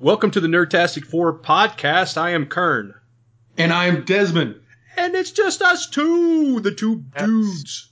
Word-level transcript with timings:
Welcome 0.00 0.30
to 0.32 0.40
the 0.40 0.48
Nerdtastic 0.48 1.04
4 1.06 1.38
podcast. 1.40 2.16
I 2.16 2.30
am 2.30 2.46
Curn. 2.46 2.94
And 3.56 3.72
I 3.72 3.86
am 3.86 4.04
Desmon. 4.04 4.60
And 4.96 5.14
it's 5.14 5.32
just 5.32 5.60
us 5.62 5.88
two, 5.88 6.60
the 6.60 6.72
two 6.72 7.04
That's- 7.12 7.28
dudes. 7.28 7.90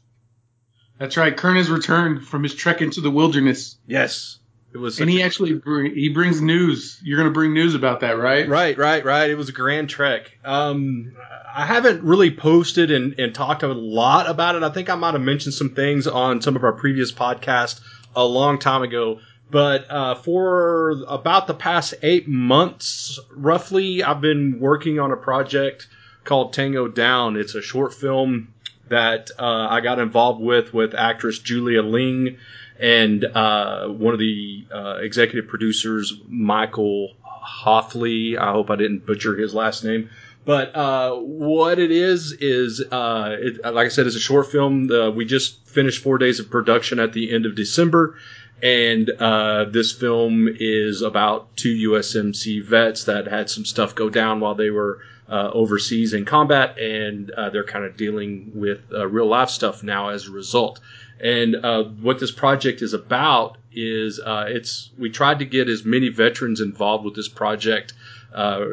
That's 0.98 1.16
right. 1.16 1.36
Curn 1.36 1.56
has 1.56 1.68
returned 1.68 2.26
from 2.26 2.42
his 2.42 2.54
trek 2.54 2.80
into 2.80 3.00
the 3.00 3.10
wilderness, 3.10 3.76
Yes. 3.86 4.38
It 4.72 4.78
was 4.78 5.00
and 5.00 5.08
he 5.08 5.22
a- 5.22 5.24
actually 5.24 5.54
bring, 5.54 5.94
he 5.94 6.10
brings 6.10 6.40
news. 6.40 7.00
You're 7.02 7.16
going 7.18 7.28
to 7.30 7.32
bring 7.34 7.54
news 7.54 7.74
about 7.74 8.00
that, 8.00 8.18
right? 8.18 8.46
Right, 8.46 8.76
right, 8.76 9.02
right. 9.04 9.30
It 9.30 9.36
was 9.36 9.48
a 9.48 9.52
grand 9.52 9.88
trek. 9.88 10.36
Um, 10.44 11.16
I 11.54 11.64
haven't 11.64 12.02
really 12.02 12.30
posted 12.30 12.90
and, 12.90 13.18
and 13.18 13.34
talked 13.34 13.62
a 13.62 13.68
lot 13.68 14.28
about 14.28 14.54
it. 14.54 14.62
I 14.62 14.68
think 14.68 14.90
I 14.90 14.94
might 14.94 15.14
have 15.14 15.22
mentioned 15.22 15.54
some 15.54 15.70
things 15.70 16.06
on 16.06 16.42
some 16.42 16.56
of 16.56 16.64
our 16.64 16.72
previous 16.74 17.10
podcasts 17.10 17.80
a 18.14 18.24
long 18.24 18.58
time 18.58 18.82
ago. 18.82 19.20
But 19.50 19.90
uh, 19.90 20.14
for 20.16 21.02
about 21.06 21.46
the 21.46 21.54
past 21.54 21.94
eight 22.02 22.26
months, 22.28 23.18
roughly, 23.30 24.02
I've 24.02 24.20
been 24.20 24.58
working 24.58 24.98
on 24.98 25.12
a 25.12 25.16
project 25.16 25.86
called 26.24 26.52
Tango 26.52 26.88
Down. 26.88 27.36
It's 27.36 27.54
a 27.54 27.62
short 27.62 27.94
film 27.94 28.52
that 28.88 29.30
uh, 29.38 29.68
I 29.70 29.80
got 29.80 29.98
involved 29.98 30.40
with 30.40 30.74
with 30.74 30.94
actress 30.94 31.38
Julia 31.38 31.82
Ling 31.82 32.38
and 32.78 33.24
uh, 33.24 33.88
one 33.88 34.12
of 34.12 34.20
the 34.20 34.66
uh, 34.72 34.98
executive 35.00 35.48
producers, 35.48 36.12
Michael 36.28 37.14
Hoffley. 37.22 38.36
I 38.36 38.52
hope 38.52 38.70
I 38.70 38.76
didn't 38.76 39.06
butcher 39.06 39.36
his 39.36 39.54
last 39.54 39.84
name. 39.84 40.10
But 40.44 40.76
uh, 40.76 41.16
what 41.16 41.80
it 41.80 41.90
is 41.90 42.32
is, 42.32 42.80
uh, 42.92 43.36
it, 43.36 43.64
like 43.64 43.86
I 43.86 43.88
said, 43.88 44.06
it's 44.06 44.14
a 44.14 44.20
short 44.20 44.46
film. 44.46 44.90
Uh, 44.90 45.10
we 45.10 45.24
just 45.24 45.66
finished 45.66 46.02
four 46.02 46.18
days 46.18 46.38
of 46.38 46.50
production 46.50 47.00
at 47.00 47.12
the 47.12 47.32
end 47.34 47.46
of 47.46 47.56
December, 47.56 48.16
and 48.62 49.10
uh, 49.10 49.64
this 49.64 49.92
film 49.92 50.48
is 50.48 51.02
about 51.02 51.54
two 51.56 51.90
USMC 51.90 52.64
vets 52.64 53.04
that 53.04 53.26
had 53.26 53.50
some 53.50 53.64
stuff 53.64 53.94
go 53.94 54.08
down 54.08 54.40
while 54.40 54.54
they 54.54 54.70
were 54.70 55.00
uh, 55.28 55.50
overseas 55.52 56.14
in 56.14 56.24
combat, 56.24 56.78
and 56.78 57.30
uh, 57.32 57.50
they're 57.50 57.64
kind 57.64 57.84
of 57.84 57.96
dealing 57.96 58.52
with 58.54 58.80
uh, 58.92 59.06
real 59.06 59.26
life 59.26 59.50
stuff 59.50 59.82
now 59.82 60.08
as 60.08 60.26
a 60.26 60.30
result. 60.30 60.80
And 61.20 61.56
uh, 61.56 61.84
what 61.84 62.18
this 62.18 62.30
project 62.30 62.82
is 62.82 62.92
about 62.92 63.58
is 63.72 64.20
uh, 64.20 64.46
it's 64.48 64.90
we 64.98 65.10
tried 65.10 65.38
to 65.40 65.44
get 65.44 65.68
as 65.68 65.84
many 65.84 66.08
veterans 66.08 66.60
involved 66.60 67.04
with 67.04 67.14
this 67.14 67.28
project, 67.28 67.92
uh, 68.34 68.64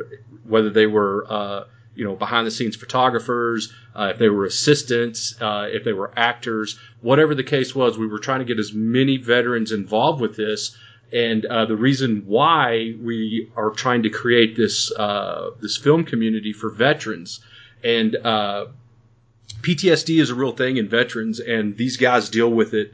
whether 0.44 0.70
they 0.70 0.86
were 0.86 1.26
uh, 1.30 1.64
you 1.96 2.06
know 2.06 2.16
behind 2.16 2.48
the 2.48 2.52
scenes 2.52 2.76
photographers, 2.76 3.74
uh, 3.96 4.12
if 4.14 4.20
they 4.20 4.30
were 4.30 4.46
assistants, 4.46 5.36
uh, 5.42 5.68
if 5.70 5.84
they 5.84 5.94
were 5.94 6.12
actors, 6.16 6.80
whatever 7.02 7.36
the 7.36 7.44
case 7.44 7.76
was, 7.76 7.98
we 7.98 8.08
were 8.08 8.20
trying 8.20 8.40
to 8.40 8.46
get 8.46 8.60
as 8.60 8.74
many 8.74 9.18
veterans 9.18 9.72
involved 9.72 10.22
with 10.22 10.36
this. 10.36 10.78
And 11.12 11.46
uh, 11.46 11.66
the 11.66 11.76
reason 11.76 12.24
why 12.26 12.96
we 13.00 13.52
are 13.56 13.70
trying 13.70 14.02
to 14.04 14.10
create 14.10 14.56
this 14.58 14.92
uh, 14.92 15.52
this 15.62 15.78
film 15.78 16.06
community 16.06 16.54
for 16.54 16.70
veterans 16.70 17.40
and 17.84 18.16
uh, 18.16 18.68
PTSD 19.62 20.22
is 20.22 20.30
a 20.30 20.36
real 20.36 20.52
thing 20.52 20.78
in 20.78 20.88
veterans, 20.88 21.40
and 21.40 21.78
these 21.78 21.98
guys 21.98 22.30
deal 22.30 22.50
with 22.50 22.74
it 22.74 22.94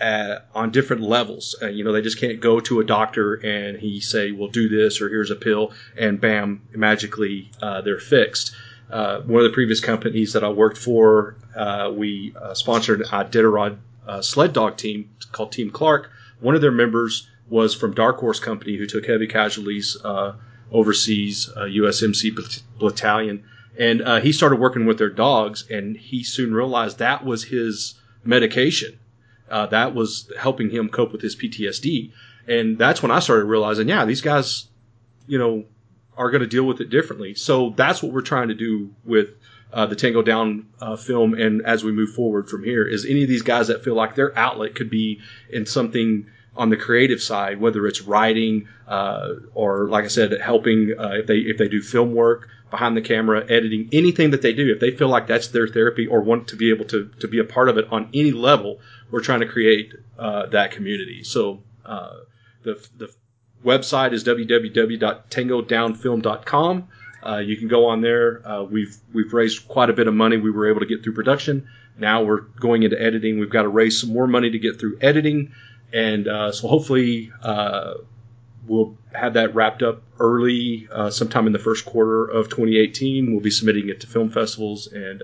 uh, 0.00 0.40
on 0.54 0.70
different 0.70 1.02
levels. 1.02 1.54
Uh, 1.60 1.66
you 1.66 1.84
know, 1.84 1.92
they 1.92 2.02
just 2.02 2.18
can't 2.18 2.40
go 2.40 2.60
to 2.60 2.80
a 2.80 2.84
doctor 2.84 3.34
and 3.34 3.78
he 3.78 4.00
say, 4.00 4.32
"Well, 4.32 4.48
do 4.48 4.68
this," 4.68 5.00
or 5.00 5.08
"Here's 5.08 5.30
a 5.30 5.36
pill," 5.36 5.72
and 5.96 6.20
bam, 6.20 6.62
magically 6.74 7.50
uh, 7.60 7.80
they're 7.82 7.98
fixed. 7.98 8.52
Uh, 8.90 9.20
one 9.20 9.42
of 9.42 9.44
the 9.44 9.54
previous 9.54 9.80
companies 9.80 10.32
that 10.32 10.42
I 10.42 10.48
worked 10.48 10.78
for, 10.78 11.36
uh, 11.54 11.92
we 11.94 12.34
uh, 12.40 12.54
sponsored 12.54 13.02
a 13.02 13.04
Iditarod 13.04 13.78
uh, 14.06 14.22
sled 14.22 14.52
dog 14.52 14.76
team 14.76 15.10
called 15.30 15.52
Team 15.52 15.70
Clark. 15.70 16.10
One 16.40 16.54
of 16.54 16.60
their 16.60 16.72
members 16.72 17.28
was 17.48 17.74
from 17.74 17.94
Dark 17.94 18.18
Horse 18.18 18.40
Company, 18.40 18.76
who 18.76 18.86
took 18.86 19.06
heavy 19.06 19.26
casualties 19.26 19.96
uh, 20.02 20.34
overseas, 20.72 21.50
uh, 21.56 21.62
USMC 21.62 22.62
battalion 22.78 23.44
and 23.78 24.02
uh, 24.02 24.20
he 24.20 24.32
started 24.32 24.60
working 24.60 24.84
with 24.84 24.98
their 24.98 25.10
dogs 25.10 25.64
and 25.70 25.96
he 25.96 26.22
soon 26.22 26.52
realized 26.52 26.98
that 26.98 27.24
was 27.24 27.44
his 27.44 27.94
medication 28.24 28.98
uh, 29.50 29.66
that 29.66 29.94
was 29.94 30.30
helping 30.38 30.70
him 30.70 30.88
cope 30.88 31.12
with 31.12 31.20
his 31.20 31.36
ptsd 31.36 32.12
and 32.46 32.78
that's 32.78 33.02
when 33.02 33.10
i 33.10 33.18
started 33.18 33.44
realizing 33.44 33.88
yeah 33.88 34.04
these 34.04 34.20
guys 34.20 34.68
you 35.26 35.38
know 35.38 35.64
are 36.20 36.30
going 36.30 36.42
to 36.42 36.46
deal 36.46 36.64
with 36.64 36.82
it 36.82 36.90
differently. 36.90 37.34
So 37.34 37.70
that's 37.70 38.02
what 38.02 38.12
we're 38.12 38.20
trying 38.20 38.48
to 38.48 38.54
do 38.54 38.94
with 39.04 39.28
uh, 39.72 39.86
the 39.86 39.96
tango 39.96 40.20
down 40.20 40.66
uh, 40.80 40.96
film 40.96 41.32
and 41.32 41.62
as 41.64 41.82
we 41.82 41.92
move 41.92 42.10
forward 42.10 42.50
from 42.50 42.62
here 42.62 42.86
is 42.86 43.06
any 43.06 43.22
of 43.22 43.28
these 43.28 43.42
guys 43.42 43.68
that 43.68 43.82
feel 43.82 43.94
like 43.94 44.16
their 44.16 44.36
outlet 44.36 44.74
could 44.74 44.90
be 44.90 45.20
in 45.48 45.64
something 45.64 46.26
on 46.56 46.68
the 46.68 46.76
creative 46.76 47.22
side, 47.22 47.60
whether 47.60 47.86
it's 47.86 48.02
writing 48.02 48.68
uh, 48.86 49.28
or, 49.54 49.88
like 49.88 50.04
I 50.04 50.08
said, 50.08 50.38
helping 50.40 50.94
uh, 50.98 51.12
if 51.20 51.26
they 51.26 51.38
if 51.38 51.56
they 51.56 51.68
do 51.68 51.80
film 51.80 52.12
work 52.12 52.48
behind 52.70 52.96
the 52.96 53.02
camera, 53.02 53.42
editing, 53.48 53.88
anything 53.92 54.30
that 54.32 54.42
they 54.42 54.52
do, 54.52 54.70
if 54.72 54.80
they 54.80 54.90
feel 54.90 55.08
like 55.08 55.26
that's 55.26 55.48
their 55.48 55.68
therapy 55.68 56.06
or 56.06 56.20
want 56.20 56.48
to 56.48 56.56
be 56.56 56.70
able 56.70 56.84
to 56.86 57.08
to 57.20 57.28
be 57.28 57.38
a 57.38 57.44
part 57.44 57.68
of 57.68 57.78
it 57.78 57.86
on 57.92 58.10
any 58.12 58.32
level, 58.32 58.80
we're 59.10 59.20
trying 59.20 59.40
to 59.40 59.46
create 59.46 59.92
uh, 60.18 60.46
that 60.46 60.72
community. 60.72 61.22
So 61.24 61.62
uh, 61.84 62.20
the 62.62 62.82
the 62.96 63.12
website 63.64 64.12
is 64.12 64.24
www.tangodownfilm.com. 64.24 66.88
Uh, 67.22 67.36
you 67.38 67.56
can 67.56 67.68
go 67.68 67.86
on 67.86 68.00
there. 68.00 68.44
Uh, 68.46 68.64
we've 68.64 68.96
we've 69.12 69.32
raised 69.32 69.68
quite 69.68 69.88
a 69.90 69.92
bit 69.92 70.08
of 70.08 70.14
money. 70.14 70.38
We 70.38 70.50
were 70.50 70.70
able 70.70 70.80
to 70.80 70.86
get 70.86 71.02
through 71.02 71.14
production. 71.14 71.68
Now 71.98 72.22
we're 72.22 72.40
going 72.40 72.82
into 72.82 73.00
editing. 73.00 73.38
We've 73.38 73.50
got 73.50 73.62
to 73.62 73.68
raise 73.68 74.00
some 74.00 74.12
more 74.12 74.26
money 74.26 74.50
to 74.50 74.58
get 74.58 74.80
through 74.80 74.98
editing, 75.02 75.52
and 75.92 76.26
uh, 76.26 76.50
so 76.52 76.68
hopefully 76.68 77.30
uh, 77.42 77.94
we'll 78.66 78.96
have 79.12 79.34
that 79.34 79.54
wrapped 79.54 79.82
up 79.82 80.02
early, 80.18 80.88
uh, 80.90 81.10
sometime 81.10 81.46
in 81.46 81.52
the 81.52 81.58
first 81.58 81.84
quarter 81.84 82.24
of 82.24 82.48
2018. 82.48 83.30
We'll 83.30 83.42
be 83.42 83.50
submitting 83.50 83.90
it 83.90 84.00
to 84.00 84.06
film 84.06 84.30
festivals, 84.30 84.86
and 84.86 85.22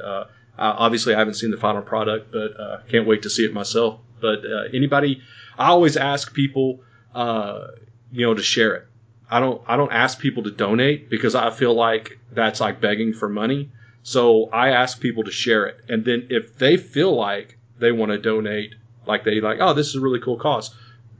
uh, 0.59 0.75
obviously 0.79 1.15
I 1.15 1.19
haven't 1.19 1.35
seen 1.35 1.51
the 1.51 1.57
final 1.57 1.83
product, 1.83 2.33
but 2.33 2.59
uh, 2.59 2.79
can't 2.91 3.07
wait 3.07 3.23
to 3.23 3.31
see 3.31 3.45
it 3.45 3.53
myself. 3.53 4.01
But 4.21 4.45
uh, 4.45 4.65
anybody, 4.73 5.23
I 5.59 5.69
always 5.69 5.97
ask 5.97 6.33
people, 6.33 6.81
uh, 7.15 7.69
you 8.11 8.27
know, 8.27 8.35
to 8.35 8.43
share 8.43 8.75
it. 8.75 8.87
I 9.31 9.41
don't 9.41 9.63
I 9.67 9.77
don't 9.77 9.93
ask 9.93 10.19
people 10.19 10.45
to 10.45 10.51
donate 10.51 11.11
because 11.11 11.35
I 11.35 11.51
feel 11.51 11.75
like 11.75 12.19
that's 12.33 12.61
like 12.61 12.81
begging 12.81 13.13
for 13.13 13.29
money. 13.29 13.71
So 14.03 14.49
I 14.51 14.71
ask 14.71 15.01
people 15.01 15.25
to 15.25 15.33
share 15.33 15.67
it, 15.67 15.81
and 15.89 16.05
then 16.05 16.29
if 16.31 16.57
they 16.59 16.77
feel 16.77 17.15
like 17.15 17.59
they 17.79 17.91
want 17.91 18.13
to 18.13 18.19
donate, 18.19 18.77
like 19.05 19.25
they 19.25 19.41
like, 19.41 19.59
oh, 19.61 19.75
this 19.75 19.89
is 19.89 19.97
a 19.97 20.01
really 20.01 20.21
cool 20.21 20.39
cause, 20.39 20.75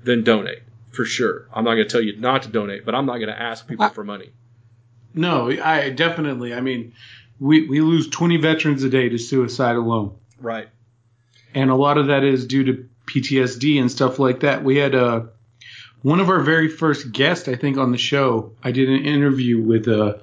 then 0.05 0.23
donate 0.23 0.61
for 0.97 1.05
sure. 1.05 1.49
I'm 1.53 1.65
not 1.65 1.75
going 1.75 1.87
to 1.87 1.93
tell 1.93 2.01
you 2.01 2.17
not 2.17 2.45
to 2.45 2.49
donate, 2.49 2.85
but 2.85 2.95
I'm 2.95 3.07
not 3.07 3.19
going 3.19 3.29
to 3.29 3.41
ask 3.41 3.67
people 3.69 3.89
for 3.91 4.05
money. 4.05 4.31
No, 5.15 5.51
I 5.51 5.91
definitely. 5.91 6.53
I 6.55 6.61
mean, 6.61 6.93
we 7.41 7.67
we 7.69 7.81
lose 7.81 8.09
20 8.09 8.37
veterans 8.39 8.83
a 8.83 8.91
day 8.91 9.09
to 9.09 9.19
suicide 9.19 9.77
alone, 9.77 10.15
Right. 10.41 10.69
and 11.55 11.71
a 11.71 11.75
lot 11.75 11.99
of 11.99 12.07
that 12.09 12.25
is 12.25 12.47
due 12.47 12.65
to 12.65 12.89
PTSD 13.07 13.79
and 13.81 13.91
stuff 13.91 14.19
like 14.19 14.41
that. 14.41 14.65
We 14.65 14.77
had 14.77 14.95
uh, 14.95 15.23
one 16.03 16.21
of 16.21 16.29
our 16.29 16.41
very 16.41 16.69
first 16.69 17.13
guests, 17.13 17.49
I 17.49 17.55
think, 17.57 17.79
on 17.79 17.93
the 17.93 17.99
show. 17.99 18.53
I 18.63 18.73
did 18.73 18.89
an 18.89 19.05
interview 19.05 19.61
with 19.61 19.87
uh, 19.89 20.15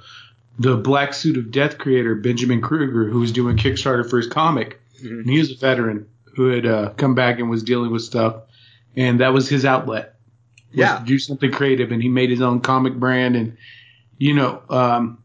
the 0.60 0.76
Black 0.78 1.14
Suit 1.14 1.38
of 1.38 1.52
Death 1.52 1.78
creator 1.78 2.16
Benjamin 2.16 2.62
Kruger, 2.62 3.08
who 3.10 3.20
was 3.20 3.32
doing 3.32 3.58
Kickstarter 3.58 4.08
for 4.10 4.18
his 4.18 4.28
comic. 4.28 4.80
Mhm. 5.04 5.22
And 5.22 5.30
he 5.30 5.40
was 5.40 5.52
a 5.52 5.56
veteran 5.58 6.06
who 6.36 6.48
had 6.48 6.66
uh, 6.66 6.90
come 6.98 7.16
back 7.16 7.40
and 7.40 7.50
was 7.50 7.64
dealing 7.64 7.92
with 7.92 8.02
stuff, 8.02 8.36
and 8.96 9.20
that 9.20 9.34
was 9.34 9.48
his 9.50 9.66
outlet. 9.66 10.10
was 10.72 10.80
Yeah. 10.80 10.98
to 10.98 11.06
do 11.06 11.20
something 11.20 11.52
creative, 11.52 11.92
and 11.92 12.02
he 12.02 12.10
made 12.10 12.30
his 12.32 12.42
own 12.42 12.60
comic 12.60 12.96
brand, 12.96 13.36
and 13.36 13.58
you 14.18 14.34
know, 14.34 14.62
um, 14.70 15.20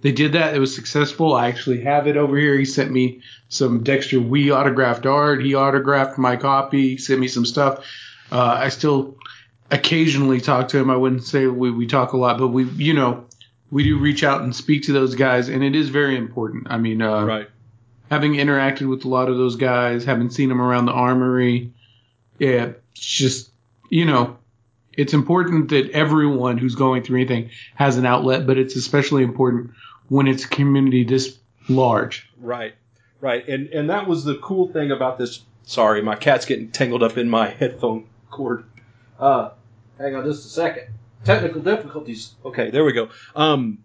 they 0.00 0.12
did 0.12 0.32
that. 0.32 0.54
It 0.54 0.58
was 0.60 0.74
successful. 0.74 1.34
I 1.34 1.48
actually 1.48 1.80
have 1.82 2.06
it 2.06 2.16
over 2.16 2.36
here. 2.36 2.56
He 2.56 2.64
sent 2.64 2.90
me 2.92 3.20
some 3.48 3.82
Dexter 3.82 4.20
Wee 4.20 4.50
autographed 4.52 5.06
art. 5.06 5.42
He 5.44 5.54
autographed 5.54 6.18
my 6.18 6.36
copy. 6.36 6.90
He 6.90 6.96
Sent 6.98 7.18
me 7.20 7.28
some 7.28 7.44
stuff. 7.44 7.84
Uh, 8.30 8.42
I 8.60 8.68
still 8.68 9.16
occasionally 9.70 10.40
talk 10.40 10.68
to 10.68 10.78
him. 10.78 10.90
I 10.90 10.96
wouldn't 10.96 11.24
say 11.24 11.46
we, 11.46 11.70
we 11.70 11.86
talk 11.86 12.12
a 12.12 12.16
lot, 12.16 12.38
but 12.38 12.48
we, 12.48 12.64
you 12.64 12.94
know, 12.94 13.24
we 13.70 13.84
do 13.84 13.98
reach 13.98 14.24
out 14.24 14.42
and 14.42 14.54
speak 14.54 14.84
to 14.84 14.92
those 14.92 15.14
guys, 15.14 15.48
and 15.48 15.62
it 15.62 15.74
is 15.74 15.88
very 15.90 16.16
important. 16.16 16.68
I 16.70 16.78
mean, 16.78 17.02
uh, 17.02 17.24
Right. 17.24 17.48
having 18.10 18.34
interacted 18.34 18.88
with 18.88 19.04
a 19.04 19.08
lot 19.08 19.28
of 19.28 19.36
those 19.36 19.56
guys, 19.56 20.04
having 20.04 20.30
seen 20.30 20.48
them 20.48 20.60
around 20.62 20.86
the 20.86 20.92
armory, 20.92 21.72
yeah, 22.38 22.70
it's 22.92 23.00
just 23.06 23.50
you 23.90 24.04
know, 24.04 24.36
it's 24.92 25.14
important 25.14 25.70
that 25.70 25.90
everyone 25.90 26.58
who's 26.58 26.74
going 26.74 27.02
through 27.02 27.16
anything 27.20 27.50
has 27.74 27.96
an 27.96 28.04
outlet, 28.06 28.46
but 28.46 28.58
it's 28.58 28.76
especially 28.76 29.22
important 29.22 29.70
when 30.08 30.26
it's 30.26 30.46
community 30.46 31.04
this 31.04 31.38
large. 31.68 32.28
Right, 32.38 32.74
right, 33.20 33.46
and 33.48 33.68
and 33.68 33.90
that 33.90 34.06
was 34.06 34.24
the 34.24 34.36
cool 34.36 34.68
thing 34.68 34.90
about 34.90 35.18
this. 35.18 35.42
Sorry, 35.64 36.02
my 36.02 36.16
cat's 36.16 36.46
getting 36.46 36.70
tangled 36.70 37.02
up 37.02 37.18
in 37.18 37.28
my 37.28 37.48
headphone 37.48 38.06
cord. 38.30 38.64
Uh, 39.18 39.50
hang 39.98 40.14
on 40.14 40.24
just 40.24 40.46
a 40.46 40.48
second. 40.48 40.88
Technical 41.24 41.60
difficulties. 41.60 42.34
Okay, 42.44 42.70
there 42.70 42.84
we 42.84 42.92
go. 42.92 43.08
Um, 43.34 43.78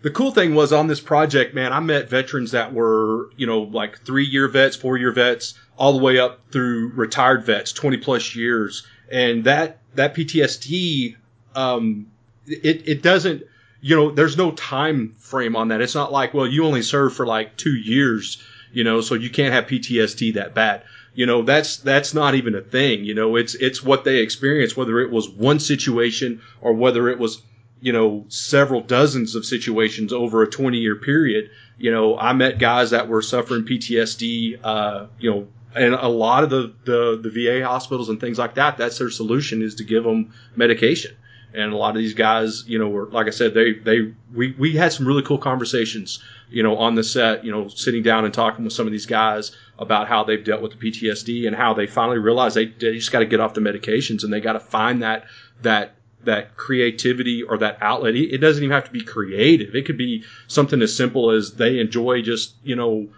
the 0.00 0.10
cool 0.10 0.30
thing 0.30 0.54
was 0.54 0.72
on 0.72 0.86
this 0.86 1.00
project, 1.00 1.54
man, 1.54 1.72
I 1.72 1.80
met 1.80 2.08
veterans 2.08 2.52
that 2.52 2.72
were, 2.72 3.30
you 3.36 3.46
know, 3.46 3.62
like 3.62 4.00
three 4.04 4.24
year 4.26 4.48
vets, 4.48 4.76
four 4.76 4.96
year 4.96 5.12
vets, 5.12 5.54
all 5.76 5.92
the 5.92 6.02
way 6.02 6.18
up 6.18 6.40
through 6.50 6.92
retired 6.94 7.44
vets, 7.44 7.72
20 7.72 7.96
plus 7.98 8.34
years. 8.36 8.86
And 9.10 9.44
that, 9.44 9.78
that 9.94 10.14
PTSD, 10.14 11.16
um, 11.54 12.06
it 12.46 12.88
it 12.88 13.02
doesn't 13.02 13.42
you 13.80 13.96
know 13.96 14.10
there's 14.10 14.36
no 14.36 14.50
time 14.52 15.14
frame 15.18 15.56
on 15.56 15.68
that. 15.68 15.80
It's 15.80 15.94
not 15.94 16.12
like 16.12 16.34
well 16.34 16.46
you 16.46 16.64
only 16.64 16.82
serve 16.82 17.14
for 17.14 17.26
like 17.26 17.56
two 17.56 17.74
years, 17.74 18.42
you 18.72 18.84
know, 18.84 19.00
so 19.00 19.14
you 19.14 19.30
can't 19.30 19.52
have 19.52 19.66
PTSD 19.66 20.34
that 20.34 20.54
bad. 20.54 20.84
You 21.14 21.26
know 21.26 21.42
that's 21.42 21.78
that's 21.78 22.14
not 22.14 22.34
even 22.34 22.54
a 22.54 22.60
thing. 22.60 23.04
You 23.04 23.14
know 23.14 23.36
it's 23.36 23.54
it's 23.54 23.82
what 23.82 24.04
they 24.04 24.18
experience, 24.18 24.76
whether 24.76 25.00
it 25.00 25.10
was 25.10 25.28
one 25.28 25.60
situation 25.60 26.42
or 26.60 26.72
whether 26.72 27.08
it 27.08 27.18
was 27.18 27.42
you 27.80 27.92
know 27.92 28.24
several 28.28 28.80
dozens 28.80 29.34
of 29.34 29.44
situations 29.44 30.12
over 30.12 30.42
a 30.42 30.50
20 30.50 30.78
year 30.78 30.96
period. 30.96 31.50
You 31.78 31.90
know 31.92 32.18
I 32.18 32.32
met 32.32 32.58
guys 32.58 32.90
that 32.90 33.08
were 33.08 33.22
suffering 33.22 33.64
PTSD. 33.64 34.60
Uh, 34.62 35.06
you 35.18 35.30
know 35.30 35.48
and 35.74 35.94
a 35.94 36.08
lot 36.08 36.44
of 36.44 36.50
the, 36.50 36.72
the, 36.84 37.20
the 37.22 37.30
VA 37.30 37.64
hospitals 37.64 38.08
and 38.08 38.18
things 38.18 38.38
like 38.38 38.54
that, 38.54 38.78
that's 38.78 38.98
their 38.98 39.10
solution 39.10 39.62
is 39.62 39.76
to 39.76 39.84
give 39.84 40.02
them 40.02 40.32
medication. 40.56 41.14
And 41.54 41.72
a 41.72 41.76
lot 41.76 41.90
of 41.90 41.96
these 41.96 42.14
guys, 42.14 42.64
you 42.66 42.78
know, 42.78 42.88
were 42.88 43.06
like 43.06 43.26
I 43.26 43.30
said, 43.30 43.54
they 43.54 43.72
they 43.72 44.12
we 44.34 44.54
we 44.58 44.76
had 44.76 44.92
some 44.92 45.06
really 45.06 45.22
cool 45.22 45.38
conversations, 45.38 46.22
you 46.50 46.62
know, 46.62 46.76
on 46.76 46.94
the 46.94 47.02
set, 47.02 47.44
you 47.44 47.50
know, 47.50 47.68
sitting 47.68 48.02
down 48.02 48.24
and 48.24 48.34
talking 48.34 48.64
with 48.64 48.74
some 48.74 48.86
of 48.86 48.92
these 48.92 49.06
guys 49.06 49.52
about 49.78 50.08
how 50.08 50.24
they've 50.24 50.44
dealt 50.44 50.60
with 50.60 50.78
the 50.78 50.90
PTSD 50.90 51.46
and 51.46 51.56
how 51.56 51.72
they 51.72 51.86
finally 51.86 52.18
realized 52.18 52.56
they, 52.56 52.66
they 52.66 52.94
just 52.94 53.12
got 53.12 53.20
to 53.20 53.26
get 53.26 53.40
off 53.40 53.54
the 53.54 53.60
medications 53.60 54.24
and 54.24 54.32
they 54.32 54.40
got 54.40 54.54
to 54.54 54.60
find 54.60 55.02
that 55.02 55.24
that 55.62 55.94
that 56.24 56.56
creativity 56.56 57.42
or 57.42 57.58
that 57.58 57.78
outlet. 57.80 58.14
It 58.14 58.38
doesn't 58.38 58.62
even 58.62 58.74
have 58.74 58.84
to 58.84 58.90
be 58.90 59.02
creative. 59.02 59.74
It 59.74 59.86
could 59.86 59.98
be 59.98 60.24
something 60.46 60.82
as 60.82 60.94
simple 60.94 61.30
as 61.30 61.54
they 61.54 61.78
enjoy 61.78 62.22
just, 62.22 62.54
you 62.62 62.76
know, 62.76 63.08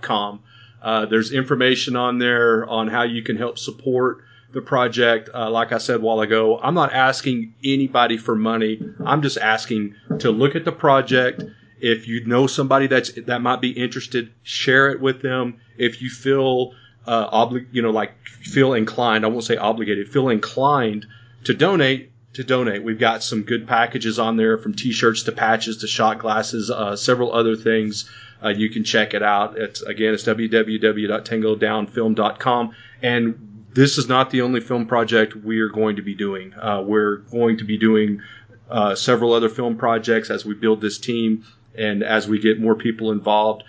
com. 0.00 0.40
Uh, 0.82 1.06
there's 1.06 1.32
information 1.32 1.96
on 1.96 2.18
there 2.18 2.66
on 2.66 2.88
how 2.88 3.02
you 3.02 3.22
can 3.22 3.36
help 3.36 3.58
support 3.58 4.24
the 4.52 4.60
project. 4.60 5.30
Uh, 5.32 5.50
like 5.50 5.72
I 5.72 5.78
said 5.78 5.96
a 5.96 6.00
while 6.00 6.20
ago, 6.20 6.58
I'm 6.58 6.74
not 6.74 6.92
asking 6.92 7.54
anybody 7.64 8.18
for 8.18 8.34
money. 8.34 8.80
I'm 9.04 9.22
just 9.22 9.38
asking 9.38 9.94
to 10.18 10.30
look 10.30 10.56
at 10.56 10.64
the 10.64 10.72
project. 10.72 11.42
If 11.80 12.06
you 12.06 12.24
know 12.26 12.46
somebody 12.46 12.86
that's 12.86 13.12
that 13.12 13.42
might 13.42 13.60
be 13.60 13.70
interested, 13.70 14.32
share 14.42 14.90
it 14.90 15.00
with 15.00 15.22
them. 15.22 15.60
If 15.78 16.02
you 16.02 16.10
feel 16.10 16.74
uh, 17.06 17.30
obli- 17.30 17.66
you 17.72 17.82
know, 17.82 17.90
like 17.90 18.12
feel 18.26 18.74
inclined, 18.74 19.24
I 19.24 19.28
won't 19.28 19.44
say 19.44 19.56
obligated, 19.56 20.08
feel 20.08 20.28
inclined 20.28 21.06
to 21.44 21.54
donate, 21.54 22.12
to 22.34 22.44
donate. 22.44 22.82
We've 22.84 22.98
got 22.98 23.22
some 23.22 23.42
good 23.42 23.66
packages 23.66 24.18
on 24.18 24.36
there 24.36 24.58
from 24.58 24.74
t-shirts 24.74 25.24
to 25.24 25.32
patches 25.32 25.78
to 25.78 25.86
shot 25.86 26.18
glasses, 26.18 26.70
uh, 26.70 26.96
several 26.96 27.32
other 27.32 27.56
things 27.56 28.08
uh, 28.44 28.48
you 28.48 28.70
can 28.70 28.84
check 28.84 29.14
it 29.14 29.22
out. 29.22 29.58
It's 29.58 29.82
again, 29.82 30.14
it's 30.14 30.24
www.tangodownfilm.com. 30.24 32.74
And 33.02 33.48
this 33.72 33.98
is 33.98 34.08
not 34.08 34.30
the 34.30 34.42
only 34.42 34.60
film 34.60 34.86
project 34.86 35.36
we 35.36 35.60
are 35.60 35.68
going 35.68 35.96
to 35.96 36.02
be 36.02 36.14
doing. 36.14 36.54
Uh, 36.54 36.82
we're 36.84 37.16
going 37.16 37.58
to 37.58 37.64
be 37.64 37.78
doing 37.78 38.22
uh, 38.70 38.94
several 38.94 39.32
other 39.32 39.48
film 39.48 39.76
projects 39.76 40.30
as 40.30 40.44
we 40.44 40.54
build 40.54 40.80
this 40.80 40.98
team 40.98 41.44
and 41.74 42.02
as 42.02 42.28
we 42.28 42.38
get 42.38 42.60
more 42.60 42.74
people 42.74 43.12
involved. 43.12 43.64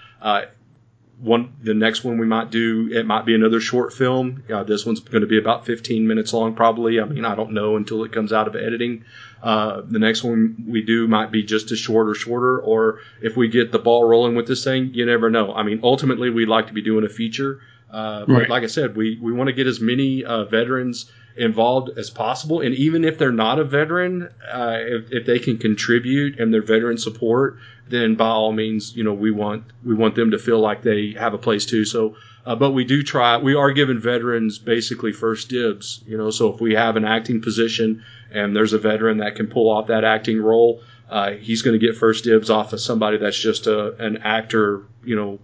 One, 1.19 1.53
the 1.61 1.73
next 1.73 2.03
one 2.03 2.17
we 2.17 2.25
might 2.25 2.49
do, 2.49 2.89
it 2.91 3.05
might 3.05 3.25
be 3.25 3.33
another 3.33 3.61
short 3.61 3.93
film. 3.93 4.43
Uh, 4.51 4.63
this 4.63 4.85
one's 4.85 4.99
going 4.99 5.21
to 5.21 5.27
be 5.27 5.37
about 5.37 5.65
15 5.65 6.05
minutes 6.05 6.33
long, 6.33 6.53
probably. 6.53 6.99
I 6.99 7.05
mean, 7.05 7.23
I 7.23 7.35
don't 7.35 7.53
know 7.53 7.77
until 7.77 8.03
it 8.03 8.11
comes 8.11 8.33
out 8.33 8.47
of 8.47 8.55
editing. 8.55 9.05
Uh, 9.41 9.81
the 9.89 9.99
next 9.99 10.23
one 10.23 10.65
we 10.67 10.81
do 10.81 11.07
might 11.07 11.31
be 11.31 11.43
just 11.43 11.71
as 11.71 11.79
short 11.79 12.09
or 12.09 12.13
shorter, 12.13 12.59
or 12.59 12.99
if 13.21 13.37
we 13.37 13.47
get 13.47 13.71
the 13.71 13.79
ball 13.79 14.03
rolling 14.03 14.35
with 14.35 14.47
this 14.47 14.63
thing, 14.63 14.91
you 14.93 15.05
never 15.05 15.29
know. 15.29 15.53
I 15.53 15.63
mean, 15.63 15.79
ultimately, 15.83 16.29
we'd 16.29 16.47
like 16.47 16.67
to 16.67 16.73
be 16.73 16.81
doing 16.81 17.05
a 17.05 17.09
feature. 17.09 17.61
Uh, 17.93 18.25
right. 18.27 18.49
Like 18.49 18.63
I 18.63 18.67
said, 18.67 18.95
we, 18.95 19.19
we 19.21 19.31
want 19.31 19.49
to 19.49 19.53
get 19.53 19.67
as 19.67 19.79
many 19.79 20.25
uh, 20.25 20.45
veterans 20.45 21.11
involved 21.35 21.97
as 21.97 22.09
possible. 22.09 22.61
And 22.61 22.73
even 22.75 23.05
if 23.05 23.19
they're 23.19 23.31
not 23.31 23.59
a 23.59 23.63
veteran, 23.63 24.29
uh, 24.51 24.77
if, 24.79 25.11
if 25.11 25.25
they 25.27 25.37
can 25.37 25.57
contribute 25.59 26.39
and 26.39 26.51
they're 26.51 26.63
veteran 26.63 26.97
support, 26.97 27.57
then 27.87 28.15
by 28.15 28.29
all 28.29 28.51
means, 28.51 28.95
you 28.95 29.03
know, 29.03 29.13
we 29.13 29.29
want 29.29 29.65
we 29.85 29.93
want 29.93 30.15
them 30.15 30.31
to 30.31 30.39
feel 30.39 30.59
like 30.59 30.81
they 30.81 31.13
have 31.19 31.35
a 31.35 31.37
place 31.37 31.65
too. 31.65 31.85
So, 31.85 32.15
uh, 32.45 32.55
but 32.55 32.71
we 32.71 32.83
do 32.83 33.03
try. 33.03 33.37
We 33.37 33.53
are 33.55 33.71
giving 33.71 33.99
veterans 33.99 34.57
basically 34.57 35.11
first 35.11 35.49
dibs. 35.49 36.01
You 36.07 36.17
know, 36.17 36.31
so 36.31 36.53
if 36.53 36.59
we 36.59 36.73
have 36.73 36.95
an 36.95 37.05
acting 37.05 37.41
position 37.41 38.03
and 38.31 38.55
there's 38.55 38.73
a 38.73 38.79
veteran 38.79 39.17
that 39.17 39.35
can 39.35 39.47
pull 39.47 39.69
off 39.69 39.87
that 39.87 40.03
acting 40.03 40.41
role, 40.41 40.81
uh, 41.09 41.31
he's 41.33 41.61
going 41.61 41.79
to 41.79 41.85
get 41.85 41.95
first 41.95 42.23
dibs 42.23 42.49
off 42.49 42.73
of 42.73 42.81
somebody 42.81 43.17
that's 43.17 43.39
just 43.39 43.67
a 43.67 43.93
an 44.03 44.17
actor. 44.17 44.83
You 45.03 45.15
know 45.15 45.39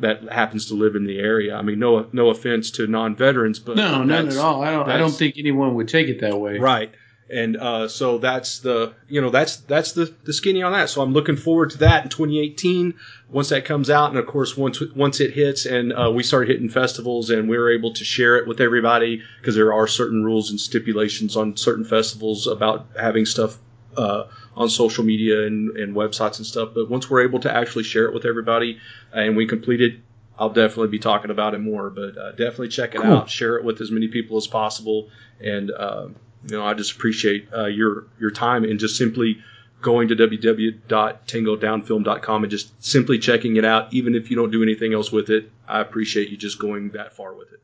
that 0.00 0.24
happens 0.32 0.66
to 0.66 0.74
live 0.74 0.96
in 0.96 1.04
the 1.04 1.18
area. 1.18 1.54
I 1.54 1.62
mean, 1.62 1.78
no 1.78 2.06
no 2.12 2.30
offense 2.30 2.70
to 2.72 2.86
non-veterans, 2.86 3.58
but 3.58 3.76
no, 3.76 4.02
none 4.02 4.28
at 4.28 4.36
all. 4.36 4.62
I 4.62 4.70
don't 4.72 4.90
I 4.90 4.98
don't 4.98 5.12
think 5.12 5.36
anyone 5.38 5.74
would 5.74 5.88
take 5.88 6.08
it 6.08 6.20
that 6.20 6.38
way. 6.38 6.58
Right. 6.58 6.92
And 7.30 7.56
uh, 7.56 7.88
so 7.88 8.18
that's 8.18 8.58
the 8.58 8.92
you 9.08 9.20
know 9.20 9.30
that's 9.30 9.56
that's 9.56 9.92
the 9.92 10.14
the 10.24 10.32
skinny 10.32 10.62
on 10.62 10.72
that. 10.72 10.90
So 10.90 11.00
I'm 11.00 11.12
looking 11.12 11.36
forward 11.36 11.70
to 11.70 11.78
that 11.78 12.04
in 12.04 12.10
2018 12.10 12.94
once 13.30 13.48
that 13.48 13.64
comes 13.64 13.88
out, 13.88 14.10
and 14.10 14.18
of 14.18 14.26
course 14.26 14.56
once 14.56 14.82
once 14.94 15.20
it 15.20 15.32
hits 15.32 15.64
and 15.64 15.92
uh, 15.92 16.10
we 16.12 16.22
start 16.22 16.48
hitting 16.48 16.68
festivals 16.68 17.30
and 17.30 17.48
we're 17.48 17.70
able 17.70 17.94
to 17.94 18.04
share 18.04 18.36
it 18.36 18.46
with 18.46 18.60
everybody 18.60 19.22
because 19.40 19.54
there 19.54 19.72
are 19.72 19.86
certain 19.86 20.22
rules 20.22 20.50
and 20.50 20.60
stipulations 20.60 21.34
on 21.34 21.56
certain 21.56 21.84
festivals 21.84 22.46
about 22.46 22.88
having 23.00 23.24
stuff 23.24 23.58
uh, 23.96 24.24
on 24.56 24.70
social 24.70 25.04
media 25.04 25.46
and, 25.46 25.76
and 25.76 25.94
websites 25.94 26.38
and 26.38 26.46
stuff. 26.46 26.70
But 26.74 26.88
once 26.88 27.10
we're 27.10 27.24
able 27.24 27.40
to 27.40 27.54
actually 27.54 27.84
share 27.84 28.06
it 28.06 28.14
with 28.14 28.24
everybody 28.24 28.78
and 29.12 29.36
we 29.36 29.46
complete 29.46 29.80
it, 29.80 30.00
I'll 30.38 30.50
definitely 30.50 30.88
be 30.88 30.98
talking 30.98 31.30
about 31.30 31.54
it 31.54 31.60
more. 31.60 31.88
But 31.90 32.18
uh, 32.18 32.32
definitely 32.32 32.68
check 32.68 32.94
it 32.94 33.00
cool. 33.02 33.12
out, 33.12 33.30
share 33.30 33.56
it 33.56 33.64
with 33.64 33.80
as 33.80 33.90
many 33.90 34.08
people 34.08 34.36
as 34.36 34.46
possible, 34.46 35.08
and 35.40 35.70
uh, 35.70 36.08
you 36.46 36.56
know 36.56 36.64
I 36.64 36.74
just 36.74 36.92
appreciate 36.92 37.48
uh, 37.56 37.64
your 37.66 38.08
your 38.18 38.30
time 38.30 38.64
and 38.64 38.80
just 38.80 38.96
simply 38.96 39.38
going 39.80 40.08
to 40.08 40.16
www.tangodownfilm.com 40.16 42.42
and 42.42 42.50
just 42.50 42.84
simply 42.84 43.18
checking 43.18 43.56
it 43.56 43.64
out, 43.64 43.92
even 43.92 44.14
if 44.14 44.30
you 44.30 44.36
don't 44.36 44.50
do 44.50 44.62
anything 44.62 44.94
else 44.94 45.10
with 45.12 45.30
it. 45.30 45.50
I 45.68 45.80
appreciate 45.80 46.30
you 46.30 46.36
just 46.36 46.58
going 46.58 46.90
that 46.90 47.14
far 47.14 47.34
with 47.34 47.52
it. 47.52 47.60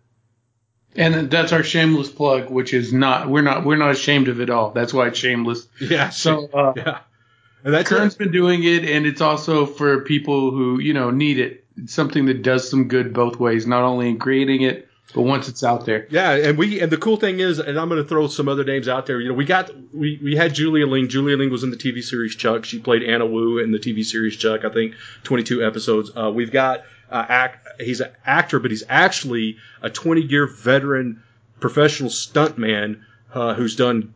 And 0.97 1.31
that's 1.31 1.53
our 1.53 1.63
shameless 1.63 2.11
plug, 2.11 2.51
which 2.51 2.75
is 2.75 2.93
not 2.93 3.29
we're 3.29 3.43
not 3.43 3.65
we're 3.65 3.77
not 3.77 3.93
ashamed 3.93 4.29
of 4.29 4.41
it 4.41 4.51
all. 4.51 4.71
That's 4.71 4.93
why 4.93 5.09
it's 5.09 5.19
shameless. 5.19 5.67
Yeah. 5.81 6.11
So 6.11 6.49
uh, 6.55 6.73
yeah. 6.77 6.99
And 7.65 7.75
that's 7.75 7.89
Curn's 7.89 8.15
it. 8.15 8.19
been 8.19 8.33
doing 8.33 8.65
it, 8.65 8.85
and 8.85 9.07
it's 9.07 9.21
also 9.21 9.67
for 9.67 10.01
people 10.01 10.51
who 10.51 10.81
you 10.81 10.95
know 10.95 11.11
need 11.11 11.39
it. 11.39 11.65
It's 11.77 11.95
something 11.95 12.27
that 12.27 12.43
does 12.43 12.69
some 12.69 12.89
good 12.89 13.13
both 13.13 13.39
ways, 13.39 13.67
not 13.67 13.83
only 13.83 14.09
in 14.09 14.19
creating 14.19 14.63
it, 14.63 14.89
but 15.15 15.23
once 15.23 15.49
it's 15.49 15.63
out 15.63 15.87
there. 15.87 16.07
Yeah, 16.11 16.33
and 16.33 16.59
we 16.59 16.81
and 16.81 16.91
the 16.91 16.97
cool 16.97 17.17
thing 17.17 17.41
is, 17.41 17.59
and 17.59 17.79
I'm 17.79 17.89
going 17.89 18.03
to 18.03 18.09
throw 18.09 18.27
some 18.29 18.49
other 18.49 18.65
names 18.65 18.89
out 18.89 19.07
there. 19.07 19.21
You 19.21 19.29
know, 19.29 19.35
we 19.35 19.45
got 19.45 19.71
we 19.95 20.19
we 20.23 20.37
had 20.37 20.55
Julia 20.55 20.87
Ling. 20.87 21.09
Julia 21.09 21.37
Ling 21.37 21.51
was 21.51 21.63
in 21.63 21.71
the 21.71 21.77
TV 21.77 22.03
series 22.03 22.35
Chuck. 22.35 22.65
She 22.65 22.79
played 22.79 23.03
Anna 23.03 23.27
Wu 23.27 23.59
in 23.59 23.73
the 23.73 23.79
TV 23.79 24.05
series 24.05 24.37
Chuck. 24.37 24.65
I 24.65 24.71
think 24.71 24.95
22 25.25 25.65
episodes. 25.65 26.11
Uh, 26.17 26.31
we've 26.35 26.53
got 26.53 26.81
uh, 27.11 27.25
act. 27.29 27.67
He's 27.81 28.01
an 28.01 28.11
actor, 28.25 28.59
but 28.59 28.71
he's 28.71 28.85
actually 28.89 29.57
a 29.83 29.91
20 29.91 30.23
year 30.23 30.47
veteran 30.47 31.23
professional 31.61 32.11
stuntman 32.11 33.01
uh, 33.33 33.55
who's 33.55 33.77
done 33.77 34.15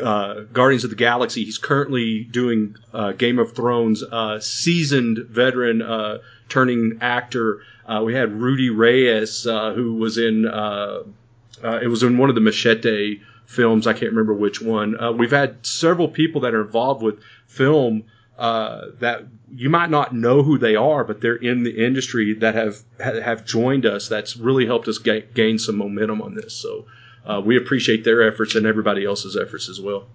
uh, 0.00 0.42
Guardians 0.52 0.84
of 0.84 0.90
the 0.90 0.96
Galaxy. 0.96 1.44
He's 1.44 1.58
currently 1.58 2.24
doing 2.24 2.76
uh, 2.92 3.12
Game 3.12 3.38
of 3.38 3.54
Thrones. 3.54 4.02
Uh, 4.02 4.38
seasoned 4.40 5.18
veteran 5.28 5.82
uh, 5.82 6.18
turning 6.48 6.98
actor. 7.00 7.62
Uh, 7.86 8.02
we 8.04 8.14
had 8.14 8.32
Rudy 8.32 8.70
Reyes, 8.70 9.44
who 9.44 9.94
was 9.94 10.18
in. 10.18 10.44
it 10.44 11.88
was 11.88 12.02
in 12.02 12.18
one 12.18 12.28
of 12.28 12.34
the 12.34 12.40
Machete 12.40 13.20
films. 13.46 13.86
I 13.86 13.92
can't 13.92 14.12
remember 14.12 14.34
which 14.34 14.60
one. 14.60 14.96
We've 15.16 15.30
had 15.30 15.64
several 15.66 16.08
people 16.08 16.42
that 16.42 16.54
are 16.54 16.60
involved 16.60 17.02
with 17.02 17.20
film 17.46 18.04
uh, 18.38 18.86
that 19.00 19.24
you 19.52 19.68
might 19.68 19.90
not 19.90 20.14
know 20.14 20.42
who 20.42 20.58
they 20.58 20.76
are, 20.76 21.02
but 21.02 21.20
they're 21.20 21.34
in 21.34 21.64
the 21.64 21.84
industry 21.84 22.34
that 22.34 22.54
have 22.54 22.76
have 23.00 23.44
joined 23.44 23.84
us. 23.84 24.08
That's 24.08 24.36
really 24.36 24.64
helped 24.64 24.86
us 24.88 24.98
ga- 24.98 25.26
gain 25.34 25.58
some 25.58 25.76
momentum 25.76 26.22
on 26.22 26.34
this. 26.34 26.54
So 26.54 26.86
uh, 27.26 27.42
we 27.44 27.56
appreciate 27.56 28.04
their 28.04 28.22
efforts 28.22 28.54
and 28.54 28.64
everybody 28.64 29.04
else's 29.04 29.36
efforts 29.36 29.68
as 29.68 29.80
well. 29.80 30.06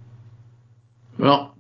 Well, 1.17 1.55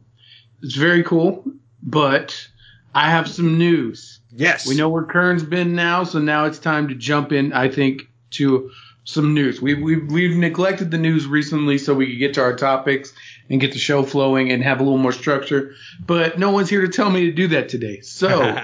it's 0.61 0.75
very 0.75 1.03
cool, 1.03 1.43
but 1.81 2.47
I 2.95 3.09
have 3.09 3.27
some 3.27 3.57
news. 3.57 4.19
Yes, 4.35 4.65
We 4.65 4.75
know 4.75 4.89
where 4.89 5.03
Curn's 5.03 5.43
been 5.43 5.75
now, 5.75 6.03
so 6.03 6.17
now 6.17 6.45
it's 6.45 6.57
time 6.57 6.87
to 6.87 6.95
jump 6.95 7.31
in. 7.31 7.53
I 7.53 7.69
think 7.69 8.07
to 8.31 8.71
some 9.03 9.33
news. 9.33 9.61
We've 9.61 9.79
we've 9.81 10.09
we've 10.11 10.35
neglected 10.35 10.89
the 10.91 10.97
news 10.97 11.27
recently, 11.27 11.77
so 11.77 11.93
we 11.93 12.07
could 12.07 12.19
get 12.19 12.33
to 12.35 12.41
our 12.41 12.55
topics 12.55 13.13
and 13.49 13.59
get 13.61 13.71
the 13.73 13.79
show 13.79 14.03
flowing 14.03 14.51
and 14.51 14.63
have 14.63 14.79
a 14.79 14.83
little 14.83 14.97
more 14.97 15.11
structure. 15.11 15.73
But 16.05 16.39
no 16.39 16.51
one's 16.51 16.69
here 16.69 16.81
to 16.81 16.87
tell 16.87 17.09
me 17.09 17.25
to 17.25 17.31
do 17.31 17.47
that 17.49 17.69
today. 17.69 17.99
So 18.01 18.57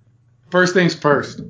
first 0.50 0.74
things 0.74 0.94
first. 0.94 1.40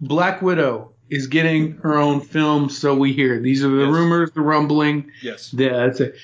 Black 0.00 0.42
Widow 0.42 0.92
is 1.10 1.26
getting 1.26 1.72
her 1.78 1.96
own 1.96 2.20
film, 2.20 2.68
so 2.68 2.94
we 2.94 3.12
hear. 3.12 3.40
These 3.40 3.64
are 3.64 3.68
the 3.70 3.84
Yes. 3.84 3.92
rumors, 3.94 4.30
the 4.32 4.40
rumbling. 4.42 5.10
yes, 5.22 5.52
Yeah, 5.54 5.86
that's 5.86 6.00
it. 6.00 6.14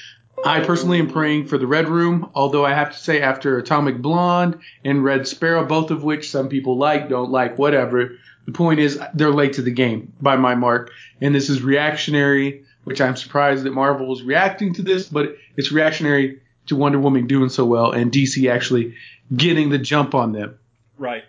I 0.45 0.61
personally 0.61 0.99
am 0.99 1.09
praying 1.09 1.47
for 1.47 1.57
the 1.57 1.67
Red 1.67 1.89
Room, 1.89 2.29
although 2.35 2.67
I 2.67 2.75
have 2.75 2.93
to 2.93 2.99
say 2.99 3.23
after 3.23 3.57
Atomic 3.57 4.03
Blonde 4.03 4.59
and 4.85 5.03
Red 5.03 5.27
Sparrow, 5.27 5.65
both 5.65 5.91
of 5.91 6.05
which 6.05 6.31
some 6.31 6.49
people 6.49 6.77
like, 6.77 7.09
don't 7.09 7.31
like, 7.31 7.57
whatever. 7.57 8.11
The 8.45 8.53
point 8.53 8.79
is 8.79 9.01
they're 9.15 9.31
late 9.31 9.55
to 9.55 9.63
the 9.63 9.71
game 9.71 10.13
by 10.21 10.37
my 10.37 10.55
mark, 10.55 10.91
and 11.23 11.35
this 11.35 11.49
is 11.49 11.63
reactionary, 11.63 12.65
which 12.85 13.01
I'm 13.01 13.17
surprised 13.17 13.65
that 13.65 13.73
Marvel 13.73 14.13
is 14.13 14.23
reacting 14.23 14.75
to 14.75 14.83
this, 14.83 15.09
but 15.09 15.37
it's 15.57 15.73
reactionary 15.73 16.41
to 16.67 16.77
Wonder 16.77 16.99
Woman 16.99 17.27
doing 17.27 17.49
so 17.49 17.65
well 17.65 17.93
and 17.93 18.11
DC 18.11 18.51
actually 18.51 18.95
getting 19.35 19.71
the 19.71 19.79
jump 19.79 20.15
on 20.15 20.33
them. 20.33 20.59
right. 20.99 21.25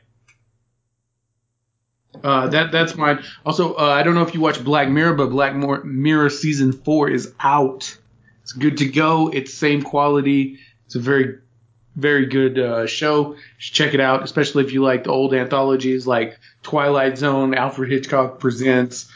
Uh, 2.23 2.47
that 2.47 2.71
that's 2.71 2.95
mine. 2.95 3.21
Also, 3.45 3.73
uh, 3.73 3.83
I 3.83 4.03
don't 4.03 4.15
know 4.15 4.21
if 4.21 4.33
you 4.33 4.39
watch 4.39 4.63
Black 4.63 4.89
Mirror, 4.89 5.15
but 5.15 5.29
Black 5.31 5.53
Mirror 5.53 6.29
season 6.29 6.71
four 6.71 7.09
is 7.09 7.33
out. 7.41 7.97
It's 8.41 8.53
good 8.53 8.77
to 8.77 8.85
go. 8.85 9.27
It's 9.27 9.53
same 9.53 9.81
quality. 9.81 10.59
It's 10.85 10.95
a 10.95 10.99
very 10.99 11.39
very 11.95 12.25
good 12.25 12.59
uh, 12.59 12.87
show. 12.87 13.35
Check 13.59 13.93
it 13.93 13.99
out, 13.99 14.23
especially 14.23 14.63
if 14.63 14.73
you 14.73 14.83
like 14.83 15.05
the 15.05 15.11
old 15.11 15.33
anthologies 15.33 16.05
like 16.05 16.37
Twilight 16.63 17.17
Zone, 17.17 17.53
Alfred 17.53 17.91
Hitchcock 17.91 18.39
Presents, 18.39 19.09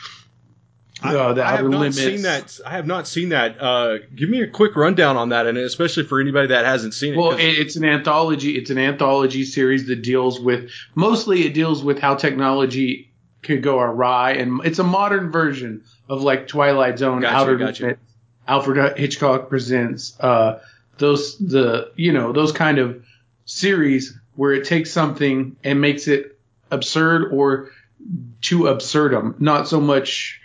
uh, 1.03 1.33
The 1.33 1.45
I 1.45 1.51
have 1.57 1.65
not 1.69 1.79
Limits. 1.79 1.97
seen 1.97 2.21
that. 2.23 2.59
I 2.65 2.71
have 2.71 2.85
not 2.87 3.07
seen 3.07 3.29
that. 3.29 3.61
Uh, 3.61 3.97
give 4.15 4.29
me 4.29 4.41
a 4.41 4.47
quick 4.47 4.75
rundown 4.75 5.17
on 5.17 5.29
that, 5.29 5.45
and 5.47 5.57
especially 5.57 6.03
for 6.03 6.19
anybody 6.19 6.47
that 6.47 6.65
hasn't 6.65 6.93
seen 6.93 7.13
it. 7.13 7.17
Well, 7.17 7.35
it's 7.39 7.75
an 7.75 7.85
anthology. 7.85 8.57
It's 8.57 8.69
an 8.69 8.77
anthology 8.77 9.43
series 9.43 9.87
that 9.87 10.01
deals 10.01 10.39
with 10.39 10.69
mostly 10.95 11.45
it 11.45 11.53
deals 11.53 11.83
with 11.83 11.99
how 11.99 12.15
technology 12.15 13.11
could 13.41 13.63
go 13.63 13.79
awry, 13.79 14.31
and 14.33 14.59
it's 14.65 14.79
a 14.79 14.83
modern 14.83 15.31
version 15.31 15.83
of 16.09 16.21
like 16.21 16.47
Twilight 16.47 16.99
Zone, 16.99 17.21
Gotcha, 17.21 17.35
Outer 17.35 17.57
gotcha. 17.57 17.83
Limits, 17.83 18.01
Alfred 18.47 18.97
Hitchcock 18.97 19.47
presents 19.47 20.19
uh, 20.19 20.59
those 20.97 21.37
the 21.37 21.91
you 21.95 22.11
know 22.11 22.33
those 22.33 22.51
kind 22.51 22.77
of 22.79 23.05
series 23.45 24.17
where 24.35 24.51
it 24.53 24.65
takes 24.65 24.91
something 24.91 25.55
and 25.63 25.79
makes 25.81 26.07
it 26.07 26.37
absurd 26.71 27.31
or 27.31 27.71
to 28.41 28.67
absurdum, 28.67 29.35
not 29.39 29.67
so 29.67 29.79
much 29.81 30.38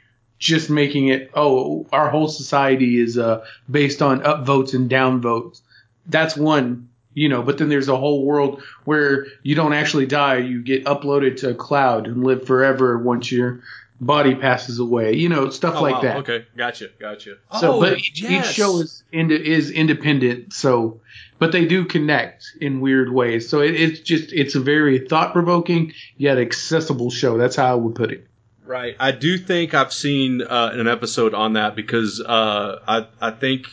just 0.45 0.69
making 0.71 1.09
it 1.09 1.31
oh 1.35 1.87
our 1.93 2.09
whole 2.11 2.29
society 2.29 3.01
is 3.01 3.17
uh, 3.19 3.45
based 3.71 4.01
on 4.03 4.21
upvotes 4.21 4.75
and 4.75 4.91
downvotes 4.91 5.61
that's 6.07 6.37
one, 6.37 6.91
you 7.15 7.31
know, 7.31 7.43
but 7.43 7.57
then 7.57 7.71
there's 7.71 7.89
a 7.89 7.97
whole 7.97 8.27
world 8.27 8.63
where 8.85 9.25
you 9.43 9.55
don't 9.55 9.73
actually 9.73 10.05
die. 10.05 10.37
You 10.37 10.61
get 10.63 10.85
uploaded 10.85 11.39
to 11.39 11.49
a 11.51 11.55
cloud 11.55 12.07
and 12.07 12.23
live 12.25 12.47
forever 12.47 12.99
once 12.99 13.33
your 13.33 13.61
body 14.03 14.35
passes 14.35 14.79
away, 14.79 15.15
you 15.15 15.31
know, 15.31 15.49
stuff 15.49 15.77
Oh, 15.79 15.83
like 15.83 15.95
wow. 15.95 16.01
that. 16.03 16.17
Okay, 16.19 16.45
gotcha, 16.59 16.91
gotcha. 16.99 17.39
So, 17.59 17.77
oh, 17.77 17.81
but 17.81 17.97
each, 17.97 18.21
yes. 18.21 18.51
each 18.51 18.55
show 18.55 18.81
is 18.81 19.03
ind- 19.13 19.33
is 19.33 19.71
independent. 19.71 20.53
So, 20.53 21.01
but 21.39 21.53
they 21.53 21.65
do 21.65 21.87
connect 21.87 22.45
in 22.61 22.83
weird 22.83 23.11
ways. 23.11 23.49
So 23.49 23.63
it, 23.63 23.75
it's 23.81 24.01
just 24.01 24.31
it's 24.35 24.55
a 24.57 24.61
very 24.61 25.09
thought 25.09 25.33
provoking 25.33 25.95
yet 26.19 26.37
accessible 26.37 27.11
show. 27.11 27.39
That's 27.39 27.57
how 27.57 27.73
I 27.73 27.77
would 27.77 27.95
put 27.95 28.13
it. 28.13 28.27
Right. 28.65 28.97
I 28.99 29.13
do 29.13 29.37
think 29.37 29.75
I've 29.75 29.93
seen 29.93 30.43
uh, 30.43 30.71
an 30.73 30.89
episode 30.89 31.35
on 31.35 31.53
that 31.55 31.77
because 31.77 32.21
uh, 32.21 32.81
I 32.87 33.07
I 33.21 33.31
think 33.31 33.67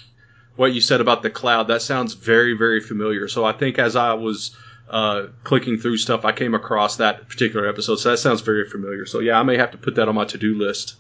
what 0.58 0.74
you 0.74 0.82
said 0.82 1.00
about 1.00 1.24
the 1.24 1.30
cloud 1.30 1.70
that 1.70 1.82
sounds 1.82 2.14
very 2.14 2.54
very 2.58 2.82
familiar. 2.82 3.28
So 3.28 3.46
I 3.46 3.54
think 3.54 3.80
as 3.80 3.96
I 3.96 4.14
was 4.14 4.56
uh, 4.90 5.28
clicking 5.44 5.78
through 5.78 5.98
stuff, 5.98 6.26
I 6.26 6.34
came 6.34 6.54
across 6.54 6.98
that 6.98 7.30
particular 7.30 7.68
episode. 7.68 7.96
So 7.96 8.12
that 8.12 8.18
sounds 8.18 8.42
very 8.42 8.68
familiar. 8.68 9.06
So 9.06 9.20
yeah, 9.20 9.40
I 9.40 9.44
may 9.44 9.58
have 9.58 9.72
to 9.72 9.78
put 9.78 9.96
that 9.96 10.10
on 10.10 10.16
my 10.16 10.26
to 10.26 10.38
do 10.38 10.56
list. 10.56 10.96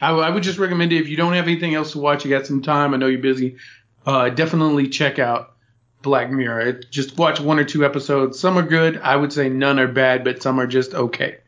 I, 0.00 0.08
w- 0.08 0.24
I 0.24 0.30
would 0.30 0.42
just 0.42 0.58
recommend 0.58 0.92
it 0.92 1.00
if 1.00 1.08
you 1.08 1.16
don't 1.16 1.32
have 1.32 1.48
anything 1.48 1.74
else 1.74 1.92
to 1.92 1.98
watch. 1.98 2.24
You 2.24 2.30
got 2.30 2.46
some 2.46 2.62
time. 2.62 2.94
I 2.94 2.98
know 2.98 3.06
you're 3.06 3.20
busy. 3.20 3.56
Uh, 4.04 4.28
definitely 4.28 4.88
check 4.88 5.18
out 5.18 5.54
Black 6.02 6.30
Mirror. 6.30 6.60
It, 6.60 6.90
just 6.90 7.18
watch 7.18 7.40
one 7.40 7.58
or 7.58 7.64
two 7.64 7.84
episodes. 7.84 8.38
Some 8.38 8.56
are 8.56 8.62
good. 8.62 8.98
I 8.98 9.16
would 9.16 9.32
say 9.32 9.48
none 9.48 9.80
are 9.80 9.88
bad, 9.88 10.22
but 10.22 10.42
some 10.42 10.60
are 10.60 10.66
just 10.66 10.94
okay. 10.94 11.38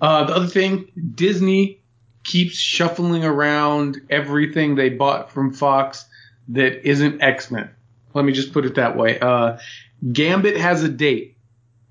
Uh, 0.00 0.24
the 0.24 0.34
other 0.34 0.46
thing, 0.46 0.90
Disney 1.14 1.80
keeps 2.24 2.56
shuffling 2.56 3.24
around 3.24 4.00
everything 4.10 4.74
they 4.74 4.90
bought 4.90 5.30
from 5.32 5.52
Fox 5.52 6.04
that 6.48 6.88
isn't 6.88 7.22
X 7.22 7.50
Men. 7.50 7.70
Let 8.14 8.24
me 8.24 8.32
just 8.32 8.52
put 8.52 8.64
it 8.64 8.76
that 8.76 8.96
way. 8.96 9.18
Uh, 9.18 9.58
Gambit 10.12 10.56
has 10.56 10.82
a 10.82 10.88
date 10.88 11.36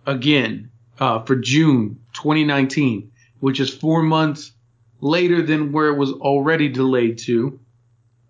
again 0.05 0.71
uh, 0.99 1.23
for 1.23 1.35
June 1.35 1.99
2019, 2.13 3.11
which 3.39 3.59
is 3.59 3.73
four 3.73 4.01
months 4.01 4.51
later 5.01 5.41
than 5.41 5.71
where 5.71 5.89
it 5.89 5.97
was 5.97 6.11
already 6.11 6.69
delayed 6.69 7.19
to. 7.19 7.59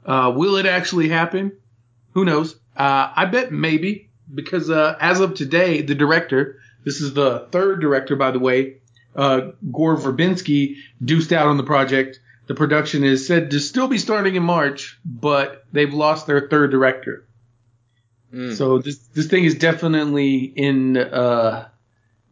Uh, 0.06 0.34
will 0.36 0.56
it 0.56 0.66
actually 0.66 1.10
happen? 1.10 1.52
Who 2.14 2.26
knows? 2.26 2.56
Uh, 2.76 3.12
I 3.16 3.26
bet 3.26 3.52
maybe 3.52 4.10
because 4.34 4.70
uh, 4.70 4.98
as 5.00 5.20
of 5.20 5.34
today, 5.34 5.82
the 5.82 5.96
director, 5.96 6.60
this 6.84 7.02
is 7.02 7.14
the 7.14 7.48
third 7.52 7.80
director, 7.82 8.16
by 8.16 8.32
the 8.32 8.40
way, 8.40 8.78
uh, 9.18 9.52
Gore 9.72 9.98
Verbinski, 9.98 10.78
deuced 11.04 11.34
out 11.34 11.48
on 11.48 11.58
the 11.58 11.64
project. 11.64 12.20
The 12.46 12.56
production 12.56 13.04
is 13.04 13.28
said 13.28 13.52
to 13.52 13.60
still 13.60 13.88
be 13.88 13.98
starting 13.98 14.36
in 14.36 14.44
March, 14.44 15.00
but 15.04 15.66
they've 15.74 15.94
lost 15.94 16.28
their 16.28 16.48
third 16.48 16.72
director. 16.72 17.28
Mm. 18.34 18.56
So 18.56 18.80
this 18.80 18.98
this 19.00 19.28
thing 19.28 19.44
is 19.44 19.56
definitely 19.56 20.38
in 20.38 20.98
uh 20.98 21.68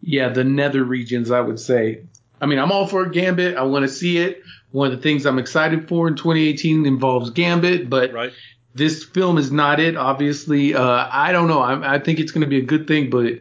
yeah, 0.01 0.29
the 0.29 0.43
nether 0.43 0.83
regions 0.83 1.31
I 1.31 1.41
would 1.41 1.59
say. 1.59 2.03
I 2.39 2.45
mean, 2.45 2.59
I'm 2.59 2.71
all 2.71 2.85
for 2.85 3.05
Gambit. 3.07 3.57
I 3.57 3.63
want 3.63 3.83
to 3.83 3.89
see 3.89 4.17
it. 4.17 4.43
One 4.71 4.91
of 4.91 4.97
the 4.97 5.01
things 5.01 5.25
I'm 5.25 5.39
excited 5.39 5.87
for 5.87 6.07
in 6.07 6.15
2018 6.15 6.85
involves 6.85 7.29
Gambit, 7.29 7.89
but 7.89 8.13
right. 8.13 8.33
this 8.73 9.05
film 9.05 9.37
is 9.37 9.51
not 9.51 9.79
it. 9.79 9.95
Obviously, 9.95 10.75
uh, 10.75 11.07
I 11.11 11.31
don't 11.31 11.47
know. 11.47 11.61
I, 11.61 11.95
I 11.95 11.99
think 11.99 12.19
it's 12.19 12.33
going 12.33 12.41
to 12.41 12.47
be 12.47 12.59
a 12.59 12.65
good 12.65 12.87
thing, 12.87 13.09
but 13.09 13.39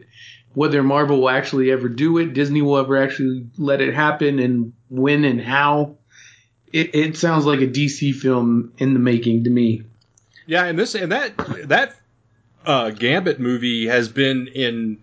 whether 0.55 0.81
Marvel 0.81 1.21
will 1.21 1.29
actually 1.29 1.71
ever 1.71 1.87
do 1.89 2.17
it, 2.17 2.33
Disney 2.33 2.61
will 2.61 2.77
ever 2.77 2.97
actually 2.97 3.47
let 3.57 3.81
it 3.81 3.93
happen, 3.93 4.39
and 4.39 4.73
when 4.89 5.25
and 5.25 5.39
how, 5.39 5.97
it, 6.71 6.95
it 6.95 7.17
sounds 7.17 7.45
like 7.45 7.59
a 7.59 7.67
DC 7.67 8.15
film 8.15 8.73
in 8.77 8.93
the 8.93 8.99
making 8.99 9.43
to 9.43 9.49
me. 9.49 9.83
Yeah, 10.47 10.65
and 10.65 10.79
this 10.79 10.95
and 10.95 11.11
that 11.11 11.37
that 11.67 11.95
uh, 12.65 12.91
Gambit 12.91 13.39
movie 13.39 13.87
has 13.87 14.09
been 14.09 14.47
in 14.47 14.99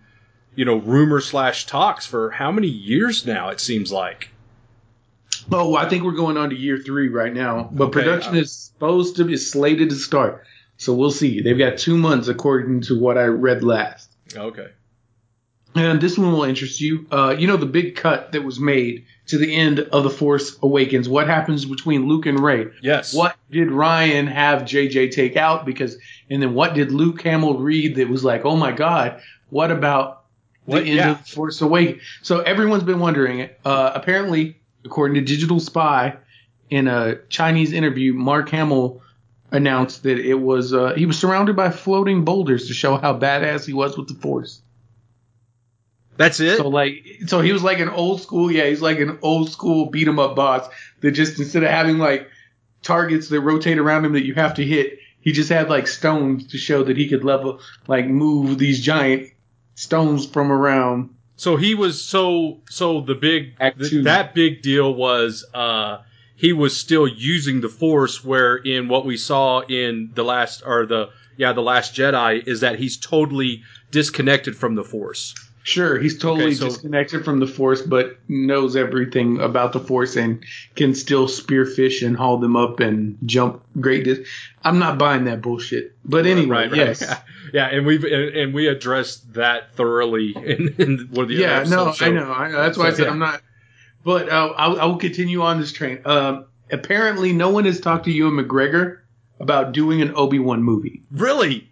you 0.55 0.65
know 0.65 0.77
rumor 0.77 1.21
slash 1.21 1.65
talks 1.67 2.05
for 2.05 2.31
how 2.31 2.51
many 2.51 2.67
years 2.67 3.25
now? 3.25 3.49
It 3.49 3.59
seems 3.59 3.91
like. 3.91 4.29
Oh, 5.51 5.75
I 5.75 5.89
think 5.89 6.03
we're 6.03 6.13
going 6.13 6.37
on 6.37 6.51
to 6.51 6.55
year 6.55 6.77
three 6.77 7.09
right 7.09 7.33
now, 7.33 7.69
but 7.71 7.85
Okay, 7.85 8.01
production 8.01 8.35
uh, 8.35 8.39
is 8.39 8.53
supposed 8.53 9.17
to 9.17 9.25
be 9.25 9.35
slated 9.35 9.89
to 9.89 9.95
start. 9.95 10.45
So 10.77 10.93
we'll 10.93 11.11
see. 11.11 11.41
They've 11.41 11.57
got 11.57 11.77
two 11.77 11.97
months 11.97 12.27
according 12.27 12.81
to 12.83 12.99
what 12.99 13.17
I 13.17 13.25
read 13.25 13.63
last. 13.63 14.09
Okay. 14.35 14.67
And 15.75 15.99
this 15.99 16.17
one 16.17 16.31
will 16.33 16.43
interest 16.43 16.79
you. 16.81 17.05
Uh, 17.11 17.35
you 17.37 17.47
know 17.47 17.57
the 17.57 17.65
big 17.65 17.95
cut 17.95 18.31
that 18.33 18.43
was 18.43 18.59
made 18.59 19.05
to 19.27 19.37
the 19.37 19.55
end 19.55 19.79
of 19.79 20.03
The 20.03 20.09
Force 20.09 20.57
Awakens. 20.61 21.07
What 21.09 21.27
happens 21.27 21.65
between 21.65 22.07
Luke 22.07 22.25
and 22.25 22.39
Rey? 22.39 22.67
Yes. 22.81 23.13
What 23.13 23.35
did 23.49 23.69
Rian 23.69 24.27
have 24.31 24.63
JJ 24.63 25.11
take 25.11 25.35
out? 25.35 25.65
Because 25.65 25.97
and 26.29 26.41
then 26.41 26.53
what 26.53 26.73
did 26.73 26.91
Luke 26.91 27.21
Hamill 27.23 27.57
read 27.59 27.95
that 27.95 28.09
was 28.09 28.23
like, 28.23 28.45
oh 28.45 28.55
my 28.55 28.71
god, 28.71 29.21
what 29.49 29.71
about 29.71 30.25
the 30.67 30.71
What- 30.73 30.81
end 30.83 30.95
yeah. 30.95 31.11
of 31.11 31.27
Force 31.27 31.61
Awakens? 31.61 32.01
So 32.21 32.41
everyone's 32.41 32.83
been 32.83 32.99
wondering. 32.99 33.49
Uh, 33.65 33.91
apparently, 33.95 34.57
according 34.85 35.15
to 35.15 35.21
Digital 35.21 35.59
Spy, 35.59 36.15
in 36.69 36.87
a 36.87 37.15
Chinese 37.29 37.71
interview, 37.73 38.13
Mark 38.13 38.49
Hamill 38.49 39.01
announced 39.51 40.03
that 40.03 40.17
it 40.19 40.33
was 40.35 40.73
uh, 40.73 40.93
he 40.95 41.05
was 41.05 41.17
surrounded 41.19 41.55
by 41.55 41.69
floating 41.69 42.25
boulders 42.25 42.67
to 42.67 42.73
show 42.73 42.97
how 42.97 43.17
badass 43.17 43.65
he 43.65 43.73
was 43.73 43.97
with 43.97 44.07
the 44.07 44.15
Force. 44.15 44.61
That's 46.17 46.39
it. 46.39 46.57
So 46.57 46.69
like, 46.69 47.05
so 47.27 47.41
he 47.41 47.51
was 47.51 47.63
like 47.63 47.79
an 47.79 47.89
old 47.89 48.21
school, 48.21 48.51
yeah, 48.51 48.65
he's 48.65 48.81
like 48.81 48.99
an 48.99 49.17
old 49.21 49.51
school 49.51 49.89
beat 49.89 50.07
'em 50.07 50.19
up 50.19 50.35
boss 50.35 50.67
that 51.01 51.11
just 51.11 51.39
instead 51.39 51.63
of 51.63 51.69
having 51.69 51.97
like 51.97 52.29
targets 52.83 53.29
that 53.29 53.41
rotate 53.41 53.77
around 53.77 54.05
him 54.05 54.13
that 54.13 54.25
you 54.25 54.33
have 54.35 54.55
to 54.55 54.63
hit. 54.65 54.99
He 55.21 55.31
just 55.31 55.49
had 55.49 55.69
like 55.69 55.87
stones 55.87 56.47
to 56.47 56.57
show 56.57 56.83
that 56.83 56.97
he 56.97 57.07
could 57.07 57.23
level, 57.23 57.61
like 57.87 58.05
move 58.07 58.57
these 58.57 58.81
giant 58.81 59.29
stones 59.75 60.25
from 60.25 60.51
around. 60.51 61.09
So 61.35 61.55
he 61.55 61.75
was 61.75 62.01
so 62.03 62.59
so 62.69 63.01
the 63.01 63.15
big 63.15 63.57
th- 63.57 64.03
that 64.03 64.35
big 64.35 64.61
deal 64.61 64.93
was 64.93 65.45
uh 65.53 65.99
he 66.35 66.51
was 66.53 66.75
still 66.77 67.07
using 67.07 67.61
the 67.61 67.69
force 67.69 68.23
where 68.23 68.55
in 68.55 68.87
what 68.87 69.05
we 69.05 69.17
saw 69.17 69.61
in 69.61 70.11
the 70.13 70.23
last 70.23 70.61
or 70.65 70.85
the 70.85 71.09
yeah 71.37 71.53
the 71.53 71.61
last 71.61 71.95
Jedi 71.95 72.45
is 72.45 72.59
that 72.59 72.77
he's 72.77 72.97
totally 72.97 73.63
disconnected 73.91 74.55
from 74.55 74.75
the 74.75 74.83
force. 74.83 75.33
Sure, 75.65 75.97
he's 75.97 76.17
totally 76.17 76.47
Okay, 76.47 76.55
so- 76.55 76.65
disconnected 76.65 77.23
from 77.23 77.39
the 77.39 77.47
force, 77.47 77.81
but 77.81 78.17
knows 78.27 78.75
everything 78.75 79.39
about 79.39 79.71
the 79.71 79.79
force 79.79 80.17
and 80.17 80.43
can 80.75 80.93
still 80.93 81.27
spearfish 81.27 82.05
and 82.05 82.17
haul 82.17 82.37
them 82.37 82.57
up 82.57 82.81
and 82.81 83.17
jump 83.25 83.63
great 83.79 84.03
dis- 84.03 84.27
I'm 84.61 84.77
not 84.77 84.97
buying 84.97 85.23
that 85.23 85.41
bullshit. 85.41 85.95
But 86.03 86.25
anyway, 86.25 86.69
yes. 86.73 87.01
yeah, 87.53 87.67
and 87.67 87.85
we've 87.85 88.03
and, 88.03 88.35
and 88.35 88.53
we 88.53 88.67
addressed 88.67 89.33
that 89.35 89.73
thoroughly 89.75 90.31
in, 90.35 90.75
in 90.77 91.07
one 91.11 91.23
of 91.23 91.29
the 91.29 91.35
yeah, 91.35 91.63
no, 91.63 91.93
so- 91.93 92.05
I 92.05 92.09
know, 92.09 92.31
I 92.31 92.51
know. 92.51 92.57
That's 92.57 92.77
why 92.77 92.87
I 92.87 92.93
said 92.93 93.05
yeah. 93.05 93.11
I'm 93.11 93.19
not. 93.19 93.41
But 94.03 94.27
uh, 94.27 94.53
I'll, 94.57 94.81
I 94.81 94.85
will 94.85 94.97
continue 94.97 95.43
on 95.43 95.61
this 95.61 95.71
train. 95.71 96.01
Um, 96.03 96.45
apparently, 96.69 97.31
no 97.31 97.51
one 97.51 97.63
has 97.63 97.79
talked 97.79 98.03
to 98.05 98.11
Ewan 98.11 98.33
McGregor 98.33 98.99
about 99.39 99.71
doing 99.71 100.01
an 100.01 100.13
Obi 100.13 100.39
Wan 100.39 100.61
movie. 100.61 101.03
Really? 101.09 101.69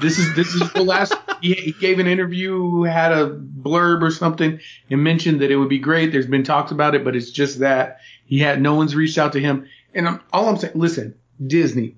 This 0.00 0.18
is 0.18 0.34
this 0.36 0.54
is 0.54 0.72
the 0.72 0.82
last. 0.82 1.12
he, 1.42 1.54
he 1.54 1.72
gave 1.72 1.98
an 1.98 2.06
interview, 2.06 2.82
had 2.82 3.12
a 3.12 3.28
blurb 3.28 4.02
or 4.02 4.10
something, 4.10 4.60
and 4.90 5.04
mentioned 5.04 5.40
that 5.40 5.50
it 5.50 5.56
would 5.56 5.68
be 5.68 5.78
great. 5.78 6.12
There's 6.12 6.26
been 6.26 6.44
talks 6.44 6.72
about 6.72 6.94
it, 6.94 7.04
but 7.04 7.16
it's 7.16 7.30
just 7.30 7.58
that 7.58 7.98
he 8.24 8.38
had 8.38 8.62
no 8.62 8.74
one's 8.74 8.96
reached 8.96 9.18
out 9.18 9.32
to 9.34 9.40
him. 9.40 9.68
And 9.94 10.08
I'm, 10.08 10.20
all 10.32 10.48
I'm 10.48 10.56
saying, 10.56 10.74
listen, 10.76 11.14
Disney, 11.44 11.96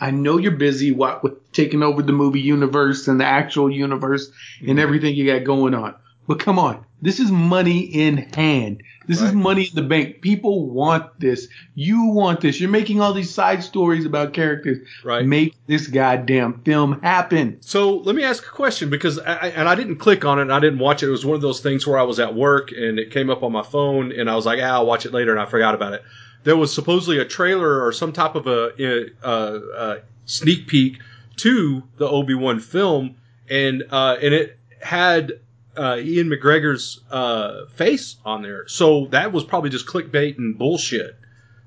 I 0.00 0.10
know 0.10 0.36
you're 0.36 0.52
busy 0.52 0.90
what, 0.90 1.22
with 1.22 1.52
taking 1.52 1.82
over 1.82 2.02
the 2.02 2.12
movie 2.12 2.40
universe 2.40 3.06
and 3.08 3.20
the 3.20 3.24
actual 3.24 3.70
universe 3.70 4.30
and 4.60 4.70
mm-hmm. 4.70 4.78
everything 4.80 5.14
you 5.14 5.26
got 5.26 5.44
going 5.44 5.74
on. 5.74 5.94
But 6.26 6.40
come 6.40 6.58
on, 6.58 6.84
this 7.00 7.20
is 7.20 7.30
money 7.30 7.80
in 7.80 8.16
hand. 8.16 8.82
This 9.06 9.20
is 9.20 9.32
money 9.32 9.64
in 9.64 9.74
the 9.74 9.82
bank. 9.82 10.20
People 10.20 10.68
want 10.70 11.18
this. 11.18 11.48
You 11.74 12.04
want 12.06 12.40
this. 12.40 12.60
You're 12.60 12.70
making 12.70 13.00
all 13.00 13.12
these 13.12 13.32
side 13.32 13.62
stories 13.62 14.04
about 14.04 14.32
characters. 14.32 14.86
Right. 15.04 15.24
Make 15.24 15.54
this 15.66 15.86
goddamn 15.86 16.62
film 16.62 17.00
happen. 17.02 17.58
So 17.60 17.96
let 17.98 18.14
me 18.14 18.24
ask 18.24 18.44
a 18.44 18.50
question 18.50 18.90
because 18.90 19.18
I, 19.18 19.48
and 19.48 19.68
I 19.68 19.74
didn't 19.74 19.96
click 19.96 20.24
on 20.24 20.38
it 20.38 20.42
and 20.42 20.52
I 20.52 20.60
didn't 20.60 20.78
watch 20.78 21.02
it. 21.02 21.08
It 21.08 21.10
was 21.10 21.24
one 21.24 21.36
of 21.36 21.42
those 21.42 21.60
things 21.60 21.86
where 21.86 21.98
I 21.98 22.02
was 22.02 22.20
at 22.20 22.34
work 22.34 22.70
and 22.72 22.98
it 22.98 23.10
came 23.10 23.30
up 23.30 23.42
on 23.42 23.52
my 23.52 23.62
phone 23.62 24.12
and 24.12 24.30
I 24.30 24.36
was 24.36 24.46
like, 24.46 24.60
ah, 24.62 24.74
I'll 24.74 24.86
watch 24.86 25.06
it 25.06 25.12
later 25.12 25.32
and 25.32 25.40
I 25.40 25.46
forgot 25.46 25.74
about 25.74 25.94
it. 25.94 26.02
There 26.44 26.56
was 26.56 26.74
supposedly 26.74 27.18
a 27.18 27.24
trailer 27.24 27.84
or 27.84 27.92
some 27.92 28.12
type 28.12 28.34
of 28.34 28.46
a, 28.46 29.10
uh 29.22 29.26
uh 29.26 29.98
sneak 30.26 30.66
peek 30.66 30.98
to 31.36 31.82
the 31.98 32.08
Obi 32.08 32.34
Wan 32.34 32.60
film 32.60 33.16
and 33.48 33.84
uh, 33.90 34.16
and 34.22 34.34
it 34.34 34.58
had 34.80 35.32
uh, 35.76 35.96
Ian 35.98 36.28
McGregor's 36.28 37.00
uh, 37.10 37.66
face 37.74 38.16
on 38.24 38.42
there. 38.42 38.66
So 38.68 39.06
that 39.06 39.32
was 39.32 39.44
probably 39.44 39.70
just 39.70 39.86
clickbait 39.86 40.38
and 40.38 40.56
bullshit. 40.58 41.16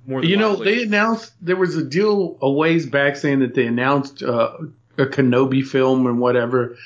More 0.07 0.21
than 0.21 0.29
You 0.29 0.38
know, 0.38 0.51
likely. 0.51 0.75
they 0.75 0.83
announced 0.83 1.33
there 1.41 1.55
was 1.55 1.75
a 1.75 1.83
deal 1.83 2.38
a 2.41 2.50
ways 2.51 2.85
back 2.85 3.15
saying 3.15 3.39
that 3.39 3.55
they 3.55 3.65
announced 3.65 4.21
uh, 4.21 4.51
a 4.97 5.05
Kenobi 5.05 5.65
film 5.65 6.05
and 6.05 6.19
whatever, 6.19 6.77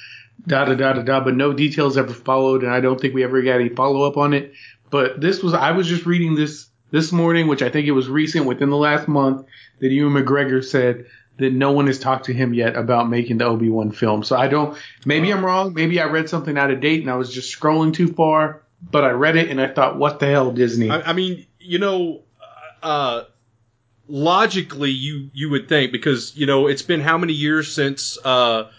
da 0.48 0.66
da 0.66 0.74
da 0.76 0.94
da 0.94 1.02
da, 1.04 1.20
but 1.20 1.36
no 1.36 1.52
details 1.54 1.98
ever 1.98 2.14
followed, 2.14 2.64
and 2.64 2.72
I 2.72 2.80
don't 2.80 3.00
think 3.00 3.14
we 3.14 3.24
ever 3.24 3.42
got 3.42 3.60
any 3.60 3.70
follow 3.70 4.04
up 4.04 4.16
on 4.18 4.34
it. 4.34 4.54
But 4.90 5.20
this 5.20 5.44
was 5.44 5.54
I 5.54 5.72
was 5.72 5.86
just 5.88 6.06
reading 6.06 6.36
this 6.36 6.68
this 6.92 7.12
morning, 7.12 7.48
which 7.48 7.62
I 7.62 7.70
think 7.70 7.88
it 7.88 7.92
was 7.92 8.08
recent 8.10 8.46
within 8.46 8.70
the 8.70 8.78
last 8.78 9.08
month, 9.08 9.46
that 9.80 9.92
Ewan 9.92 10.14
McGregor 10.14 10.64
said 10.64 11.06
that 11.40 11.54
no 11.54 11.72
one 11.72 11.88
has 11.88 11.98
talked 12.00 12.26
to 12.26 12.34
him 12.34 12.54
yet 12.54 12.76
about 12.76 13.10
making 13.10 13.38
the 13.40 13.46
Obi 13.46 13.70
Wan 13.70 13.92
film. 13.92 14.24
So 14.24 14.38
I 14.38 14.48
don't. 14.48 14.78
Maybe 15.06 15.32
I'm 15.32 15.44
wrong. 15.46 15.74
Maybe 15.74 16.00
I 16.00 16.06
read 16.06 16.30
something 16.30 16.58
out 16.58 16.70
of 16.72 16.80
date 16.82 17.02
and 17.02 17.10
I 17.10 17.16
was 17.16 17.34
just 17.34 17.58
scrolling 17.58 17.94
too 17.94 18.14
far. 18.14 18.62
But 18.82 19.04
I 19.04 19.10
read 19.12 19.36
it 19.36 19.50
and 19.50 19.60
I 19.60 19.68
thought, 19.68 19.98
what 19.98 20.20
the 20.20 20.28
hell, 20.28 20.52
Disney? 20.52 20.90
I, 20.90 21.02
I 21.02 21.14
mean, 21.14 21.46
you 21.60 21.80
know, 21.80 22.22
uh, 22.82 23.24
logically, 24.08 24.92
you 24.92 25.30
you 25.34 25.50
would 25.50 25.68
think 25.68 25.92
because 25.92 26.36
you 26.36 26.46
know 26.46 26.68
it's 26.68 26.82
been 26.82 27.02
how 27.02 27.18
many 27.18 27.34
years 27.34 27.74
since 27.74 28.18
uh, 28.24 28.70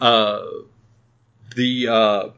uh, 0.00 0.42
the 1.56 1.88
uh, 1.88 2.28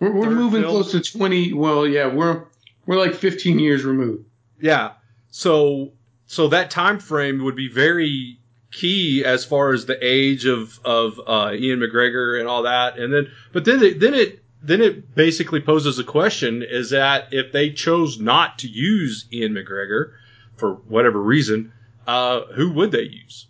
We're, 0.00 0.12
we're 0.12 0.30
moving 0.30 0.62
film? 0.62 0.72
close 0.72 0.92
to 0.92 1.00
20. 1.00 1.52
Well, 1.52 1.86
yeah, 1.86 2.06
we're 2.06 2.44
we're 2.86 2.96
like 2.98 3.14
15 3.14 3.58
years 3.58 3.84
removed. 3.84 4.24
yeah, 4.60 4.92
so 5.30 5.92
so 6.26 6.48
that 6.48 6.70
time 6.70 6.98
frame 6.98 7.42
would 7.44 7.56
be 7.56 7.68
very 7.68 8.38
key 8.72 9.24
as 9.24 9.44
far 9.44 9.72
as 9.72 9.86
the 9.86 9.98
age 10.04 10.44
of 10.44 10.78
of 10.84 11.20
uh, 11.26 11.52
Ian 11.54 11.80
McGregor 11.80 12.38
and 12.38 12.48
all 12.48 12.62
that, 12.62 12.98
and 12.98 13.12
then 13.12 13.30
but 13.52 13.64
then 13.64 13.82
it, 13.82 14.00
then 14.00 14.14
it 14.14 14.42
then 14.62 14.80
it 14.80 15.14
basically 15.14 15.60
poses 15.60 15.98
a 15.98 16.04
question: 16.04 16.62
is 16.62 16.90
that 16.90 17.28
if 17.32 17.52
they 17.52 17.70
chose 17.70 18.20
not 18.20 18.58
to 18.60 18.68
use 18.68 19.26
Ian 19.32 19.54
McGregor 19.54 20.12
for 20.56 20.74
whatever 20.88 21.20
reason, 21.20 21.72
uh, 22.06 22.42
who 22.54 22.72
would 22.72 22.92
they 22.92 23.02
use? 23.02 23.46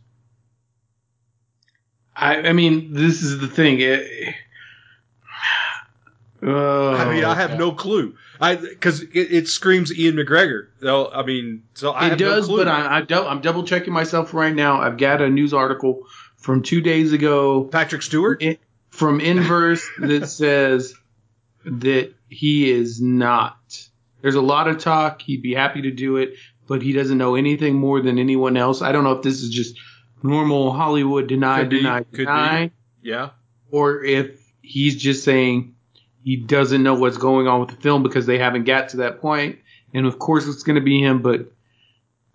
I, 2.15 2.49
I 2.49 2.53
mean, 2.53 2.95
this 2.95 3.23
is 3.23 3.39
the 3.41 3.49
thing. 3.49 3.81
It, 3.81 4.35
oh, 6.43 6.95
I 6.95 7.13
mean, 7.13 7.25
I 7.25 7.35
have 7.35 7.59
no 7.59 7.73
clue. 7.73 8.17
I 8.41 8.57
because 8.57 9.03
it, 9.03 9.11
it 9.15 9.49
screams 9.49 9.97
Ian 9.97 10.17
McGregor. 10.17 10.69
So 10.81 11.11
I 11.13 11.25
mean, 11.25 11.63
so 11.75 11.93
I 11.93 12.11
It 12.13 12.17
does, 12.19 12.49
no 12.49 12.57
but 12.57 12.69
I, 12.69 12.99
I 12.99 13.01
don't, 13.03 13.27
I'm 13.27 13.41
double 13.41 13.65
checking 13.65 13.93
myself 13.93 14.35
right 14.35 14.55
now. 14.55 14.81
I've 14.81 14.99
got 14.99 15.21
a 15.23 15.29
news 15.29 15.55
article 15.55 16.07
from 16.37 16.63
two 16.63 16.81
days 16.81 17.13
ago 17.13 17.65
Patrick 17.65 18.03
Stewart. 18.03 18.43
in- 18.43 18.59
from 18.91 19.21
Inverse 19.21 19.87
that 19.99 20.27
says 20.29 20.95
that 21.65 22.15
he 22.29 22.71
is 22.71 23.01
not. 23.01 23.57
There's 24.23 24.35
a 24.37 24.41
lot 24.41 24.69
of 24.69 24.79
talk. 24.79 25.21
He'd 25.23 25.43
be 25.43 25.55
happy 25.55 25.83
to 25.83 25.91
do 25.91 26.17
it, 26.17 26.35
but 26.67 26.81
he 26.83 26.93
doesn't 26.93 27.19
know 27.19 27.35
anything 27.35 27.75
more 27.75 28.01
than 28.01 28.19
anyone 28.19 28.57
else. 28.57 28.81
I 28.83 28.93
don't 28.93 29.05
know 29.05 29.13
if 29.13 29.23
this 29.23 29.43
is 29.43 29.51
just 29.51 29.79
normal 30.23 30.73
Hollywood 30.73 31.27
deny, 31.29 31.61
Could 31.61 31.71
deny, 31.71 32.01
be. 32.05 32.17
deny, 32.17 32.71
Yeah, 33.03 33.31
or 33.71 34.03
if 34.03 34.41
he's 34.63 34.97
just 34.97 35.23
saying 35.25 35.75
he 36.27 36.35
doesn't 36.35 36.83
know 36.83 36.95
what's 36.95 37.19
going 37.19 37.47
on 37.47 37.61
with 37.61 37.69
the 37.69 37.77
film 37.77 38.03
because 38.03 38.27
they 38.27 38.37
haven't 38.37 38.65
got 38.65 38.89
to 38.89 38.97
that 38.97 39.21
point. 39.21 39.61
And 39.95 40.07
of 40.07 40.19
course, 40.19 40.49
it's 40.49 40.65
going 40.65 40.75
to 40.75 40.83
be 40.85 41.01
him. 41.01 41.23
But 41.23 41.53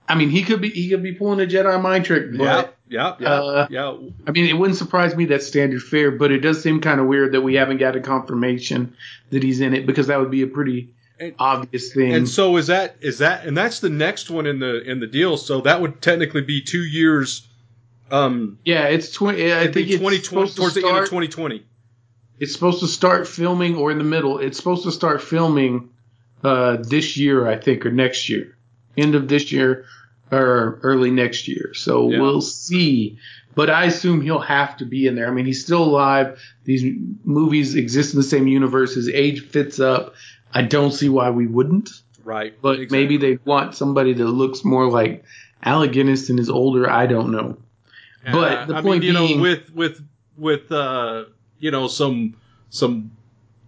I 0.08 0.16
mean, 0.16 0.30
he 0.30 0.44
could 0.44 0.62
be 0.62 0.70
he 0.70 0.90
could 0.90 1.04
be 1.04 1.12
pulling 1.12 1.42
a 1.42 1.46
Jedi 1.46 1.80
mind 1.82 2.06
trick. 2.06 2.28
yeah, 2.32 2.38
But 2.62 2.78
yeah, 2.88 3.16
yeah, 3.20 3.28
uh, 3.30 3.68
yeah. 3.70 3.98
I 4.26 4.32
mean, 4.32 4.46
it 4.46 4.54
wouldn't 4.54 4.78
surprise 4.78 5.14
me 5.14 5.26
that's 5.26 5.46
standard 5.46 5.84
fare. 5.84 6.10
But 6.10 6.32
it 6.32 6.40
does 6.40 6.64
seem 6.64 6.80
kind 6.80 7.02
of 7.02 7.08
weird 7.08 7.34
that 7.34 7.42
we 7.42 7.56
haven't 7.56 7.80
got 7.80 7.98
a 7.98 8.00
confirmation 8.00 8.96
that 9.32 9.44
he's 9.44 9.60
in 9.60 9.74
it 9.74 9.86
because 9.86 10.08
that 10.08 10.22
would 10.22 10.32
be 10.32 10.42
a 10.44 10.48
pretty 10.48 10.94
And- 11.20 11.36
obvious 11.38 11.94
thing. 11.94 12.14
And 12.14 12.30
so 12.30 12.56
is 12.56 12.68
that 12.68 12.96
is 13.02 13.18
that 13.18 13.46
and 13.46 13.58
that's 13.58 13.82
the 13.82 13.90
next 13.90 14.30
one 14.30 14.46
in 14.48 14.60
the 14.60 14.82
in 14.90 15.02
the 15.02 15.08
deal. 15.08 15.36
So 15.36 15.60
that 15.62 15.82
would 15.82 16.02
technically 16.02 16.44
be 16.44 16.62
two 16.62 16.84
years. 16.86 17.46
Um, 18.10 18.58
yeah, 18.64 18.86
it's 18.86 19.12
twenty. 19.12 19.54
I 19.54 19.68
think 19.68 19.90
it's 19.90 19.98
2020 20.00 20.18
supposed 20.22 20.56
to 20.56 20.62
towards 20.62 20.76
the 20.76 20.88
end 20.88 20.98
of 20.98 21.04
2020. 21.06 21.66
It's 22.42 22.52
supposed 22.54 22.80
to 22.82 22.88
start 22.88 23.28
filming 23.28 23.76
or 23.78 23.92
in 23.92 23.98
the 24.00 24.04
middle. 24.04 24.40
It's 24.40 24.58
supposed 24.58 24.84
to 24.84 24.92
start 24.92 25.22
filming 25.22 25.90
uh, 26.44 26.78
this 26.82 27.16
year, 27.16 27.48
I 27.48 27.56
think, 27.58 27.86
or 27.86 27.92
next 27.92 28.28
year, 28.30 28.58
end 28.98 29.14
of 29.16 29.28
this 29.28 29.52
year 29.52 29.86
or 30.32 30.80
early 30.82 31.12
next 31.12 31.48
year. 31.48 31.74
So 31.76 32.10
Yeah. 32.10 32.20
we'll 32.20 32.42
see. 32.42 33.18
But 33.54 33.70
I 33.70 33.86
assume 33.86 34.22
he'll 34.22 34.40
have 34.40 34.76
to 34.78 34.86
be 34.86 35.06
in 35.08 35.14
there. 35.16 35.28
I 35.28 35.32
mean, 35.32 35.46
he's 35.46 35.64
still 35.64 35.84
alive. 35.84 36.40
These 36.64 36.84
movies 37.26 37.76
exist 37.76 38.14
in 38.14 38.20
the 38.20 38.24
same 38.24 38.48
universe. 38.48 38.96
His 38.96 39.10
age 39.10 39.42
fits 39.46 39.80
up. 39.80 40.16
I 40.54 40.62
don't 40.64 40.92
see 40.92 41.10
why 41.10 41.30
we 41.30 41.46
wouldn't. 41.48 41.90
Right, 42.24 42.54
But 42.62 42.80
exactly. 42.80 42.98
maybe 43.00 43.18
they 43.18 43.40
want 43.46 43.76
somebody 43.76 44.14
that 44.14 44.26
looks 44.26 44.64
more 44.64 44.90
like 44.90 45.24
Alec 45.64 45.92
Guinness 45.92 46.30
and 46.30 46.40
is 46.40 46.50
older. 46.50 46.90
I 46.90 47.06
don't 47.08 47.32
know. 47.32 47.58
But 48.26 48.58
Uh, 48.58 48.66
the 48.66 48.76
I 48.78 48.82
point 48.82 49.02
mean, 49.04 49.14
you 49.14 49.20
being- 49.20 49.38
know, 49.38 49.42
with 49.44 49.70
with 49.76 50.02
with 50.38 50.72
uh, 50.72 51.26
you 51.62 51.72
know, 51.72 51.88
some 51.88 52.36
some 52.70 53.12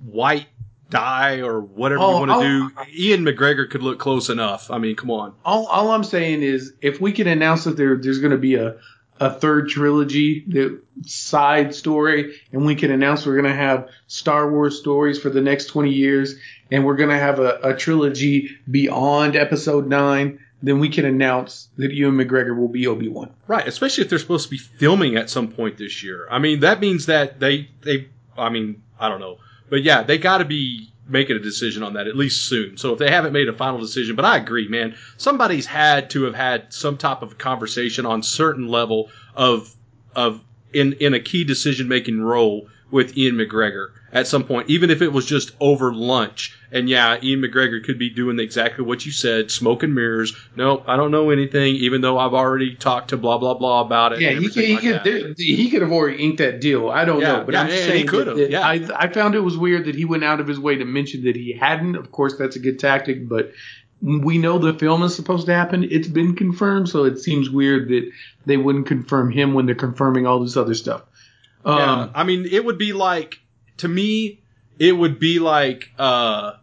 white 0.05 0.47
dye 0.89 1.41
or 1.41 1.61
whatever 1.61 2.01
Oh, 2.01 2.11
you 2.11 2.27
want 2.27 2.31
to 2.31 2.81
oh, 2.81 2.85
do, 2.85 2.91
Ian 2.93 3.25
McGregor 3.25 3.69
could 3.69 3.81
look 3.81 3.99
close 3.99 4.29
enough. 4.29 4.69
I 4.69 4.77
mean, 4.77 4.95
come 4.95 5.09
on. 5.09 5.33
all, 5.45 5.65
all 5.67 5.91
I'm 5.91 6.03
saying 6.03 6.43
is 6.43 6.73
if 6.81 6.99
we 6.99 7.11
can 7.11 7.27
announce 7.27 7.63
that 7.63 7.77
there 7.77 7.95
there's 7.95 8.19
going 8.19 8.31
to 8.31 8.37
be 8.37 8.55
a 8.55 8.75
a 9.19 9.31
third 9.31 9.69
trilogy, 9.69 10.43
the 10.47 10.81
side 11.03 11.73
story, 11.75 12.35
and 12.51 12.65
we 12.65 12.75
can 12.75 12.91
announce 12.91 13.25
we're 13.25 13.39
going 13.39 13.51
to 13.51 13.55
have 13.55 13.89
Star 14.07 14.51
Wars 14.51 14.77
stories 14.79 15.19
for 15.19 15.29
the 15.29 15.41
next 15.41 15.67
20 15.67 15.91
years, 15.91 16.35
and 16.71 16.83
we're 16.85 16.95
going 16.95 17.09
to 17.09 17.17
have 17.17 17.39
a, 17.39 17.59
a 17.63 17.75
trilogy 17.75 18.49
beyond 18.69 19.35
Episode 19.35 19.87
Nine, 19.87 20.39
then 20.63 20.79
we 20.79 20.87
can 20.87 21.03
announce 21.03 21.67
that 21.75 21.91
Ewan 21.91 22.15
McGregor 22.15 22.57
will 22.57 22.69
be 22.69 22.87
Obi 22.87 23.09
Wan. 23.09 23.33
Right, 23.47 23.67
especially 23.67 24.05
if 24.05 24.09
they're 24.09 24.17
supposed 24.17 24.45
to 24.45 24.49
be 24.49 24.57
filming 24.57 25.17
at 25.17 25.29
some 25.29 25.49
point 25.49 25.77
this 25.77 26.01
year. 26.01 26.25
I 26.31 26.39
mean, 26.39 26.61
that 26.61 26.79
means 26.79 27.05
that 27.07 27.39
they 27.39 27.69
they 27.81 28.07
I 28.37 28.49
mean, 28.49 28.81
I 28.99 29.09
don't 29.09 29.19
know. 29.19 29.37
But 29.69 29.83
yeah, 29.83 30.03
they 30.03 30.17
got 30.17 30.37
to 30.37 30.45
be 30.45 30.89
making 31.05 31.35
a 31.35 31.39
decision 31.39 31.83
on 31.83 31.93
that 31.93 32.07
at 32.07 32.15
least 32.15 32.47
soon. 32.47 32.77
So 32.77 32.93
if 32.93 32.99
they 32.99 33.11
haven't 33.11 33.33
made 33.33 33.49
a 33.49 33.53
final 33.53 33.79
decision, 33.79 34.15
but 34.15 34.23
I 34.23 34.37
agree, 34.37 34.69
man, 34.69 34.95
somebody's 35.17 35.65
had 35.65 36.09
to 36.11 36.23
have 36.23 36.33
had 36.33 36.73
some 36.73 36.97
type 36.97 37.21
of 37.21 37.37
conversation 37.37 38.05
on 38.05 38.23
certain 38.23 38.69
level 38.69 39.09
of 39.35 39.75
of 40.15 40.41
in 40.71 40.93
in 40.93 41.13
a 41.13 41.19
key 41.19 41.43
decision 41.43 41.89
making 41.89 42.21
role 42.21 42.69
with 42.89 43.17
Ian 43.17 43.35
McGregor 43.35 43.89
at 44.13 44.27
some 44.27 44.43
point, 44.45 44.69
even 44.69 44.91
if 44.91 45.01
it 45.01 45.11
was 45.11 45.25
just 45.25 45.51
over 45.59 45.91
lunch. 45.93 46.55
And 46.71 46.87
yeah, 46.87 47.17
Ian 47.21 47.41
McGregor 47.41 47.83
could 47.83 47.99
be 47.99 48.09
doing 48.09 48.39
exactly 48.39 48.85
what 48.85 49.05
you 49.05 49.11
said, 49.11 49.51
smoking 49.51 49.93
mirrors. 49.93 50.33
No, 50.55 50.83
I 50.87 50.95
don't 50.95 51.11
know 51.11 51.29
anything, 51.31 51.75
even 51.75 52.01
though 52.01 52.17
I've 52.17 52.33
already 52.33 52.75
talked 52.75 53.09
to 53.09 53.17
blah 53.17 53.37
blah 53.37 53.55
blah 53.55 53.81
about 53.81 54.13
it. 54.13 54.21
Yeah, 54.21 54.31
he 54.31 54.49
could, 54.49 54.63
he, 54.63 54.73
like 54.75 54.83
could, 54.83 55.03
there- 55.03 55.33
he 55.35 55.69
could 55.69 55.81
have 55.81 55.91
already 55.91 56.23
inked 56.23 56.37
that 56.37 56.61
deal. 56.61 56.89
I 56.89 57.05
don't 57.05 57.21
Yeah, 57.21 57.37
know, 57.39 57.43
but 57.43 57.53
yeah, 57.53 57.61
I'm 57.61 57.67
just 57.69 57.89
and 57.89 57.97
he 57.97 58.05
could 58.05 58.27
have, 58.27 58.37
yeah. 58.39 58.61
I, 58.65 58.87
I 58.95 59.07
found 59.11 59.35
it 59.35 59.39
was 59.41 59.57
weird 59.57 59.85
that 59.85 59.95
he 59.95 60.05
went 60.05 60.23
out 60.23 60.39
of 60.39 60.47
his 60.47 60.59
way 60.59 60.75
to 60.75 60.85
mention 60.85 61.23
that 61.25 61.35
he 61.35 61.53
hadn't. 61.53 61.95
Of 61.95 62.11
course, 62.11 62.37
that's 62.37 62.55
a 62.55 62.59
good 62.59 62.79
tactic, 62.79 63.27
but 63.27 63.51
we 64.01 64.37
know 64.37 64.57
the 64.57 64.73
film 64.73 65.01
is 65.03 65.15
supposed 65.15 65.45
to 65.47 65.53
happen. 65.53 65.87
It's 65.89 66.07
been 66.07 66.35
confirmed, 66.35 66.89
so 66.89 67.05
it 67.05 67.19
seems 67.19 67.49
weird 67.49 67.87
that 67.89 68.11
they 68.45 68.57
wouldn't 68.57 68.87
confirm 68.87 69.31
him 69.31 69.53
when 69.53 69.65
they're 69.65 69.75
confirming 69.75 70.27
all 70.27 70.39
this 70.39 70.57
other 70.57 70.73
stuff. 70.75 71.03
Um, 71.65 71.77
Yeah, 71.77 72.09
I 72.13 72.23
mean, 72.23 72.45
it 72.51 72.65
would 72.65 72.77
be 72.77 72.91
like 72.93 73.39
to 73.77 73.87
me, 73.87 74.39
it 74.79 74.91
would 74.91 75.19
be 75.19 75.39
like 75.39 75.91
uh, 75.97 76.53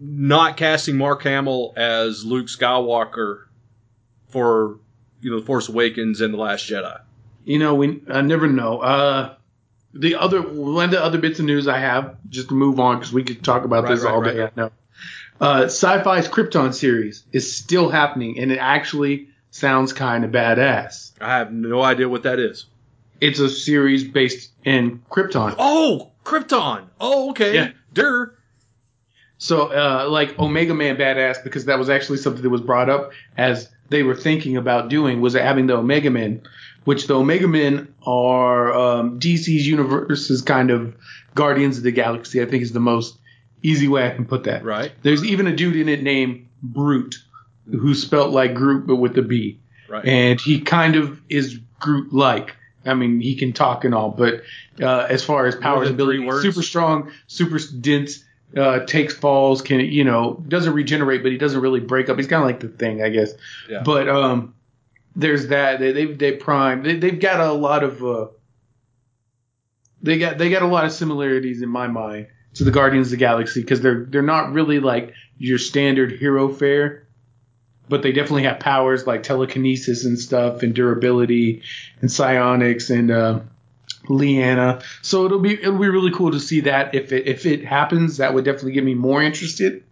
not 0.00 0.56
casting 0.56 0.96
Mark 0.96 1.22
Hamill 1.22 1.72
as 1.76 2.24
Luke 2.24 2.46
Skywalker 2.46 3.44
for 4.28 4.78
you 5.20 5.30
know, 5.30 5.40
The 5.40 5.46
Force 5.46 5.68
Awakens 5.68 6.20
and 6.20 6.34
The 6.34 6.38
Last 6.38 6.68
Jedi. 6.68 7.00
You 7.44 7.58
know, 7.58 7.74
we 7.74 8.02
I 8.08 8.20
never 8.22 8.46
know. 8.48 8.78
Uh, 8.80 9.34
the 9.94 10.14
other 10.16 10.40
one 10.40 10.86
of 10.86 10.90
the 10.90 11.02
other 11.02 11.18
bits 11.18 11.38
of 11.38 11.44
news 11.44 11.68
I 11.68 11.78
have, 11.78 12.16
just 12.28 12.48
to 12.48 12.54
move 12.54 12.80
on 12.80 12.98
because 12.98 13.12
we 13.12 13.24
could 13.24 13.44
talk 13.44 13.64
about 13.64 13.84
Right, 13.84 13.94
this 13.94 14.04
right, 14.04 14.14
all 14.14 14.22
day. 14.22 14.38
right. 14.38 14.52
I 14.56 14.60
know. 14.60 14.70
Uh, 15.40 15.64
Syfy's 15.64 16.28
Krypton 16.28 16.72
series 16.72 17.24
is 17.32 17.52
still 17.54 17.88
happening, 17.88 18.38
and 18.38 18.52
it 18.52 18.58
actually 18.58 19.28
sounds 19.50 19.92
kind 19.92 20.24
of 20.24 20.30
badass. 20.30 21.12
I 21.20 21.38
have 21.38 21.52
no 21.52 21.82
idea 21.82 22.08
what 22.08 22.22
that 22.22 22.38
is. 22.38 22.66
It's 23.22 23.38
a 23.38 23.48
series 23.48 24.02
based 24.02 24.50
in 24.64 25.00
Krypton. 25.10 25.54
Oh, 25.56 26.10
Krypton. 26.24 26.86
Oh, 27.00 27.30
okay. 27.30 27.54
Yeah. 27.54 27.68
Der. 27.92 28.34
So, 29.38 29.68
uh, 29.72 30.08
like 30.08 30.36
Omega 30.40 30.74
Man 30.74 30.96
badass, 30.96 31.42
because 31.44 31.66
that 31.66 31.78
was 31.78 31.88
actually 31.88 32.18
something 32.18 32.42
that 32.42 32.50
was 32.50 32.60
brought 32.60 32.90
up 32.90 33.12
as 33.36 33.68
they 33.90 34.02
were 34.02 34.16
thinking 34.16 34.56
about 34.56 34.88
doing 34.88 35.20
was 35.20 35.34
having 35.34 35.68
the 35.68 35.76
Omega 35.76 36.10
Men, 36.10 36.42
which 36.84 37.06
the 37.06 37.14
Omega 37.14 37.46
Men 37.46 37.94
are 38.04 38.72
um, 38.72 39.20
DC's 39.20 39.66
universe's 39.68 40.42
kind 40.42 40.70
of 40.72 40.94
Guardians 41.36 41.78
of 41.78 41.84
the 41.84 41.92
Galaxy. 41.92 42.42
I 42.42 42.46
think 42.46 42.64
is 42.64 42.72
the 42.72 42.80
most 42.80 43.18
easy 43.62 43.86
way 43.86 44.04
I 44.04 44.10
can 44.10 44.24
put 44.26 44.42
that. 44.44 44.64
Right. 44.64 44.90
There's 45.02 45.24
even 45.24 45.46
a 45.46 45.54
dude 45.54 45.76
in 45.76 45.88
it 45.88 46.02
named 46.02 46.48
Broot, 46.60 47.16
who's 47.70 48.02
spelt 48.02 48.32
like 48.32 48.54
Groot 48.54 48.86
but 48.88 48.96
with 48.96 49.16
a 49.16 49.22
B, 49.22 49.60
Right. 49.88 50.04
and 50.04 50.40
he 50.40 50.60
kind 50.60 50.96
of 50.96 51.20
is 51.28 51.60
Groot-like. 51.78 52.56
I 52.84 52.94
mean, 52.94 53.20
he 53.20 53.34
can 53.34 53.52
talk 53.52 53.84
and 53.84 53.94
all, 53.94 54.10
but 54.10 54.42
uh, 54.80 55.06
as 55.08 55.22
far 55.22 55.46
as 55.46 55.54
powers 55.56 55.88
and 55.88 55.94
ability, 55.94 56.28
super 56.42 56.62
strong, 56.62 57.12
super 57.26 57.58
dense, 57.80 58.24
uh, 58.56 58.80
takes 58.86 59.14
falls, 59.14 59.62
can 59.62 59.80
you 59.80 60.04
know, 60.04 60.42
doesn't 60.48 60.72
regenerate, 60.72 61.22
but 61.22 61.32
he 61.32 61.38
doesn't 61.38 61.60
really 61.60 61.80
break 61.80 62.08
up. 62.08 62.16
He's 62.16 62.26
kind 62.26 62.42
of 62.42 62.46
like 62.46 62.60
the 62.60 62.68
thing, 62.68 63.02
I 63.02 63.08
guess. 63.08 63.32
Yeah. 63.68 63.82
But 63.84 64.08
um, 64.08 64.54
there's 65.16 65.48
that. 65.48 65.80
They 65.80 65.92
they 65.92 66.06
they 66.06 66.32
prime. 66.32 66.82
They 66.82 66.96
they've 66.96 67.18
got 67.18 67.40
a 67.40 67.52
lot 67.52 67.84
of 67.84 68.04
uh, 68.04 68.26
they 70.02 70.18
got 70.18 70.38
they 70.38 70.50
got 70.50 70.62
a 70.62 70.66
lot 70.66 70.84
of 70.84 70.92
similarities 70.92 71.62
in 71.62 71.68
my 71.68 71.86
mind 71.86 72.26
to 72.54 72.64
the 72.64 72.70
Guardians 72.70 73.08
of 73.08 73.12
the 73.12 73.16
Galaxy 73.18 73.60
because 73.60 73.80
they're 73.80 74.04
they're 74.04 74.22
not 74.22 74.52
really 74.52 74.80
like 74.80 75.14
your 75.38 75.58
standard 75.58 76.12
hero 76.12 76.48
fare, 76.48 77.01
but 77.88 78.02
they 78.02 78.12
definitely 78.12 78.44
have 78.44 78.58
powers 78.60 79.06
like 79.06 79.22
telekinesis 79.22 80.04
and 80.04 80.18
stuff 80.18 80.62
and 80.62 80.74
durability 80.74 81.62
and 82.00 82.10
psionics 82.10 82.90
and 82.90 83.10
uh, 83.10 83.40
Leanna. 84.08 84.82
So 85.02 85.26
it'll 85.26 85.40
be 85.40 85.54
it'll 85.54 85.78
be 85.78 85.88
really 85.88 86.12
cool 86.12 86.30
to 86.32 86.40
see 86.40 86.60
that 86.60 86.94
if 86.94 87.12
it 87.12 87.26
if 87.26 87.46
it 87.46 87.64
happens, 87.64 88.16
that 88.18 88.34
would 88.34 88.44
definitely 88.44 88.72
get 88.72 88.84
me 88.84 88.94
more 88.94 89.22
interested. 89.22 89.84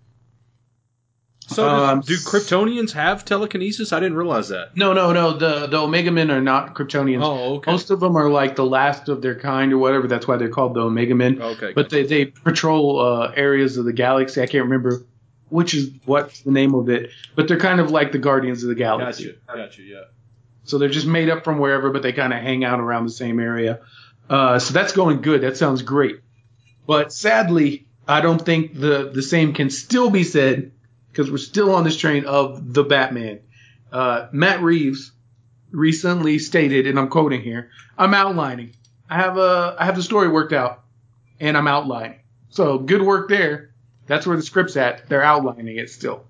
So, 1.48 1.64
do- 1.68 1.68
Um, 1.68 2.00
do 2.02 2.14
Kryptonians 2.14 2.92
have 2.92 3.24
telekinesis? 3.24 3.92
I 3.92 3.98
didn't 3.98 4.16
realize 4.16 4.48
that. 4.50 4.76
No, 4.76 4.92
no, 4.92 5.12
no. 5.12 5.36
The 5.36 5.66
the 5.66 5.78
Omega 5.78 6.12
Men 6.12 6.30
are 6.30 6.40
not 6.40 6.76
Kryptonians. 6.76 7.24
Oh, 7.24 7.56
okay. 7.56 7.72
Most 7.72 7.90
of 7.90 7.98
them 7.98 8.14
are 8.16 8.30
like 8.30 8.54
the 8.54 8.64
last 8.64 9.08
of 9.08 9.20
their 9.20 9.34
kind 9.34 9.72
or 9.72 9.78
whatever. 9.78 10.06
That's 10.06 10.28
why 10.28 10.36
they're 10.36 10.48
called 10.48 10.74
the 10.74 10.80
Omega 10.82 11.16
Men. 11.16 11.42
Okay. 11.42 11.72
But 11.72 11.90
they, 11.90 12.04
they 12.04 12.26
patrol 12.26 13.00
uh, 13.00 13.32
areas 13.34 13.76
of 13.78 13.84
the 13.84 13.92
galaxy. 13.92 14.40
I 14.40 14.46
can't 14.46 14.62
remember 14.64 15.02
which 15.50 15.74
is 15.74 15.90
what's 16.04 16.40
the 16.40 16.50
name 16.50 16.74
of 16.74 16.88
it. 16.88 17.10
But 17.34 17.48
they're 17.48 17.58
kind 17.58 17.80
of 17.80 17.90
like 17.90 18.12
the 18.12 18.18
Guardians 18.18 18.62
of 18.62 18.68
the 18.68 18.74
Galaxy. 18.74 19.36
Gotcha. 19.46 19.58
Gotcha. 19.58 19.82
Yeah. 19.82 20.02
So 20.64 20.78
they're 20.78 20.88
just 20.88 21.06
made 21.06 21.28
up 21.28 21.44
from 21.44 21.58
wherever, 21.58 21.90
but 21.90 22.02
they 22.02 22.12
kind 22.12 22.32
of 22.32 22.40
hang 22.40 22.64
out 22.64 22.80
around 22.80 23.04
the 23.04 23.12
same 23.12 23.40
area. 23.40 23.80
Uh, 24.28 24.58
so 24.58 24.72
that's 24.72 24.92
going 24.92 25.22
good. 25.22 25.40
That 25.42 25.56
sounds 25.56 25.82
great. 25.82 26.20
But 26.86 27.12
sadly, 27.12 27.86
I 28.06 28.20
don't 28.20 28.40
think 28.40 28.78
the, 28.78 29.10
the 29.12 29.22
same 29.22 29.52
can 29.52 29.70
still 29.70 30.10
be 30.10 30.24
said 30.24 30.72
because 31.10 31.30
we're 31.30 31.38
still 31.38 31.74
on 31.74 31.84
this 31.84 31.96
train 31.96 32.24
of 32.24 32.72
the 32.72 32.84
Batman. 32.84 33.40
Uh, 33.92 34.28
Matt 34.32 34.62
Reeves 34.62 35.12
recently 35.72 36.38
stated, 36.38 36.86
and 36.86 36.98
I'm 36.98 37.08
quoting 37.08 37.42
here, 37.42 37.70
I'm 37.98 38.14
outlining. 38.14 38.74
I 39.08 39.16
have 39.16 39.36
a, 39.38 39.76
I 39.78 39.84
have 39.86 39.96
the 39.96 40.02
story 40.02 40.28
worked 40.28 40.52
out 40.52 40.84
and 41.40 41.56
I'm 41.56 41.66
outlining. 41.66 42.20
So 42.50 42.78
good 42.78 43.02
work 43.02 43.28
there. 43.28 43.69
That's 44.10 44.26
where 44.26 44.36
the 44.36 44.42
script's 44.42 44.76
at. 44.76 45.08
They're 45.08 45.22
outlining 45.22 45.78
it 45.78 45.88
still. 45.88 46.24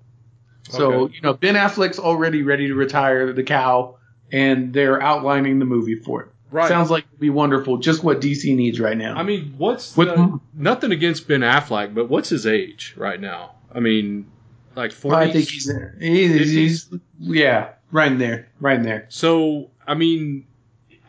So, 0.69 0.91
Okay. 0.91 1.15
you 1.15 1.21
know, 1.23 1.33
Ben 1.33 1.55
Affleck's 1.55 1.97
already 1.97 2.43
ready 2.43 2.67
to 2.67 2.75
retire 2.75 3.33
the 3.33 3.41
cow 3.41 3.97
and 4.31 4.71
they're 4.71 5.01
outlining 5.01 5.57
the 5.57 5.65
movie 5.65 5.95
for 5.95 6.21
it. 6.21 6.27
Right. 6.51 6.67
Sounds 6.67 6.91
like 6.91 7.05
it'd 7.07 7.19
be 7.19 7.31
wonderful. 7.31 7.77
Just 7.77 8.03
what 8.03 8.21
DC 8.21 8.55
needs 8.55 8.79
right 8.79 8.95
now. 8.95 9.15
I 9.15 9.23
mean, 9.23 9.55
what's 9.57 9.97
With- 9.97 10.09
the, 10.09 10.39
nothing 10.53 10.91
against 10.91 11.27
Ben 11.27 11.41
Affleck, 11.41 11.95
but 11.95 12.07
what's 12.07 12.29
his 12.29 12.45
age 12.45 12.93
right 12.97 13.19
now? 13.19 13.55
I 13.73 13.79
mean, 13.79 14.27
like 14.75 14.91
forty. 14.91 15.17
I 15.17 15.31
think 15.31 15.49
he's, 15.49 15.71
he's, 15.99 16.51
he's 16.51 16.89
yeah, 17.19 17.69
right 17.91 18.11
in 18.11 18.19
there, 18.19 18.47
right 18.59 18.75
in 18.77 18.83
there. 18.83 19.07
So 19.09 19.71
I 19.87 19.95
mean, 19.95 20.45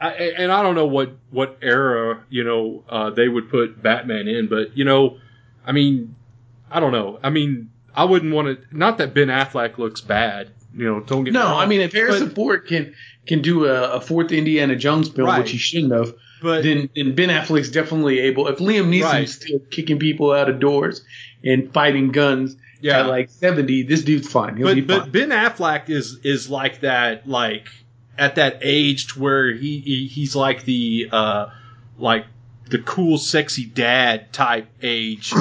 I, 0.00 0.12
and 0.38 0.50
I 0.50 0.62
don't 0.62 0.74
know 0.74 0.86
what 0.86 1.12
what 1.30 1.58
era 1.60 2.24
you 2.30 2.44
know 2.44 2.82
uh, 2.88 3.10
they 3.10 3.28
would 3.28 3.50
put 3.50 3.82
Batman 3.82 4.26
in, 4.26 4.48
but 4.48 4.76
you 4.76 4.84
know, 4.84 5.18
I 5.66 5.72
mean, 5.72 6.14
I 6.72 6.80
don't 6.80 6.92
know. 6.92 7.18
I 7.22 7.30
mean, 7.30 7.70
I 7.94 8.04
wouldn't 8.04 8.32
want 8.34 8.48
to. 8.48 8.76
Not 8.76 8.98
that 8.98 9.14
Ben 9.14 9.28
Affleck 9.28 9.78
looks 9.78 10.00
bad. 10.00 10.50
You 10.74 10.86
know, 10.86 11.00
don't 11.00 11.24
get 11.24 11.32
me 11.34 11.38
No, 11.38 11.44
wrong, 11.46 11.60
I 11.60 11.66
mean 11.66 11.80
if 11.82 11.92
Harrison 11.92 12.28
but- 12.28 12.34
Ford 12.34 12.66
can 12.66 12.94
can 13.26 13.42
do 13.42 13.66
a, 13.66 13.92
a 13.92 14.00
fourth 14.00 14.32
Indiana 14.32 14.74
Jones 14.74 15.08
film, 15.08 15.28
Right. 15.28 15.38
which 15.40 15.50
he 15.52 15.58
shouldn't 15.58 15.92
have, 15.92 16.14
but 16.42 16.62
then, 16.64 16.88
then 16.96 17.14
Ben 17.14 17.28
Affleck's 17.28 17.68
definitely 17.70 18.18
able. 18.20 18.48
If 18.48 18.58
Liam 18.58 18.88
Neeson's 18.88 19.02
Right. 19.04 19.28
still 19.28 19.58
kicking 19.70 19.98
people 19.98 20.32
out 20.32 20.48
of 20.48 20.58
doors 20.58 21.04
and 21.44 21.72
fighting 21.72 22.10
guns 22.10 22.56
Yeah. 22.80 23.00
at 23.00 23.06
like 23.06 23.28
seventy, 23.30 23.82
this 23.82 24.02
dude's 24.02 24.28
fine. 24.32 24.56
He'll 24.56 24.74
be 24.74 24.80
but 24.80 25.02
fine. 25.02 25.10
but 25.10 25.12
Ben 25.12 25.28
Affleck 25.28 25.90
is 25.90 26.18
is 26.24 26.48
like 26.50 26.80
that 26.80 27.28
like 27.28 27.68
at 28.18 28.36
that 28.36 28.58
age 28.62 29.08
to 29.08 29.20
where 29.20 29.52
he, 29.52 29.78
he 29.80 30.06
he's 30.06 30.34
like 30.34 30.64
the 30.64 31.08
uh 31.12 31.46
like 31.98 32.24
the 32.70 32.78
cool 32.78 33.18
sexy 33.18 33.66
dad 33.66 34.32
type 34.32 34.66
age 34.82 35.32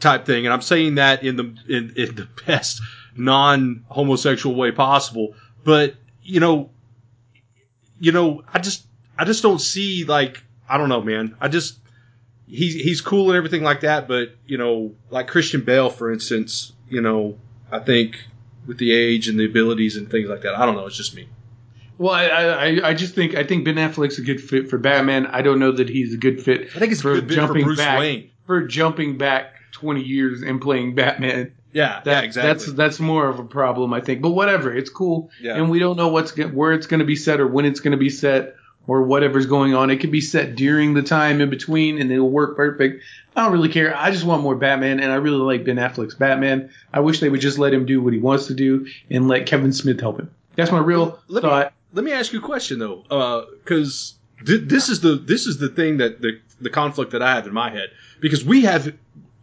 type 0.00 0.26
thing 0.26 0.46
and 0.46 0.52
I'm 0.52 0.62
saying 0.62 0.96
that 0.96 1.22
in 1.22 1.36
the 1.36 1.54
in, 1.68 1.92
in 1.96 2.14
the 2.14 2.28
best 2.46 2.80
non 3.16 3.84
homosexual 3.88 4.56
way 4.56 4.72
possible 4.72 5.34
but 5.64 5.94
you 6.22 6.40
know 6.40 6.70
you 7.98 8.12
know 8.12 8.42
I 8.52 8.58
just 8.58 8.86
I 9.18 9.24
just 9.24 9.42
don't 9.42 9.60
see 9.60 10.04
like 10.04 10.42
I 10.68 10.78
don't 10.78 10.88
know 10.88 11.02
man 11.02 11.36
I 11.40 11.48
just 11.48 11.78
he's 12.46 12.74
he's 12.74 13.00
cool 13.00 13.28
and 13.30 13.36
everything 13.36 13.62
like 13.62 13.80
that 13.80 14.08
but 14.08 14.34
you 14.46 14.58
know 14.58 14.94
like 15.10 15.28
Christian 15.28 15.62
Bale 15.62 15.90
for 15.90 16.12
instance 16.12 16.72
you 16.88 17.00
know 17.00 17.38
I 17.70 17.78
think 17.78 18.16
with 18.66 18.78
the 18.78 18.92
age 18.92 19.28
and 19.28 19.38
the 19.38 19.46
abilities 19.46 19.96
and 19.96 20.10
things 20.10 20.28
like 20.28 20.42
that. 20.42 20.54
I 20.54 20.66
don't 20.66 20.76
know. 20.76 20.86
It's 20.86 20.96
just 20.96 21.14
me. 21.14 21.28
Well, 21.98 22.14
I, 22.14 22.24
I 22.24 22.88
I 22.90 22.94
just 22.94 23.14
think 23.14 23.34
I 23.34 23.44
think 23.44 23.64
Ben 23.64 23.74
Affleck's 23.74 24.18
a 24.18 24.22
good 24.22 24.40
fit 24.40 24.70
for 24.70 24.78
Batman. 24.78 25.26
I 25.26 25.42
don't 25.42 25.58
know 25.58 25.72
that 25.72 25.88
he's 25.88 26.14
a 26.14 26.16
good 26.16 26.42
fit 26.42 26.68
I 26.74 26.78
think 26.78 26.92
it's 26.92 27.02
for 27.02 27.12
a 27.12 27.14
good 27.16 27.28
bit 27.28 27.46
for 27.46 27.52
Bruce 27.52 27.78
back 27.78 27.98
Wayne. 27.98 28.30
for 28.46 28.66
jumping 28.66 29.18
back 29.18 29.59
twenty 29.72 30.02
years 30.02 30.42
and 30.42 30.60
playing 30.60 30.94
Batman. 30.94 31.52
Yeah, 31.72 32.00
That, 32.04 32.10
yeah, 32.10 32.20
exactly. 32.22 32.48
That's 32.52 32.72
that's 32.72 33.00
more 33.00 33.28
of 33.28 33.38
a 33.38 33.44
problem, 33.44 33.92
I 33.94 34.00
think. 34.00 34.22
But 34.22 34.30
whatever, 34.30 34.74
it's 34.74 34.90
cool, 34.90 35.30
Yeah. 35.40 35.54
and 35.56 35.70
we 35.70 35.78
don't 35.78 35.96
know 35.96 36.08
what's 36.08 36.36
where 36.36 36.72
it's 36.72 36.86
going 36.88 36.98
to 37.00 37.06
be 37.06 37.14
set 37.16 37.38
or 37.40 37.46
when 37.46 37.64
it's 37.64 37.78
going 37.80 37.92
to 37.92 37.96
be 37.98 38.10
set 38.10 38.56
or 38.88 39.02
whatever's 39.02 39.46
going 39.46 39.72
on. 39.74 39.88
It 39.90 39.98
could 39.98 40.10
be 40.10 40.20
set 40.20 40.56
during 40.56 40.94
the 40.94 41.02
time 41.02 41.40
in 41.40 41.48
between, 41.48 42.00
and 42.00 42.10
it'll 42.10 42.28
work 42.28 42.56
perfect. 42.56 43.04
I 43.36 43.44
don't 43.44 43.52
really 43.52 43.68
care. 43.68 43.96
I 43.96 44.10
just 44.10 44.24
want 44.24 44.42
more 44.42 44.56
Batman, 44.56 44.98
and 44.98 45.12
I 45.12 45.16
really 45.16 45.36
like 45.36 45.64
Ben 45.64 45.76
Affleck's 45.76 46.16
Batman. 46.16 46.70
I 46.92 46.98
wish 47.00 47.20
they 47.20 47.28
would 47.28 47.40
just 47.40 47.58
let 47.58 47.72
him 47.72 47.86
do 47.86 48.02
what 48.02 48.12
he 48.14 48.18
wants 48.18 48.48
to 48.48 48.54
do 48.54 48.86
and 49.08 49.28
let 49.28 49.46
Kevin 49.46 49.72
Smith 49.72 50.00
help 50.00 50.18
him. 50.18 50.28
That's 50.56 50.72
my 50.72 50.80
real 50.80 51.20
Let 51.28 51.44
me- 51.44 51.48
thought. 51.48 51.72
Let 51.92 52.04
me 52.04 52.10
ask 52.12 52.32
you 52.32 52.40
a 52.40 52.42
question 52.42 52.78
though, 52.80 53.04
uh, 53.10 53.44
because 53.62 54.14
th- 54.44 54.62
this 54.64 54.88
is 54.88 55.00
the 55.00 55.14
this 55.14 55.46
is 55.46 55.58
the 55.58 55.68
thing 55.68 55.98
that 55.98 56.20
the 56.20 56.40
the 56.60 56.70
conflict 56.70 57.12
that 57.12 57.22
I 57.22 57.34
have 57.36 57.46
in 57.46 57.52
my 57.54 57.70
head 57.70 57.90
because 58.20 58.44
we 58.44 58.62
have 58.62 58.92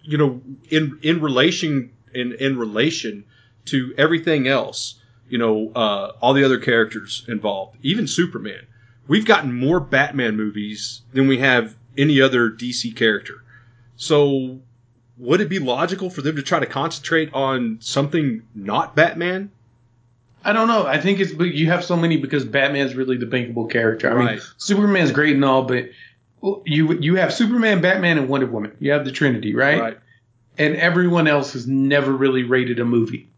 you 0.08 0.18
know, 0.18 0.42
in 0.70 0.98
in 1.04 1.22
relation 1.22 1.92
in 2.14 2.34
in 2.34 2.58
relation 2.58 3.26
to 3.66 3.94
everything 3.98 4.48
else, 4.48 4.96
you 5.30 5.38
know, 5.38 5.72
uh, 5.76 6.14
all 6.22 6.34
the 6.34 6.44
other 6.44 6.58
characters 6.58 7.26
involved, 7.28 7.78
even 7.82 8.08
Superman, 8.08 8.66
we've 9.08 9.26
gotten 9.26 9.54
more 9.54 9.80
Batman 9.80 10.38
movies 10.38 11.02
than 11.14 11.28
we 11.28 11.40
have 11.40 11.76
any 11.98 12.22
other 12.22 12.50
DC 12.50 12.96
character. 12.96 13.44
So, 13.98 14.60
would 15.18 15.42
it 15.42 15.50
be 15.50 15.60
logical 15.60 16.10
for 16.10 16.22
them 16.22 16.36
to 16.38 16.44
try 16.44 16.60
to 16.60 16.66
concentrate 16.66 17.34
on 17.34 17.80
something 17.82 18.44
not 18.56 18.96
Batman? 18.96 19.52
I 20.46 20.54
don't 20.54 20.70
know. 20.70 20.86
I 20.86 21.02
think 21.02 21.20
it's 21.20 21.34
but 21.34 21.54
you 21.54 21.66
have 21.68 21.84
so 21.84 21.98
many 21.98 22.16
because 22.16 22.46
Batman's 22.46 22.96
really 22.96 23.18
the 23.18 23.26
bankable 23.26 23.70
character. 23.70 24.10
I 24.10 24.14
mean, 24.14 24.26
Right. 24.26 24.42
Superman's 24.58 25.12
great 25.12 25.36
and 25.36 25.44
all, 25.44 25.64
but 25.64 25.90
you 26.66 26.94
you 27.00 27.16
have 27.16 27.34
Superman, 27.34 27.82
Batman, 27.82 28.18
and 28.18 28.30
Wonder 28.30 28.48
Woman. 28.48 28.76
You 28.80 28.92
have 28.92 29.06
the 29.06 29.12
Trinity, 29.12 29.56
right? 29.56 29.80
Right. 29.82 29.98
And 30.58 30.76
everyone 30.76 31.28
else 31.28 31.54
has 31.54 31.68
never 31.68 32.12
really 32.12 32.44
rated 32.44 32.80
a 32.80 32.86
movie. 32.86 33.30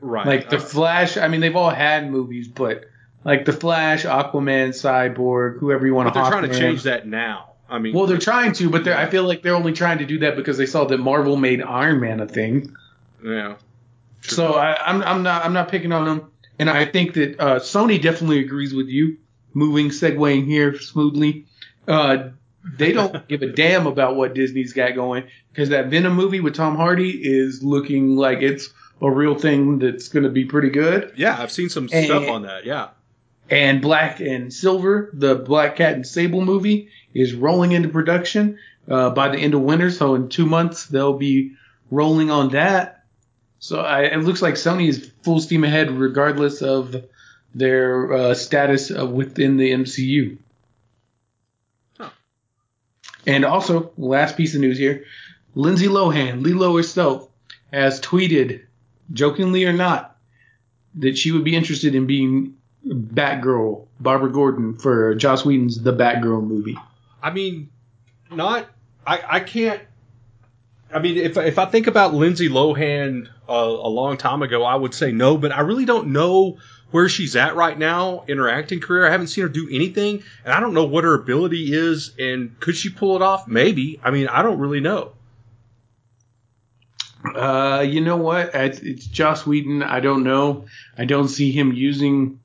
Right. 0.00 0.26
Like 0.26 0.50
the 0.50 0.56
Uh, 0.56 0.60
Flash. 0.60 1.16
I 1.16 1.28
mean, 1.28 1.40
they've 1.40 1.56
all 1.56 1.70
had 1.70 2.10
movies, 2.10 2.46
but 2.48 2.84
like 3.24 3.44
the 3.46 3.52
Flash, 3.52 4.04
Aquaman, 4.04 4.68
Cyborg, 4.70 5.58
whoever 5.58 5.86
you 5.86 5.94
want 5.94 6.08
to. 6.12 6.14
they're 6.20 6.30
trying 6.30 6.48
to 6.50 6.58
change 6.58 6.82
that 6.84 7.06
now. 7.06 7.52
I 7.70 7.78
mean, 7.78 7.94
Well, 7.94 8.06
they're 8.06 8.16
trying 8.18 8.52
to, 8.52 8.70
but 8.70 8.84
they're, 8.84 8.96
I 8.96 9.06
feel 9.06 9.24
like 9.24 9.42
they're 9.42 9.54
only 9.54 9.72
trying 9.72 9.98
to 9.98 10.06
do 10.06 10.20
that 10.20 10.36
because 10.36 10.56
they 10.56 10.66
saw 10.66 10.84
that 10.86 10.98
Marvel 10.98 11.36
made 11.36 11.62
Iron 11.62 12.00
Man 12.00 12.20
a 12.20 12.26
thing. 12.26 12.74
yeah. 13.24 13.56
So 14.22 14.54
I, 14.54 14.76
I'm 14.84 15.02
I'm 15.02 15.22
not 15.22 15.44
I'm 15.44 15.52
not 15.52 15.68
picking 15.68 15.92
on 15.92 16.04
them, 16.04 16.30
and 16.58 16.68
I 16.68 16.84
think 16.84 17.14
that 17.14 17.38
uh, 17.40 17.58
Sony 17.60 18.02
definitely 18.02 18.40
agrees 18.40 18.74
with 18.74 18.88
you. 18.88 19.16
Moving 19.54 19.88
segueing 19.90 20.44
here 20.44 20.76
smoothly, 20.78 21.46
uh, 21.88 22.28
they 22.76 22.92
don't 22.92 23.26
give 23.28 23.42
a 23.42 23.48
damn 23.52 23.86
about 23.86 24.16
what 24.16 24.34
Disney's 24.34 24.72
got 24.72 24.94
going 24.94 25.24
because 25.52 25.70
that 25.70 25.86
Venom 25.86 26.14
movie 26.14 26.40
with 26.40 26.54
Tom 26.54 26.76
Hardy 26.76 27.10
is 27.10 27.62
looking 27.62 28.16
like 28.16 28.42
it's 28.42 28.68
a 29.00 29.10
real 29.10 29.34
thing 29.36 29.78
that's 29.78 30.08
going 30.08 30.24
to 30.24 30.30
be 30.30 30.44
pretty 30.44 30.70
good. 30.70 31.12
Yeah, 31.16 31.36
I've 31.40 31.52
seen 31.52 31.68
some 31.68 31.88
And- 31.92 32.04
stuff 32.06 32.28
on 32.28 32.42
that. 32.42 32.64
Yeah. 32.66 32.88
And 33.50 33.80
Black 33.80 34.20
and 34.20 34.52
Silver, 34.52 35.08
the 35.14 35.34
Black 35.36 35.76
Cat 35.76 35.94
and 35.94 36.06
Sable 36.06 36.42
movie, 36.44 36.90
is 37.14 37.32
rolling 37.34 37.72
into 37.72 37.88
production 37.88 38.58
uh, 38.90 39.08
by 39.10 39.30
the 39.30 39.38
end 39.38 39.54
of 39.54 39.62
winter. 39.62 39.90
So 39.90 40.14
in 40.16 40.28
two 40.28 40.44
months 40.44 40.84
they'll 40.86 41.16
be 41.16 41.52
rolling 41.90 42.30
on 42.30 42.50
that. 42.50 43.04
So 43.60 43.80
I, 43.80 44.02
it 44.02 44.18
looks 44.18 44.42
like 44.42 44.54
Sony 44.54 44.88
is 44.88 45.10
full 45.22 45.40
steam 45.40 45.64
ahead, 45.64 45.90
regardless 45.90 46.60
of 46.60 46.94
their 47.54 48.12
uh, 48.12 48.34
status 48.34 48.90
uh, 48.90 49.06
within 49.06 49.56
the 49.56 49.70
MCU. 49.72 50.36
And 53.28 53.44
also, 53.44 53.92
last 53.98 54.38
piece 54.38 54.54
of 54.54 54.62
news 54.62 54.78
here: 54.78 55.04
Lindsay 55.54 55.86
Lohan, 55.86 56.42
Lilo 56.42 56.74
herself, 56.74 57.28
has 57.70 58.00
tweeted, 58.00 58.62
jokingly 59.12 59.66
or 59.66 59.72
not, 59.74 60.16
that 60.94 61.18
she 61.18 61.30
would 61.30 61.44
be 61.44 61.54
interested 61.54 61.94
in 61.94 62.06
being 62.06 62.56
Batgirl, 62.86 63.86
Barbara 64.00 64.32
Gordon 64.32 64.78
for 64.78 65.14
Joss 65.14 65.44
Whedon's 65.44 65.78
The 65.78 65.92
Batgirl 65.92 66.42
movie. 66.42 66.78
I 67.22 67.30
mean, 67.30 67.68
not. 68.30 68.66
I, 69.06 69.20
I 69.28 69.40
can't. 69.40 69.82
I 70.90 70.98
mean, 71.00 71.18
if 71.18 71.36
if 71.36 71.58
I 71.58 71.66
think 71.66 71.86
about 71.86 72.14
Lindsay 72.14 72.48
Lohan 72.48 73.28
uh, 73.46 73.52
a 73.52 73.90
long 73.90 74.16
time 74.16 74.40
ago, 74.40 74.64
I 74.64 74.74
would 74.74 74.94
say 74.94 75.12
no, 75.12 75.36
but 75.36 75.52
I 75.52 75.60
really 75.60 75.84
don't 75.84 76.08
know 76.08 76.56
where 76.90 77.08
she's 77.08 77.36
at 77.36 77.54
right 77.54 77.78
now 77.78 78.24
in 78.28 78.38
her 78.38 78.48
acting 78.48 78.80
career. 78.80 79.06
I 79.06 79.10
haven't 79.10 79.26
seen 79.28 79.42
her 79.42 79.48
do 79.48 79.68
anything, 79.70 80.22
and 80.44 80.54
I 80.54 80.60
don't 80.60 80.74
know 80.74 80.84
what 80.84 81.04
her 81.04 81.14
ability 81.14 81.72
is. 81.72 82.14
And 82.18 82.58
could 82.60 82.76
she 82.76 82.88
pull 82.88 83.16
it 83.16 83.22
off? 83.22 83.46
Maybe. 83.46 84.00
I 84.02 84.10
mean, 84.10 84.28
I 84.28 84.42
don't 84.42 84.58
really 84.58 84.80
know. 84.80 85.12
Uh, 87.34 87.84
you 87.86 88.00
know 88.00 88.16
what? 88.16 88.54
It's, 88.54 88.78
it's 88.78 89.06
Joss 89.06 89.46
Whedon. 89.46 89.82
I 89.82 90.00
don't 90.00 90.22
know. 90.24 90.66
I 90.96 91.04
don't 91.04 91.28
see 91.28 91.50
him 91.50 91.72
using 91.72 92.40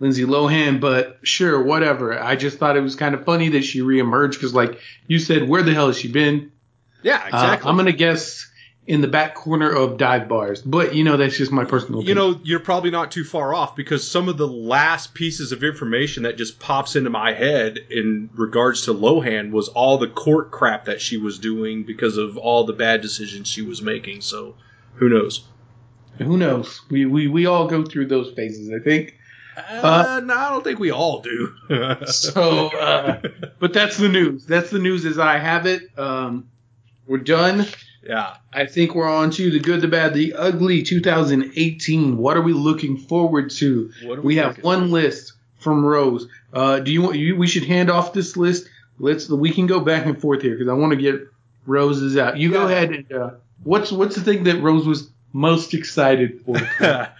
Lindsay 0.00 0.24
Lohan, 0.24 0.80
but 0.80 1.18
sure, 1.22 1.62
whatever. 1.62 2.18
I 2.20 2.36
just 2.36 2.58
thought 2.58 2.76
it 2.76 2.80
was 2.80 2.96
kind 2.96 3.14
of 3.14 3.24
funny 3.24 3.50
that 3.50 3.62
she 3.62 3.80
reemerged 3.80 4.32
because, 4.32 4.54
like 4.54 4.78
you 5.06 5.18
said, 5.18 5.48
where 5.48 5.62
the 5.62 5.72
hell 5.74 5.86
has 5.86 5.98
she 5.98 6.08
been? 6.08 6.52
Yeah, 7.02 7.16
Uh, 7.22 7.28
exactly. 7.28 7.70
I'm 7.70 7.76
gonna 7.76 7.92
guess 7.92 8.50
in 8.86 9.00
the 9.02 9.08
back 9.08 9.34
corner 9.34 9.70
of 9.70 9.98
dive 9.98 10.26
bars, 10.28 10.62
but 10.62 10.94
you 10.94 11.04
know 11.04 11.16
that's 11.16 11.36
just 11.36 11.52
my 11.52 11.64
personal. 11.64 12.02
you 12.02 12.12
opinion. 12.12 12.32
know, 12.32 12.40
you're 12.42 12.60
probably 12.60 12.90
not 12.90 13.12
too 13.12 13.24
far 13.24 13.54
off 13.54 13.76
because 13.76 14.08
some 14.10 14.28
of 14.28 14.36
the 14.36 14.48
last 14.48 15.14
pieces 15.14 15.52
of 15.52 15.62
information 15.62 16.24
that 16.24 16.36
just 16.36 16.58
pops 16.58 16.96
into 16.96 17.10
my 17.10 17.32
head 17.32 17.78
in 17.90 18.30
regards 18.34 18.86
to 18.86 18.94
Lohan 18.94 19.50
was 19.52 19.68
all 19.68 19.98
the 19.98 20.08
court 20.08 20.50
crap 20.50 20.86
that 20.86 21.00
she 21.00 21.18
was 21.18 21.38
doing 21.38 21.84
because 21.84 22.16
of 22.16 22.36
all 22.36 22.64
the 22.64 22.72
bad 22.72 23.00
decisions 23.00 23.46
she 23.48 23.62
was 23.62 23.80
making. 23.82 24.22
So, 24.22 24.54
who 24.94 25.08
knows? 25.08 25.44
who 26.18 26.36
knows? 26.36 26.80
We, 26.90 27.06
we 27.06 27.28
we 27.28 27.46
all 27.46 27.66
go 27.66 27.84
through 27.84 28.06
those 28.06 28.32
phases, 28.34 28.70
I 28.72 28.82
think. 28.82 29.16
Uh, 29.56 30.20
no, 30.24 30.34
I 30.34 30.48
don't 30.50 30.64
think 30.64 30.78
we 30.78 30.90
all 30.90 31.20
do. 31.20 31.54
So, 32.06 32.68
uh, 32.68 33.20
but 33.58 33.72
that's 33.72 33.98
the 33.98 34.08
news. 34.08 34.46
That's 34.46 34.70
the 34.70 34.78
news 34.78 35.04
as 35.04 35.18
I 35.18 35.38
have 35.38 35.66
it. 35.66 35.82
Um, 35.98 36.48
we're 37.06 37.18
done. 37.18 37.66
Yeah. 38.02 38.36
I 38.52 38.66
think 38.66 38.94
we're 38.94 39.08
on 39.08 39.30
to 39.32 39.50
the 39.50 39.60
good, 39.60 39.80
the 39.80 39.88
bad, 39.88 40.14
the 40.14 40.34
ugly 40.34 40.82
2018. 40.82 42.16
What 42.16 42.36
are 42.36 42.42
we 42.42 42.52
looking 42.52 42.96
forward 42.96 43.50
to? 43.52 43.92
What 44.04 44.18
are 44.18 44.22
We 44.22 44.36
have 44.36 44.62
one 44.62 44.90
list 44.90 45.34
from 45.58 45.84
Rose. 45.84 46.26
Uh, 46.52 46.80
do 46.80 46.92
you 46.92 47.02
want 47.02 47.16
you? 47.16 47.36
We 47.36 47.46
should 47.46 47.64
hand 47.64 47.90
off 47.90 48.12
this 48.12 48.36
list. 48.36 48.68
Let's. 48.98 49.28
We 49.28 49.50
can 49.50 49.66
go 49.66 49.80
back 49.80 50.06
and 50.06 50.20
forth 50.20 50.42
here 50.42 50.52
because 50.52 50.68
I 50.68 50.74
want 50.74 50.92
to 50.92 50.96
get 50.96 51.20
Rose's 51.66 52.16
out. 52.16 52.38
You 52.38 52.50
go 52.50 52.66
ahead 52.66 52.90
and 52.90 53.12
uh, 53.12 53.30
what's 53.62 53.92
what's 53.92 54.14
the 54.14 54.22
thing 54.22 54.44
that 54.44 54.60
Rose 54.62 54.86
was 54.86 55.10
most 55.32 55.74
excited 55.74 56.42
for? 56.44 56.56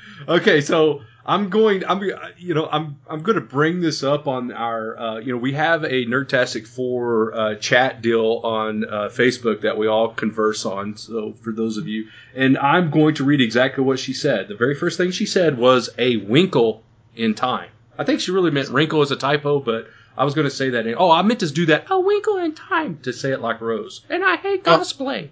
okay, 0.29 0.61
so 0.61 1.03
I'm 1.27 1.51
going. 1.51 1.85
I'm 1.85 2.03
you 2.39 2.55
know 2.55 2.67
I'm 2.71 2.99
I'm 3.09 3.23
going 3.23 3.35
to 3.37 3.43
bring 3.43 3.81
this 3.81 4.03
up 4.03 4.27
on 4.27 4.53
our 4.53 4.99
uh, 4.99 5.19
you 5.19 5.33
know 5.33 5.39
we 5.39 5.53
have 5.53 5.85
a 5.85 6.07
Nerdtastic 6.07 6.67
Four 6.67 7.35
uh, 7.35 7.55
chat 7.57 8.01
deal 8.03 8.41
on 8.43 8.85
uh, 8.85 9.09
Facebook 9.13 9.61
that 9.63 9.77
we 9.77 9.87
all 9.87 10.09
converse 10.09 10.65
on. 10.65 10.97
So 10.97 11.33
for 11.35 11.53
those 11.53 11.77
of 11.77 11.87
you, 11.87 12.09
and 12.35 12.57
I'm 12.59 12.91
going 12.91 13.17
to 13.17 13.25
read 13.25 13.41
exactly 13.41 13.85
what 13.85 13.99
she 13.99 14.13
said. 14.15 14.49
The 14.49 14.55
very 14.57 14.75
first 14.75 14.97
thing 14.97 15.11
she 15.11 15.27
said 15.27 15.59
was 15.59 15.91
a 15.99 16.17
winkle 16.17 16.83
in 17.15 17.35
time. 17.35 17.69
I 17.99 18.05
think 18.05 18.21
she 18.21 18.31
really 18.31 18.51
meant 18.51 18.71
wrinkle 18.71 19.03
as 19.03 19.11
a 19.11 19.17
typo, 19.17 19.61
but 19.61 19.89
I 20.17 20.25
was 20.25 20.35
going 20.35 20.47
to 20.47 20.51
say 20.55 20.71
that. 20.71 20.87
In, 20.87 20.95
oh, 20.97 21.11
I 21.11 21.21
meant 21.21 21.41
to 21.41 21.51
do 21.51 21.67
that. 21.67 21.91
A 21.91 22.01
winkle 22.01 22.39
in 22.39 22.55
time 22.55 22.99
to 23.03 23.13
say 23.13 23.31
it 23.33 23.43
like 23.43 23.61
Rose. 23.61 24.01
And 24.09 24.25
I 24.25 24.37
hate 24.37 24.63
Oh. 24.67 24.79
cosplay. 24.79 25.29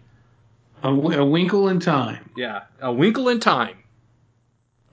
a, 0.82 0.88
wi- 0.90 1.16
a 1.16 1.24
winkle 1.24 1.68
in 1.68 1.80
time. 1.80 2.28
Yeah, 2.36 2.64
a 2.80 2.92
winkle 2.92 3.30
in 3.30 3.40
time. 3.40 3.76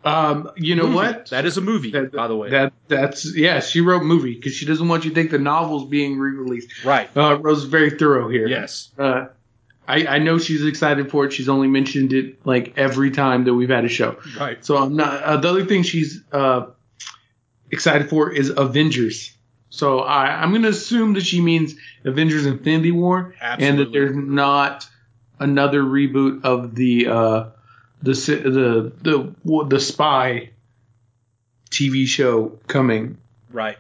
Um, 0.06 0.52
you 0.56 0.76
know 0.76 0.84
Movie. 0.84 0.96
what? 0.96 1.30
That 1.32 1.46
is 1.46 1.58
a 1.58 1.62
movie, 1.62 1.90
That- 1.92 2.12
by 2.12 2.28
the 2.28 2.36
way. 2.36 2.52
That 2.52 2.74
that's 2.88 3.36
yeah. 3.36 3.60
She 3.60 3.82
wrote 3.82 4.04
movie 4.04 4.36
because 4.36 4.54
she 4.54 4.66
doesn't 4.66 4.88
want 4.88 5.04
you 5.04 5.10
to 5.10 5.16
think 5.16 5.32
the 5.32 5.40
novel's 5.40 5.90
being 5.90 6.20
re-released. 6.20 6.86
right. 6.86 7.10
Uh, 7.18 7.40
Rose 7.40 7.60
is 7.60 7.64
very 7.66 7.90
thorough 7.90 8.30
here. 8.30 8.48
Yes. 8.48 8.92
Uh, 9.00 9.26
I, 9.88 10.06
I 10.08 10.20
know 10.20 10.38
she's 10.40 10.66
excited 10.66 11.10
for 11.12 11.26
it. 11.26 11.34
She's 11.34 11.50
only 11.50 11.68
mentioned 11.68 12.14
it 12.14 12.44
like 12.46 12.74
every 12.78 13.12
time 13.12 13.44
that 13.46 13.54
we've 13.56 13.70
had 13.70 13.86
a 13.86 13.88
show. 13.90 14.18
Right. 14.40 14.64
So 14.66 14.78
I'm 14.78 14.96
not. 14.96 15.24
Uh, 15.24 15.38
the 15.38 15.50
other 15.50 15.66
thing 15.66 15.84
she's 15.84 16.22
uh, 16.32 16.68
excited 17.72 18.10
for 18.10 18.32
is 18.32 18.50
Avengers. 18.56 19.32
So 19.70 20.00
I, 20.00 20.42
I'm 20.42 20.52
going 20.52 20.62
to 20.64 20.70
assume 20.70 21.14
that 21.14 21.26
she 21.26 21.42
means 21.42 21.76
Avengers: 22.04 22.46
Infinity 22.46 22.92
War, 22.92 23.36
and 23.42 23.80
that 23.80 23.92
there's 23.92 24.16
not 24.16 24.88
another 25.40 25.82
reboot 25.84 26.44
of 26.46 26.76
the 26.76 27.08
uh, 27.08 27.46
the 28.06 28.92
the 29.04 29.34
the 29.44 29.66
the 29.66 29.80
spy 29.80 30.52
TV 31.72 32.06
show 32.06 32.60
coming. 32.68 33.18
Right. 33.52 33.78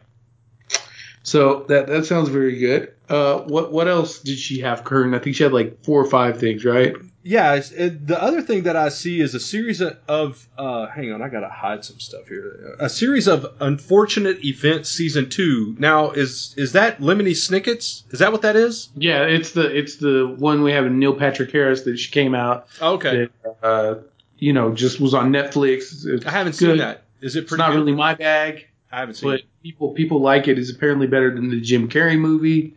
So 1.23 1.65
that 1.69 1.87
that 1.87 2.05
sounds 2.05 2.29
very 2.29 2.57
good. 2.57 2.93
Uh, 3.09 3.39
what 3.39 3.71
what 3.71 3.87
else 3.87 4.19
did 4.19 4.37
she 4.37 4.59
have, 4.61 4.83
Curtin? 4.83 5.13
I 5.13 5.19
think 5.19 5.35
she 5.35 5.43
had 5.43 5.53
like 5.53 5.83
four 5.83 6.01
or 6.01 6.09
five 6.09 6.39
things, 6.39 6.65
right? 6.65 6.95
Yeah. 7.23 7.55
It, 7.55 8.05
the 8.05 8.21
other 8.21 8.41
thing 8.41 8.63
that 8.63 8.75
I 8.75 8.89
see 8.89 9.19
is 9.19 9.33
a 9.33 9.39
series 9.39 9.81
of, 9.81 9.97
of 10.07 10.47
uh, 10.57 10.87
hang 10.87 11.11
on, 11.11 11.23
I 11.23 11.29
gotta 11.29 11.49
hide 11.49 11.83
some 11.83 11.99
stuff 11.99 12.27
here. 12.27 12.75
A 12.79 12.89
series 12.89 13.27
of 13.27 13.47
unfortunate 13.59 14.43
events, 14.45 14.89
season 14.89 15.29
two. 15.29 15.75
Now, 15.79 16.11
is 16.11 16.53
is 16.57 16.73
that 16.73 16.99
Lemony 16.99 17.35
Snicket's? 17.35 18.03
Is 18.11 18.19
that 18.19 18.31
what 18.31 18.43
that 18.43 18.55
is? 18.55 18.89
Yeah, 18.95 19.23
it's 19.23 19.51
the 19.51 19.75
it's 19.75 19.95
the 19.97 20.27
one 20.37 20.61
we 20.61 20.71
have 20.73 20.85
in 20.85 20.99
Neil 20.99 21.15
Patrick 21.15 21.51
Harris 21.51 21.81
that 21.83 21.97
she 21.97 22.11
came 22.11 22.35
out. 22.35 22.67
Okay. 22.81 23.29
That, 23.43 23.55
uh, 23.63 23.95
you 24.37 24.53
know, 24.53 24.73
just 24.73 24.99
was 24.99 25.13
on 25.13 25.31
Netflix. 25.31 26.05
It's 26.05 26.25
I 26.25 26.31
haven't 26.31 26.57
good. 26.57 26.69
seen 26.71 26.77
that. 26.77 27.03
Is 27.21 27.35
it 27.35 27.43
It's 27.43 27.53
not 27.53 27.71
good? 27.71 27.77
really 27.77 27.93
my 27.93 28.13
bag, 28.13 28.67
I 28.91 28.99
haven't 28.99 29.15
seen 29.15 29.29
but 29.31 29.39
it. 29.41 29.45
people 29.63 29.91
people 29.91 30.19
like 30.19 30.47
it. 30.47 30.59
It's 30.59 30.71
apparently 30.71 31.07
better 31.07 31.33
than 31.33 31.49
the 31.49 31.59
Jim 31.61 31.87
Carrey 31.89 32.17
movie. 32.17 32.75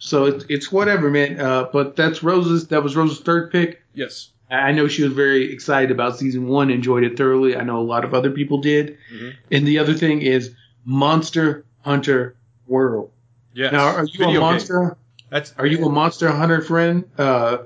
So 0.00 0.26
it's 0.26 0.44
it's 0.48 0.70
whatever, 0.72 1.10
man. 1.10 1.40
Uh, 1.40 1.68
but 1.72 1.96
that's 1.96 2.22
Rose's. 2.22 2.68
That 2.68 2.82
was 2.82 2.96
Rose's 2.96 3.20
third 3.20 3.50
pick. 3.50 3.82
Yes. 3.94 4.30
I 4.50 4.72
know 4.72 4.88
she 4.88 5.02
was 5.02 5.12
very 5.12 5.52
excited 5.52 5.90
about 5.90 6.18
season 6.18 6.46
one, 6.48 6.70
enjoyed 6.70 7.04
it 7.04 7.18
thoroughly. 7.18 7.54
I 7.54 7.62
know 7.64 7.78
a 7.80 7.82
lot 7.84 8.02
of 8.04 8.14
other 8.14 8.30
people 8.30 8.58
did. 8.62 8.96
Mhm. 9.14 9.34
And 9.52 9.66
the 9.66 9.78
other 9.78 9.92
thing 9.92 10.22
is 10.22 10.52
Monster 10.86 11.64
Hunter 11.82 12.34
World. 12.66 13.10
Yes. 13.52 13.72
Now, 13.72 13.88
are 13.88 14.04
you 14.04 14.12
Video 14.12 14.28
a 14.28 14.32
game. 14.32 14.40
monster? 14.40 14.96
That's 15.30 15.52
Are 15.58 15.66
you 15.66 15.84
a 15.84 15.90
Monster 15.90 16.30
Hunter 16.30 16.62
friend, 16.62 17.04
uh, 17.18 17.58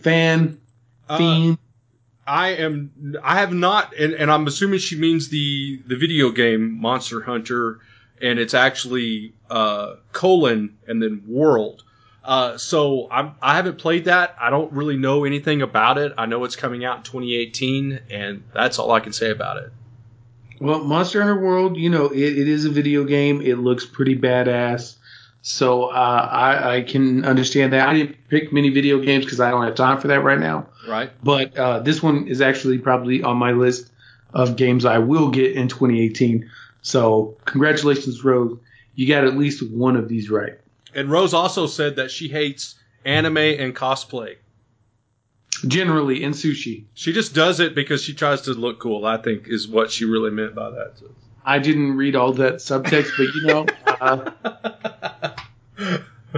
fan, 0.00 0.58
uh, 1.08 1.18
fiend? 1.18 1.58
I 2.26 2.48
am. 2.50 3.18
I 3.22 3.38
have 3.38 3.52
not, 3.52 3.94
and, 3.94 4.12
and 4.14 4.30
I'm 4.30 4.46
assuming 4.46 4.80
she 4.80 4.98
means 4.98 5.28
the 5.28 5.80
the 5.86 5.96
video 5.96 6.30
game 6.30 6.80
Monster 6.80 7.22
Hunter, 7.22 7.78
and 8.20 8.38
it's 8.38 8.54
actually 8.54 9.34
uh, 9.48 9.94
colon 10.12 10.76
and 10.88 11.02
then 11.02 11.22
world. 11.26 11.84
Uh, 12.24 12.58
so 12.58 13.06
I'm, 13.08 13.36
I 13.40 13.54
haven't 13.54 13.78
played 13.78 14.06
that. 14.06 14.34
I 14.40 14.50
don't 14.50 14.72
really 14.72 14.96
know 14.96 15.24
anything 15.24 15.62
about 15.62 15.98
it. 15.98 16.12
I 16.18 16.26
know 16.26 16.42
it's 16.42 16.56
coming 16.56 16.84
out 16.84 16.96
in 16.98 17.02
2018, 17.04 18.00
and 18.10 18.42
that's 18.52 18.80
all 18.80 18.90
I 18.90 18.98
can 18.98 19.12
say 19.12 19.30
about 19.30 19.58
it. 19.58 19.72
Well, 20.60 20.82
Monster 20.82 21.22
Hunter 21.22 21.40
World, 21.40 21.76
you 21.76 21.88
know, 21.88 22.06
it, 22.06 22.18
it 22.18 22.48
is 22.48 22.64
a 22.64 22.70
video 22.70 23.04
game. 23.04 23.40
It 23.42 23.58
looks 23.58 23.86
pretty 23.86 24.18
badass. 24.18 24.96
So 25.48 25.84
uh, 25.84 26.28
I, 26.32 26.78
I 26.78 26.82
can 26.82 27.24
understand 27.24 27.72
that. 27.72 27.88
I 27.88 27.94
didn't 27.94 28.16
pick 28.28 28.52
many 28.52 28.68
video 28.70 28.98
games 28.98 29.24
because 29.24 29.38
I 29.38 29.52
don't 29.52 29.62
have 29.62 29.76
time 29.76 30.00
for 30.00 30.08
that 30.08 30.24
right 30.24 30.40
now. 30.40 30.66
Right? 30.88 31.12
But 31.22 31.56
uh, 31.56 31.78
this 31.78 32.02
one 32.02 32.26
is 32.26 32.40
actually 32.40 32.78
probably 32.78 33.22
on 33.22 33.36
my 33.36 33.52
list 33.52 33.92
of 34.34 34.56
games 34.56 34.84
I 34.84 34.98
will 34.98 35.30
get 35.30 35.52
in 35.52 35.68
2018. 35.68 36.50
So 36.82 37.36
congratulations, 37.44 38.24
Rose. 38.24 38.58
You 38.96 39.06
got 39.06 39.22
at 39.22 39.36
least 39.36 39.62
one 39.70 39.94
of 39.94 40.08
these 40.08 40.30
right. 40.30 40.58
And 40.96 41.08
Rose 41.08 41.32
also 41.32 41.68
said 41.68 41.94
that 41.94 42.10
she 42.10 42.26
hates 42.26 42.74
anime 43.04 43.36
and 43.36 43.72
cosplay. 43.72 44.38
Generally 45.68 46.24
in 46.24 46.32
sushi. 46.32 46.86
She 46.94 47.12
just 47.12 47.36
does 47.36 47.60
it 47.60 47.76
because 47.76 48.02
she 48.02 48.14
tries 48.14 48.40
to 48.42 48.50
look 48.50 48.80
cool. 48.80 49.06
I 49.06 49.18
think 49.18 49.46
is 49.46 49.68
what 49.68 49.92
she 49.92 50.06
really 50.06 50.32
meant 50.32 50.56
by 50.56 50.70
that. 50.70 50.94
So. 50.98 51.06
I 51.46 51.58
didn't 51.60 51.96
read 51.96 52.16
all 52.16 52.32
that 52.34 52.56
subtext, 52.56 53.12
but 53.16 53.34
you 53.34 53.46
know, 53.46 53.66
uh, 54.00 54.30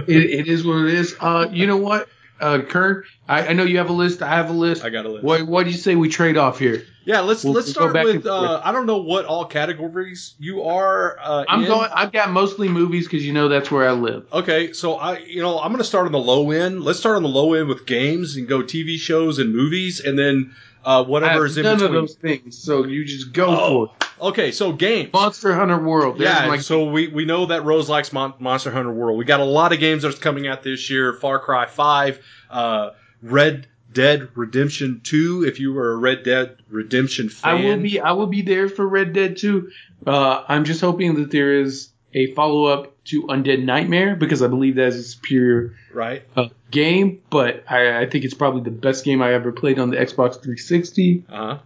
it, 0.07 0.39
it 0.39 0.47
is 0.47 0.65
what 0.65 0.85
it 0.85 0.93
is. 0.93 1.15
Uh, 1.19 1.47
you 1.51 1.67
know 1.67 1.77
what, 1.77 2.07
uh, 2.39 2.59
Curn? 2.61 3.03
I, 3.27 3.47
I 3.47 3.53
know 3.53 3.63
you 3.63 3.77
have 3.79 3.89
a 3.89 3.93
list. 3.93 4.21
I 4.21 4.29
have 4.29 4.49
a 4.49 4.53
list. 4.53 4.83
I 4.83 4.89
got 4.89 5.05
a 5.05 5.09
list. 5.09 5.23
What 5.23 5.43
What 5.43 5.63
do 5.65 5.71
you 5.71 5.77
say 5.77 5.95
we 5.95 6.09
trade 6.09 6.37
off 6.37 6.59
here? 6.59 6.83
Yeah, 7.05 7.21
let's 7.21 7.43
We'll- 7.43 7.53
let's 7.53 7.67
we'll 7.67 7.73
start 7.73 7.93
back 7.93 8.05
with. 8.05 8.25
Uh, 8.27 8.61
I 8.63 8.71
don't 8.71 8.85
know 8.85 8.97
what 8.97 9.25
all 9.25 9.45
categories 9.45 10.35
you 10.39 10.63
are. 10.63 11.17
Uh, 11.19 11.43
I'm 11.49 11.61
in. 11.61 11.67
going. 11.67 11.89
I've 11.93 12.11
got 12.11 12.31
mostly 12.31 12.69
movies 12.69 13.05
because 13.05 13.25
you 13.25 13.33
know 13.33 13.49
that's 13.49 13.71
where 13.71 13.87
I 13.89 13.93
live. 13.93 14.27
Okay, 14.31 14.73
so 14.73 14.95
I, 14.95 15.17
you 15.19 15.41
know, 15.41 15.59
I'm 15.59 15.69
going 15.71 15.79
to 15.79 15.83
start 15.83 16.05
on 16.05 16.11
the 16.11 16.19
low 16.19 16.51
end. 16.51 16.83
Let's 16.83 16.99
start 16.99 17.15
on 17.17 17.23
the 17.23 17.29
low 17.29 17.53
end 17.55 17.67
with 17.67 17.85
games 17.87 18.35
and 18.35 18.47
go 18.47 18.61
TV 18.61 18.97
shows 18.97 19.39
and 19.39 19.55
movies, 19.55 19.99
and 20.01 20.17
then 20.19 20.55
uh, 20.85 21.03
whatever 21.03 21.45
is 21.45 21.57
in 21.57 21.63
none 21.63 21.77
between. 21.77 21.95
of 21.95 22.01
those 22.01 22.15
things, 22.15 22.57
so 22.57 22.85
you 22.85 23.05
just 23.05 23.33
go 23.33 23.47
Oh. 23.47 23.85
for 23.87 23.93
it. 23.95 24.05
Okay, 24.21 24.51
so 24.51 24.73
games. 24.73 25.13
Monster 25.13 25.53
Hunter 25.55 25.79
World. 25.79 26.17
There's 26.19 26.29
yeah, 26.29 26.47
my- 26.47 26.57
so 26.57 26.89
we, 26.89 27.07
we 27.07 27.23
know 27.23 27.45
that 27.45 27.63
Rose 27.63 27.87
likes 27.89 28.11
Mon- 28.11 28.33
Monster 28.39 28.69
Hunter 28.71 28.91
World. 28.91 29.17
We 29.17 29.23
got 29.23 29.39
a 29.39 29.45
lot 29.45 29.71
of 29.71 29.79
games 29.79 30.03
that's 30.03 30.19
coming 30.19 30.45
out 30.45 30.61
this 30.61 30.89
year. 30.89 31.13
Far 31.13 31.39
Cry 31.39 31.65
5, 31.67 32.19
uh, 32.49 32.89
Red 33.21 33.67
Dead 33.93 34.27
Redemption 34.35 34.99
2, 35.05 35.45
if 35.47 35.59
you 35.61 35.71
were 35.73 35.93
a 35.93 35.95
Red 35.95 36.23
Dead 36.23 36.57
Redemption 36.69 37.29
fan. 37.29 37.57
I 37.57 37.63
will 37.63 37.77
be. 37.81 37.99
I 37.99 38.11
will 38.11 38.27
be 38.27 38.41
there 38.41 38.67
for 38.67 38.85
Red 38.87 39.13
Dead 39.13 39.37
2. 39.37 39.71
Uh, 40.05 40.43
I'm 40.47 40.65
just 40.65 40.81
hoping 40.81 41.15
that 41.15 41.31
there 41.31 41.53
is 41.61 41.89
a 42.13 42.33
follow 42.33 42.65
up 42.65 42.93
to 43.05 43.23
Undead 43.23 43.63
Nightmare 43.63 44.15
because 44.17 44.41
I 44.41 44.47
believe 44.47 44.75
that 44.75 44.87
is 44.87 44.97
a 44.97 45.03
superior 45.03 45.75
Right? 45.93 46.23
uh, 46.35 46.49
game. 46.71 47.21
But 47.29 47.63
I, 47.69 48.01
I 48.01 48.05
think 48.09 48.25
it's 48.25 48.33
probably 48.33 48.61
the 48.61 48.71
best 48.71 49.05
game 49.05 49.21
I 49.21 49.33
ever 49.33 49.51
played 49.51 49.79
on 49.79 49.89
the 49.89 49.97
Xbox 49.97 50.33
360. 50.33 51.25
Uh-huh. 51.29 51.59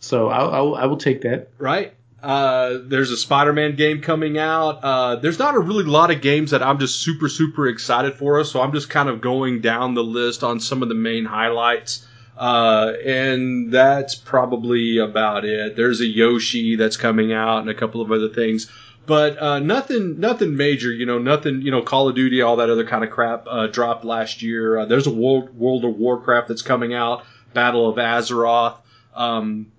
So 0.00 0.28
I'll, 0.28 0.50
I'll, 0.50 0.74
I 0.74 0.86
will 0.86 0.96
take 0.96 1.22
that. 1.22 1.48
right? 1.58 1.94
Uh, 2.22 2.78
there's 2.82 3.10
a 3.10 3.16
Spider-Man 3.16 3.76
game 3.76 4.02
coming 4.02 4.36
out. 4.36 4.80
Uh, 4.82 5.16
there's 5.16 5.38
not 5.38 5.54
a 5.54 5.58
really 5.58 5.84
lot 5.84 6.10
of 6.10 6.20
games 6.20 6.50
that 6.50 6.62
I'm 6.62 6.78
just 6.78 7.00
super 7.00 7.30
super 7.30 7.66
excited 7.66 8.14
for, 8.14 8.44
so 8.44 8.60
I'm 8.60 8.72
just 8.72 8.90
kind 8.90 9.08
of 9.08 9.22
going 9.22 9.62
down 9.62 9.94
the 9.94 10.04
list 10.04 10.44
on 10.44 10.60
some 10.60 10.82
of 10.82 10.90
the 10.90 10.94
main 10.94 11.24
highlights. 11.24 12.06
Uh, 12.36 12.92
and 13.04 13.70
that's 13.72 14.14
probably 14.14 14.98
about 14.98 15.44
it. 15.44 15.76
There's 15.76 16.00
a 16.00 16.06
Yoshi 16.06 16.76
that's 16.76 16.96
coming 16.96 17.32
out 17.32 17.58
and 17.60 17.68
a 17.68 17.74
couple 17.74 18.00
of 18.00 18.10
other 18.12 18.28
things, 18.30 18.70
but 19.06 19.38
uh, 19.40 19.58
nothing 19.58 20.20
nothing 20.20 20.56
major. 20.56 20.92
You 20.92 21.06
know, 21.06 21.18
nothing. 21.18 21.62
You 21.62 21.70
know, 21.70 21.82
Call 21.82 22.08
of 22.08 22.14
Duty, 22.14 22.42
all 22.42 22.56
that 22.56 22.70
other 22.70 22.86
kind 22.86 23.04
of 23.04 23.10
crap 23.10 23.46
uh, 23.48 23.66
dropped 23.66 24.04
last 24.04 24.42
year. 24.42 24.78
Uh, 24.78 24.84
there's 24.84 25.06
a 25.06 25.12
World 25.12 25.56
World 25.58 25.84
of 25.84 25.96
Warcraft 25.96 26.48
that's 26.48 26.62
coming 26.62 26.94
out. 26.94 27.24
Battle 27.52 27.88
of 27.88 27.96
Azeroth. 27.96 28.76
Um, 29.14 29.72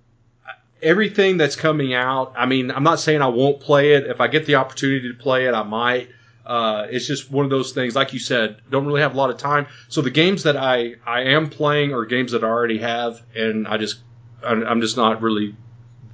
everything 0.82 1.36
that's 1.36 1.56
coming 1.56 1.94
out. 1.94 2.34
I 2.36 2.46
mean, 2.46 2.70
I'm 2.70 2.82
not 2.82 3.00
saying 3.00 3.22
I 3.22 3.28
won't 3.28 3.60
play 3.60 3.94
it. 3.94 4.06
If 4.06 4.20
I 4.20 4.28
get 4.28 4.46
the 4.46 4.56
opportunity 4.56 5.08
to 5.08 5.14
play 5.14 5.46
it, 5.46 5.54
I 5.54 5.62
might. 5.62 6.08
Uh, 6.44 6.88
it's 6.90 7.06
just 7.06 7.30
one 7.30 7.44
of 7.44 7.50
those 7.50 7.72
things, 7.72 7.94
like 7.94 8.12
you 8.12 8.18
said, 8.18 8.60
don't 8.68 8.84
really 8.84 9.00
have 9.00 9.14
a 9.14 9.16
lot 9.16 9.30
of 9.30 9.38
time. 9.38 9.66
So 9.88 10.02
the 10.02 10.10
games 10.10 10.42
that 10.42 10.56
I, 10.56 10.96
I 11.06 11.20
am 11.22 11.48
playing 11.48 11.94
are 11.94 12.04
games 12.04 12.32
that 12.32 12.42
I 12.42 12.48
already 12.48 12.78
have, 12.78 13.22
and 13.34 13.68
I 13.68 13.76
just 13.76 14.00
I'm 14.44 14.64
I'm 14.64 14.80
just 14.80 14.96
not 14.96 15.22
really 15.22 15.54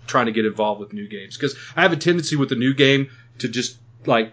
trying 0.08 0.26
to 0.26 0.32
get 0.32 0.44
involved 0.46 0.80
with 0.80 0.92
new 0.92 1.06
games 1.06 1.36
because 1.36 1.56
I 1.76 1.82
have 1.82 1.92
a 1.92 1.96
tendency 1.96 2.34
with 2.36 2.50
a 2.52 2.56
new 2.56 2.74
game 2.74 3.10
to 3.38 3.48
just 3.48 3.76
like 4.06 4.32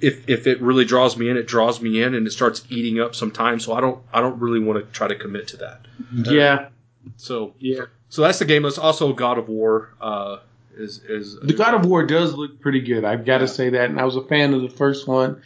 if 0.00 0.28
if 0.28 0.46
it 0.46 0.62
really 0.62 0.84
draws 0.86 1.16
me 1.16 1.28
in, 1.28 1.36
it 1.36 1.46
draws 1.46 1.80
me 1.82 2.02
in, 2.02 2.14
and 2.14 2.26
it 2.26 2.30
starts 2.30 2.64
eating 2.70 3.00
up 3.00 3.14
some 3.14 3.30
time. 3.30 3.60
So 3.60 3.74
I 3.74 3.80
don't 3.80 4.02
I 4.12 4.20
don't 4.20 4.38
really 4.40 4.60
want 4.60 4.84
to 4.84 4.90
try 4.92 5.08
to 5.08 5.14
commit 5.14 5.48
to 5.48 5.56
that. 5.58 5.80
yeah, 6.12 6.68
So 7.16 7.52
yeah. 7.58 7.82
so 8.08 8.22
that's 8.22 8.38
the 8.38 8.44
game. 8.46 8.62
That's 8.62 8.78
also 8.78 9.12
God 9.12 9.36
of 9.38 9.48
War. 9.48 9.90
Uh, 10.00 10.38
is 10.76 10.98
is 11.06 11.36
The 11.42 11.52
God 11.52 11.74
of 11.74 11.84
War 11.84 12.06
does 12.06 12.32
look 12.34 12.60
pretty 12.60 12.80
good. 12.80 13.04
I've 13.04 13.26
got 13.26 13.38
to 13.38 13.48
say 13.48 13.68
that. 13.70 13.90
And 13.90 14.00
I 14.00 14.04
was 14.04 14.16
a 14.16 14.22
fan 14.22 14.54
of 14.54 14.62
the 14.62 14.70
first 14.70 15.06
one 15.06 15.42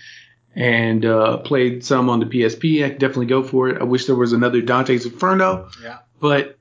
and 0.55 1.05
uh, 1.05 1.39
played 1.39 1.85
some 1.85 2.09
on 2.09 2.21
the 2.21 2.27
PSP. 2.27 2.85
I 2.85 2.91
could 2.91 2.99
definitely 3.01 3.27
go 3.27 3.43
for 3.43 3.69
it. 3.71 3.81
I 3.81 3.85
wish 3.85 4.05
there 4.07 4.15
was 4.15 4.33
another 4.33 4.61
Dante's 4.61 5.05
Inferno, 5.07 5.69
Yeah. 5.83 5.99
but 6.21 6.57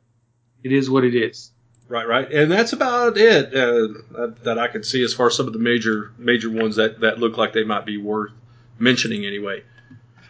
it 0.63 0.71
is 0.71 0.89
what 0.89 1.03
it 1.03 1.13
is. 1.13 1.51
Right, 1.89 2.07
right, 2.07 2.31
and 2.31 2.51
that's 2.51 2.73
about 2.73 3.17
it 3.17 3.53
uh, 3.53 4.27
that, 4.43 4.57
I 4.57 4.67
can 4.67 4.83
see 4.83 5.03
as 5.03 5.13
far 5.13 5.27
as 5.27 5.35
some 5.35 5.47
of 5.47 5.53
the 5.53 5.59
major 5.59 6.11
major 6.17 6.49
ones 6.49 6.77
that 6.77 7.01
that 7.01 7.19
look 7.19 7.37
like 7.37 7.53
they 7.53 7.65
might 7.65 7.85
be 7.85 7.97
worth 7.97 8.31
mentioning 8.79 9.25
anyway. 9.25 9.63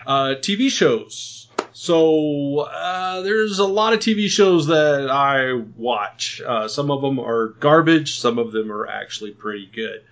Uh, 0.06 0.36
TV 0.42 0.70
shows. 0.70 1.48
So 1.72 2.60
uh, 2.60 3.22
there's 3.22 3.60
a 3.60 3.66
lot 3.66 3.94
of 3.94 4.00
TV 4.00 4.28
shows 4.28 4.68
that 4.68 5.10
I 5.10 5.54
watch. 5.78 6.42
Uh, 6.46 6.68
some 6.68 6.92
of 6.92 7.02
them 7.02 7.20
are 7.20 7.50
garbage. 7.60 8.20
Some 8.20 8.38
of 8.38 8.52
them 8.52 8.72
are 8.72 8.88
actually 8.88 9.32
pretty 9.32 9.70
good. 9.74 10.04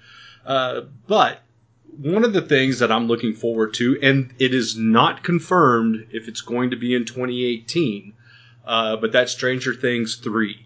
Uh, 0.46 0.82
but 1.08 1.42
one 1.98 2.24
of 2.24 2.34
the 2.34 2.42
things 2.42 2.80
that 2.80 2.92
I'm 2.92 3.08
looking 3.08 3.34
forward 3.34 3.74
to, 3.76 4.00
and 4.02 4.34
it 4.40 4.54
is 4.54 4.76
not 4.78 5.24
confirmed 5.24 6.08
if 6.12 6.28
it's 6.28 6.42
going 6.42 6.72
to 6.72 6.78
be 6.78 6.96
in 6.96 7.06
2018, 7.06 8.14
uh, 8.66 8.96
but 8.98 9.12
that's 9.12 9.32
Stranger 9.32 9.74
Things 9.74 10.16
3. 10.16 10.66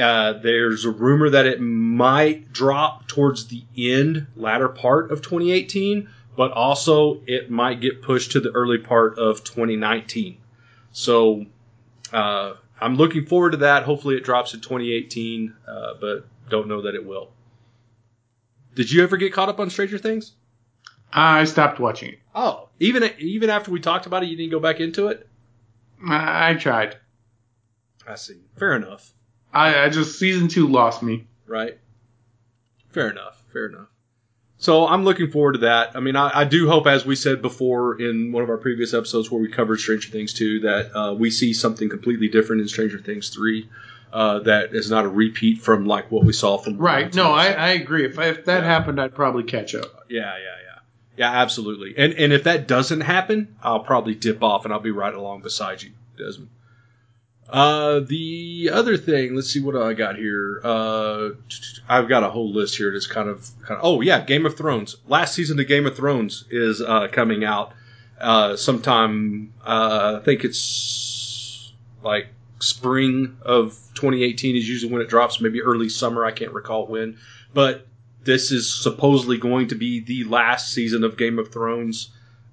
Uh, 0.00 0.34
there's 0.34 0.84
a 0.84 0.90
rumor 0.90 1.30
that 1.30 1.46
it 1.46 1.60
might 1.60 2.52
drop 2.52 3.06
towards 3.06 3.46
the 3.46 3.64
end, 3.76 4.26
latter 4.36 4.68
part 4.68 5.10
of 5.10 5.20
2018, 5.22 6.08
but 6.36 6.52
also 6.52 7.20
it 7.26 7.50
might 7.50 7.80
get 7.80 8.02
pushed 8.02 8.32
to 8.32 8.40
the 8.40 8.50
early 8.50 8.78
part 8.78 9.18
of 9.18 9.44
2019. 9.44 10.38
So 10.92 11.46
uh, 12.12 12.54
I'm 12.80 12.96
looking 12.96 13.26
forward 13.26 13.50
to 13.50 13.56
that. 13.58 13.82
Hopefully 13.82 14.16
it 14.16 14.24
drops 14.24 14.54
in 14.54 14.60
2018, 14.60 15.54
uh, 15.66 15.94
but 16.00 16.26
don't 16.48 16.68
know 16.68 16.82
that 16.82 16.94
it 16.94 17.04
will. 17.04 17.30
Did 18.74 18.90
you 18.90 19.02
ever 19.02 19.16
get 19.16 19.32
caught 19.32 19.48
up 19.48 19.60
on 19.60 19.70
Stranger 19.70 19.98
Things? 19.98 20.32
I 21.12 21.44
stopped 21.44 21.80
watching 21.80 22.10
it. 22.10 22.18
Oh, 22.34 22.68
even 22.78 23.10
even 23.18 23.50
after 23.50 23.70
we 23.72 23.80
talked 23.80 24.06
about 24.06 24.22
it, 24.22 24.26
you 24.26 24.36
didn't 24.36 24.52
go 24.52 24.60
back 24.60 24.78
into 24.78 25.08
it. 25.08 25.28
I, 26.06 26.50
I 26.50 26.54
tried. 26.54 26.96
I 28.06 28.14
see. 28.14 28.40
Fair 28.56 28.74
enough. 28.74 29.12
I, 29.52 29.84
I 29.84 29.88
just 29.88 30.18
season 30.18 30.48
two 30.48 30.68
lost 30.68 31.02
me. 31.02 31.26
right? 31.46 31.78
Fair 32.90 33.10
enough. 33.10 33.42
Fair 33.52 33.66
enough. 33.66 33.88
So 34.58 34.86
I'm 34.86 35.04
looking 35.04 35.30
forward 35.30 35.52
to 35.52 35.58
that. 35.60 35.96
I 35.96 36.00
mean, 36.00 36.16
I, 36.16 36.40
I 36.40 36.44
do 36.44 36.68
hope, 36.68 36.86
as 36.86 37.06
we 37.06 37.16
said 37.16 37.40
before 37.40 37.98
in 38.00 38.30
one 38.30 38.42
of 38.42 38.50
our 38.50 38.58
previous 38.58 38.92
episodes 38.92 39.30
where 39.30 39.40
we 39.40 39.48
covered 39.48 39.78
Stranger 39.80 40.10
Things 40.10 40.34
2, 40.34 40.60
that 40.60 40.94
uh, 40.96 41.14
we 41.14 41.30
see 41.30 41.52
something 41.54 41.88
completely 41.88 42.28
different 42.28 42.60
in 42.62 42.68
Stranger 42.68 42.98
Things 42.98 43.30
3 43.30 43.68
uh, 44.12 44.40
that 44.40 44.74
is 44.74 44.90
not 44.90 45.04
a 45.04 45.08
repeat 45.08 45.60
from 45.62 45.86
like 45.86 46.10
what 46.10 46.24
we 46.24 46.32
saw 46.32 46.58
from 46.58 46.76
Right. 46.76 47.14
No. 47.14 47.32
I, 47.32 47.52
I 47.52 47.68
agree. 47.70 48.04
If, 48.04 48.18
if 48.18 48.44
that 48.44 48.62
Yeah. 48.62 48.66
happened, 48.68 49.00
I'd 49.00 49.14
probably 49.14 49.44
catch 49.44 49.74
up. 49.74 50.04
Yeah, 50.10 50.20
yeah, 50.24 50.34
yeah. 50.36 50.78
Yeah, 51.16 51.30
absolutely. 51.32 51.94
And 51.98 52.14
and 52.14 52.32
if 52.32 52.44
that 52.44 52.66
doesn't 52.66 53.02
happen, 53.02 53.54
I'll 53.62 53.80
probably 53.80 54.14
dip 54.14 54.42
off 54.42 54.64
and 54.64 54.72
I'll 54.72 54.80
be 54.80 54.90
right 54.90 55.12
along 55.14 55.42
beside 55.42 55.82
you, 55.82 55.90
Desmon. 56.18 56.46
Uh, 57.52 58.00
the 58.00 58.70
other 58.72 58.96
thing, 58.96 59.34
let's 59.34 59.50
see 59.50 59.60
what 59.60 59.76
I 59.76 59.92
got 59.92 60.16
here. 60.16 60.60
Uh, 60.62 61.30
I've 61.88 62.08
got 62.08 62.22
a 62.22 62.30
whole 62.30 62.52
list 62.52 62.76
here 62.76 62.92
that's 62.92 63.08
kind 63.08 63.28
of, 63.28 63.50
kind 63.62 63.78
of. 63.78 63.84
Oh 63.84 64.00
yeah, 64.00 64.24
Game 64.24 64.46
of 64.46 64.56
Thrones. 64.56 64.96
Last 65.08 65.34
season 65.34 65.58
of 65.58 65.66
Game 65.66 65.86
of 65.86 65.96
Thrones 65.96 66.44
is 66.50 66.80
uh, 66.80 67.08
coming 67.08 67.44
out 67.44 67.72
uh, 68.20 68.54
sometime. 68.56 69.52
Uh, 69.64 70.18
I 70.20 70.24
think 70.24 70.44
it's 70.44 71.72
like 72.02 72.28
spring 72.60 73.36
of 73.42 73.72
2018 73.94 74.54
is 74.54 74.68
usually 74.68 74.92
when 74.92 75.02
it 75.02 75.08
drops. 75.08 75.40
Maybe 75.40 75.60
early 75.60 75.88
summer. 75.88 76.24
I 76.24 76.30
can't 76.30 76.52
recall 76.52 76.86
when, 76.86 77.18
but 77.52 77.86
this 78.22 78.52
is 78.52 78.72
supposedly 78.72 79.38
going 79.38 79.68
to 79.68 79.74
be 79.74 79.98
the 79.98 80.24
last 80.24 80.72
season 80.72 81.02
of 81.02 81.16
Game 81.16 81.38
of 81.38 81.50
Thrones, 81.52 82.10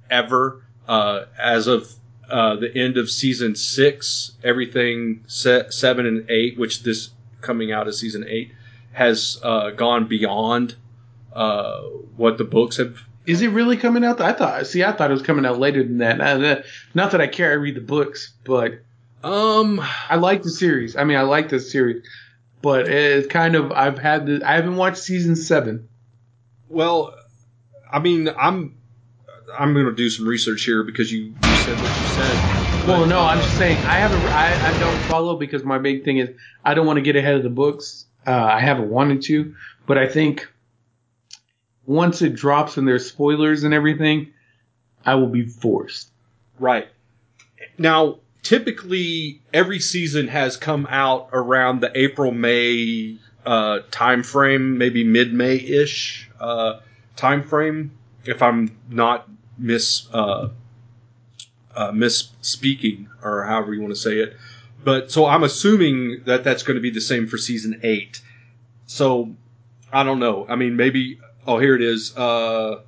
ever. 0.09 0.63
As 0.87 1.67
of 1.67 1.93
uh, 2.29 2.55
the 2.57 2.75
end 2.77 2.97
of 2.97 3.09
season 3.09 3.55
six, 3.55 4.33
everything 4.43 5.23
se- 5.27 5.67
seven 5.69 6.05
and 6.05 6.29
eight, 6.29 6.57
which 6.57 6.83
this 6.83 7.09
coming 7.41 7.71
out 7.71 7.87
as 7.87 7.97
season 7.99 8.25
eight, 8.27 8.51
has 8.93 9.39
uh, 9.43 9.69
gone 9.71 10.07
beyond 10.07 10.75
uh, 11.33 11.81
what 12.15 12.37
the 12.37 12.43
books 12.43 12.77
have. 12.77 12.97
Is 13.25 13.41
it 13.41 13.49
really 13.49 13.77
coming 13.77 14.03
out? 14.05 14.21
I 14.21 14.33
thought. 14.33 14.65
See, 14.67 14.83
I 14.83 14.91
thought 14.93 15.09
it 15.09 15.13
was 15.13 15.21
coming 15.21 15.45
out 15.45 15.59
later 15.59 15.83
than 15.83 15.97
that. 15.99 16.17
Not 16.17 16.39
that, 16.41 16.65
not 16.93 17.11
that 17.11 17.21
I 17.21 17.27
care. 17.27 17.51
I 17.51 17.55
read 17.55 17.75
the 17.75 17.81
books, 17.81 18.33
but 18.45 18.79
Um, 19.23 19.81
I 20.09 20.15
like 20.15 20.43
the 20.43 20.49
series. 20.49 20.95
I 20.95 21.03
mean, 21.03 21.17
I 21.17 21.23
like 21.23 21.49
the 21.49 21.59
series, 21.59 22.05
but 22.61 22.87
it's 22.87 23.27
kind 23.27 23.55
of. 23.55 23.71
I've 23.71 23.97
had. 23.97 24.25
The, 24.25 24.41
I 24.45 24.55
haven't 24.55 24.77
watched 24.77 24.97
season 24.99 25.35
seven. 25.35 25.89
well, 26.69 27.13
I 27.91 27.99
mean, 27.99 28.29
I'm 28.37 28.75
I'm 29.57 29.73
going 29.73 29.85
to 29.85 29.93
do 29.95 30.09
some 30.09 30.27
research 30.27 30.63
here 30.63 30.83
because 30.83 31.11
you 31.11 31.33
said 31.67 31.81
what 31.81 31.99
you 31.99 32.05
said. 32.05 32.45
Well, 32.85 33.05
no, 33.05 33.25
I'm 33.25 33.41
just 33.41 33.57
saying 33.57 33.83
I 33.83 33.99
haven't. 33.99 34.25
I, 34.29 34.69
I 34.69 34.71
don't 34.71 35.03
follow 35.03 35.35
because 35.35 35.65
my 35.65 35.77
big 35.77 36.05
thing 36.05 36.17
is 36.17 36.29
I 36.63 36.73
don't 36.73 36.87
want 36.87 36.95
to 36.95 37.01
get 37.01 37.17
ahead 37.17 37.35
of 37.35 37.43
the 37.43 37.49
books. 37.49 38.05
Uh, 38.25 38.31
I 38.31 38.61
haven't 38.61 38.89
wanted 38.89 39.21
to, 39.23 39.53
but 39.85 39.97
I 39.97 40.07
think 40.07 40.47
once 41.85 42.21
it 42.21 42.35
drops 42.35 42.77
and 42.77 42.87
there's 42.87 43.05
spoilers 43.05 43.65
and 43.65 43.73
everything, 43.73 44.31
I 45.05 45.15
will 45.15 45.27
be 45.27 45.45
forced. 45.45 46.09
Right. 46.57 46.87
Now, 47.77 48.19
typically, 48.43 49.41
every 49.53 49.79
season 49.79 50.29
has 50.29 50.55
come 50.55 50.87
out 50.89 51.29
around 51.33 51.81
the 51.81 51.91
April 51.99 52.31
May 52.31 53.17
uh, 53.45 53.79
time 53.91 54.23
frame, 54.23 54.77
maybe 54.77 55.03
mid 55.03 55.33
May 55.33 55.55
ish 55.55 56.29
uh, 56.39 56.79
time 57.17 57.43
frame, 57.43 57.91
if 58.23 58.41
I'm 58.41 58.77
not 58.89 59.27
miss 59.57 60.07
uh, 60.13 60.49
uh, 61.77 61.91
misspeaking 61.91 63.07
or 63.23 63.43
however 63.43 63.73
you 63.73 63.81
want 63.81 63.93
to 63.93 63.99
say 63.99 64.17
it. 64.17 64.35
But 64.83 65.11
so 65.11 65.25
I'm 65.25 65.43
assuming 65.43 66.23
that 66.25 66.43
that's 66.43 66.63
going 66.63 66.75
to 66.75 66.81
be 66.81 66.89
the 66.89 67.01
same 67.01 67.27
for 67.27 67.37
season 67.37 67.79
eight. 67.83 68.21
So 68.87 69.35
I 69.93 70.03
don't 70.03 70.19
know. 70.19 70.45
I 70.49 70.55
mean, 70.55 70.75
maybe. 70.75 71.19
Oh, 71.45 71.59
here 71.59 71.75
it 71.75 71.81
is. 71.81 72.15
Uh, 72.17 72.81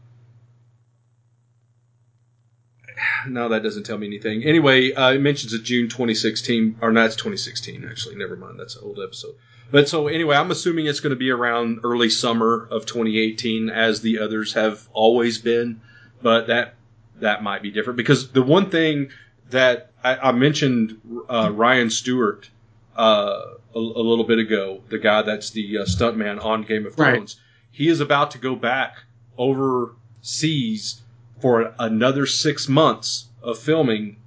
no, 3.28 3.50
that 3.50 3.64
doesn't 3.64 3.84
tell 3.84 3.98
me 3.98 4.08
anything. 4.08 4.44
Anyway, 4.44 4.92
uh, 4.92 5.12
it 5.12 5.22
mentions 5.22 5.54
a 5.54 5.60
June 5.60 5.88
2016, 5.88 6.78
or 6.82 6.92
no, 6.92 7.06
it's 7.06 7.16
2016 7.16 7.86
actually. 7.86 8.16
Never 8.16 8.36
mind, 8.36 8.60
that's 8.60 8.76
an 8.76 8.84
old 8.84 9.00
episode. 9.00 9.36
But 9.72 9.88
so 9.88 10.08
anyway, 10.08 10.36
I'm 10.36 10.50
assuming 10.50 10.88
it's 10.88 11.00
going 11.00 11.12
to 11.12 11.16
be 11.16 11.30
around 11.30 11.82
early 11.84 12.10
summer 12.10 12.68
of 12.72 12.88
2018, 12.88 13.70
as 13.70 14.02
the 14.02 14.20
others 14.20 14.54
have 14.54 14.88
always 14.94 15.38
been. 15.38 15.82
But 16.22 16.48
that 16.48 16.74
that 17.22 17.44
might 17.44 17.62
be 17.62 17.72
different 17.72 17.98
because 17.98 18.32
the 18.32 18.42
one 18.42 18.70
thing 18.70 19.10
that 19.50 19.92
I, 20.04 20.30
I 20.30 20.32
mentioned 20.32 21.00
uh, 21.28 21.52
Ryan 21.54 21.90
Stewart 21.90 22.50
uh, 22.96 23.42
a, 23.76 23.80
a 23.80 23.80
little 23.80 24.26
bit 24.26 24.40
ago, 24.40 24.82
the 24.90 25.00
guy 25.00 25.22
that's 25.22 25.52
the 25.52 25.80
uh, 25.80 25.86
stuntman 25.86 26.44
on 26.44 26.64
Game 26.64 26.86
of 26.86 26.98
Right. 26.98 27.16
Thrones, 27.16 27.40
he 27.72 27.88
is 27.88 28.00
about 28.00 28.32
to 28.32 28.38
go 28.38 28.56
back 28.56 28.98
overseas 29.38 31.02
for 31.40 31.74
another 31.80 32.26
six 32.26 32.68
months 32.68 33.28
of 33.42 33.58
filming 33.58 34.18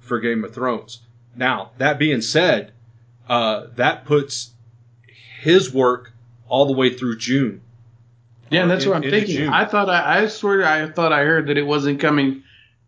for 0.00 0.20
Game 0.20 0.44
of 0.44 0.54
Thrones. 0.54 1.00
Now, 1.34 1.70
that 1.78 1.98
being 1.98 2.20
said, 2.20 2.72
uh, 3.28 3.66
that 3.76 4.04
puts 4.04 4.50
his 5.40 5.72
work 5.72 6.12
all 6.48 6.66
the 6.66 6.72
way 6.72 6.92
through 6.92 7.18
June. 7.18 7.62
Yeah, 8.50 8.66
that's 8.66 8.84
In- 8.84 8.90
what 8.90 9.04
I'm 9.04 9.10
thinking. 9.10 9.48
I 9.48 9.64
thought 9.64 9.88
I, 9.88 10.22
I 10.22 10.26
swear 10.28 10.64
I 10.64 10.88
thought 10.90 11.12
I 11.12 11.24
heard 11.24 11.48
that 11.48 11.56
it 11.58 11.66
wasn't 11.66 12.00
coming 12.00 12.42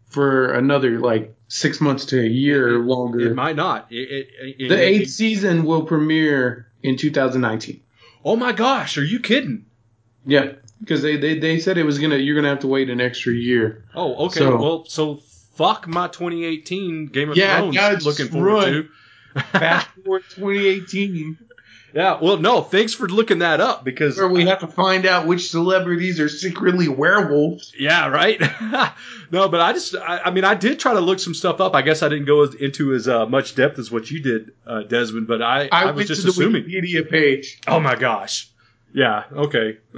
for 0.06 0.52
another 0.54 0.98
like 0.98 1.34
six 1.48 1.80
months 1.80 2.06
to 2.06 2.20
a 2.20 2.26
year 2.26 2.76
or 2.76 2.78
longer. 2.78 3.20
It 3.20 3.34
might 3.34 3.56
not. 3.56 3.86
It, 3.90 3.96
it, 4.10 4.28
it- 4.58 4.68
the 4.68 4.74
it- 4.76 4.80
eighth 5.02 5.10
season 5.10 5.64
will 5.64 5.82
premiere 5.84 6.66
in 6.82 6.96
2019. 6.96 7.80
Oh 8.24 8.36
my 8.36 8.52
gosh, 8.52 8.98
are 8.98 9.04
you 9.04 9.20
kidding? 9.20 9.66
Yeah, 10.26 10.52
because 10.80 11.00
they, 11.02 11.16
they, 11.16 11.38
they 11.38 11.58
said 11.60 11.78
it 11.78 11.84
was 11.84 11.98
gonna 11.98 12.16
you're 12.16 12.36
gonna 12.36 12.48
have 12.50 12.60
to 12.60 12.66
wait 12.66 12.90
an 12.90 13.00
extra 13.00 13.32
year. 13.32 13.84
Oh, 13.94 14.26
okay. 14.26 14.40
So- 14.40 14.56
well, 14.60 14.84
so 14.86 15.16
fuck 15.54 15.86
my 15.86 16.08
2018 16.08 17.06
Game 17.06 17.30
of 17.30 17.36
Yeah, 17.36 17.58
Thrones. 17.58 17.76
God, 17.76 18.02
looking 18.02 18.28
forward 18.28 18.46
run. 18.52 18.72
to. 18.72 18.88
Fast 19.52 19.86
forward 20.04 20.24
2018, 20.30 21.38
yeah. 21.94 22.18
Well, 22.20 22.36
no. 22.38 22.62
Thanks 22.62 22.94
for 22.94 23.08
looking 23.08 23.40
that 23.40 23.60
up 23.60 23.84
because 23.84 24.16
where 24.16 24.28
we 24.28 24.46
have 24.46 24.60
to 24.60 24.66
find 24.66 25.06
out 25.06 25.26
which 25.26 25.50
celebrities 25.50 26.20
are 26.20 26.28
secretly 26.28 26.88
werewolves. 26.88 27.72
Yeah, 27.78 28.08
right. 28.08 28.40
no, 29.30 29.48
but 29.48 29.60
I 29.60 29.72
just, 29.72 29.94
I, 29.96 30.20
I 30.26 30.30
mean, 30.30 30.44
I 30.44 30.54
did 30.54 30.78
try 30.78 30.94
to 30.94 31.00
look 31.00 31.18
some 31.18 31.34
stuff 31.34 31.60
up. 31.60 31.74
I 31.74 31.82
guess 31.82 32.02
I 32.02 32.08
didn't 32.08 32.26
go 32.26 32.42
as, 32.42 32.54
into 32.54 32.94
as 32.94 33.08
uh, 33.08 33.26
much 33.26 33.54
depth 33.54 33.78
as 33.78 33.90
what 33.90 34.10
you 34.10 34.20
did, 34.20 34.52
uh, 34.66 34.82
Desmon. 34.86 35.26
But 35.26 35.42
I, 35.42 35.68
I, 35.72 35.84
I, 35.84 35.90
was 35.92 36.08
just 36.08 36.24
assuming. 36.24 36.64
Wikipedia 36.64 37.08
page. 37.08 37.60
Oh 37.66 37.80
my 37.80 37.96
gosh. 37.96 38.48
Yeah. 38.92 39.24
Okay. 39.32 39.78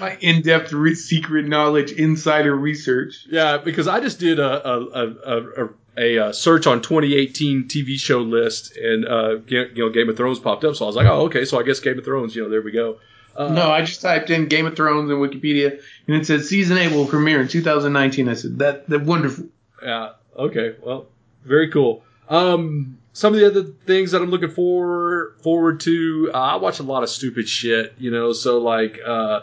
My 0.00 0.16
in-depth 0.20 0.72
re- 0.72 0.94
secret 0.94 1.46
knowledge, 1.46 1.92
insider 1.92 2.54
research. 2.54 3.26
yeah, 3.30 3.58
because 3.58 3.86
I 3.86 4.00
just 4.00 4.18
did 4.18 4.38
a 4.40 4.68
a, 4.68 4.80
a, 4.80 5.64
a, 5.64 5.68
a, 5.96 6.16
a 6.16 6.32
search 6.32 6.66
on 6.66 6.82
2018 6.82 7.64
TV 7.68 7.98
show 7.98 8.20
list, 8.20 8.76
and 8.76 9.06
uh, 9.06 9.36
you 9.46 9.68
know, 9.76 9.90
Game 9.90 10.08
of 10.08 10.16
Thrones 10.16 10.38
popped 10.38 10.64
up. 10.64 10.76
So 10.76 10.84
I 10.84 10.88
was 10.88 10.96
like, 10.96 11.06
oh, 11.06 11.26
okay. 11.26 11.44
So 11.44 11.58
I 11.58 11.62
guess 11.62 11.80
Game 11.80 11.98
of 11.98 12.04
Thrones. 12.04 12.34
You 12.34 12.44
know, 12.44 12.48
there 12.50 12.62
we 12.62 12.72
go. 12.72 12.98
Uh, 13.36 13.48
No, 13.48 13.70
I 13.70 13.82
just 13.82 14.00
typed 14.00 14.30
in 14.30 14.46
Game 14.46 14.66
of 14.66 14.76
Thrones 14.76 15.10
in 15.10 15.16
Wikipedia, 15.16 15.80
and 16.06 16.16
it 16.16 16.26
said 16.26 16.44
season 16.44 16.78
eight 16.78 16.92
will 16.92 17.06
premiere 17.06 17.40
in 17.40 17.48
2019. 17.48 18.28
I 18.28 18.34
said 18.34 18.58
that 18.58 18.88
that 18.88 19.02
wonderful. 19.02 19.46
Yeah. 19.82 20.12
Okay. 20.36 20.74
Well, 20.82 21.06
very 21.44 21.70
cool. 21.70 22.02
Um, 22.28 22.98
some 23.12 23.34
of 23.34 23.40
the 23.40 23.46
other 23.46 23.62
things 23.86 24.12
that 24.12 24.22
I'm 24.22 24.30
looking 24.30 24.50
for 24.50 25.34
forward 25.42 25.80
to, 25.80 26.30
uh, 26.34 26.38
I 26.38 26.56
watch 26.56 26.80
a 26.80 26.82
lot 26.82 27.02
of 27.02 27.08
stupid 27.10 27.48
shit, 27.48 27.94
you 27.98 28.10
know. 28.10 28.32
So 28.32 28.58
like, 28.58 28.98
uh, 29.04 29.42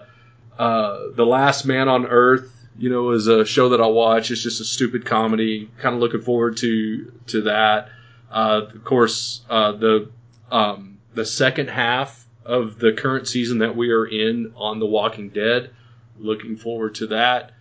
uh, 0.58 1.00
The 1.16 1.26
Last 1.26 1.66
Man 1.66 1.88
on 1.88 2.06
Earth, 2.06 2.52
you 2.78 2.90
know, 2.90 3.12
is 3.12 3.28
a 3.28 3.46
show 3.46 3.70
that 3.70 3.82
I 3.82 3.88
watch. 3.88 4.32
It's 4.32 4.42
just 4.42 4.62
a 4.62 4.66
stupid 4.66 5.06
comedy. 5.06 5.70
Kind 5.80 5.96
of 5.96 6.02
looking 6.02 6.22
forward 6.22 6.58
to 6.58 7.12
to 7.28 7.42
that. 7.44 7.90
Uh, 8.32 8.62
of 8.74 8.84
course, 8.84 9.42
uh, 9.50 9.74
the 9.74 10.10
um, 10.52 11.00
the 11.14 11.26
second 11.26 11.70
half 11.70 12.26
of 12.46 12.80
the 12.80 12.94
current 12.94 13.28
season 13.28 13.60
that 13.60 13.76
we 13.76 13.92
are 13.92 14.06
in 14.06 14.54
on 14.56 14.80
The 14.80 14.86
Walking 14.86 15.30
Dead. 15.30 15.72
Looking 16.18 16.56
forward 16.58 16.96
to 16.96 17.08
that. 17.08 17.52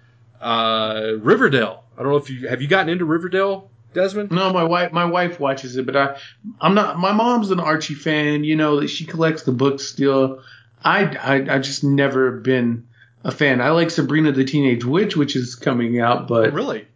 Uh, 0.40 1.12
Riverdale. 1.18 1.84
I 1.96 2.02
don't 2.02 2.12
know 2.12 2.18
if 2.18 2.30
you 2.30 2.48
have 2.48 2.62
you 2.62 2.68
gotten 2.68 2.88
into 2.88 3.04
Riverdale, 3.04 3.70
Desmon. 3.94 4.30
No, 4.30 4.52
my 4.52 4.64
wife 4.64 4.92
my 4.92 5.04
wife 5.04 5.38
watches 5.38 5.76
it, 5.76 5.86
but 5.86 5.96
I 5.96 6.16
I'm 6.60 6.74
not. 6.74 6.98
My 6.98 7.12
mom's 7.12 7.50
an 7.50 7.60
Archie 7.60 7.94
fan. 7.94 8.44
You 8.44 8.56
know 8.56 8.80
that 8.80 8.88
she 8.88 9.04
collects 9.04 9.42
the 9.42 9.52
books 9.52 9.84
still. 9.84 10.42
I 10.82 11.04
I 11.04 11.56
I 11.56 11.58
just 11.58 11.84
never 11.84 12.32
been 12.32 12.86
a 13.24 13.30
fan. 13.30 13.60
I 13.60 13.70
like 13.70 13.90
Sabrina 13.90 14.32
the 14.32 14.44
Teenage 14.44 14.84
Witch, 14.84 15.16
which 15.16 15.36
is 15.36 15.54
coming 15.54 16.00
out, 16.00 16.28
but 16.28 16.52
really? 16.52 16.86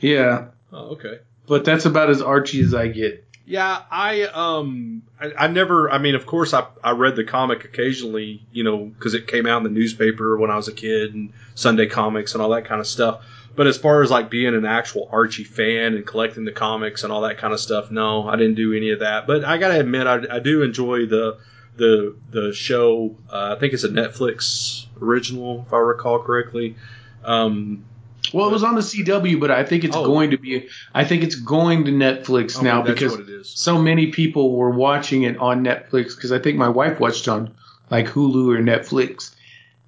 yeah, 0.00 0.46
Oh, 0.72 0.92
okay. 0.92 1.18
but 1.46 1.64
that's 1.64 1.84
about 1.86 2.10
as 2.10 2.22
Archie 2.22 2.60
as 2.60 2.74
I 2.74 2.88
get. 2.88 3.24
Yeah, 3.44 3.82
I 3.90 4.22
um, 4.22 5.02
I, 5.20 5.32
I 5.36 5.46
never. 5.48 5.90
I 5.90 5.98
mean, 5.98 6.14
of 6.14 6.26
course, 6.26 6.54
I 6.54 6.64
I 6.82 6.92
read 6.92 7.16
the 7.16 7.24
comic 7.24 7.64
occasionally, 7.64 8.46
you 8.52 8.62
know, 8.62 8.78
because 8.86 9.14
it 9.14 9.26
came 9.26 9.46
out 9.46 9.58
in 9.58 9.64
the 9.64 9.70
newspaper 9.70 10.36
when 10.38 10.50
I 10.50 10.56
was 10.56 10.68
a 10.68 10.72
kid 10.72 11.12
and 11.14 11.32
Sunday 11.56 11.86
comics 11.86 12.34
and 12.34 12.42
all 12.42 12.50
that 12.50 12.66
kind 12.66 12.80
of 12.80 12.86
stuff. 12.86 13.24
But 13.54 13.66
as 13.66 13.76
far 13.76 14.00
as 14.02 14.10
like 14.10 14.30
being 14.30 14.54
an 14.54 14.64
actual 14.64 15.08
Archie 15.12 15.44
fan 15.44 15.94
and 15.94 16.06
collecting 16.06 16.44
the 16.44 16.52
comics 16.52 17.02
and 17.02 17.12
all 17.12 17.22
that 17.22 17.36
kind 17.38 17.52
of 17.52 17.60
stuff, 17.60 17.90
no, 17.90 18.26
I 18.28 18.36
didn't 18.36 18.54
do 18.54 18.72
any 18.74 18.90
of 18.90 19.00
that. 19.00 19.26
But 19.26 19.44
I 19.44 19.58
gotta 19.58 19.78
admit, 19.80 20.06
I, 20.06 20.36
I 20.36 20.38
do 20.38 20.62
enjoy 20.62 21.06
the 21.06 21.38
the 21.76 22.16
the 22.30 22.52
show. 22.54 23.16
Uh, 23.28 23.54
I 23.56 23.60
think 23.60 23.72
it's 23.74 23.84
a 23.84 23.88
Netflix 23.88 24.86
original, 25.02 25.64
if 25.66 25.72
I 25.72 25.78
recall 25.78 26.18
correctly. 26.20 26.76
Um, 27.24 27.84
Well, 28.32 28.48
it 28.48 28.52
was 28.52 28.62
on 28.62 28.76
the 28.76 28.82
CW, 28.82 29.38
but 29.40 29.50
I 29.50 29.64
think 29.64 29.82
it's 29.84 29.96
Oh. 29.96 30.06
going 30.06 30.30
to 30.30 30.38
be. 30.38 30.68
I 30.94 31.04
think 31.04 31.22
it's 31.24 31.34
going 31.34 31.84
to 31.86 31.90
Netflix 31.90 32.56
oh, 32.58 32.62
now 32.62 32.80
because 32.82 33.12
what 33.12 33.20
it 33.20 33.28
is. 33.28 33.50
so 33.50 33.82
many 33.82 34.06
people 34.12 34.56
were 34.56 34.70
watching 34.70 35.24
it 35.24 35.36
on 35.38 35.64
Netflix 35.64 36.14
because 36.14 36.30
I 36.32 36.38
think 36.38 36.56
my 36.56 36.68
wife 36.68 37.00
watched 37.00 37.26
on 37.28 37.50
like 37.90 38.06
Hulu 38.06 38.56
or 38.56 38.62
Netflix. 38.62 39.34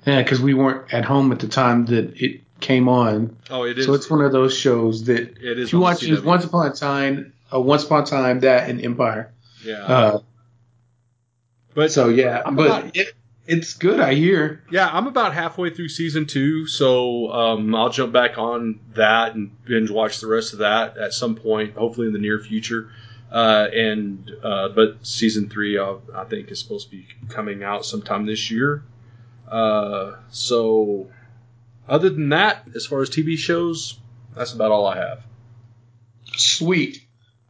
Yeah, 0.05 0.23
because 0.23 0.41
we 0.41 0.53
weren't 0.53 0.93
at 0.93 1.05
home 1.05 1.31
at 1.33 1.39
the 1.39 1.49
time 1.49 1.87
that 1.87 2.13
it 2.23 2.41
came 2.61 2.89
on. 2.89 3.37
Oh, 3.51 3.63
it 3.65 3.79
is. 3.79 3.87
So 3.87 3.95
it's 3.95 4.11
one 4.11 4.21
of 4.21 4.33
those 4.33 4.55
shows 4.55 5.05
that 5.05 5.39
it 5.41 5.59
is. 5.59 5.73
you 5.73 5.79
watch. 5.79 6.05
Once 6.25 6.45
Upon 6.45 6.67
a 6.67 6.75
Time, 6.75 7.33
uh, 7.55 7.61
Once 7.61 7.85
Upon 7.85 8.03
a 8.03 8.07
Time, 8.07 8.41
that 8.41 8.69
and 8.69 8.85
Empire. 8.85 9.33
Yeah. 9.65 9.85
Uh, 9.85 10.19
but 11.75 11.91
so 11.93 12.09
yeah, 12.09 12.43
I'm 12.45 12.57
but 12.57 12.67
about- 12.67 12.97
it, 12.97 13.15
it's 13.47 13.75
good. 13.75 14.01
I 14.01 14.15
hear. 14.15 14.63
Yeah, 14.71 14.89
I'm 14.91 15.07
about 15.07 15.35
halfway 15.35 15.71
through 15.71 15.89
season 15.89 16.27
two, 16.27 16.67
so 16.67 17.31
um, 17.33 17.75
I'll 17.75 17.91
jump 17.91 18.13
back 18.13 18.39
on 18.39 18.81
that 18.95 19.35
and 19.35 19.51
binge 19.65 19.91
watch 19.91 20.21
the 20.21 20.27
rest 20.27 20.55
of 20.55 20.61
that 20.61 20.97
at 20.97 21.13
some 21.13 21.35
point, 21.35 21.75
hopefully 21.75 22.07
in 22.07 22.13
the 22.13 22.19
near 22.19 22.41
future. 22.41 22.91
Uh, 23.31 23.69
and 23.75 24.31
uh, 24.43 24.69
but 24.69 25.05
season 25.07 25.51
three, 25.51 25.77
uh, 25.77 25.97
I 26.15 26.25
think, 26.25 26.51
is 26.51 26.59
supposed 26.61 26.91
to 26.91 26.97
be 26.97 27.07
coming 27.29 27.63
out 27.63 27.85
sometime 27.85 28.27
this 28.27 28.51
year. 28.51 28.85
Uh, 29.49 30.17
so 30.31 31.11
other 31.89 32.11
than 32.11 32.31
that, 32.31 32.67
as 32.75 32.87
far 32.87 33.03
as 33.03 33.11
TV 33.11 33.37
shows, 33.37 33.99
that's 34.35 34.53
about 34.53 34.71
all 34.71 34.87
I 34.87 34.97
have. 34.97 35.25
Sweet. 36.37 37.04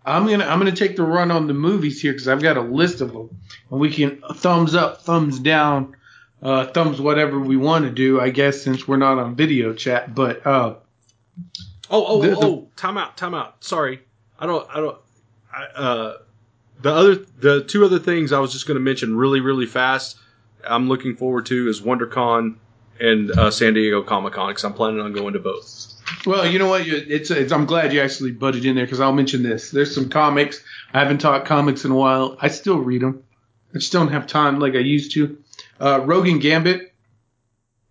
I'm 0.04 0.26
gonna 0.26 0.44
I'm 0.44 0.58
gonna 0.58 0.72
take 0.72 0.96
the 0.96 1.02
run 1.02 1.30
on 1.30 1.46
the 1.46 1.54
movies 1.54 2.00
here 2.00 2.12
because 2.12 2.28
I've 2.28 2.42
got 2.42 2.56
a 2.56 2.60
list 2.62 3.00
of 3.00 3.12
them, 3.12 3.30
and 3.70 3.80
we 3.80 3.90
can 3.90 4.22
thumbs 4.34 4.74
up, 4.74 5.02
thumbs 5.02 5.38
down, 5.38 5.96
uh, 6.42 6.66
thumbs 6.66 7.00
whatever 7.00 7.38
we 7.40 7.56
want 7.56 7.84
to 7.86 7.90
do. 7.90 8.20
I 8.20 8.30
guess 8.30 8.60
since 8.62 8.86
we're 8.86 8.98
not 8.98 9.18
on 9.18 9.34
video 9.34 9.72
chat, 9.72 10.14
but 10.14 10.46
uh, 10.46 10.74
Oh, 11.90 12.04
oh, 12.06 12.22
The- 12.22 12.36
oh, 12.36 12.40
oh, 12.42 12.68
time 12.76 12.98
out, 12.98 13.16
time 13.16 13.34
out. 13.34 13.62
Sorry. 13.62 14.00
I 14.38 14.46
don't, 14.46 14.66
I 14.70 14.80
don't, 14.80 14.98
I, 15.52 15.64
uh, 15.80 16.16
the 16.82 16.92
other, 16.92 17.14
the 17.38 17.64
two 17.64 17.84
other 17.84 17.98
things 17.98 18.32
I 18.32 18.40
was 18.40 18.52
just 18.52 18.66
going 18.66 18.74
to 18.76 18.80
mention 18.80 19.16
really, 19.16 19.40
really 19.40 19.66
fast. 19.66 20.18
I'm 20.66 20.88
looking 20.88 21.14
forward 21.14 21.46
to 21.46 21.68
is 21.68 21.82
WonderCon 21.82 22.56
and 23.00 23.30
uh, 23.32 23.50
San 23.50 23.74
Diego 23.74 24.02
Comic 24.02 24.32
Con 24.32 24.48
because 24.48 24.64
I'm 24.64 24.72
planning 24.72 25.00
on 25.00 25.12
going 25.12 25.34
to 25.34 25.38
both. 25.38 25.93
Well, 26.26 26.46
you 26.46 26.58
know 26.58 26.68
what? 26.68 26.86
It's, 26.86 27.30
it's 27.30 27.52
I'm 27.52 27.66
glad 27.66 27.92
you 27.92 28.00
actually 28.00 28.32
butted 28.32 28.64
in 28.64 28.76
there 28.76 28.84
because 28.84 29.00
I'll 29.00 29.12
mention 29.12 29.42
this. 29.42 29.70
There's 29.70 29.94
some 29.94 30.08
comics. 30.08 30.62
I 30.92 31.00
haven't 31.00 31.18
taught 31.18 31.44
comics 31.44 31.84
in 31.84 31.90
a 31.90 31.94
while. 31.96 32.36
I 32.40 32.48
still 32.48 32.78
read 32.78 33.02
them. 33.02 33.22
I 33.74 33.78
just 33.78 33.92
don't 33.92 34.08
have 34.08 34.26
time 34.26 34.58
like 34.58 34.74
I 34.74 34.78
used 34.78 35.12
to. 35.12 35.38
Uh, 35.80 36.00
Rogue 36.04 36.28
and 36.28 36.40
Gambit. 36.40 36.92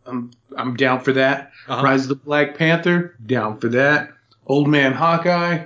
I'm 0.06 0.32
I'm 0.58 0.76
down 0.76 1.00
for 1.02 1.14
that. 1.14 1.52
Uh-huh. 1.68 1.84
Rise 1.84 2.04
of 2.04 2.10
the 2.10 2.16
Black 2.16 2.58
Panther, 2.58 3.16
down 3.26 3.60
for 3.60 3.70
that. 3.70 4.10
Old 4.46 4.68
Man 4.68 4.94
Hawkeye, 4.94 5.66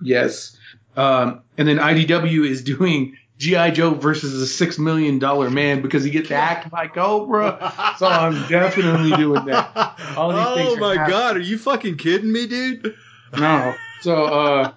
yes. 0.00 0.56
Um, 0.96 1.42
and 1.58 1.66
then 1.66 1.78
IDW 1.78 2.46
is 2.46 2.62
doing 2.74 3.16
GI 3.38 3.72
Joe 3.72 3.94
versus 3.94 4.40
a 4.40 4.46
six 4.46 4.78
million 4.78 5.18
dollar 5.18 5.50
man 5.50 5.82
because 5.82 6.04
he 6.04 6.10
gets 6.10 6.28
hacked 6.28 6.70
by 6.70 6.86
Cobra. 6.86 7.94
So 7.98 8.06
I'm 8.06 8.46
definitely 8.48 9.16
doing 9.16 9.44
that. 9.46 9.98
Oh 10.16 10.76
my 10.78 10.94
happening. 10.94 11.10
god, 11.10 11.36
are 11.36 11.40
you 11.40 11.58
fucking 11.58 11.96
kidding 11.96 12.30
me, 12.30 12.46
dude? 12.46 12.94
No. 13.38 13.74
So 14.00 14.24
uh, 14.24 14.72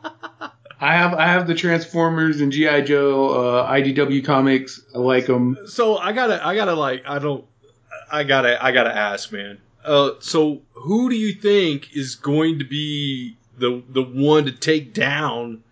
I 0.79 0.93
have 0.93 1.13
I 1.13 1.25
have 1.27 1.47
the 1.47 1.55
Transformers 1.55 2.41
and 2.41 2.51
GI 2.51 2.83
Joe 2.83 3.29
uh, 3.29 3.71
IDW 3.71 4.23
comics. 4.25 4.81
I 4.93 4.99
like 4.99 5.25
them. 5.25 5.57
So 5.67 5.97
I 5.97 6.11
gotta, 6.11 6.45
I 6.45 6.55
gotta 6.55 6.73
like, 6.73 7.03
I 7.07 7.19
don't, 7.19 7.45
I 8.11 8.23
gotta, 8.23 8.63
I 8.63 8.71
gotta 8.71 8.95
ask, 8.95 9.31
man. 9.31 9.59
Uh, 9.83 10.11
so 10.19 10.61
who 10.73 11.09
do 11.09 11.15
you 11.15 11.33
think 11.33 11.95
is 11.95 12.15
going 12.15 12.59
to 12.59 12.65
be 12.65 13.37
the 13.57 13.83
the 13.89 14.03
one 14.03 14.45
to 14.45 14.51
take 14.51 14.93
down 14.93 15.63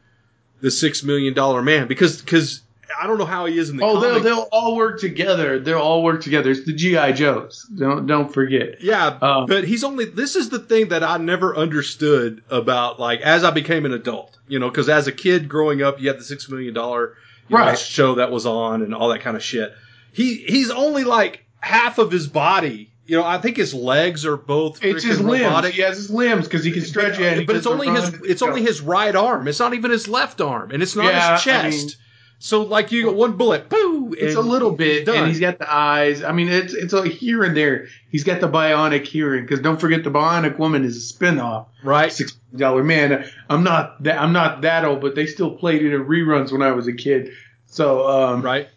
the 0.62 0.72
six 0.72 1.04
million 1.04 1.34
dollar 1.34 1.62
man? 1.62 1.88
Because 1.88 2.22
because 2.22 2.62
I 3.02 3.08
don't 3.08 3.18
know 3.18 3.26
how 3.26 3.46
he 3.46 3.58
is 3.58 3.70
in 3.70 3.78
the 3.78 3.84
Oh, 3.86 4.00
they'll 4.00 4.20
they'll 4.22 4.48
all 4.52 4.76
work 4.76 5.00
together. 5.00 5.60
They'll 5.60 5.80
all 5.80 6.04
work 6.04 6.22
together. 6.22 6.52
It's 6.52 6.66
the 6.66 6.74
GI 6.74 7.14
Joes. 7.14 7.66
Don't 7.76 8.06
don't 8.08 8.34
forget. 8.34 8.82
yeah, 8.82 9.18
Um, 9.22 9.46
but 9.48 9.64
he's 9.64 9.84
only. 9.84 10.06
This 10.06 10.36
is 10.36 10.50
the 10.50 10.60
thing 10.60 10.90
that 10.90 11.04
I 11.04 11.18
never 11.18 11.56
understood 11.56 12.44
about 12.50 13.00
like 13.00 13.22
as 13.22 13.44
I 13.44 13.52
became 13.52 13.86
an 13.86 13.94
adult. 13.94 14.38
You 14.48 14.60
know, 14.60 14.70
because 14.70 14.90
as 14.90 15.08
a 15.08 15.12
kid 15.12 15.48
growing 15.50 15.82
up, 15.82 16.00
you 16.02 16.08
had 16.10 16.20
the 16.20 16.24
six 16.24 16.50
million 16.50 16.74
dollar 16.74 17.16
Right. 17.50 17.78
show 17.78 18.16
that 18.16 18.32
was 18.32 18.46
on 18.46 18.82
and 18.82 18.94
all 18.96 19.10
that 19.10 19.20
kind 19.22 19.36
of 19.38 19.44
shit. 19.44 19.74
He 20.12 20.36
he's 20.36 20.70
only 20.72 21.04
like 21.04 21.46
half 21.60 21.98
of 21.98 22.12
his 22.12 22.28
body. 22.28 22.90
You 23.06 23.18
know, 23.18 23.26
I 23.26 23.38
think 23.38 23.58
his 23.58 23.74
legs 23.74 24.26
are 24.26 24.38
both. 24.38 24.82
It's 24.84 25.04
his 25.04 25.20
limbs. 25.20 25.44
robotic. 25.44 25.74
He 25.74 25.82
has 25.82 25.98
his 25.98 26.10
limbs 26.10 26.46
because 26.48 26.64
he 26.64 26.72
can 26.72 26.84
stretch 26.84 27.20
it. 27.20 27.38
and 27.40 27.48
but 27.48 27.58
it's 27.58 27.68
only 27.68 27.90
his 27.90 28.14
it's 28.24 28.42
only 28.42 28.62
his 28.62 28.80
right 28.82 29.14
arm. 29.16 29.48
It's 29.48 29.60
not 29.60 29.74
even 29.74 29.92
his 29.92 30.08
left 30.08 30.40
arm, 30.40 30.72
and 30.72 30.82
it's 30.82 30.96
not 30.96 31.06
Yeah, 31.06 31.34
his 31.34 31.44
chest. 31.44 31.98
So 32.46 32.64
like 32.64 32.92
you 32.92 33.06
got 33.06 33.16
one 33.16 33.38
bullet, 33.38 33.70
boo. 33.70 34.14
It's 34.20 34.36
a 34.36 34.42
little 34.42 34.72
bit, 34.72 35.06
done. 35.06 35.16
and 35.16 35.28
he's 35.30 35.40
got 35.40 35.60
the 35.60 35.74
eyes. 35.74 36.24
I 36.24 36.34
mean, 36.34 36.50
it's 36.50 36.74
it's 36.74 36.92
a 36.92 37.08
here 37.08 37.42
and 37.46 37.56
there. 37.56 37.88
He's 38.12 38.26
got 38.26 38.42
the 38.42 38.50
bionic 38.50 39.08
hearing 39.08 39.46
because 39.46 39.62
don't 39.62 39.80
forget 39.80 40.04
the 40.04 40.12
bionic 40.12 40.60
woman 40.60 40.84
is 40.84 40.98
a 40.98 41.14
spinoff. 41.14 41.68
right. 41.86 42.12
Six 42.12 42.34
dollar 42.54 42.84
man. 42.84 43.30
I'm 43.50 43.64
not 43.64 44.04
that 44.04 44.22
I'm 44.22 44.34
not 44.34 44.64
that 44.64 44.84
old, 44.84 45.00
but 45.00 45.16
they 45.16 45.26
still 45.26 45.52
played 45.56 45.84
it 45.86 45.94
in 45.94 46.04
reruns 46.04 46.52
when 46.52 46.62
I 46.62 46.72
was 46.72 46.86
a 46.88 46.92
kid. 46.92 47.32
So 47.68 48.10
um, 48.10 48.42
Right. 48.42 48.68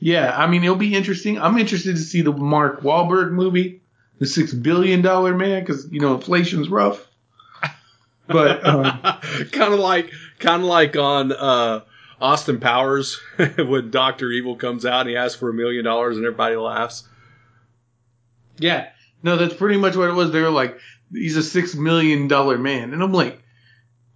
yeah, 0.00 0.36
I 0.36 0.48
mean 0.48 0.64
it'll 0.64 0.74
be 0.74 0.92
interesting. 0.96 1.40
I'm 1.40 1.58
interested 1.58 1.94
to 1.94 2.02
see 2.02 2.22
the 2.22 2.32
Mark 2.32 2.80
Wahlberg 2.82 3.30
movie, 3.30 3.80
the 4.18 4.26
six 4.26 4.52
billion 4.52 5.02
dollar 5.02 5.36
man, 5.36 5.60
because 5.62 5.86
you 5.92 6.00
know 6.00 6.16
inflation's 6.16 6.68
rough. 6.68 7.06
But 8.26 8.66
um, 8.66 8.82
kind 9.52 9.72
of 9.72 9.78
like 9.78 10.10
kind 10.40 10.62
of 10.62 10.68
like 10.68 10.96
on 10.96 11.30
uh, 11.30 11.82
Austin 12.22 12.60
Powers 12.60 13.20
when 13.56 13.90
Doctor 13.90 14.30
Evil 14.30 14.56
comes 14.56 14.86
out 14.86 15.02
and 15.02 15.10
he 15.10 15.16
asks 15.16 15.38
for 15.38 15.50
a 15.50 15.54
million 15.54 15.84
dollars 15.84 16.16
and 16.16 16.24
everybody 16.24 16.54
laughs. 16.56 17.08
Yeah. 18.58 18.90
No, 19.24 19.36
that's 19.36 19.54
pretty 19.54 19.76
much 19.76 19.96
what 19.96 20.08
it 20.08 20.14
was. 20.14 20.30
They 20.30 20.40
were 20.40 20.50
like, 20.50 20.78
he's 21.12 21.36
a 21.36 21.42
six 21.42 21.74
million 21.74 22.28
dollar 22.28 22.58
man. 22.58 22.92
And 22.92 23.02
I'm 23.02 23.12
like, 23.12 23.42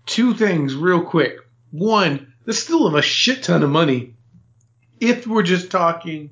two 0.07 0.35
things 0.35 0.75
real 0.75 1.03
quick. 1.03 1.39
One, 1.73 2.33
that's 2.45 2.61
still 2.61 2.97
a 2.97 3.03
shit 3.03 3.43
ton 3.43 3.65
of 3.65 3.71
money. 3.71 4.15
If 5.01 5.27
we're 5.27 5.43
just 5.43 5.71
talking, 5.71 6.31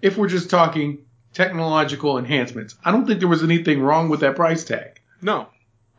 if 0.00 0.16
we're 0.16 0.28
just 0.28 0.48
talking 0.48 1.04
technological 1.34 2.16
enhancements, 2.16 2.76
I 2.84 2.92
don't 2.92 3.06
think 3.06 3.18
there 3.18 3.28
was 3.28 3.42
anything 3.42 3.82
wrong 3.82 4.08
with 4.08 4.20
that 4.20 4.36
price 4.36 4.64
tag. 4.64 5.00
No. 5.20 5.48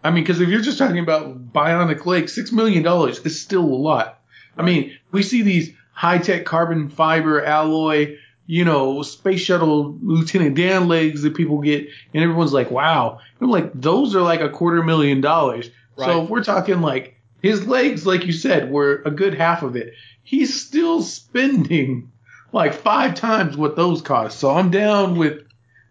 I 0.02 0.12
mean, 0.12 0.24
because 0.24 0.40
if 0.40 0.48
you're 0.48 0.62
just 0.62 0.78
talking 0.78 1.00
about 1.00 1.52
bionic 1.52 2.06
leg, 2.06 2.30
six 2.30 2.54
million 2.54 2.84
dollars 2.84 3.20
is 3.20 3.42
still 3.42 3.66
a 3.66 3.66
lot. 3.66 4.22
I 4.58 4.64
mean, 4.64 4.98
we 5.12 5.24
see 5.24 5.42
these 5.42 5.72
high 5.94 6.18
tech 6.18 6.46
carbon 6.46 6.90
fiber 6.90 7.44
alloy, 7.44 8.18
you 8.48 8.66
know, 8.66 9.02
space 9.02 9.42
shuttle 9.42 9.98
Lieutenant 10.02 10.56
Dan 10.56 10.88
legs 10.88 11.22
that 11.22 11.36
people 11.36 11.60
get, 11.60 11.88
and 12.14 12.24
everyone's 12.24 12.54
like, 12.54 12.72
wow. 12.72 13.20
And 13.40 13.48
I'm 13.48 13.52
like, 13.52 13.72
those 13.74 14.16
are 14.16 14.22
like 14.22 14.42
a 14.42 14.50
quarter 14.50 14.84
million 14.84 15.22
dollars. 15.22 15.70
So 15.98 16.24
if 16.24 16.30
we're 16.30 16.44
talking 16.46 16.80
like 16.80 17.20
his 17.42 17.68
legs, 17.68 18.06
like 18.08 18.26
you 18.26 18.32
said, 18.32 18.72
were 18.72 19.02
a 19.06 19.12
good 19.12 19.34
half 19.34 19.64
of 19.64 19.76
it. 19.76 19.94
He's 20.24 20.66
still 20.66 21.02
spending 21.02 22.12
like 22.54 22.74
five 22.74 23.16
times 23.16 23.58
what 23.58 23.76
those 23.76 24.02
cost. 24.02 24.40
So 24.40 24.50
I'm 24.50 24.72
down 24.72 25.18
with 25.18 25.44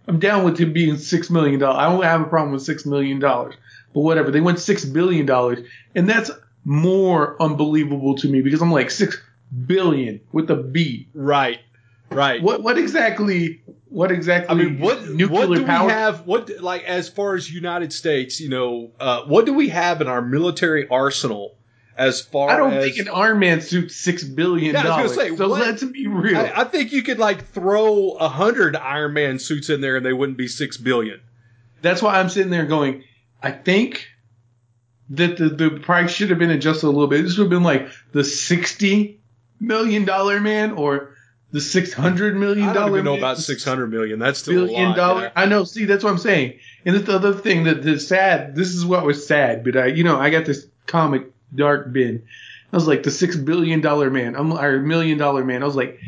I'm 0.06 0.18
down 0.18 0.44
with 0.44 0.58
him 0.58 0.72
being 0.72 0.96
six 0.96 1.28
million 1.28 1.60
dollars. 1.60 1.78
I 1.78 1.90
don't 1.90 2.02
have 2.02 2.22
a 2.22 2.24
problem 2.24 2.52
with 2.52 2.62
six 2.62 2.86
million 2.86 3.18
dollars, 3.18 3.54
but 3.92 4.00
whatever. 4.00 4.30
They 4.30 4.40
went 4.40 4.58
six 4.58 4.84
billion 4.84 5.26
dollars, 5.26 5.58
and 5.94 6.08
that's 6.08 6.30
more 6.64 7.40
unbelievable 7.42 8.14
to 8.16 8.28
me 8.28 8.42
because 8.42 8.60
I'm 8.62 8.72
like 8.72 8.90
six 8.90 9.20
billion 9.66 10.20
with 10.32 10.50
a 10.50 10.56
B. 10.56 11.08
Right. 11.14 11.60
Right. 12.10 12.42
What 12.42 12.62
what 12.62 12.78
exactly? 12.78 13.62
What 13.90 14.10
exactly? 14.10 14.48
I 14.50 14.54
mean, 14.62 14.78
what 14.80 15.08
nuclear 15.08 15.48
what 15.48 15.54
do 15.56 15.64
power? 15.66 15.86
we 15.86 15.92
have? 15.92 16.26
What 16.26 16.50
like 16.60 16.84
as 16.84 17.08
far 17.08 17.34
as 17.34 17.50
United 17.52 17.92
States, 17.92 18.40
you 18.40 18.48
know, 18.48 18.90
uh, 18.98 19.22
what 19.24 19.44
do 19.46 19.52
we 19.52 19.68
have 19.70 20.00
in 20.00 20.08
our 20.08 20.22
military 20.22 20.88
arsenal? 20.88 21.54
As 21.96 22.20
far 22.20 22.48
as 22.48 22.54
I 22.54 22.56
don't 22.58 22.72
as 22.74 22.84
think 22.84 22.98
an 22.98 23.12
Iron 23.12 23.40
Man 23.40 23.60
suit's 23.60 23.96
six 23.96 24.22
billion 24.22 24.72
Yeah, 24.74 24.80
I 24.80 24.84
dollars. 24.84 25.08
was 25.10 25.16
gonna 25.16 25.30
say, 25.30 25.36
so 25.36 25.48
what- 25.48 25.60
let's 25.60 25.82
be 25.84 26.06
real. 26.06 26.36
I, 26.38 26.52
I 26.56 26.64
think 26.64 26.92
you 26.92 27.02
could 27.02 27.18
like 27.18 27.44
throw 27.48 28.12
a 28.12 28.28
hundred 28.28 28.76
Iron 28.76 29.14
Man 29.14 29.38
suits 29.38 29.68
in 29.68 29.80
there 29.80 29.96
and 29.96 30.06
they 30.06 30.12
wouldn't 30.12 30.38
be 30.38 30.46
six 30.48 30.76
billion. 30.76 31.20
That's 31.82 32.00
why 32.00 32.18
I'm 32.20 32.28
sitting 32.28 32.50
there 32.50 32.66
going, 32.66 33.02
I 33.42 33.50
think 33.50 34.06
that 35.10 35.36
the, 35.36 35.48
the 35.48 35.70
price 35.70 36.10
should 36.10 36.30
have 36.30 36.38
been 36.38 36.50
adjusted 36.50 36.86
a 36.86 36.90
little 36.90 37.06
bit. 37.06 37.22
This 37.22 37.38
would 37.38 37.44
have 37.44 37.50
been 37.50 37.62
like 37.62 37.88
the 38.12 38.24
sixty 38.24 39.20
million 39.60 40.04
dollar 40.04 40.40
man 40.40 40.72
or 40.72 41.14
the 41.50 41.60
six 41.60 41.92
hundred 41.92 42.36
million 42.36 42.66
dollar. 42.66 42.78
I 42.78 42.82
don't 42.82 42.90
even 42.90 43.04
know 43.04 43.12
man. 43.12 43.20
about 43.20 43.38
six 43.38 43.64
hundred 43.64 43.90
million. 43.90 44.18
That's 44.18 44.40
still 44.40 44.66
billion 44.66 44.84
a 44.84 44.88
lot, 44.88 44.96
dollar. 44.96 45.22
yeah. 45.22 45.32
I 45.34 45.46
know. 45.46 45.64
See, 45.64 45.86
that's 45.86 46.04
what 46.04 46.10
I'm 46.10 46.18
saying. 46.18 46.58
And 46.84 46.96
the 46.96 47.14
other 47.14 47.32
thing 47.34 47.64
that 47.64 47.82
the 47.82 47.98
sad. 47.98 48.54
This 48.54 48.68
is 48.68 48.84
what 48.84 49.04
was 49.04 49.26
sad. 49.26 49.64
But 49.64 49.76
I, 49.76 49.86
you 49.86 50.04
know, 50.04 50.18
I 50.18 50.30
got 50.30 50.44
this 50.44 50.66
comic 50.86 51.30
dark 51.54 51.92
bin. 51.92 52.24
I 52.72 52.76
was 52.76 52.86
like 52.86 53.02
the 53.02 53.10
six 53.10 53.36
billion 53.36 53.80
dollar 53.80 54.10
man. 54.10 54.36
I'm 54.36 54.52
or 54.52 54.78
million 54.80 55.16
dollar 55.16 55.44
man. 55.44 55.62
I 55.62 55.66
was 55.66 55.76
like, 55.76 55.98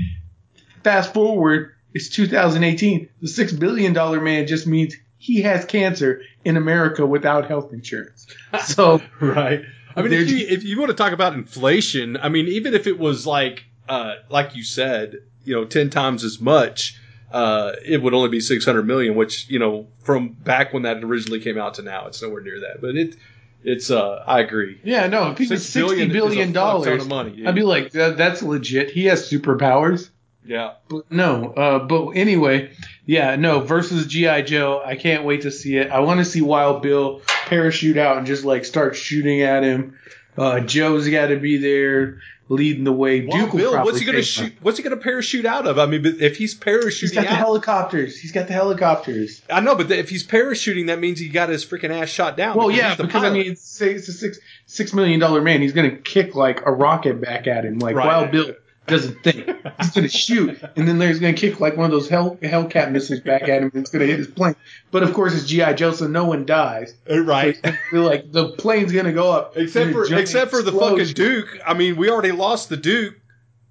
fast 0.84 1.14
forward. 1.14 1.74
It's 1.92 2.08
2018. 2.10 3.08
The 3.22 3.28
six 3.28 3.52
billion 3.52 3.92
dollar 3.92 4.20
man 4.20 4.46
just 4.46 4.66
means 4.66 4.94
he 5.20 5.42
has 5.42 5.66
cancer 5.66 6.22
in 6.46 6.56
America 6.56 7.06
without 7.06 7.46
health 7.46 7.72
insurance. 7.72 8.26
So 8.64 9.00
right. 9.20 9.62
I 9.94 10.02
mean, 10.02 10.12
if 10.12 10.30
you, 10.30 10.46
if 10.48 10.64
you 10.64 10.78
want 10.78 10.90
to 10.90 10.96
talk 10.96 11.12
about 11.12 11.34
inflation, 11.34 12.16
I 12.16 12.30
mean, 12.30 12.48
even 12.48 12.74
if 12.74 12.86
it 12.86 12.98
was 12.98 13.26
like, 13.26 13.64
uh, 13.88 14.14
like 14.28 14.56
you 14.56 14.64
said, 14.64 15.16
you 15.44 15.54
know, 15.54 15.66
ten 15.66 15.90
times 15.90 16.24
as 16.24 16.40
much, 16.40 16.98
uh, 17.30 17.72
it 17.84 18.02
would 18.02 18.14
only 18.14 18.30
be 18.30 18.40
six 18.40 18.64
hundred 18.64 18.86
million. 18.86 19.14
Which 19.14 19.48
you 19.50 19.58
know, 19.58 19.88
from 20.02 20.30
back 20.30 20.72
when 20.72 20.84
that 20.84 21.04
originally 21.04 21.40
came 21.40 21.58
out 21.58 21.74
to 21.74 21.82
now, 21.82 22.06
it's 22.06 22.22
nowhere 22.22 22.40
near 22.40 22.60
that. 22.60 22.80
But 22.80 22.96
it, 22.96 23.16
it's, 23.62 23.90
uh, 23.90 24.24
I 24.26 24.40
agree. 24.40 24.80
yeah, 24.84 25.06
no, 25.06 25.32
if 25.32 25.38
he 25.38 25.46
was 25.46 25.62
Six 25.62 25.72
sixty 25.72 26.06
billion 26.08 26.12
billion 26.12 26.46
ton 26.46 26.52
dollars, 26.54 27.02
of 27.02 27.08
money. 27.08 27.46
I'd 27.46 27.54
be 27.54 27.62
like, 27.62 27.92
that, 27.92 28.16
that's 28.16 28.42
legit. 28.42 28.90
He 28.90 29.04
has 29.06 29.30
superpowers. 29.30 30.08
Yeah. 30.44 30.74
But 30.88 31.10
no, 31.10 31.52
uh, 31.52 31.78
but 31.80 32.10
anyway, 32.10 32.72
yeah, 33.06 33.36
no, 33.36 33.60
versus 33.60 34.06
G.I. 34.06 34.42
Joe. 34.42 34.82
I 34.84 34.96
can't 34.96 35.24
wait 35.24 35.42
to 35.42 35.50
see 35.50 35.76
it. 35.76 35.90
I 35.90 36.00
want 36.00 36.18
to 36.18 36.24
see 36.24 36.40
Wild 36.40 36.82
Bill 36.82 37.20
parachute 37.46 37.96
out 37.96 38.18
and 38.18 38.26
just 38.26 38.44
like 38.44 38.64
start 38.64 38.96
shooting 38.96 39.42
at 39.42 39.62
him. 39.62 39.98
Uh, 40.36 40.60
Joe's 40.60 41.08
got 41.08 41.26
to 41.26 41.36
be 41.36 41.58
there 41.58 42.20
leading 42.48 42.84
the 42.84 42.92
way. 42.92 43.24
Well, 43.26 43.38
Duke 43.38 43.52
will 43.52 43.72
Bill, 43.72 43.84
what's 43.84 43.98
he 43.98 44.04
going 44.04 44.16
to 44.16 44.22
take 44.22 44.30
shoot? 44.30 44.52
What's 44.60 44.76
he 44.76 44.82
going 44.82 44.96
to 44.96 45.02
parachute 45.02 45.46
out 45.46 45.66
of? 45.66 45.78
I 45.78 45.86
mean, 45.86 46.02
but 46.02 46.14
if 46.20 46.36
he's 46.36 46.54
parachuting 46.54 47.00
He's 47.00 47.12
got 47.12 47.22
the 47.22 47.30
out, 47.30 47.36
helicopters. 47.38 48.18
He's 48.18 48.32
got 48.32 48.48
the 48.48 48.52
helicopters. 48.52 49.40
I 49.48 49.60
know, 49.60 49.76
but 49.76 49.90
if 49.90 50.08
he's 50.08 50.26
parachuting, 50.26 50.88
that 50.88 50.98
means 50.98 51.18
he 51.18 51.28
got 51.28 51.48
his 51.48 51.64
freaking 51.64 51.90
ass 51.90 52.08
shot 52.08 52.36
down. 52.36 52.56
Well, 52.56 52.68
because 52.68 52.78
yeah, 52.80 52.88
he's 52.88 52.96
the 52.98 53.04
because 53.04 53.24
I 53.24 53.30
mean, 53.30 53.52
it's, 53.52 53.80
it's 53.80 54.08
a 54.08 54.12
six 54.12 54.38
six 54.66 54.92
million 54.92 55.20
dollar 55.20 55.40
man. 55.40 55.62
He's 55.62 55.72
gonna 55.72 55.96
kick 55.96 56.34
like 56.34 56.66
a 56.66 56.72
rocket 56.72 57.20
back 57.20 57.46
at 57.46 57.64
him, 57.64 57.78
like 57.78 57.94
Right. 57.94 58.06
Wild 58.06 58.30
Bill 58.30 58.54
doesn't 58.90 59.22
think. 59.22 59.46
He's 59.80 59.90
gonna 59.90 60.08
shoot, 60.08 60.60
and 60.76 60.86
then 60.86 60.98
there's 60.98 61.18
gonna 61.20 61.32
kick 61.32 61.60
like 61.60 61.76
one 61.76 61.86
of 61.86 61.90
those 61.92 62.08
Hell 62.08 62.36
Hellcat 62.42 62.90
missiles 62.92 63.20
back 63.20 63.42
at 63.42 63.62
him, 63.62 63.70
and 63.72 63.82
it's 63.82 63.90
gonna 63.90 64.06
hit 64.06 64.18
his 64.18 64.28
plane. 64.28 64.56
But 64.90 65.02
of 65.02 65.14
course, 65.14 65.34
it's 65.34 65.46
GI 65.46 65.74
Joe, 65.74 65.92
so 65.92 66.06
no 66.06 66.24
one 66.26 66.44
dies. 66.46 66.94
Uh, 67.10 67.20
right. 67.20 67.56
We're 67.92 68.00
like 68.00 68.30
the 68.32 68.50
plane's 68.50 68.92
gonna 68.92 69.12
go 69.12 69.30
up, 69.32 69.56
Except 69.56 69.92
for 69.92 70.04
except 70.14 70.50
for 70.50 70.62
the 70.62 70.70
explosion. 70.70 70.98
fucking 71.06 71.14
Duke. 71.14 71.58
I 71.66 71.74
mean, 71.74 71.96
we 71.96 72.10
already 72.10 72.32
lost 72.32 72.68
the 72.68 72.76
Duke 72.76 73.14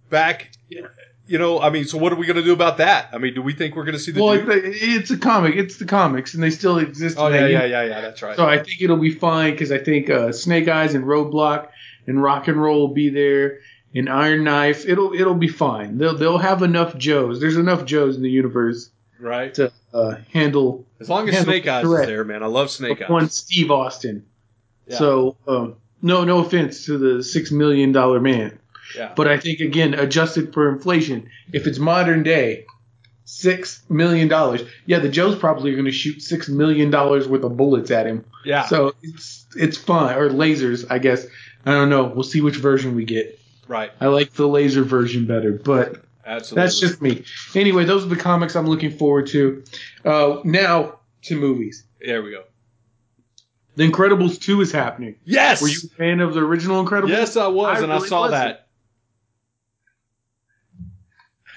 back. 0.09 0.51
You 1.27 1.37
know, 1.37 1.59
I 1.59 1.69
mean, 1.69 1.85
so 1.85 1.99
what 1.99 2.11
are 2.11 2.15
we 2.15 2.25
going 2.25 2.37
to 2.37 2.43
do 2.43 2.53
about 2.53 2.77
that? 2.77 3.09
I 3.13 3.19
mean, 3.19 3.35
do 3.35 3.43
we 3.43 3.53
think 3.53 3.75
we're 3.75 3.83
going 3.83 3.93
to 3.93 3.99
see 3.99 4.11
the 4.11 4.23
Well, 4.23 4.35
Duke? 4.35 4.47
it's 4.49 5.11
a, 5.11 5.17
comic. 5.19 5.55
It's 5.55 5.77
the 5.77 5.85
comics, 5.85 6.33
and 6.33 6.41
they 6.41 6.49
still 6.49 6.79
exist. 6.79 7.17
oh 7.19 7.27
yeah, 7.27 7.45
yeah, 7.45 7.65
yeah, 7.65 7.83
yeah. 7.83 8.01
That's 8.01 8.23
right. 8.23 8.35
So 8.35 8.47
I 8.47 8.57
think 8.57 8.81
it'll 8.81 8.97
be 8.97 9.11
fine 9.11 9.51
because 9.51 9.71
I 9.71 9.77
think 9.77 10.09
uh, 10.09 10.31
Snake 10.31 10.67
Eyes 10.67 10.95
and 10.95 11.05
Roadblock 11.05 11.67
and 12.07 12.19
Rock 12.23 12.47
and 12.47 12.59
Roll 12.59 12.79
will 12.87 12.95
be 12.95 13.09
there, 13.09 13.59
and 13.95 14.09
Iron 14.09 14.43
Knife. 14.43 14.87
It'll 14.87 15.13
it'll 15.13 15.33
be 15.35 15.47
fine. 15.47 15.97
They'll 15.97 16.15
they'll 16.17 16.37
have 16.37 16.61
enough 16.63 16.97
Joes. 16.97 17.39
There's 17.39 17.57
enough 17.57 17.85
Joes 17.85 18.15
in 18.15 18.21
the 18.21 18.29
universe 18.29 18.89
right. 19.19 19.53
to 19.55 19.71
uh, 19.93 20.15
handle 20.31 20.85
As 20.99 21.09
long 21.09 21.27
as 21.29 21.35
handle 21.35 21.53
Snake 21.53 21.67
Eyes 21.67 21.85
is 21.85 22.05
there, 22.07 22.23
man. 22.23 22.43
I 22.43 22.47
love 22.47 22.69
Snake 22.69 23.01
Eyes. 23.01 23.09
one 23.09 23.29
Steve 23.29 23.71
Austin. 23.71 24.25
Yeah. 24.87 24.97
So 24.97 25.37
um, 25.47 25.75
no 26.01 26.23
no 26.23 26.39
offense 26.39 26.85
to 26.85 26.97
the 26.97 27.23
six 27.23 27.51
million 27.51 27.91
dollar 27.91 28.19
man, 28.19 28.59
Yeah. 28.95 29.13
but 29.15 29.27
I 29.27 29.37
think 29.37 29.59
again 29.59 29.93
adjusted 29.93 30.53
for 30.53 30.69
inflation, 30.69 31.29
if 31.53 31.67
it's 31.67 31.79
modern 31.79 32.23
day. 32.23 32.65
Six 33.25 33.83
million 33.89 34.27
dollars. 34.27 34.63
Yeah, 34.87 34.97
the 34.97 35.07
Joes 35.09 35.37
probably 35.37 35.69
are 35.69 35.75
going 35.75 35.85
to 35.85 35.91
shoot 35.91 36.19
six 36.19 36.49
million 36.49 36.89
dollars 36.89 37.27
worth 37.27 37.43
of 37.43 37.55
bullets 37.55 37.91
at 37.91 38.07
him. 38.07 38.25
yeah. 38.43 38.65
So 38.65 38.95
it's 39.03 39.45
it's 39.55 39.77
fun 39.77 40.15
or 40.17 40.29
lasers, 40.29 40.87
I 40.89 40.97
guess. 40.97 41.27
I 41.63 41.73
don't 41.73 41.89
know. 41.91 42.05
We'll 42.05 42.23
see 42.23 42.41
which 42.41 42.55
version 42.55 42.95
we 42.95 43.05
get. 43.05 43.38
Right. 43.69 43.91
I 44.01 44.07
like 44.07 44.33
the 44.33 44.47
laser 44.47 44.83
version 44.83 45.25
better, 45.25 45.53
but 45.53 46.03
Absolutely. 46.25 46.61
that's 46.63 46.79
just 46.79 47.01
me. 47.01 47.23
Anyway, 47.55 47.85
those 47.85 48.03
are 48.05 48.09
the 48.09 48.17
comics 48.17 48.55
I'm 48.57 48.67
looking 48.67 48.91
forward 48.91 49.27
to. 49.27 49.63
Uh, 50.03 50.39
now 50.43 50.99
to 51.23 51.39
movies. 51.39 51.85
There 52.05 52.21
we 52.21 52.31
go. 52.31 52.43
The 53.75 53.89
Incredibles 53.89 54.41
2 54.41 54.59
is 54.61 54.71
happening. 54.73 55.15
Yes. 55.23 55.61
Were 55.61 55.69
you 55.69 55.77
a 55.85 55.95
fan 55.95 56.19
of 56.19 56.33
the 56.33 56.41
original 56.41 56.83
Incredibles? 56.85 57.09
Yes, 57.09 57.37
I 57.37 57.47
was, 57.47 57.79
I 57.79 57.83
and 57.83 57.93
I 57.93 57.99
saw 57.99 58.21
wasn't. 58.29 58.57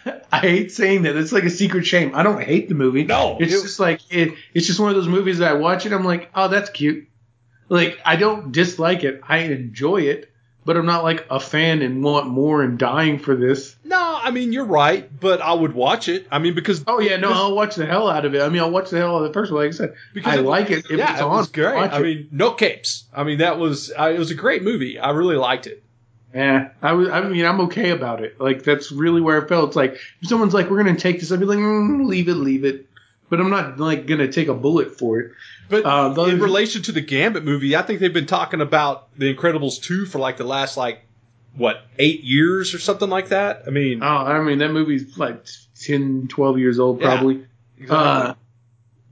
that. 0.05 0.25
I 0.33 0.39
hate 0.41 0.73
saying 0.73 1.03
that. 1.03 1.17
It's 1.17 1.33
like 1.33 1.45
a 1.45 1.51
secret 1.51 1.87
shame. 1.87 2.13
I 2.15 2.23
don't 2.23 2.43
hate 2.43 2.69
the 2.69 2.75
movie. 2.75 3.05
No, 3.05 3.37
It's 3.41 3.53
it- 3.53 3.63
just 3.63 3.81
like 3.81 4.01
it, 4.11 4.35
it's 4.55 4.67
just 4.67 4.81
one 4.81 4.91
of 4.91 4.97
those 4.97 5.09
movies 5.09 5.39
that 5.39 5.51
I 5.51 5.55
watch 5.55 5.87
it. 5.87 5.93
I'm 5.93 6.05
like, 6.05 6.31
oh, 6.35 6.49
that's 6.49 6.71
cute. 6.71 7.09
Like 7.69 7.99
I 8.05 8.17
don't 8.17 8.53
dislike 8.53 9.05
it. 9.05 9.21
I 9.27 9.39
enjoy 9.39 10.03
it, 10.03 10.32
but 10.65 10.77
I'm 10.77 10.87
not 10.87 11.03
like 11.05 11.27
a 11.31 11.41
fan 11.41 11.83
and 11.83 12.03
want 12.05 12.27
more 12.29 12.63
and 12.63 12.79
dying 12.79 13.19
for 13.19 13.35
this. 13.37 13.77
No, 13.85 14.19
I 14.23 14.31
mean 14.31 14.53
you're 14.53 14.65
right, 14.65 15.09
but 15.21 15.41
I 15.41 15.53
would 15.53 15.75
watch 15.75 16.09
it. 16.09 16.27
I 16.31 16.39
mean 16.39 16.55
because 16.55 16.85
Oh 16.87 17.01
yeah, 17.01 17.17
no, 17.17 17.29
Because- 17.29 17.37
I'll 17.43 17.55
watch 17.55 17.75
the 17.77 17.87
hell 17.87 18.09
out 18.09 18.25
of 18.25 18.35
it. 18.35 18.43
I 18.43 18.49
mean, 18.49 18.63
I'll 18.63 18.71
watch 18.71 18.91
the 18.91 18.99
hell 18.99 19.17
out 19.17 19.23
of 19.23 19.29
the 19.29 19.33
first 19.35 19.53
one. 19.53 19.63
Like 19.63 19.69
I 19.75 19.77
said, 19.77 19.95
because 20.15 20.35
I 20.35 20.39
it- 20.39 20.45
like 20.45 20.71
it. 20.71 20.85
If 20.91 20.93
yeah, 20.99 21.13
it's 21.13 21.21
it 21.21 21.25
on, 21.25 21.37
was 21.39 21.49
great. 21.49 21.75
watch 21.75 21.93
I 21.93 21.99
it. 21.99 22.03
mean, 22.03 22.29
no 22.33 22.53
capes. 22.53 23.05
I 23.15 23.25
mean 23.25 23.39
that 23.39 23.59
was 23.59 23.93
I, 23.93 24.11
it 24.11 24.19
was 24.19 24.31
a 24.31 24.35
great 24.37 24.63
movie. 24.63 24.99
I 24.99 25.11
really 25.11 25.37
liked 25.37 25.67
it. 25.67 25.83
Yeah, 26.35 26.71
I 26.81 26.93
was. 26.95 27.11
I 27.11 27.21
mean, 27.29 27.45
I'm 27.45 27.61
okay 27.63 27.91
about 27.91 28.23
it. 28.25 28.41
Like 28.41 28.63
that's 28.63 28.91
really 28.91 29.21
where 29.21 29.45
I 29.45 29.47
felt. 29.47 29.69
It's 29.69 29.77
like 29.77 29.99
if 30.23 30.29
someone's 30.29 30.55
like, 30.55 30.71
"We're 30.71 30.83
gonna 30.83 30.97
take 30.97 31.21
this," 31.21 31.31
I'd 31.31 31.41
be 31.41 31.45
like, 31.45 31.59
mm, 31.59 32.07
"Leave 32.07 32.27
it, 32.29 32.35
leave 32.37 32.65
it." 32.65 32.87
But 33.33 33.41
I'm 33.41 33.49
not 33.49 33.81
like 33.81 34.05
gonna 34.07 34.31
take 34.31 34.49
a 34.49 34.55
bullet 34.55 34.99
for 34.99 35.19
it. 35.21 35.33
But 35.71 35.87
Uh, 35.87 36.23
in 36.25 36.39
relation 36.39 36.83
to 36.83 36.93
the 36.93 37.01
Gambit 37.01 37.45
movie, 37.47 37.75
I 37.75 37.81
think 37.81 38.01
they've 38.01 38.13
been 38.13 38.27
talking 38.27 38.61
about 38.61 39.09
the 39.19 39.35
Incredibles 39.35 39.81
two 39.83 40.05
for 40.05 40.19
like 40.19 40.37
the 40.37 40.45
last 40.45 40.77
like 40.77 41.01
what 41.57 41.81
eight 41.99 42.25
years 42.25 42.75
or 42.75 42.79
something 42.79 43.09
like 43.09 43.31
that. 43.31 43.63
I 43.67 43.71
mean, 43.71 44.03
Oh, 44.03 44.07
I 44.07 44.39
mean, 44.43 44.59
that 44.59 44.71
movie's 44.71 45.17
like 45.17 45.47
10, 45.81 46.29
12 46.29 46.59
years 46.59 46.79
old, 46.79 47.01
Yeah. 47.01 47.07
probably. 47.07 47.47
Uh, 47.89 48.35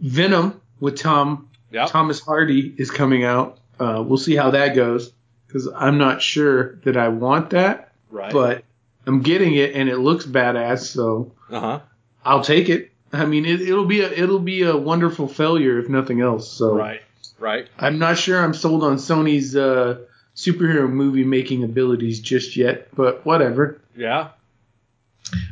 Venom 0.00 0.60
with 0.80 0.98
Tom 0.98 1.48
Yep. 1.72 1.88
Thomas 1.88 2.20
Hardy 2.20 2.74
is 2.76 2.90
coming 2.90 3.24
out. 3.24 3.56
Uh, 3.78 4.04
we'll 4.06 4.18
see 4.18 4.36
how 4.36 4.50
that 4.50 4.74
goes 4.74 5.12
because 5.46 5.66
I'm 5.74 5.96
not 5.96 6.20
sure 6.20 6.74
that 6.84 6.98
I 6.98 7.08
want 7.08 7.50
that, 7.50 7.92
right. 8.10 8.30
but 8.30 8.64
I'm 9.06 9.22
getting 9.22 9.54
it 9.54 9.74
and 9.74 9.88
it 9.88 9.96
looks 9.96 10.26
badass, 10.26 10.80
so 10.80 11.32
uh 11.50 11.60
huh. 11.60 11.80
I'll 12.22 12.42
take 12.44 12.68
it. 12.68 12.90
I 13.12 13.26
mean, 13.26 13.44
it, 13.44 13.60
it'll 13.60 13.86
be 13.86 14.00
a 14.00 14.10
it'll 14.10 14.38
be 14.38 14.62
a 14.62 14.76
wonderful 14.76 15.26
failure 15.28 15.78
if 15.78 15.88
nothing 15.88 16.20
else. 16.20 16.50
So 16.50 16.74
Right. 16.74 17.02
Right. 17.38 17.68
I'm 17.78 17.98
not 17.98 18.18
sure 18.18 18.38
I'm 18.38 18.52
sold 18.54 18.84
on 18.84 18.96
Sony's 18.96 19.56
uh, 19.56 19.98
superhero 20.36 20.88
movie 20.90 21.24
making 21.24 21.64
abilities 21.64 22.20
just 22.20 22.56
yet, 22.56 22.88
but 22.94 23.24
whatever. 23.24 23.80
Yeah. 23.96 24.28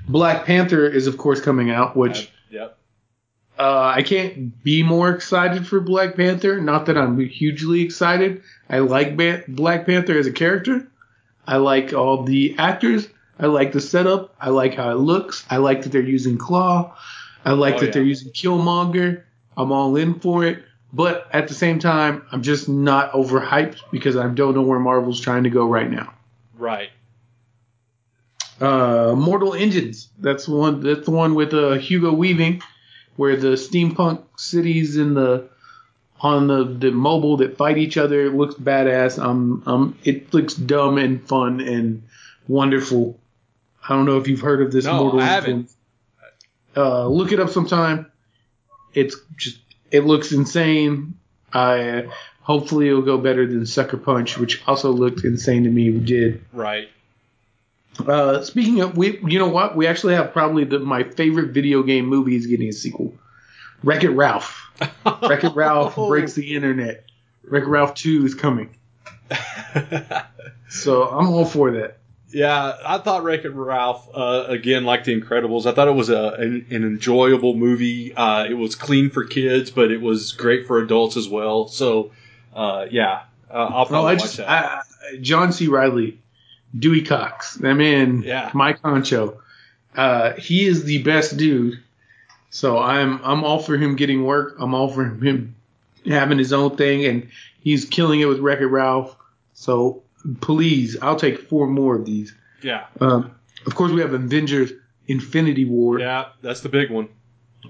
Black 0.08 0.44
Panther 0.44 0.86
is 0.86 1.06
of 1.06 1.18
course 1.18 1.40
coming 1.40 1.70
out, 1.70 1.96
which. 1.96 2.30
yep. 2.50 2.76
Uh, 3.58 3.92
I 3.96 4.02
can't 4.02 4.62
be 4.62 4.84
more 4.84 5.10
excited 5.10 5.66
for 5.66 5.80
Black 5.80 6.14
Panther. 6.14 6.60
Not 6.60 6.86
that 6.86 6.96
I'm 6.96 7.18
hugely 7.18 7.80
excited. 7.82 8.42
I 8.70 8.78
like 8.78 9.16
ba- 9.16 9.42
Black 9.48 9.84
Panther 9.84 10.16
as 10.16 10.28
a 10.28 10.32
character. 10.32 10.86
I 11.46 11.56
like 11.56 11.92
all 11.92 12.22
the 12.22 12.54
actors. 12.56 13.08
I 13.40 13.46
like 13.46 13.72
the 13.72 13.80
setup. 13.80 14.34
I 14.40 14.50
like 14.50 14.74
how 14.74 14.90
it 14.92 14.98
looks. 14.98 15.44
I 15.50 15.56
like 15.56 15.82
that 15.82 15.90
they're 15.92 16.02
using 16.02 16.38
Klaue. 16.38 16.92
I 17.48 17.52
like 17.52 17.76
Oh, 17.76 17.78
that 17.80 17.86
yeah. 17.86 17.92
they're 17.92 18.02
using 18.02 18.30
Killmonger. 18.32 19.22
I'm 19.56 19.72
all 19.72 19.96
in 19.96 20.20
for 20.20 20.44
it. 20.44 20.62
But 20.92 21.26
at 21.32 21.48
the 21.48 21.54
same 21.54 21.78
time, 21.78 22.22
I'm 22.32 22.42
just 22.42 22.68
not 22.68 23.12
overhyped 23.12 23.78
because 23.90 24.16
I 24.16 24.26
don't 24.28 24.54
know 24.54 24.62
where 24.62 24.78
Marvel's 24.78 25.20
trying 25.20 25.44
to 25.44 25.50
go 25.50 25.66
right 25.66 25.90
now. 25.90 26.12
Right. 26.56 26.90
Uh, 28.60 29.14
Mortal 29.16 29.54
Engines. 29.54 30.08
That's 30.18 30.46
the 30.46 30.54
one. 30.54 30.80
That's 30.80 31.04
the 31.04 31.10
one 31.12 31.34
with 31.34 31.54
uh, 31.54 31.74
Hugo 31.74 32.12
Weaving, 32.12 32.62
where 33.16 33.36
the 33.36 33.48
steampunk 33.48 34.22
cities 34.36 34.96
in 34.96 35.14
the 35.14 35.48
on 36.20 36.48
the, 36.48 36.64
the 36.64 36.90
mobile 36.90 37.36
that 37.36 37.56
fight 37.56 37.78
each 37.78 37.96
other 37.96 38.22
it 38.26 38.34
looks 38.34 38.56
badass. 38.56 39.22
Um, 39.22 39.62
um, 39.66 39.96
it 40.02 40.34
looks 40.34 40.54
dumb 40.54 40.98
and 40.98 41.26
fun 41.28 41.60
and 41.60 42.02
wonderful. 42.48 43.16
I 43.88 43.94
don't 43.94 44.04
know 44.06 44.18
if 44.18 44.26
you've 44.26 44.40
heard 44.40 44.60
of 44.60 44.72
this. 44.72 44.84
No, 44.86 45.02
Mortal 45.04 45.20
I 45.20 45.24
haven't. 45.26 45.50
Engines. 45.50 45.76
Uh, 46.78 47.06
look 47.08 47.32
it 47.32 47.40
up 47.40 47.50
sometime. 47.50 48.06
It's 48.94 49.16
just 49.36 49.58
it 49.90 50.04
looks 50.04 50.30
insane. 50.32 51.14
I 51.52 52.08
hopefully 52.42 52.88
it'll 52.88 53.02
go 53.02 53.18
better 53.18 53.46
than 53.46 53.66
Sucker 53.66 53.96
Punch, 53.96 54.38
which 54.38 54.62
also 54.68 54.90
looked 54.92 55.24
insane 55.24 55.64
to 55.64 55.70
me. 55.70 55.90
We 55.90 55.98
Did 55.98 56.44
Right. 56.52 56.88
uh, 58.06 58.42
speaking 58.42 58.80
of, 58.80 58.96
we, 58.96 59.18
you 59.26 59.38
know 59.40 59.48
what? 59.48 59.74
We 59.76 59.86
actually 59.88 60.14
have 60.14 60.32
probably 60.32 60.64
the, 60.64 60.78
my 60.78 61.02
favorite 61.02 61.50
video 61.50 61.82
game 61.82 62.06
movie 62.06 62.36
is 62.36 62.46
getting 62.46 62.68
a 62.68 62.72
sequel. 62.72 63.12
Wreck 63.82 64.04
It 64.04 64.10
Ralph. 64.10 64.62
Wreck 65.22 65.42
It 65.44 65.54
Ralph 65.54 65.96
breaks 65.96 66.34
the 66.34 66.54
internet. 66.54 67.04
Wreck 67.44 67.64
It 67.64 67.68
Ralph 67.68 67.94
2 67.94 68.24
is 68.24 68.34
coming. 68.34 68.70
So 70.70 71.08
I'm 71.08 71.28
all 71.28 71.46
for 71.46 71.70
that. 71.72 71.96
Yeah, 72.30 72.76
I 72.84 72.98
thought 72.98 73.22
Wreck 73.24 73.44
It 73.44 73.50
Ralph 73.50 74.08
uh, 74.14 74.44
again, 74.48 74.84
like 74.84 75.04
The 75.04 75.18
Incredibles. 75.18 75.64
I 75.66 75.72
thought 75.72 75.88
it 75.88 75.92
was 75.94 76.10
a 76.10 76.32
an, 76.38 76.66
an 76.70 76.84
enjoyable 76.84 77.54
movie. 77.54 78.14
Uh, 78.14 78.44
it 78.44 78.54
was 78.54 78.74
clean 78.74 79.08
for 79.10 79.24
kids, 79.24 79.70
but 79.70 79.90
it 79.90 80.00
was 80.00 80.32
great 80.32 80.66
for 80.66 80.78
adults 80.80 81.16
as 81.16 81.26
well. 81.28 81.68
So, 81.68 82.10
uh, 82.54 82.86
yeah, 82.90 83.22
uh, 83.50 83.54
I'll 83.54 83.82
Oh, 83.82 83.86
probably 83.86 84.10
I 84.10 84.12
watch 84.14 84.22
just, 84.22 84.36
that. 84.38 84.48
I, 84.48 84.82
I- 85.14 85.16
John 85.22 85.52
C. 85.52 85.68
Reilly, 85.68 86.18
Dewey 86.78 87.00
Cox, 87.00 87.54
that 87.54 87.72
man, 87.74 88.20
Yeah. 88.22 88.50
Mike 88.52 88.82
Concho, 88.82 89.40
uh, 89.96 90.34
he 90.34 90.66
is 90.66 90.84
the 90.84 91.02
best 91.02 91.38
dude. 91.38 91.78
So 92.50 92.78
I'm 92.78 93.20
I'm 93.24 93.42
all 93.44 93.58
for 93.58 93.76
him 93.78 93.96
getting 93.96 94.24
work. 94.24 94.56
I'm 94.58 94.74
all 94.74 94.88
for 94.90 95.04
him 95.04 95.54
having 96.04 96.36
his 96.38 96.52
own 96.52 96.76
thing, 96.76 97.04
and 97.06 97.28
he's 97.60 97.86
killing 97.86 98.20
it 98.20 98.26
with 98.26 98.40
Wreck 98.40 98.60
It 98.60 98.66
Ralph. 98.66 99.16
So 99.54 100.02
please, 100.40 100.96
I'll 101.00 101.16
take 101.16 101.38
four 101.48 101.66
more 101.66 101.96
of 101.96 102.04
these. 102.04 102.34
yeah, 102.62 102.86
Um, 103.00 103.30
of 103.66 103.74
course, 103.74 103.92
we 103.92 104.00
have 104.00 104.12
Avengers 104.12 104.72
Infinity 105.06 105.64
War, 105.64 105.98
yeah, 106.00 106.26
that's 106.42 106.60
the 106.60 106.68
big 106.68 106.90
one. 106.90 107.08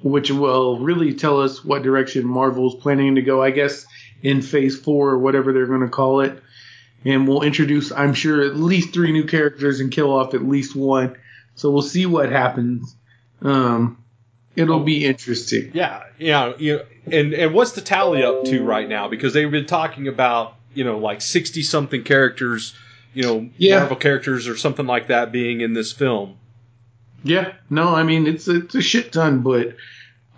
which 0.02 0.30
will 0.30 0.78
really 0.78 1.14
tell 1.14 1.40
us 1.40 1.64
what 1.64 1.82
direction 1.82 2.26
Marvel's 2.26 2.74
planning 2.76 3.14
to 3.14 3.22
go, 3.22 3.42
I 3.42 3.50
guess, 3.50 3.86
in 4.22 4.42
phase 4.42 4.78
four 4.78 5.10
or 5.10 5.18
whatever 5.18 5.52
they're 5.52 5.66
going 5.66 5.80
to 5.80 5.88
call 5.88 6.20
it. 6.20 6.42
And 7.04 7.28
we'll 7.28 7.42
introduce, 7.42 7.92
I'm 7.92 8.12
sure, 8.12 8.42
at 8.42 8.56
least 8.56 8.92
three 8.92 9.12
new 9.12 9.24
characters 9.24 9.78
and 9.80 9.90
kill 9.92 10.10
off 10.12 10.34
at 10.34 10.42
least 10.42 10.74
one. 10.74 11.16
So 11.54 11.70
we'll 11.70 11.82
see 11.82 12.06
what 12.06 12.30
happens. 12.30 12.94
Um, 13.40 14.02
it'll 14.56 14.80
be 14.84 15.04
interesting. 15.06 15.70
Yeah, 15.74 16.02
yeah, 16.18 16.52
you 16.58 16.76
know, 16.78 16.84
and 17.10 17.32
and 17.34 17.54
what's 17.54 17.72
the 17.72 17.80
tally 17.80 18.24
up 18.24 18.44
to 18.46 18.64
right 18.64 18.88
now? 18.88 19.06
Because 19.08 19.32
they've 19.32 19.50
been 19.50 19.66
talking 19.66 20.08
about 20.08 20.56
you 20.78 20.84
know 20.84 20.98
like 20.98 21.20
sixty 21.20 21.62
something 21.62 22.04
characters, 22.04 22.74
you 23.14 23.22
know, 23.24 23.48
Yeah. 23.58 23.80
Marvel 23.80 23.96
characters 23.96 24.46
or 24.46 24.56
something 24.56 24.86
like 24.86 25.08
that 25.08 25.32
being 25.32 25.60
in 25.60 25.72
this 25.74 25.90
film. 25.92 26.36
Yeah, 27.24 27.52
no, 27.68 27.94
I 27.94 28.04
mean 28.04 28.26
it's 28.28 28.46
it's 28.46 28.74
a 28.76 28.80
shit 28.80 29.12
ton, 29.12 29.40
but 29.42 29.74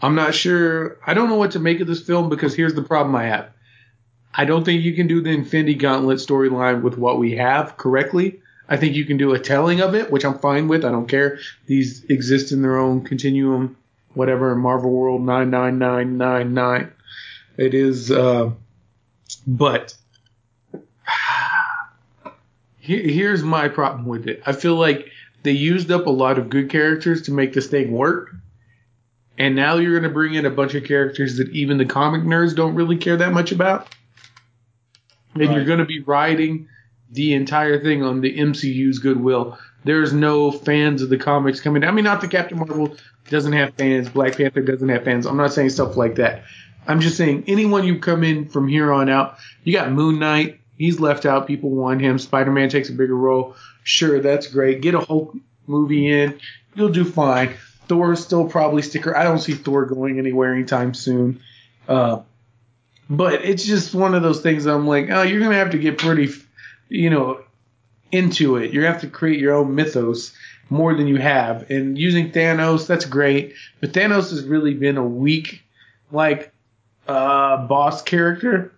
I'm 0.03 0.14
not 0.14 0.34
sure. 0.34 0.97
I 1.07 1.12
don't 1.12 1.28
know 1.28 1.36
what 1.36 1.51
to 1.53 1.59
make 1.59 1.80
of 1.80 1.86
this 1.86 2.01
film 2.03 2.30
because 2.30 2.55
here's 2.55 2.74
the 2.74 2.82
problem 2.82 3.14
I 3.14 3.24
have. 3.24 3.51
I 4.34 4.47
don't 4.47 4.64
think 4.64 4.82
you 4.82 4.95
can 4.95 5.07
do 5.09 5.20
the 5.20 5.30
Infinity 5.30 5.74
Gauntlet 5.74 6.18
storyline 6.18 6.82
with 6.82 6.97
what 6.97 7.18
we 7.18 7.36
have 7.36 7.76
correctly. 7.76 8.41
I 8.68 8.76
think 8.78 8.95
you 8.95 9.05
can 9.05 9.18
do 9.18 9.34
a 9.34 9.38
telling 9.38 9.80
of 9.80 9.95
it, 9.95 10.11
which 10.11 10.24
I'm 10.24 10.38
fine 10.38 10.68
with. 10.68 10.84
I 10.84 10.91
don't 10.91 11.09
care. 11.09 11.38
These 11.66 12.05
exist 12.09 12.53
in 12.53 12.62
their 12.62 12.78
own 12.78 13.03
continuum, 13.05 13.76
whatever. 14.14 14.55
Marvel 14.55 14.91
World 14.93 15.20
nine 15.22 15.51
nine 15.51 15.78
nine 15.78 16.16
nine 16.16 16.55
nine. 16.55 16.93
It 17.59 17.74
is, 17.74 18.11
uh, 18.11 18.53
but 19.47 19.95
here, 22.81 23.03
here's 23.03 23.43
my 23.43 23.68
problem 23.68 24.07
with 24.07 24.26
it. 24.26 24.43
I 24.47 24.53
feel 24.53 24.74
like 24.74 25.09
they 25.43 25.53
used 25.53 25.91
up 25.91 26.07
a 26.07 26.11
lot 26.11 26.39
of 26.39 26.51
good 26.51 26.68
characters 26.70 27.22
to 27.22 27.33
make 27.33 27.53
this 27.53 27.68
thing 27.68 27.93
work. 27.93 28.31
And 29.39 29.57
now 29.57 29.76
you're 29.76 29.93
going 29.93 30.03
to 30.03 30.11
bring 30.14 30.35
in 30.35 30.45
a 30.45 30.51
bunch 30.51 30.74
of 30.74 30.85
characters 30.85 31.39
that 31.39 31.49
even 31.51 31.78
the 31.78 31.87
comic 31.87 32.22
nerds 32.22 32.55
don't 32.55 32.74
really 32.74 32.97
care 32.97 33.16
that 33.16 33.33
much 33.33 33.53
about. 33.53 33.89
And 35.35 35.45
Right. 35.45 35.57
you're 35.57 35.64
going 35.64 35.78
to 35.78 35.87
be 35.87 36.01
riding 36.01 36.68
the 37.11 37.33
entire 37.35 37.83
thing 37.83 38.03
on 38.03 38.20
the 38.20 38.37
MCU's 38.37 38.99
goodwill. 38.99 39.59
There's 39.85 40.12
no 40.12 40.51
fans 40.51 41.01
of 41.01 41.09
the 41.09 41.16
comics 41.16 41.61
coming. 41.61 41.85
I 41.85 41.91
mean, 41.91 42.05
not 42.05 42.20
the 42.20 42.28
Captain 42.28 42.59
Marvel 42.59 42.97
doesn't 43.31 43.53
have 43.53 43.74
fans, 43.74 44.09
Black 44.11 44.37
Panther 44.37 44.61
doesn't 44.61 44.89
have 44.89 45.05
fans. 45.05 45.24
I'm 45.26 45.37
not 45.37 45.53
saying 45.53 45.70
stuff 45.70 45.97
like 45.97 46.16
that. 46.16 46.43
I'm 46.87 47.01
just 47.01 47.16
saying 47.16 47.45
anyone 47.47 47.85
you 47.85 47.99
come 47.99 48.24
in 48.24 48.49
from 48.49 48.68
here 48.68 48.93
on 48.93 49.09
out, 49.09 49.39
you 49.64 49.72
got 49.72 49.93
Moon 49.93 50.18
Knight. 50.18 50.60
He's 50.81 50.99
left 50.99 51.26
out. 51.26 51.47
People 51.47 51.68
want 51.68 52.01
him. 52.01 52.18
Spider 52.18 52.51
Man 52.51 52.70
takes 52.70 52.89
a 52.89 52.93
bigger 52.93 53.14
role. 53.14 53.55
Sure, 53.85 54.18
that's 54.18 54.47
great. 54.47 54.81
Get 54.81 54.95
a 54.95 55.01
Hulk 55.01 55.37
movie 55.66 56.11
in. 56.11 56.41
You'll 56.74 56.89
do 56.89 57.05
fine. 57.05 57.53
Thor 57.87 58.16
still 58.16 58.49
probably 58.49 58.81
sticker. 58.81 59.14
I 59.14 59.24
don't 59.24 59.41
see 59.41 59.53
Thor 59.53 59.85
going 59.85 60.18
anywhere 60.18 60.55
anytime 60.55 60.95
soon. 60.95 61.43
Uh, 61.87 62.22
but 63.11 63.45
it's 63.45 63.66
just 63.66 63.95
one 63.95 64.14
of 64.14 64.22
those 64.22 64.41
things. 64.41 64.64
I'm 64.64 64.87
like, 64.87 65.11
oh, 65.11 65.20
you're 65.20 65.41
gonna 65.41 65.57
have 65.57 65.72
to 65.72 65.78
get 65.78 65.99
pretty, 65.99 66.33
you 66.89 67.11
know, 67.11 67.43
into 68.11 68.57
it. 68.57 68.72
You're 68.72 68.85
gonna 68.85 68.95
have 68.95 69.03
to 69.03 69.11
create 69.11 69.39
your 69.39 69.57
own 69.57 69.74
mythos 69.74 70.35
more 70.70 70.95
than 70.95 71.09
you 71.09 71.18
have. 71.18 71.70
And 71.70 71.99
using 71.99 72.33
Thanos, 72.33 72.87
that's 72.87 73.05
great. 73.05 73.53
But 73.81 73.93
Thanos 73.93 74.31
has 74.31 74.45
really 74.45 74.72
been 74.72 74.97
a 74.97 75.07
weak, 75.07 75.62
like, 76.11 76.55
uh, 77.07 77.66
boss 77.66 78.01
character. 78.01 78.72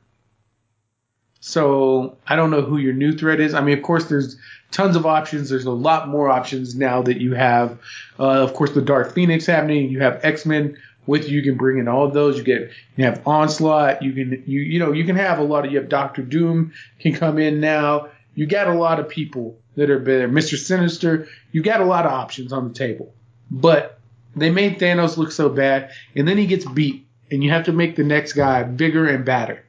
So 1.45 2.16
I 2.24 2.36
don't 2.36 2.53
know 2.53 2.62
who 2.62 2.78
your 2.78 2.93
new 2.93 3.18
threat 3.18 3.40
is. 3.40 3.53
I 3.53 3.61
mean, 3.62 3.76
of 3.76 3.82
course, 3.82 4.05
there's 4.05 4.36
tons 4.70 4.95
of 4.95 5.05
options. 5.05 5.51
There's 5.51 5.64
a 5.64 5.72
lot 5.72 6.07
more 6.07 6.30
options 6.30 6.76
now 6.76 7.03
that 7.03 7.20
you 7.20 7.34
have. 7.34 7.80
Uh, 8.16 8.45
of 8.45 8.55
course, 8.55 8.70
the 8.70 8.80
Dark 8.80 9.12
Phoenix 9.12 9.45
happening. 9.45 9.90
You 9.90 10.01
have 10.03 10.24
X 10.24 10.47
Men 10.47 10.78
with 11.05 11.28
you. 11.28 11.40
You 11.40 11.43
can 11.43 11.59
bring 11.59 11.78
in 11.78 11.88
all 11.88 12.07
of 12.07 12.14
those. 12.14 12.38
You 12.38 12.45
get 12.45 12.70
you 12.97 13.05
have 13.07 13.26
Onslaught. 13.26 14.05
You 14.05 14.12
can 14.12 14.45
you 14.47 14.61
you 14.61 14.78
know 14.78 14.93
you 14.93 15.05
can 15.05 15.16
have 15.16 15.40
a 15.40 15.43
lot 15.43 15.66
of. 15.66 15.72
You 15.72 15.80
have 15.80 15.88
Doctor 15.88 16.22
Doom 16.22 16.72
can 17.01 17.12
come 17.12 17.40
in 17.40 17.59
now. 17.61 18.09
You 18.36 18.47
got 18.47 18.68
a 18.68 18.74
lot 18.74 19.01
of 19.01 19.09
people 19.09 19.59
that 19.74 19.90
are 19.90 19.99
there. 19.99 20.28
Mister 20.28 20.57
Sinister. 20.57 21.26
You 21.51 21.61
got 21.61 21.80
a 21.80 21.84
lot 21.84 22.07
of 22.07 22.12
options 22.12 22.53
on 22.53 22.68
the 22.68 22.74
table. 22.74 23.12
But 23.51 23.99
they 24.36 24.51
made 24.51 24.78
Thanos 24.78 25.16
look 25.16 25.32
so 25.32 25.49
bad, 25.49 25.90
and 26.14 26.28
then 26.28 26.38
he 26.38 26.47
gets 26.47 26.64
beat, 26.66 27.05
and 27.32 27.43
you 27.43 27.51
have 27.51 27.64
to 27.64 27.72
make 27.72 27.97
the 27.97 28.05
next 28.05 28.34
guy 28.34 28.62
bigger 28.62 29.09
and 29.09 29.24
badder. 29.24 29.64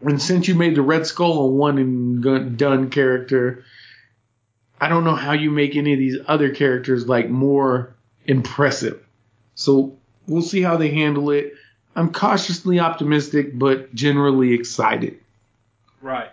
And 0.00 0.20
since 0.20 0.46
you 0.46 0.54
made 0.54 0.74
the 0.74 0.82
Red 0.82 1.06
Skull 1.06 1.38
a 1.40 1.46
one 1.46 1.78
and 1.78 2.58
done 2.58 2.90
character, 2.90 3.64
I 4.80 4.88
don't 4.88 5.04
know 5.04 5.14
how 5.14 5.32
you 5.32 5.50
make 5.50 5.74
any 5.74 5.92
of 5.94 5.98
these 5.98 6.18
other 6.26 6.50
characters 6.50 7.08
like 7.08 7.30
more 7.30 7.94
impressive. 8.26 9.02
So 9.54 9.96
we'll 10.26 10.42
see 10.42 10.60
how 10.62 10.76
they 10.76 10.90
handle 10.90 11.30
it. 11.30 11.54
I'm 11.94 12.12
cautiously 12.12 12.78
optimistic, 12.78 13.58
but 13.58 13.94
generally 13.94 14.52
excited. 14.52 15.18
Right. 16.02 16.30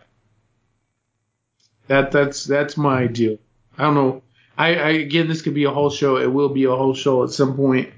That 1.88 2.12
that's 2.12 2.44
that's 2.44 2.76
my 2.76 3.08
deal. 3.08 3.38
I 3.78 3.84
don't 3.84 3.96
know. 3.96 4.24
I, 4.58 4.76
I 4.76 4.90
again, 4.90 5.28
this 5.28 5.42
could 5.42 5.54
be 5.54 5.64
a 5.64 5.72
whole 5.72 5.90
show. 5.90 6.18
It 6.18 6.32
will 6.32 6.50
be 6.50 6.66
a 6.66 6.76
whole 6.76 6.94
show 6.94 7.24
at 7.24 7.30
some 7.30 7.56
point. 7.56 7.92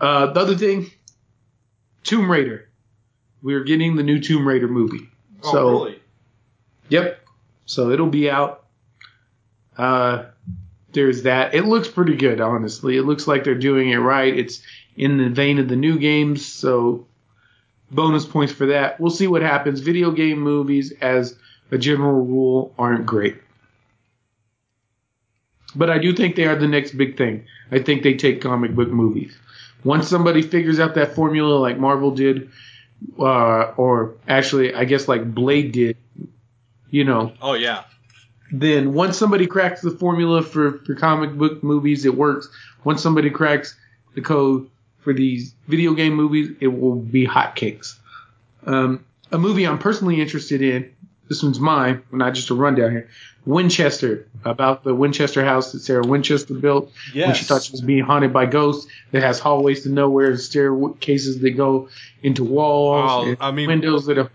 Uh, 0.00 0.32
the 0.32 0.40
other 0.40 0.56
thing, 0.56 0.90
Tomb 2.02 2.30
Raider. 2.30 2.68
We're 3.44 3.62
getting 3.62 3.94
the 3.94 4.02
new 4.02 4.18
Tomb 4.20 4.48
Raider 4.48 4.68
movie. 4.68 5.06
Oh, 5.42 5.52
so 5.52 5.68
really? 5.68 6.02
Yep. 6.88 7.20
So 7.66 7.90
it'll 7.90 8.08
be 8.08 8.30
out. 8.30 8.64
Uh, 9.76 10.24
there's 10.94 11.24
that. 11.24 11.54
It 11.54 11.66
looks 11.66 11.86
pretty 11.86 12.16
good, 12.16 12.40
honestly. 12.40 12.96
It 12.96 13.02
looks 13.02 13.28
like 13.28 13.44
they're 13.44 13.54
doing 13.54 13.90
it 13.90 13.98
right. 13.98 14.34
It's 14.34 14.62
in 14.96 15.18
the 15.18 15.28
vein 15.28 15.58
of 15.58 15.68
the 15.68 15.76
new 15.76 15.98
games, 15.98 16.46
so 16.46 17.06
bonus 17.90 18.24
points 18.24 18.52
for 18.52 18.64
that. 18.66 18.98
We'll 18.98 19.10
see 19.10 19.26
what 19.26 19.42
happens. 19.42 19.80
Video 19.80 20.10
game 20.10 20.40
movies, 20.40 20.94
as 21.02 21.36
a 21.70 21.76
general 21.76 22.24
rule, 22.24 22.72
aren't 22.78 23.04
great. 23.04 23.36
But 25.76 25.90
I 25.90 25.98
do 25.98 26.14
think 26.14 26.36
they 26.36 26.46
are 26.46 26.56
the 26.56 26.68
next 26.68 26.92
big 26.92 27.18
thing. 27.18 27.44
I 27.70 27.78
think 27.80 28.02
they 28.02 28.14
take 28.14 28.40
comic 28.40 28.74
book 28.74 28.88
movies. 28.88 29.36
Once 29.82 30.08
somebody 30.08 30.40
figures 30.40 30.80
out 30.80 30.94
that 30.94 31.14
formula 31.14 31.58
like 31.58 31.78
Marvel 31.78 32.10
did, 32.10 32.50
uh, 33.18 33.72
or 33.76 34.14
actually, 34.28 34.74
I 34.74 34.84
guess 34.84 35.08
like 35.08 35.34
Blade 35.34 35.72
did, 35.72 35.96
you 36.90 37.04
know, 37.04 37.32
Oh 37.40 37.54
yeah. 37.54 37.84
then 38.52 38.92
once 38.94 39.16
somebody 39.16 39.46
cracks 39.46 39.80
the 39.82 39.90
formula 39.90 40.42
for, 40.42 40.78
for 40.80 40.94
comic 40.94 41.32
book 41.36 41.62
movies, 41.62 42.04
it 42.04 42.16
works. 42.16 42.48
Once 42.84 43.02
somebody 43.02 43.30
cracks 43.30 43.76
the 44.14 44.20
code 44.20 44.68
for 44.98 45.12
these 45.12 45.54
video 45.68 45.94
game 45.94 46.14
movies, 46.14 46.50
it 46.60 46.68
will 46.68 46.96
be 46.96 47.26
hotcakes. 47.26 47.94
Um, 48.66 49.04
a 49.32 49.38
movie 49.38 49.66
I'm 49.66 49.78
personally 49.78 50.20
interested 50.20 50.62
in, 50.62 50.90
this 51.28 51.42
one's 51.42 51.58
mine, 51.60 52.02
not 52.12 52.34
just 52.34 52.50
a 52.50 52.54
rundown 52.54 52.90
here. 52.90 53.08
Winchester, 53.46 54.26
about 54.44 54.84
the 54.84 54.94
Winchester 54.94 55.44
house 55.44 55.72
that 55.72 55.80
Sarah 55.80 56.06
Winchester 56.06 56.54
built 56.54 56.90
when 57.14 57.34
she 57.34 57.44
thought 57.44 57.62
she 57.62 57.72
was 57.72 57.80
being 57.82 58.04
haunted 58.04 58.32
by 58.32 58.46
ghosts. 58.46 58.90
That 59.12 59.22
has 59.22 59.38
hallways 59.38 59.82
to 59.82 59.90
nowhere 59.90 60.30
and 60.30 60.40
staircases 60.40 61.40
that 61.40 61.50
go 61.50 61.88
into 62.22 62.42
walls, 62.44 63.10
Oh, 63.12 63.28
and 63.28 63.36
I 63.40 63.50
mean- 63.50 63.68
windows 63.68 64.06
that 64.06 64.18
are 64.18 64.30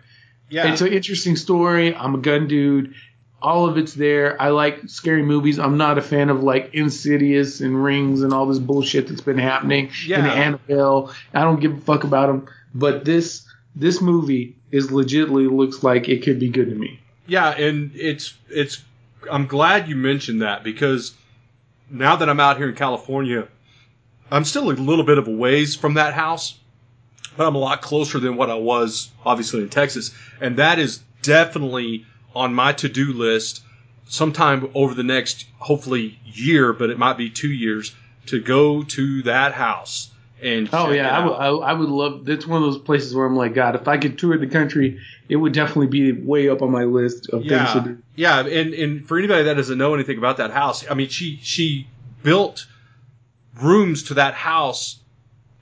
Yeah. 0.50 0.72
it's 0.72 0.82
an 0.82 0.94
interesting 0.94 1.36
story. 1.36 1.96
I'm 1.96 2.16
a 2.16 2.20
gun 2.20 2.48
dude. 2.48 2.94
All 3.42 3.68
of 3.70 3.78
it's 3.78 3.94
there. 3.94 4.40
I 4.42 4.50
like 4.50 4.82
scary 4.88 5.24
movies. 5.24 5.60
I'm 5.60 5.78
not 5.78 5.98
a 5.98 6.02
fan 6.02 6.30
of 6.30 6.44
like 6.44 6.72
Insidious 6.74 7.62
and 7.62 7.82
Rings 7.84 8.22
and 8.22 8.34
all 8.34 8.46
this 8.48 8.60
bullshit 8.60 9.08
that's 9.08 9.22
been 9.22 9.38
happening. 9.38 9.90
Yeah. 10.06 10.18
And 10.20 10.28
Annabelle. 10.28 11.14
I 11.34 11.42
don't 11.42 11.60
give 11.62 11.78
a 11.78 11.82
fuck 11.82 12.04
about 12.04 12.28
them. 12.28 12.48
But 12.76 13.06
this 13.06 13.46
this 13.76 14.02
movie 14.02 14.56
is 14.72 14.88
legitly 14.88 15.50
looks 15.50 15.84
like 15.84 16.10
it 16.10 16.24
could 16.24 16.40
be 16.40 16.50
good 16.50 16.70
to 16.70 16.76
me. 16.76 17.00
Yeah, 17.28 17.50
and 17.52 17.92
it's 17.96 18.34
it's. 18.50 18.84
I'm 19.30 19.48
glad 19.48 19.88
you 19.88 19.96
mentioned 19.96 20.42
that 20.42 20.64
because 20.64 21.14
now 21.90 22.16
that 22.16 22.30
I'm 22.30 22.40
out 22.40 22.58
here 22.58 22.70
in 22.70 22.76
California, 22.76 23.48
I'm 24.32 24.46
still 24.46 24.70
a 24.70 24.74
little 24.74 25.06
bit 25.06 25.18
of 25.18 25.28
a 25.28 25.32
ways 25.32 25.76
from 25.76 25.96
that 25.96 26.14
house, 26.14 26.58
but 27.36 27.48
I'm 27.48 27.56
a 27.56 27.60
lot 27.60 27.82
closer 27.82 28.20
than 28.20 28.36
what 28.36 28.50
I 28.50 28.56
was 28.56 29.10
obviously 29.26 29.62
in 29.62 29.70
Texas, 29.70 30.12
and 30.40 30.58
that 30.58 30.80
is 30.80 31.02
definitely 31.22 32.06
on 32.36 32.54
my 32.54 32.74
to-do 32.74 33.14
list 33.14 33.62
sometime 34.08 34.70
over 34.74 34.94
the 34.94 35.04
next 35.04 35.46
hopefully 35.58 36.20
year, 36.26 36.74
but 36.74 36.90
it 36.90 36.98
might 36.98 37.18
be 37.18 37.30
two 37.30 37.52
years 37.52 37.96
to 38.28 38.40
go 38.40 38.84
to 38.84 39.24
that 39.24 39.54
house 39.54 40.10
and 40.42 40.70
Oh 40.72 40.92
yeah, 40.92 41.10
I 41.18 41.24
would, 41.26 41.34
out. 41.34 41.60
I, 41.62 41.74
would 41.74 41.90
love. 41.90 42.26
That's 42.26 42.48
one 42.48 42.62
of 42.64 42.72
those 42.72 42.82
places 42.82 43.14
where 43.14 43.26
I'm 43.26 43.36
like, 43.36 43.54
God, 43.54 43.76
if 43.76 43.88
I 43.88 43.98
could 43.98 44.18
tour 44.18 44.38
the 44.38 44.48
country, 44.48 45.00
it 45.28 45.36
would 45.36 45.54
definitely 45.54 45.88
be 45.88 46.12
way 46.14 46.50
up 46.50 46.62
on 46.62 46.72
my 46.72 46.84
list 46.86 47.30
of 47.30 47.44
things 47.46 47.74
to 47.74 47.82
do. 47.82 47.98
yeah, 48.16 48.40
and 48.40 48.74
and 48.74 49.08
for 49.08 49.18
anybody 49.18 49.44
that 49.44 49.56
doesn't 49.56 49.78
know 49.78 49.94
anything 49.94 50.18
about 50.18 50.38
that 50.38 50.52
house, 50.52 50.90
I 50.90 50.94
mean, 50.94 51.10
she 51.10 51.40
she 51.42 51.88
built 52.24 52.66
rooms 53.62 54.04
to 54.04 54.14
that 54.16 54.34
house 54.34 55.00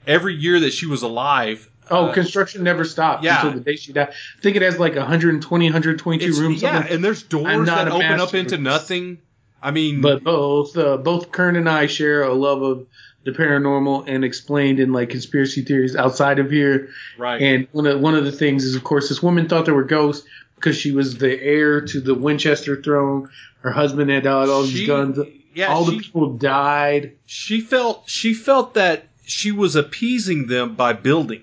every 0.06 0.34
year 0.34 0.60
that 0.60 0.72
she 0.72 0.86
was 0.86 1.02
alive. 1.02 1.68
Oh, 1.90 2.06
Uh, 2.06 2.12
construction 2.12 2.62
never 2.62 2.84
stopped 2.84 3.24
yeah. 3.24 3.36
until 3.36 3.58
the 3.58 3.64
day 3.64 3.76
she 3.76 3.92
died. 3.92 4.08
I 4.10 4.42
think 4.42 4.56
it 4.56 4.62
has 4.62 4.78
like 4.78 4.94
120, 4.94 5.66
122 5.66 6.24
It's- 6.24 6.38
rooms. 6.38 6.60
yeah, 6.62 6.74
something. 6.74 6.92
and 6.92 7.04
there's 7.04 7.22
doors 7.22 7.66
that 7.66 7.88
open 7.88 8.20
up 8.20 8.34
into 8.34 8.58
nothing. 8.58 9.18
I 9.62 9.70
mean, 9.72 10.00
But 10.02 10.22
both 10.22 10.76
uh, 10.76 10.98
both 10.98 11.32
Curn 11.32 11.56
and 11.56 11.68
I 11.68 11.86
share 11.86 12.22
a 12.22 12.32
love 12.34 12.62
of 12.62 12.86
the 13.24 13.32
paranormal 13.32 14.04
and 14.08 14.24
explained 14.24 14.80
in 14.80 14.92
like 14.92 15.10
conspiracy 15.10 15.62
theories 15.62 15.96
outside 15.96 16.38
of 16.38 16.50
here. 16.50 16.88
right, 17.18 17.40
And 17.42 17.68
one 17.72 17.86
of 17.86 18.00
one 18.00 18.14
of 18.14 18.24
the 18.24 18.32
things 18.32 18.64
is, 18.64 18.74
of 18.74 18.84
course, 18.84 19.08
this 19.08 19.22
woman 19.22 19.48
thought 19.48 19.64
there 19.64 19.74
were 19.74 19.84
ghosts 19.84 20.26
because 20.54 20.76
she 20.76 20.92
was 20.92 21.18
the 21.18 21.40
heir 21.40 21.80
to 21.82 22.00
the 22.00 22.14
Winchester 22.14 22.80
throne. 22.82 23.28
Her 23.60 23.70
husband 23.72 24.10
had 24.10 24.26
all, 24.26 24.50
all 24.50 24.62
these 24.62 24.86
guns. 24.86 25.18
yeah, 25.54 25.66
all 25.68 25.84
she, 25.84 25.96
the 25.96 26.02
people 26.02 26.36
died. 26.36 27.16
she 27.26 27.60
felt 27.60 28.04
she 28.08 28.34
felt 28.34 28.74
that 28.74 29.04
she 29.24 29.52
was 29.52 29.76
appeasing 29.76 30.46
them 30.46 30.74
by 30.74 30.92
building. 30.94 31.42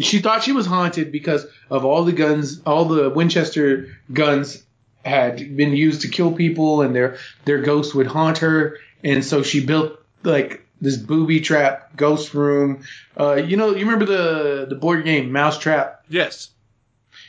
she 0.00 0.18
thought 0.18 0.42
she 0.42 0.52
was 0.52 0.66
haunted 0.66 1.12
because 1.12 1.46
of 1.70 1.84
all 1.84 2.04
the 2.04 2.12
guns, 2.12 2.60
all 2.66 2.84
the 2.86 3.10
Winchester 3.10 3.88
guns 4.12 4.62
had 5.04 5.56
been 5.56 5.72
used 5.72 6.00
to 6.00 6.08
kill 6.08 6.32
people, 6.32 6.80
and 6.82 6.96
their 6.96 7.18
their 7.44 7.58
ghosts 7.62 7.94
would 7.94 8.06
haunt 8.08 8.38
her, 8.38 8.78
and 9.04 9.24
so 9.24 9.42
she 9.42 9.64
built 9.64 10.00
like 10.24 10.65
this 10.80 10.96
booby 10.96 11.40
trap 11.40 11.96
ghost 11.96 12.34
room. 12.34 12.84
Uh, 13.18 13.34
you 13.34 13.56
know, 13.56 13.70
you 13.70 13.84
remember 13.86 14.04
the 14.04 14.66
the 14.68 14.74
board 14.76 15.04
game 15.04 15.32
Mousetrap? 15.32 16.04
Yes. 16.08 16.50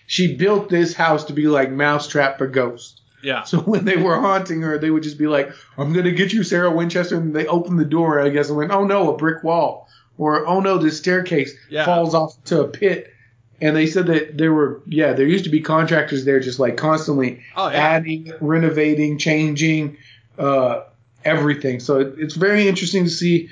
She 0.05 0.35
built 0.35 0.69
this 0.69 0.93
house 0.93 1.25
to 1.25 1.33
be 1.33 1.47
like 1.47 1.71
Mousetrap 1.71 2.37
for 2.37 2.47
ghosts. 2.47 3.01
Yeah. 3.23 3.43
So 3.43 3.59
when 3.59 3.83
they 3.85 3.97
were 3.97 4.19
haunting 4.19 4.61
her, 4.61 4.77
they 4.77 4.89
would 4.91 5.03
just 5.03 5.17
be 5.17 5.27
like, 5.27 5.49
"I'm 5.77 5.91
gonna 5.93 6.11
get 6.11 6.33
you, 6.33 6.43
Sarah 6.43 6.71
Winchester," 6.71 7.15
and 7.17 7.35
they 7.35 7.47
opened 7.47 7.79
the 7.79 7.85
door, 7.85 8.19
I 8.19 8.29
guess, 8.29 8.47
and 8.49 8.57
went, 8.57 8.71
"Oh 8.71 8.85
no, 8.85 9.13
a 9.13 9.17
brick 9.17 9.43
wall," 9.43 9.89
or 10.17 10.45
"Oh 10.45 10.59
no, 10.59 10.77
this 10.77 10.97
staircase 10.97 11.53
Yeah. 11.69 11.83
falls 11.85 12.13
off 12.13 12.41
to 12.45 12.61
a 12.61 12.67
pit." 12.67 13.11
And 13.59 13.75
they 13.75 13.87
said 13.87 14.05
that 14.05 14.37
there 14.37 14.53
were, 14.53 14.81
yeah, 14.85 15.13
there 15.13 15.25
used 15.25 15.45
to 15.45 15.49
be 15.49 15.61
contractors 15.61 16.25
there, 16.25 16.39
just 16.39 16.59
like 16.59 16.77
constantly 16.77 17.41
Oh, 17.55 17.69
yeah. 17.69 17.77
adding, 17.77 18.31
renovating, 18.39 19.17
changing, 19.17 19.97
uh, 20.37 20.81
everything. 21.27 21.79
So 21.79 21.99
it, 21.99 22.15
it's 22.17 22.35
very 22.35 22.67
interesting 22.67 23.03
to 23.03 23.09
see. 23.09 23.49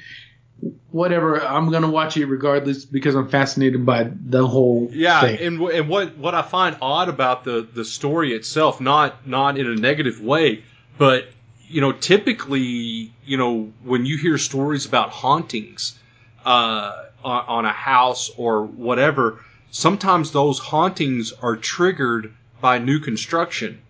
Whatever, 0.91 1.41
I'm 1.43 1.69
gonna 1.69 1.89
watch 1.91 2.15
it 2.15 2.25
regardless 2.27 2.85
because 2.85 3.15
I'm 3.15 3.27
fascinated 3.27 3.85
by 3.85 4.09
the 4.25 4.47
whole 4.47 4.89
Yeah, 4.93 5.19
thing. 5.21 5.39
and 5.39 5.61
and 5.61 5.89
what 5.89 6.17
what 6.17 6.33
I 6.33 6.41
find 6.41 6.77
odd 6.81 7.09
about 7.09 7.43
the 7.43 7.67
the 7.73 7.83
story 7.83 8.33
itself, 8.33 8.79
not 8.79 9.27
not 9.27 9.57
in 9.57 9.67
a 9.67 9.75
negative 9.75 10.21
way, 10.21 10.63
but 10.97 11.27
you 11.67 11.81
know, 11.81 11.91
typically, 11.91 13.11
you 13.25 13.37
know, 13.37 13.73
when 13.83 14.05
you 14.05 14.17
hear 14.17 14.37
stories 14.37 14.85
about 14.85 15.09
hauntings 15.09 15.99
uh, 16.45 17.03
on, 17.23 17.45
on 17.47 17.65
a 17.65 17.71
house 17.73 18.29
or 18.37 18.63
whatever, 18.63 19.41
sometimes 19.71 20.31
those 20.31 20.59
hauntings 20.59 21.33
are 21.41 21.57
triggered 21.57 22.33
by 22.61 22.77
new 22.79 22.99
construction, 22.99 23.81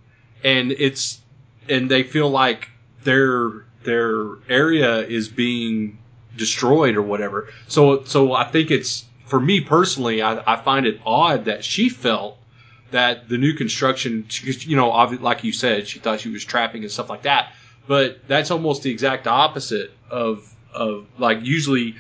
and 0.44 0.72
it's 0.72 1.22
and 1.70 1.92
they 1.92 2.02
feel 2.04 2.30
like 2.30 2.70
their 3.04 3.66
their 3.86 4.36
area 4.50 5.00
is 5.00 5.30
being 5.30 5.98
destroyed 6.36 6.96
or 6.96 7.02
whatever. 7.02 7.50
So 7.68 8.04
so 8.04 8.34
I 8.34 8.46
think 8.46 8.72
it's 8.72 9.06
for 9.26 9.40
me 9.40 9.62
personally, 9.62 10.22
I, 10.22 10.54
I 10.54 10.62
find 10.62 10.86
it 10.86 11.00
odd 11.06 11.46
that 11.46 11.64
she 11.64 11.90
felt 11.90 12.38
that 12.92 13.28
the 13.28 13.38
new 13.38 13.54
construction, 13.54 14.28
you 14.44 14.76
know, 14.76 14.90
like 14.90 15.44
you 15.44 15.52
said, 15.52 15.88
she 15.88 16.00
thought 16.00 16.20
she 16.20 16.30
was 16.30 16.46
trapping 16.46 16.84
and 16.84 16.92
stuff 16.92 17.10
like 17.10 17.24
that. 17.24 17.54
But 17.88 18.28
that's 18.28 18.52
almost 18.52 18.84
the 18.84 18.92
exact 18.92 19.28
opposite 19.28 19.92
of 20.10 20.52
of 20.74 21.08
like 21.18 21.40
usually 21.44 21.96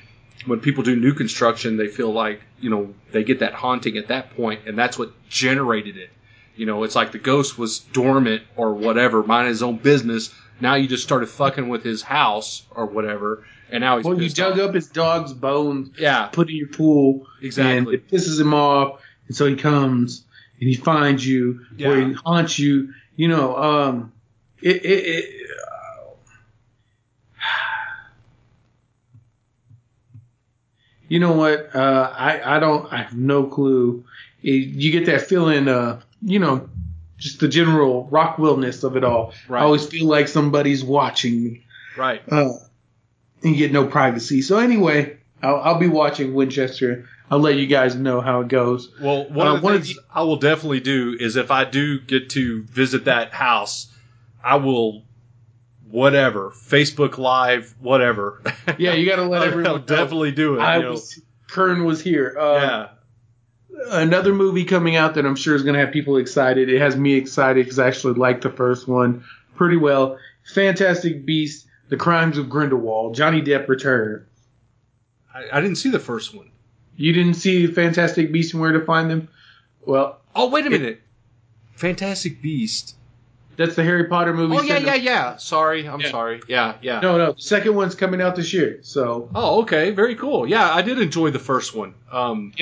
when 0.45 0.59
people 0.59 0.83
do 0.83 0.95
new 0.95 1.13
construction, 1.13 1.77
they 1.77 1.87
feel 1.87 2.11
like 2.11 2.41
you 2.59 2.69
know 2.69 2.93
they 3.11 3.23
get 3.23 3.39
that 3.39 3.53
haunting 3.53 3.97
at 3.97 4.07
that 4.07 4.35
point, 4.35 4.61
and 4.67 4.77
that's 4.77 4.97
what 4.97 5.11
generated 5.29 5.97
it. 5.97 6.09
You 6.55 6.65
know, 6.65 6.83
it's 6.83 6.95
like 6.95 7.11
the 7.11 7.19
ghost 7.19 7.57
was 7.57 7.79
dormant 7.79 8.43
or 8.55 8.73
whatever, 8.73 9.23
minding 9.23 9.49
his 9.49 9.63
own 9.63 9.77
business. 9.77 10.33
Now 10.61 10.75
you 10.75 10.87
just 10.87 11.03
started 11.03 11.27
fucking 11.27 11.67
with 11.67 11.83
his 11.83 12.01
house 12.01 12.63
or 12.71 12.85
whatever, 12.85 13.45
and 13.69 13.81
now 13.81 13.97
he's 13.97 14.05
well, 14.05 14.21
you 14.21 14.29
dug 14.29 14.57
off. 14.59 14.69
up 14.69 14.75
his 14.75 14.87
dog's 14.87 15.33
bones, 15.33 15.89
Yeah, 15.99 16.27
put 16.31 16.49
in 16.49 16.55
your 16.55 16.69
pool, 16.69 17.27
and 17.37 17.45
exactly. 17.45 17.95
it 17.95 18.07
pisses 18.09 18.39
him 18.39 18.53
off, 18.53 19.01
and 19.27 19.35
so 19.35 19.45
he 19.45 19.55
comes 19.55 20.23
and 20.59 20.69
he 20.69 20.75
finds 20.75 21.27
you, 21.27 21.65
or 21.83 21.97
he 21.97 22.13
haunts 22.13 22.57
you. 22.57 22.93
You 23.17 23.27
know, 23.27 23.55
um, 23.57 24.13
it, 24.61 24.77
it, 24.85 25.05
it 25.05 25.47
you 31.07 31.19
know 31.19 31.33
what? 31.33 31.75
Uh, 31.75 32.11
I 32.15 32.55
I 32.55 32.59
don't. 32.59 32.91
I 32.91 32.97
have 33.03 33.15
no 33.15 33.43
clue. 33.45 34.03
It, 34.41 34.49
you 34.49 34.91
get 34.91 35.05
that 35.07 35.21
feeling, 35.23 35.67
uh, 35.67 36.01
you 36.21 36.39
know, 36.39 36.69
just 37.25 37.39
the 37.41 37.47
general 37.49 38.07
Rockwellness 38.11 38.83
of 38.85 38.95
it 38.95 39.03
all. 39.03 39.33
Right. 39.49 39.61
I 39.61 39.65
always 39.65 39.85
feel 39.85 40.05
like 40.07 40.27
somebody's 40.29 40.83
watching 40.83 41.43
me 41.43 41.65
right. 41.97 42.21
uh, 42.31 42.53
and 43.43 43.55
get 43.57 43.71
no 43.73 43.85
privacy. 43.85 44.41
So 44.41 44.59
anyway, 44.59 45.17
I'll, 45.43 45.57
I'll 45.59 45.79
be 45.79 45.87
watching 45.89 46.33
Winchester. 46.33 47.09
I'll 47.29 47.39
let 47.39 47.55
you 47.55 47.65
guys 47.67 47.95
know 47.95 48.21
how 48.21 48.41
it 48.41 48.47
goes. 48.47 48.89
Well, 49.01 49.27
one 49.29 49.47
Uh, 49.47 49.55
of 49.55 49.61
the 49.61 49.67
of 49.73 49.83
things 49.85 49.99
I 50.13 50.21
will 50.21 50.35
definitely 50.37 50.79
do 50.79 51.17
is 51.19 51.35
if 51.35 51.49
I 51.51 51.65
do 51.65 51.99
get 51.99 52.29
to 52.31 52.63
visit 52.63 53.05
that 53.05 53.33
house, 53.33 53.87
I 54.43 54.57
will, 54.57 55.01
whatever, 55.89 56.51
Facebook 56.51 57.17
Live, 57.17 57.73
whatever. 57.79 58.41
Yeah, 58.77 58.93
you 58.93 59.07
got 59.09 59.15
to 59.17 59.23
let 59.27 59.41
everyone 59.47 59.67
I'll 59.67 59.77
know. 59.79 59.85
definitely 59.85 60.31
do 60.33 60.55
it. 60.55 60.61
I 60.61 60.87
was 60.87 61.19
Curn 61.49 61.83
was 61.85 62.01
here. 62.01 62.35
Uh, 62.39 62.53
yeah, 62.61 62.87
Another 63.89 64.33
movie 64.33 64.63
coming 64.65 64.95
out 64.95 65.15
that 65.15 65.25
I'm 65.25 65.35
sure 65.35 65.55
is 65.55 65.63
going 65.63 65.75
to 65.75 65.79
have 65.79 65.91
people 65.93 66.17
excited. 66.17 66.69
It 66.69 66.79
has 66.81 66.95
me 66.95 67.13
excited 67.15 67.65
because 67.65 67.79
I 67.79 67.87
actually 67.87 68.13
liked 68.15 68.41
the 68.43 68.49
first 68.49 68.87
one 68.87 69.23
pretty 69.55 69.77
well. 69.77 70.17
Fantastic 70.53 71.25
Beasts: 71.25 71.65
The 71.89 71.97
Crimes 71.97 72.37
of 72.37 72.49
Grindelwald. 72.49 73.15
Johnny 73.15 73.41
Depp 73.41 73.67
return. 73.67 74.25
I, 75.33 75.45
I 75.57 75.61
didn't 75.61 75.77
see 75.77 75.89
the 75.89 75.99
first 75.99 76.33
one. 76.35 76.49
You 76.97 77.11
didn't 77.13 77.33
see 77.35 77.67
Fantastic 77.67 78.31
Beasts 78.31 78.53
and 78.53 78.61
Where 78.61 78.71
to 78.71 78.85
Find 78.85 79.09
Them? 79.09 79.27
Well, 79.85 80.19
Oh, 80.35 80.49
wait 80.49 80.65
a 80.65 80.69
minute. 80.69 81.01
Fantastic 81.75 82.41
Beast. 82.41 82.95
that's 83.57 83.75
the 83.75 83.83
Harry 83.83 84.05
Potter 84.05 84.33
movie. 84.33 84.55
Oh 84.57 84.61
yeah, 84.61 84.77
yeah, 84.77 84.95
yeah. 84.95 85.35
Sorry, 85.37 85.87
I'm 85.87 85.99
Yeah. 86.01 86.11
sorry. 86.11 86.41
Yeah, 86.47 86.75
yeah. 86.81 86.99
No, 87.01 87.17
no. 87.17 87.33
The 87.33 87.41
second 87.41 87.75
one's 87.75 87.95
coming 87.95 88.21
out 88.21 88.35
this 88.35 88.51
year, 88.53 88.79
so 88.81 89.29
Oh, 89.35 89.61
okay, 89.61 89.91
very 89.91 90.15
cool. 90.15 90.47
Yeah, 90.47 90.69
I 90.73 90.81
did 90.81 90.99
enjoy 90.99 91.31
the 91.31 91.39
first 91.39 91.73
one. 91.75 91.93
Um, 92.11 92.53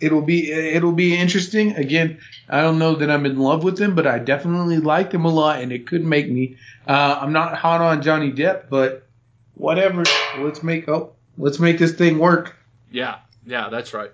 it'll 0.00 0.22
be 0.22 0.52
it'll 0.52 0.92
be 0.92 1.16
interesting. 1.16 1.74
Again, 1.76 2.18
I 2.48 2.60
don't 2.60 2.78
know 2.78 2.94
that 2.96 3.10
I'm 3.10 3.26
in 3.26 3.38
love 3.38 3.64
with 3.64 3.78
him, 3.80 3.94
but 3.94 4.06
I 4.06 4.18
definitely 4.18 4.78
like 4.78 5.12
him 5.12 5.24
a 5.24 5.30
lot, 5.30 5.60
and 5.60 5.72
it 5.72 5.86
could 5.86 6.04
make 6.04 6.30
me. 6.30 6.56
Uh, 6.86 7.18
I'm 7.20 7.32
not 7.32 7.56
hot 7.56 7.80
on 7.80 8.02
Johnny 8.02 8.32
Depp, 8.32 8.68
but 8.70 9.06
whatever. 9.54 10.04
Let's 10.38 10.62
make 10.62 10.88
oh, 10.88 11.12
let's 11.38 11.58
make 11.58 11.78
this 11.78 11.92
thing 11.92 12.18
work. 12.18 12.56
yeah, 12.90 13.18
yeah, 13.46 13.68
that's 13.68 13.94
right. 13.94 14.10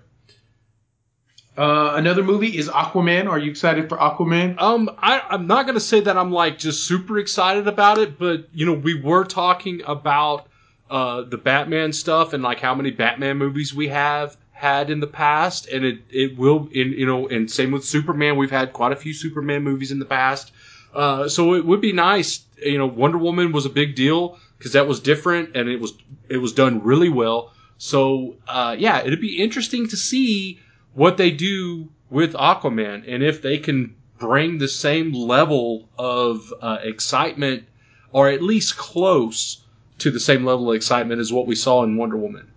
Uh, 1.55 1.93
another 1.95 2.23
movie 2.23 2.57
is 2.57 2.67
Aquaman. 2.67 3.29
Are 3.29 3.37
you 3.37 3.51
excited 3.51 3.87
for 3.87 3.95
Aquaman? 3.95 4.59
Um, 4.59 4.89
I, 4.97 5.21
I'm 5.29 5.45
not 5.45 5.67
gonna 5.67 5.79
say 5.79 5.99
that 5.99 6.17
I'm 6.17 6.31
like 6.31 6.57
just 6.57 6.87
super 6.87 7.19
excited 7.19 7.67
about 7.67 7.99
it, 7.99 8.17
but 8.17 8.47
you 8.53 8.65
know, 8.65 8.73
we 8.73 8.99
were 8.99 9.23
talking 9.23 9.81
about 9.85 10.47
uh, 10.89 11.21
the 11.21 11.37
Batman 11.37 11.93
stuff 11.93 12.33
and 12.33 12.41
like 12.41 12.59
how 12.59 12.73
many 12.73 12.89
Batman 12.89 13.37
movies 13.37 13.73
we 13.73 13.89
have 13.89 14.35
had 14.53 14.89
in 14.89 15.01
the 15.01 15.07
past, 15.07 15.67
and 15.67 15.83
it 15.83 15.99
it 16.09 16.37
will, 16.37 16.69
in 16.71 16.93
you 16.93 17.05
know, 17.05 17.27
and 17.27 17.51
same 17.51 17.71
with 17.71 17.83
Superman. 17.83 18.37
We've 18.37 18.51
had 18.51 18.71
quite 18.71 18.93
a 18.93 18.95
few 18.95 19.13
Superman 19.13 19.63
movies 19.63 19.91
in 19.91 19.99
the 19.99 20.05
past, 20.05 20.51
uh, 20.93 21.27
so 21.27 21.53
it 21.55 21.65
would 21.65 21.81
be 21.81 21.91
nice. 21.91 22.45
You 22.63 22.77
know, 22.77 22.87
Wonder 22.87 23.17
Woman 23.17 23.51
was 23.51 23.65
a 23.65 23.69
big 23.69 23.95
deal 23.95 24.39
because 24.63 24.73
that 24.73 24.87
was 24.87 25.01
different 25.01 25.57
and 25.57 25.67
it 25.67 25.81
was 25.81 25.93
it 26.29 26.37
was 26.37 26.53
done 26.53 26.81
really 26.83 27.09
well. 27.09 27.51
So 27.77 28.37
uh, 28.47 28.77
yeah, 28.79 29.01
it'd 29.01 29.19
be 29.19 29.43
interesting 29.43 29.89
to 29.89 29.97
see 29.97 30.61
what 30.93 31.17
they 31.17 31.31
do 31.31 31.89
with 32.09 32.33
Aquaman 32.33 33.03
and 33.05 33.21
if 33.21 33.41
they 33.41 33.57
can 33.57 33.95
bring 34.19 34.57
the 34.57 34.69
same 34.69 35.11
level 35.11 35.89
of 35.97 36.53
uh, 36.61 36.77
excitement 36.81 37.65
or 38.13 38.29
at 38.29 38.41
least 38.41 38.77
close 38.77 39.61
to 39.97 40.11
the 40.11 40.19
same 40.19 40.45
level 40.45 40.69
of 40.69 40.75
excitement 40.77 41.19
as 41.19 41.33
what 41.33 41.45
we 41.45 41.55
saw 41.55 41.83
in 41.83 41.97
Wonder 41.97 42.15
Woman. 42.15 42.47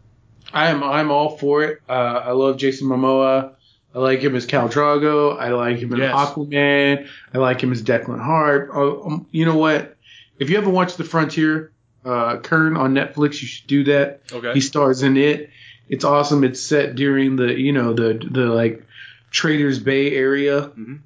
I 0.57 0.71
am 0.71 0.83
I'm 0.83 1.11
all 1.11 1.37
for 1.37 1.63
it. 1.65 1.81
Uh, 1.89 1.93
I 1.93 2.33
love 2.33 2.57
Jason 2.57 2.89
Momoa. 2.89 3.53
I 3.95 3.99
like 3.99 4.21
him 4.21 4.35
as 4.37 4.47
Khal 4.47 4.71
Drogo. 4.71 5.39
I 5.39 5.51
like 5.51 5.79
him 5.79 5.93
as 5.93 5.99
Yes. 6.01 6.15
Aquaman. 6.15 7.07
I 7.35 7.39
like 7.39 7.61
him 7.63 7.73
as 7.73 7.83
Declan 7.83 8.21
Harp. 8.23 8.71
Oh, 8.75 9.03
um, 9.07 9.27
you 9.31 9.45
know 9.45 9.57
what? 9.57 9.97
If 10.39 10.51
you 10.51 10.57
haven't 10.57 10.73
watched 10.73 10.99
The 10.99 11.05
Frontier, 11.05 11.73
uh, 12.05 12.39
Curn 12.39 12.77
on 12.77 12.93
Netflix, 12.95 13.41
you 13.41 13.49
should 13.49 13.67
do 13.67 13.85
that. 13.85 14.21
Okay. 14.33 14.53
He 14.55 14.61
stars 14.61 15.03
in 15.03 15.17
it. 15.17 15.51
It's 15.89 16.05
awesome. 16.05 16.45
It's 16.45 16.61
set 16.61 16.95
during 16.95 17.37
the 17.37 17.59
you 17.59 17.73
know 17.73 17.93
the 17.95 18.15
the 18.31 18.47
like 18.47 18.83
Traders 19.31 19.79
Bay 19.79 20.15
area 20.15 20.63
Mhm. 20.79 20.99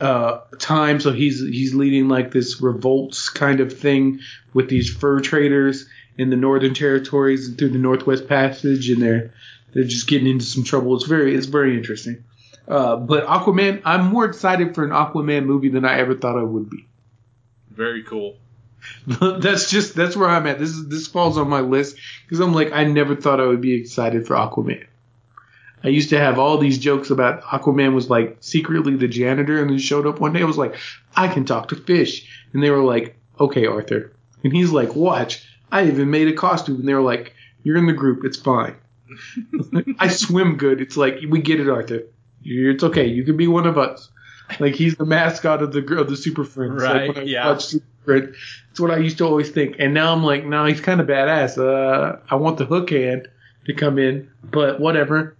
uh, 0.00 0.38
time. 0.58 1.00
So 1.00 1.12
he's 1.12 1.40
he's 1.40 1.74
leading 1.74 2.08
like 2.08 2.30
this 2.30 2.60
revolts 2.60 3.28
kind 3.28 3.60
of 3.60 3.76
thing 3.78 4.20
with 4.54 4.68
these 4.68 4.88
fur 4.88 5.20
traders 5.20 5.86
in 6.20 6.28
the 6.28 6.36
Northern 6.36 6.74
Territories 6.74 7.48
and 7.48 7.56
through 7.56 7.70
the 7.70 7.78
Northwest 7.78 8.28
Passage, 8.28 8.90
and 8.90 9.00
they're 9.00 9.32
they're 9.72 9.84
just 9.84 10.06
getting 10.06 10.28
into 10.28 10.44
some 10.44 10.64
trouble. 10.64 10.94
It's 10.94 11.06
very 11.06 11.34
it's 11.34 11.46
very 11.46 11.76
interesting. 11.76 12.24
Uh, 12.68 12.96
but 12.96 13.26
Aquaman, 13.26 13.80
I'm 13.86 14.06
more 14.06 14.26
excited 14.26 14.74
for 14.74 14.84
an 14.84 14.90
Aquaman 14.90 15.46
movie 15.46 15.70
than 15.70 15.86
I 15.86 15.98
ever 15.98 16.14
thought 16.14 16.38
I 16.38 16.42
would 16.42 16.68
be. 16.68 16.86
Very 17.70 18.02
cool. 18.02 18.36
that's 19.06 19.70
just 19.70 19.94
that's 19.94 20.14
where 20.14 20.28
I'm 20.28 20.46
at. 20.46 20.58
This 20.58 20.70
is 20.70 20.88
this 20.88 21.06
falls 21.06 21.38
on 21.38 21.48
my 21.48 21.60
list 21.60 21.96
because 22.24 22.40
I'm 22.40 22.52
like 22.52 22.72
I 22.72 22.84
never 22.84 23.16
thought 23.16 23.40
I 23.40 23.46
would 23.46 23.62
be 23.62 23.74
excited 23.74 24.26
for 24.26 24.36
Aquaman. 24.36 24.86
I 25.82 25.88
used 25.88 26.10
to 26.10 26.18
have 26.18 26.38
all 26.38 26.58
these 26.58 26.76
jokes 26.76 27.08
about 27.08 27.42
Aquaman 27.42 27.94
was 27.94 28.10
like 28.10 28.36
secretly 28.40 28.96
the 28.96 29.08
janitor 29.08 29.58
and 29.58 29.70
then 29.70 29.78
showed 29.78 30.06
up 30.06 30.20
one 30.20 30.34
day. 30.34 30.42
I 30.42 30.44
was 30.44 30.58
like, 30.58 30.76
I 31.16 31.28
can 31.28 31.46
talk 31.46 31.68
to 31.68 31.76
fish, 31.76 32.28
and 32.52 32.62
they 32.62 32.68
were 32.68 32.84
like, 32.84 33.16
Okay, 33.40 33.64
Arthur, 33.64 34.12
and 34.44 34.52
he's 34.52 34.70
like, 34.70 34.94
Watch, 34.94 35.46
I 35.72 35.86
even 35.86 36.10
made 36.10 36.28
a 36.28 36.32
costume, 36.32 36.76
and 36.80 36.88
they 36.88 36.94
were 36.94 37.00
like, 37.00 37.34
You're 37.62 37.76
in 37.76 37.86
the 37.86 37.92
group, 37.92 38.24
it's 38.24 38.38
fine. 38.38 38.76
I 39.98 40.08
swim 40.08 40.56
good. 40.56 40.80
It's 40.80 40.96
like 40.96 41.18
we 41.28 41.40
get 41.40 41.60
it, 41.60 41.68
Arthur. 41.68 42.02
It's 42.42 42.84
okay. 42.84 43.06
You 43.06 43.24
can 43.24 43.36
be 43.36 43.48
one 43.48 43.66
of 43.66 43.76
us. 43.76 44.08
Like 44.58 44.74
he's 44.74 44.96
the 44.96 45.04
mascot 45.04 45.62
of 45.62 45.72
the 45.72 45.98
of 45.98 46.08
the 46.08 46.16
Super 46.16 46.44
Friends. 46.44 46.82
Right, 46.82 47.14
Like 47.14 47.26
yeah. 47.26 47.56
Super 47.58 47.84
Friends, 48.04 48.36
it's 48.70 48.80
what 48.80 48.90
I 48.90 48.98
used 48.98 49.18
to 49.18 49.24
always 49.24 49.50
think. 49.50 49.76
And 49.78 49.94
now 49.94 50.12
I'm 50.12 50.24
like, 50.24 50.44
no, 50.44 50.64
he's 50.64 50.80
kind 50.80 51.00
of 51.00 51.06
badass. 51.06 51.58
Uh, 51.58 52.18
I 52.30 52.36
want 52.36 52.58
the 52.58 52.64
hook 52.64 52.90
hand 52.90 53.28
to 53.66 53.74
come 53.74 53.98
in, 53.98 54.30
but 54.42 54.80
whatever. 54.80 55.36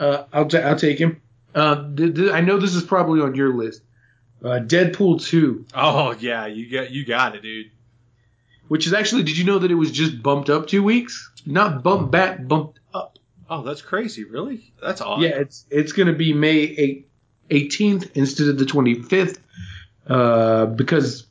Uh, 0.00 0.24
I'll 0.32 0.48
I'll 0.56 0.78
take 0.78 0.98
him. 0.98 1.20
Uh, 1.54 1.94
th- 1.94 2.14
th- 2.14 2.32
I 2.32 2.40
know 2.40 2.58
this 2.58 2.74
is 2.74 2.82
probably 2.82 3.20
on 3.20 3.34
your 3.34 3.54
list. 3.54 3.82
Uh, 4.42 4.58
Deadpool 4.58 5.20
Oh 5.74 6.12
yeah, 6.18 6.46
you 6.46 6.70
got 6.70 6.90
you 6.90 7.04
got 7.04 7.36
it, 7.36 7.42
dude. 7.42 7.70
Which 8.68 8.86
is 8.86 8.92
actually, 8.92 9.22
did 9.24 9.36
you 9.36 9.44
know 9.44 9.58
that 9.58 9.70
it 9.70 9.74
was 9.74 9.90
just 9.90 10.22
bumped 10.22 10.48
up 10.50 10.66
two 10.66 10.82
weeks? 10.82 11.30
Not 11.46 11.82
bumped 11.82 12.10
back, 12.10 12.46
bumped 12.46 12.78
up. 12.94 13.18
Oh, 13.50 13.62
that's 13.62 13.82
crazy. 13.82 14.24
Really? 14.24 14.72
That's 14.80 15.00
odd. 15.00 15.20
Yeah, 15.20 15.30
it's 15.30 15.66
it's 15.70 15.92
going 15.92 16.06
to 16.08 16.14
be 16.14 16.32
May 16.32 16.56
8, 16.58 17.08
18th 17.50 18.10
instead 18.14 18.48
of 18.48 18.58
the 18.58 18.64
25th 18.64 19.38
uh, 20.06 20.66
because 20.66 21.26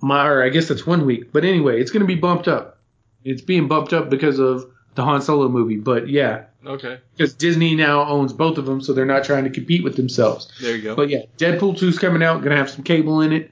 my 0.00 0.26
or 0.26 0.42
I 0.44 0.48
guess 0.50 0.68
that's 0.68 0.86
one 0.86 1.06
week. 1.06 1.32
But 1.32 1.44
anyway, 1.44 1.80
it's 1.80 1.90
going 1.90 2.02
to 2.02 2.06
be 2.06 2.14
bumped 2.14 2.46
up. 2.48 2.78
It's 3.24 3.42
being 3.42 3.68
bumped 3.68 3.92
up 3.92 4.10
because 4.10 4.38
of 4.38 4.70
the 4.94 5.02
Han 5.04 5.22
Solo 5.22 5.48
movie. 5.48 5.78
But 5.78 6.08
yeah, 6.08 6.44
Okay. 6.66 6.98
because 7.16 7.34
Disney 7.34 7.74
now 7.74 8.06
owns 8.06 8.32
both 8.32 8.58
of 8.58 8.66
them, 8.66 8.80
so 8.82 8.92
they're 8.92 9.06
not 9.06 9.24
trying 9.24 9.44
to 9.44 9.50
compete 9.50 9.82
with 9.82 9.96
themselves. 9.96 10.52
There 10.60 10.76
you 10.76 10.82
go. 10.82 10.94
But 10.94 11.08
yeah, 11.08 11.22
Deadpool 11.38 11.78
2's 11.78 11.98
coming 11.98 12.22
out. 12.22 12.38
Going 12.42 12.50
to 12.50 12.56
have 12.56 12.70
some 12.70 12.84
cable 12.84 13.22
in 13.22 13.32
it. 13.32 13.50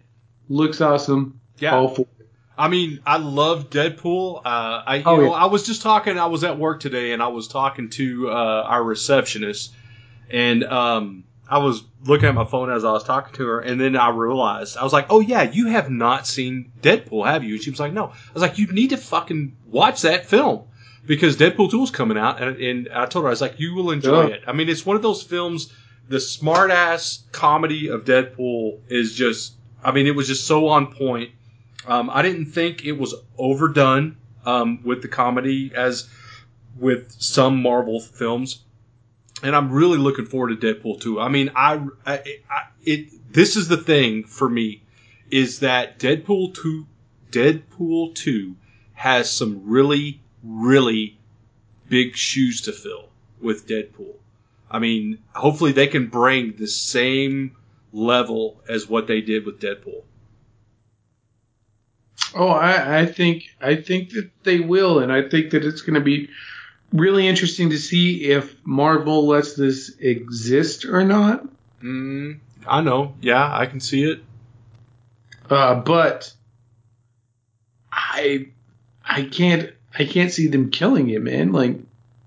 Looks 0.49 0.81
awesome. 0.81 1.41
yeah. 1.59 1.75
All 1.75 1.89
for 1.89 2.03
it. 2.03 2.22
I 2.57 2.69
mean, 2.69 3.01
I 3.07 3.17
love 3.17 3.71
Deadpool. 3.71 4.43
Uh, 4.45 4.83
I 4.87 4.97
you 4.97 5.03
Oh, 5.07 5.17
know 5.17 5.23
yeah. 5.25 5.31
I 5.31 5.47
was 5.47 5.65
just 5.65 5.83
talking. 5.83 6.19
I 6.19 6.27
was 6.27 6.45
at 6.45 6.59
work 6.59 6.81
today, 6.81 7.13
and 7.13 7.23
I 7.23 7.29
was 7.29 7.49
talking 7.49 7.89
to 7.91 8.31
uh, 8.31 8.33
our 8.35 8.83
receptionist, 8.83 9.73
and 10.31 10.63
um, 10.65 11.25
I 11.49 11.59
was 11.59 11.83
looking 12.05 12.29
at 12.29 12.35
my 12.35 12.45
phone 12.45 12.71
as 12.71 12.85
I 12.85 12.93
was 12.93 13.05
talking 13.05 13.35
to 13.37 13.47
her, 13.47 13.61
and 13.61 13.81
then 13.81 13.97
I 13.97 14.11
realized 14.11 14.77
I 14.77 14.85
was 14.85 14.93
like, 14.93 15.07
"Oh 15.11 15.21
yeah, 15.21 15.43
you 15.43 15.69
have 15.69 15.89
not 15.91 16.27
seen 16.27 16.73
Deadpool, 16.83 17.27
have 17.27 17.43
you?" 17.43 17.55
And 17.55 17.63
she 17.63 17.71
was 17.71 17.81
like, 17.81 17.93
"No." 17.93 18.07
I 18.09 18.33
was 18.35 18.43
like, 18.43 18.59
"You 18.59 18.67
need 18.69 18.91
to 18.91 18.97
fucking 18.99 19.57
watch 19.67 20.03
that 20.03 20.27
film." 20.27 20.65
Because 21.05 21.37
Deadpool 21.37 21.69
2 21.73 21.83
is 21.83 21.91
coming 21.91 22.17
out, 22.17 22.41
and, 22.41 22.57
and 22.59 22.89
I 22.95 23.07
told 23.07 23.25
her, 23.25 23.29
I 23.29 23.31
was 23.33 23.41
like, 23.41 23.59
you 23.59 23.75
will 23.75 23.91
enjoy 23.91 24.29
Yeah. 24.29 24.35
it. 24.35 24.43
I 24.47 24.53
mean, 24.53 24.69
it's 24.69 24.87
one 24.87 24.95
of 24.95 25.03
those 25.03 25.21
films, 25.21 25.73
the 26.09 26.21
smart 26.21 26.71
ass 26.71 27.25
comedy 27.33 27.89
of 27.89 28.05
Deadpool 28.05 28.79
is 28.89 29.13
just, 29.13 29.55
I 29.83 29.91
mean, 29.91 30.07
it 30.07 30.15
was 30.15 30.29
just 30.29 30.47
so 30.47 30.69
on 30.69 30.95
point. 30.95 31.33
Um, 31.87 32.11
I 32.11 32.23
didn't 32.23 32.47
think 32.47 32.85
it 32.85 32.93
was 32.93 33.15
overdone 33.39 34.17
um, 34.45 34.83
with 34.85 35.03
the 35.03 35.09
comedy 35.09 35.73
as 35.75 36.09
with 36.79 37.13
some 37.19 37.63
Marvel 37.63 38.01
films, 38.01 38.63
and 39.43 39.55
I'm 39.55 39.71
really 39.71 39.99
looking 39.99 40.27
forward 40.27 40.61
to 40.61 40.75
Deadpool 40.75 41.01
2. 41.01 41.21
I 41.21 41.29
mean, 41.29 41.51
I, 41.55 41.85
I, 42.07 42.15
I 42.51 42.63
it 42.85 43.33
this 43.33 43.57
is 43.57 43.69
the 43.69 43.77
thing 43.77 44.25
for 44.25 44.49
me 44.49 44.83
is 45.31 45.61
that 45.61 45.99
Deadpool 45.99 46.55
2 46.55 46.87
Deadpool 47.31 48.15
2 48.15 48.57
has 48.95 49.31
some 49.31 49.63
really 49.65 50.21
really 50.43 51.19
big 51.89 52.17
shoes 52.17 52.63
to 52.63 52.73
fill 52.73 53.09
with 53.41 53.67
Deadpool. 53.67 54.15
I 54.71 54.79
mean, 54.79 55.19
hopefully 55.35 55.73
they 55.73 55.87
can 55.87 56.07
bring 56.07 56.57
the 56.57 56.67
same 56.67 57.57
level 57.93 58.63
as 58.69 58.89
what 58.89 59.07
they 59.07 59.21
did 59.21 59.45
with 59.45 59.61
Deadpool. 59.61 60.03
Oh, 62.35 62.49
I, 62.49 63.01
I 63.01 63.07
think 63.07 63.45
I 63.61 63.77
think 63.77 64.11
that 64.11 64.31
they 64.43 64.61
will, 64.61 65.01
and 65.01 65.13
I 65.13 65.29
think 65.29 65.51
that 65.51 65.65
it's 65.65 65.83
going 65.83 65.95
to 65.95 66.01
be 66.01 66.31
really 66.93 67.27
interesting 67.27 67.71
to 67.71 67.79
see 67.79 68.25
if 68.25 68.55
Marvel 68.65 69.27
lets 69.27 69.55
this 69.55 69.95
exist 69.99 70.85
or 70.85 71.05
not. 71.05 71.47
Mm, 71.83 72.39
I 72.67 72.81
know. 72.81 73.15
Yeah, 73.21 73.51
I 73.55 73.67
can 73.67 73.81
see 73.81 74.05
it. 74.05 74.23
Uh, 75.51 75.75
but 75.75 76.33
I 77.91 78.49
I 79.05 79.25
can't 79.25 79.71
I 79.99 80.05
can't 80.05 80.33
see 80.33 80.47
them 80.49 80.71
killing 80.71 81.11
it, 81.11 81.23
man. 81.23 81.53
Like 81.53 81.77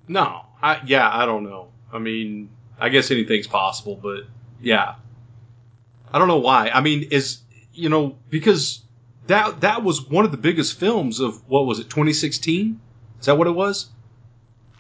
No, 0.08 0.42
I 0.62 0.82
yeah, 0.86 1.10
I 1.12 1.26
don't 1.26 1.44
know. 1.44 1.70
I 1.92 2.00
mean, 2.00 2.50
I 2.80 2.90
guess 2.90 3.10
anything's 3.10 3.48
possible, 3.48 3.96
but 3.96 4.26
yeah, 4.62 4.96
I 6.12 6.20
don't 6.20 6.28
know 6.28 6.40
why. 6.40 6.70
I 6.70 6.82
mean, 6.82 7.08
is 7.12 7.40
you 7.74 7.90
know 7.90 8.18
because 8.30 8.82
that 9.28 9.62
that 9.62 9.84
was 9.84 10.08
one 10.10 10.26
of 10.26 10.32
the 10.32 10.38
biggest 10.38 10.80
films 10.80 11.20
of 11.20 11.48
what 11.50 11.66
was 11.66 11.80
it 11.80 11.90
2016? 11.90 12.80
Is 13.20 13.26
that 13.26 13.38
what 13.38 13.48
it 13.48 13.52
was? 13.52 13.90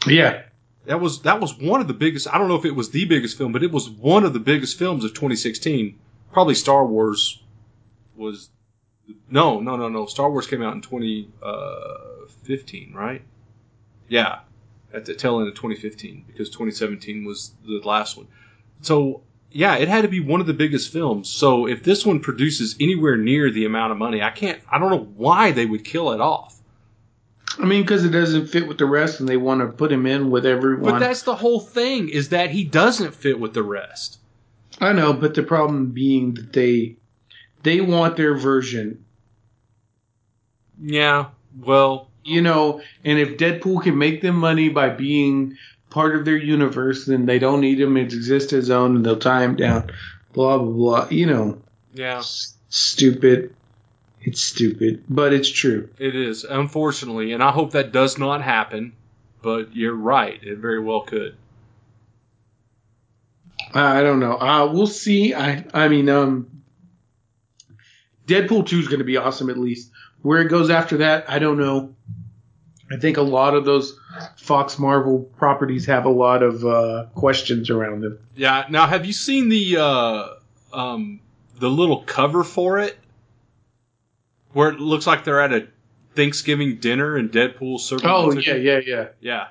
yeah, 0.07 0.43
That 0.85 1.01
was 1.01 1.21
that 1.23 1.39
was 1.39 1.57
one 1.57 1.81
of 1.81 1.87
the 1.87 1.93
biggest. 1.93 2.27
I 2.31 2.37
don't 2.37 2.47
know 2.47 2.55
if 2.55 2.65
it 2.65 2.75
was 2.75 2.91
the 2.91 3.05
biggest 3.05 3.37
film, 3.37 3.51
but 3.51 3.63
it 3.63 3.71
was 3.71 3.89
one 3.89 4.23
of 4.23 4.33
the 4.33 4.39
biggest 4.39 4.77
films 4.77 5.03
of 5.03 5.11
2016. 5.11 5.97
Probably 6.31 6.55
Star 6.55 6.85
Wars 6.85 7.41
was. 8.15 8.49
No, 9.29 9.59
no, 9.59 9.75
no, 9.75 9.89
no. 9.89 10.05
Star 10.05 10.31
Wars 10.31 10.47
came 10.47 10.63
out 10.63 10.73
in 10.73 10.81
2015, 10.81 12.93
uh, 12.93 12.99
right? 12.99 13.21
Yeah, 14.07 14.39
at 14.93 15.05
the 15.05 15.13
tail 15.13 15.39
end 15.39 15.47
of 15.47 15.55
2015 15.55 16.25
because 16.27 16.49
2017 16.49 17.25
was 17.25 17.51
the 17.65 17.81
last 17.83 18.17
one. 18.17 18.27
So 18.81 19.21
yeah, 19.55 19.77
it 19.77 19.87
had 19.87 20.01
to 20.01 20.09
be 20.09 20.19
one 20.19 20.41
of 20.41 20.47
the 20.47 20.53
biggest 20.53 20.91
films. 20.91 21.29
So 21.29 21.65
if 21.65 21.81
this 21.81 22.05
one 22.05 22.19
produces 22.19 22.75
anywhere 22.77 23.15
near 23.15 23.49
the 23.49 23.63
amount 23.63 23.93
of 23.93 23.97
money, 23.97 24.21
I 24.21 24.29
can't. 24.29 24.59
I 24.69 24.77
don't 24.77 24.89
know 24.89 25.07
why 25.15 25.51
they 25.51 25.65
would 25.65 25.85
kill 25.85 26.11
it 26.11 26.19
off. 26.19 26.59
I 27.57 27.63
mean 27.63 27.83
because 27.83 28.03
it 28.03 28.09
doesn't 28.09 28.47
fit 28.47 28.67
with 28.67 28.79
the 28.79 28.85
rest, 28.85 29.21
and 29.21 29.29
they 29.29 29.37
want 29.37 29.61
to 29.61 29.67
put 29.67 29.93
him 29.93 30.05
in 30.05 30.29
with 30.29 30.45
everyone. 30.45 30.91
But 30.91 30.99
that's 30.99 31.21
the 31.21 31.35
whole 31.35 31.61
thing 31.61 32.09
is 32.09 32.29
that 32.29 32.49
he 32.49 32.65
doesn't 32.65 33.15
fit 33.15 33.39
with 33.39 33.53
the 33.53 33.63
rest. 33.63 34.19
I 34.81 34.91
know, 34.91 35.13
but 35.13 35.35
the 35.35 35.43
problem 35.43 35.91
being 35.91 36.33
that 36.33 36.51
they 36.51 36.97
they 37.63 37.79
want 37.79 38.17
their 38.17 38.35
version, 38.35 39.05
Yeah. 40.81 41.27
Well, 41.57 42.09
you 42.25 42.41
know. 42.41 42.81
And 43.05 43.19
if 43.19 43.37
Deadpool 43.37 43.83
can 43.83 43.97
make 43.97 44.21
them 44.21 44.35
money 44.35 44.67
by 44.67 44.89
being 44.89 45.55
part 45.95 46.13
of 46.13 46.25
their 46.25 46.35
universe, 46.35 47.05
then 47.05 47.25
they 47.25 47.39
don't 47.39 47.61
need 47.61 47.79
him 47.79 47.95
to 47.95 48.01
exist 48.01 48.51
his 48.51 48.69
own, 48.69 48.97
and 48.97 49.05
they'll 49.05 49.17
tie 49.17 49.43
him 49.45 49.55
down. 49.55 49.89
Blah 50.33 50.57
blah 50.57 50.67
blah. 50.71 51.07
You 51.09 51.25
know, 51.25 51.61
yeah, 51.93 52.17
S- 52.17 52.53
stupid. 52.69 53.55
It's 54.21 54.41
stupid, 54.41 55.03
but 55.07 55.31
it's 55.33 55.49
true. 55.49 55.89
it 55.97 56.15
is, 56.15 56.43
unfortunately, 56.43 57.31
and 57.31 57.41
I 57.41 57.51
hope 57.51 57.71
that 57.71 57.93
does 57.93 58.17
not 58.17 58.41
happen. 58.41 58.91
But 59.41 59.73
you're 59.73 59.95
right; 59.95 60.37
it 60.43 60.57
very 60.57 60.81
well 60.81 61.01
could. 61.01 61.37
I 63.73 64.01
don't 64.01 64.19
know. 64.19 64.37
Uh, 64.37 64.69
we'll 64.73 64.87
see. 64.87 65.33
I 65.33 65.63
I 65.73 65.87
mean, 65.87 66.09
um, 66.09 66.61
Deadpool 68.27 68.65
two 68.67 68.79
is 68.79 68.87
going 68.87 68.99
to 68.99 69.05
be 69.05 69.15
awesome. 69.15 69.49
At 69.49 69.57
least 69.57 69.91
where 70.23 70.41
it 70.41 70.49
goes 70.49 70.69
after 70.69 70.97
that, 70.97 71.29
I 71.29 71.39
don't 71.39 71.57
know. 71.57 71.95
I 72.91 72.97
think 72.97 73.17
a 73.17 73.21
lot 73.21 73.55
of 73.55 73.65
those 73.65 73.97
Fox 74.37 74.77
Marvel 74.77 75.19
properties 75.37 75.85
have 75.87 76.05
a 76.05 76.09
lot 76.09 76.43
of 76.43 76.63
uh, 76.63 77.05
questions 77.15 77.69
around 77.69 78.01
them. 78.01 78.19
Yeah. 78.35 78.65
Now, 78.69 78.85
have 78.85 79.05
you 79.05 79.13
seen 79.13 79.49
the 79.49 79.77
uh, 79.77 80.27
um, 80.71 81.19
the 81.59 81.69
little 81.69 82.03
cover 82.03 82.43
for 82.43 82.79
it, 82.79 82.97
where 84.53 84.69
it 84.69 84.79
looks 84.79 85.07
like 85.07 85.23
they're 85.23 85.41
at 85.41 85.53
a 85.53 85.67
Thanksgiving 86.15 86.77
dinner 86.77 87.17
and 87.17 87.31
Deadpool 87.31 87.79
serving? 87.79 88.07
Oh 88.07 88.31
yeah, 88.33 88.55
yeah, 88.55 88.81
yeah. 88.85 89.07
yeah. 89.19 89.47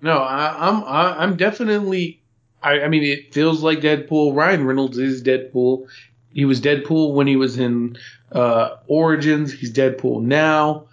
No, 0.00 0.18
I, 0.18 0.68
I'm 0.68 0.84
I, 0.84 1.22
I'm 1.22 1.36
definitely. 1.36 2.22
I, 2.62 2.80
I 2.80 2.88
mean, 2.88 3.04
it 3.04 3.34
feels 3.34 3.62
like 3.62 3.80
Deadpool. 3.80 4.34
Ryan 4.34 4.64
Reynolds 4.64 4.98
is 4.98 5.22
Deadpool. 5.22 5.86
He 6.32 6.46
was 6.46 6.60
Deadpool 6.60 7.14
when 7.14 7.26
he 7.26 7.36
was 7.36 7.58
in 7.58 7.98
uh, 8.32 8.76
Origins. 8.86 9.52
He's 9.52 9.72
Deadpool 9.72 10.22
now. 10.22 10.86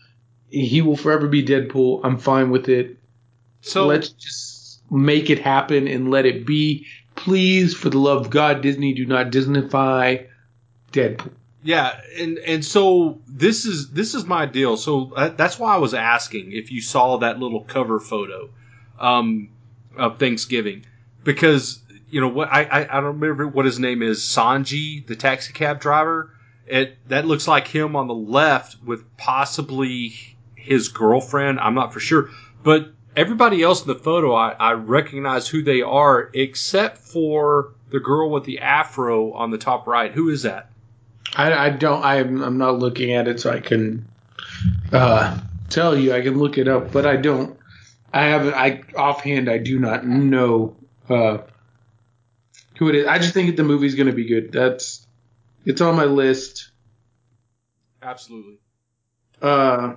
He 0.53 0.81
will 0.81 0.95
forever 0.95 1.27
be 1.27 1.43
Deadpool. 1.43 2.01
I'm 2.03 2.17
fine 2.17 2.51
with 2.51 2.69
it. 2.69 2.97
So 3.61 3.87
Let's 3.87 4.09
just 4.09 4.81
make 4.91 5.29
it 5.29 5.39
happen 5.39 5.87
and 5.87 6.11
let 6.11 6.25
it 6.25 6.45
be. 6.45 6.85
Please, 7.15 7.73
for 7.73 7.89
the 7.89 7.97
love 7.97 8.21
of 8.21 8.29
God, 8.29 8.61
Disney, 8.61 8.93
do 8.93 9.05
not 9.05 9.31
Disneyfy 9.31 10.27
Deadpool. 10.91 11.31
Yeah, 11.63 11.99
and 12.19 12.37
and 12.39 12.63
so 12.63 13.19
this 13.25 13.65
is 13.65 13.91
this 13.91 14.13
is 14.13 14.25
my 14.25 14.45
deal. 14.45 14.75
So 14.75 15.13
uh, 15.15 15.29
that's 15.29 15.57
why 15.57 15.73
I 15.73 15.77
was 15.77 15.93
asking 15.93 16.51
if 16.51 16.71
you 16.71 16.81
saw 16.81 17.17
that 17.17 17.39
little 17.39 17.61
cover 17.61 17.99
photo 17.99 18.49
um, 18.99 19.49
of 19.95 20.19
Thanksgiving 20.19 20.85
because 21.23 21.79
you 22.09 22.19
know 22.19 22.27
what 22.27 22.49
I, 22.51 22.63
I 22.63 22.97
I 22.97 23.01
don't 23.01 23.19
remember 23.19 23.47
what 23.47 23.65
his 23.65 23.79
name 23.79 24.01
is 24.01 24.19
Sanji 24.19 25.07
the 25.07 25.15
taxi 25.15 25.53
cab 25.53 25.79
driver. 25.79 26.35
It 26.67 26.97
that 27.07 27.25
looks 27.25 27.47
like 27.47 27.67
him 27.67 27.95
on 27.95 28.07
the 28.07 28.13
left 28.13 28.83
with 28.83 29.05
possibly 29.15 30.13
his 30.63 30.87
girlfriend. 30.87 31.59
I'm 31.59 31.75
not 31.75 31.93
for 31.93 31.99
sure, 31.99 32.29
but 32.63 32.91
everybody 33.15 33.61
else 33.61 33.81
in 33.81 33.87
the 33.87 33.99
photo 33.99 34.33
I, 34.33 34.51
I 34.51 34.71
recognize 34.73 35.47
who 35.47 35.61
they 35.61 35.81
are 35.81 36.29
except 36.33 36.97
for 36.97 37.73
the 37.91 37.99
girl 37.99 38.31
with 38.31 38.45
the 38.45 38.59
afro 38.59 39.33
on 39.33 39.51
the 39.51 39.57
top 39.57 39.85
right. 39.85 40.11
Who 40.11 40.29
is 40.29 40.43
that? 40.43 40.69
I, 41.35 41.53
I 41.53 41.69
don't. 41.69 42.03
I'm, 42.03 42.41
I'm 42.41 42.57
not 42.57 42.79
looking 42.79 43.13
at 43.13 43.27
it, 43.27 43.39
so 43.39 43.51
I 43.51 43.59
can 43.59 44.07
uh, 44.91 45.39
tell 45.69 45.97
you. 45.97 46.13
I 46.13 46.21
can 46.21 46.37
look 46.37 46.57
it 46.57 46.67
up, 46.67 46.91
but 46.91 47.05
I 47.05 47.17
don't. 47.17 47.57
I 48.11 48.25
haven't. 48.25 48.53
I 48.53 48.83
offhand, 48.95 49.49
I 49.49 49.57
do 49.57 49.79
not 49.79 50.05
know 50.05 50.75
uh, 51.09 51.39
who 52.77 52.89
it 52.89 52.95
is. 52.95 53.07
I 53.07 53.17
just 53.17 53.33
think 53.33 53.55
the 53.55 53.63
movie's 53.63 53.95
going 53.95 54.07
to 54.07 54.13
be 54.13 54.25
good. 54.25 54.51
That's 54.51 55.05
it's 55.65 55.81
on 55.81 55.95
my 55.95 56.05
list. 56.05 56.71
Absolutely. 58.01 58.59
Uh, 59.41 59.95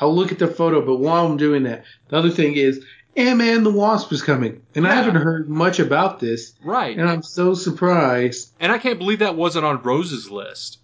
I'll 0.00 0.14
look 0.14 0.32
at 0.32 0.38
the 0.38 0.46
photo, 0.48 0.84
but 0.84 0.96
while 0.96 1.26
I'm 1.26 1.36
doing 1.36 1.64
that, 1.64 1.84
the 2.08 2.16
other 2.16 2.30
thing 2.30 2.54
is 2.54 2.84
Ant 3.16 3.38
Man 3.38 3.64
the 3.64 3.70
Wasp 3.72 4.12
is 4.12 4.22
coming, 4.22 4.62
and 4.74 4.86
I 4.86 4.94
haven't 4.94 5.16
heard 5.16 5.48
much 5.48 5.80
about 5.80 6.20
this, 6.20 6.52
Right. 6.62 6.96
and 6.96 7.08
I'm 7.08 7.22
so 7.22 7.54
surprised. 7.54 8.52
And 8.60 8.70
I 8.70 8.78
can't 8.78 8.98
believe 8.98 9.18
that 9.20 9.34
wasn't 9.34 9.64
on 9.64 9.82
Rose's 9.82 10.30
list. 10.30 10.78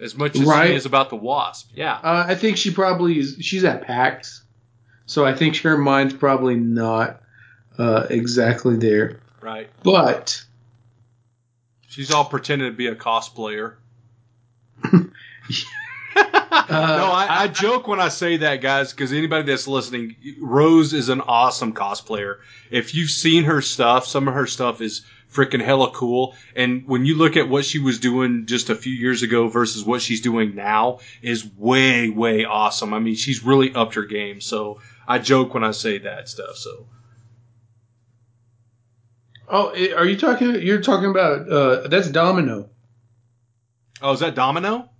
As 0.00 0.14
much 0.16 0.34
as 0.34 0.42
Right. 0.42 0.68
she 0.68 0.74
is 0.74 0.84
about 0.84 1.10
the 1.10 1.16
Wasp. 1.16 1.70
Yeah. 1.74 1.94
Uh, 1.94 2.24
I 2.26 2.34
think 2.34 2.56
she 2.56 2.72
probably 2.72 3.18
is. 3.20 3.36
She's 3.40 3.62
at 3.64 3.82
PAX, 3.82 4.42
so 5.06 5.24
I 5.24 5.32
think 5.34 5.56
her 5.58 5.78
mind's 5.78 6.12
probably 6.14 6.56
not 6.56 7.20
uh, 7.78 8.06
exactly 8.10 8.76
there. 8.76 9.20
Right. 9.40 9.70
But 9.82 10.44
She's 11.88 12.10
all 12.10 12.24
pretending 12.24 12.70
to 12.70 12.76
be 12.76 12.86
a 12.86 12.94
cosplayer. 12.94 13.74
uh, 16.16 16.64
no, 16.68 17.10
I, 17.12 17.26
I 17.42 17.48
joke 17.48 17.88
when 17.88 18.00
I 18.00 18.08
say 18.08 18.38
that, 18.38 18.60
guys, 18.60 18.92
because 18.92 19.12
anybody 19.12 19.44
that's 19.44 19.66
listening, 19.68 20.16
Rose 20.40 20.92
is 20.92 21.08
an 21.08 21.20
awesome 21.20 21.72
cosplayer. 21.72 22.38
If 22.70 22.94
you've 22.94 23.10
seen 23.10 23.44
her 23.44 23.62
stuff, 23.62 24.06
some 24.06 24.28
of 24.28 24.34
her 24.34 24.46
stuff 24.46 24.80
is 24.80 25.02
freaking 25.32 25.62
hella 25.62 25.90
cool. 25.90 26.34
And 26.54 26.86
when 26.86 27.04
you 27.06 27.16
look 27.16 27.36
at 27.36 27.48
what 27.48 27.64
she 27.64 27.78
was 27.78 27.98
doing 27.98 28.46
just 28.46 28.70
a 28.70 28.74
few 28.74 28.92
years 28.92 29.22
ago 29.22 29.48
versus 29.48 29.84
what 29.84 30.02
she's 30.02 30.20
doing 30.20 30.54
now, 30.54 30.98
is 31.22 31.46
way, 31.56 32.08
way 32.10 32.44
awesome. 32.44 32.92
I 32.92 32.98
mean, 32.98 33.14
she's 33.14 33.42
really 33.42 33.74
upped 33.74 33.94
her 33.94 34.04
game. 34.04 34.40
So 34.40 34.80
I 35.08 35.18
joke 35.18 35.54
when 35.54 35.64
I 35.64 35.70
say 35.70 35.98
that 35.98 36.28
stuff. 36.28 36.56
So 36.56 36.86
oh, 39.48 39.68
eh, 39.70 39.92
are 39.92 40.06
you 40.06 40.16
talking? 40.16 40.54
You're 40.62 40.82
talking 40.82 41.10
about 41.10 41.48
uh, 41.48 41.88
that's 41.88 42.08
Domino. 42.08 42.70
oh, 44.00 44.12
is 44.12 44.20
that 44.20 44.34
Domino? 44.34 44.90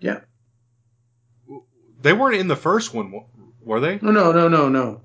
Yeah. 0.00 0.20
They 2.00 2.12
weren't 2.12 2.36
in 2.36 2.48
the 2.48 2.56
first 2.56 2.94
one, 2.94 3.12
were 3.62 3.80
they? 3.80 3.98
No, 4.00 4.10
no, 4.12 4.30
no, 4.32 4.48
no, 4.48 4.68
no, 4.68 5.00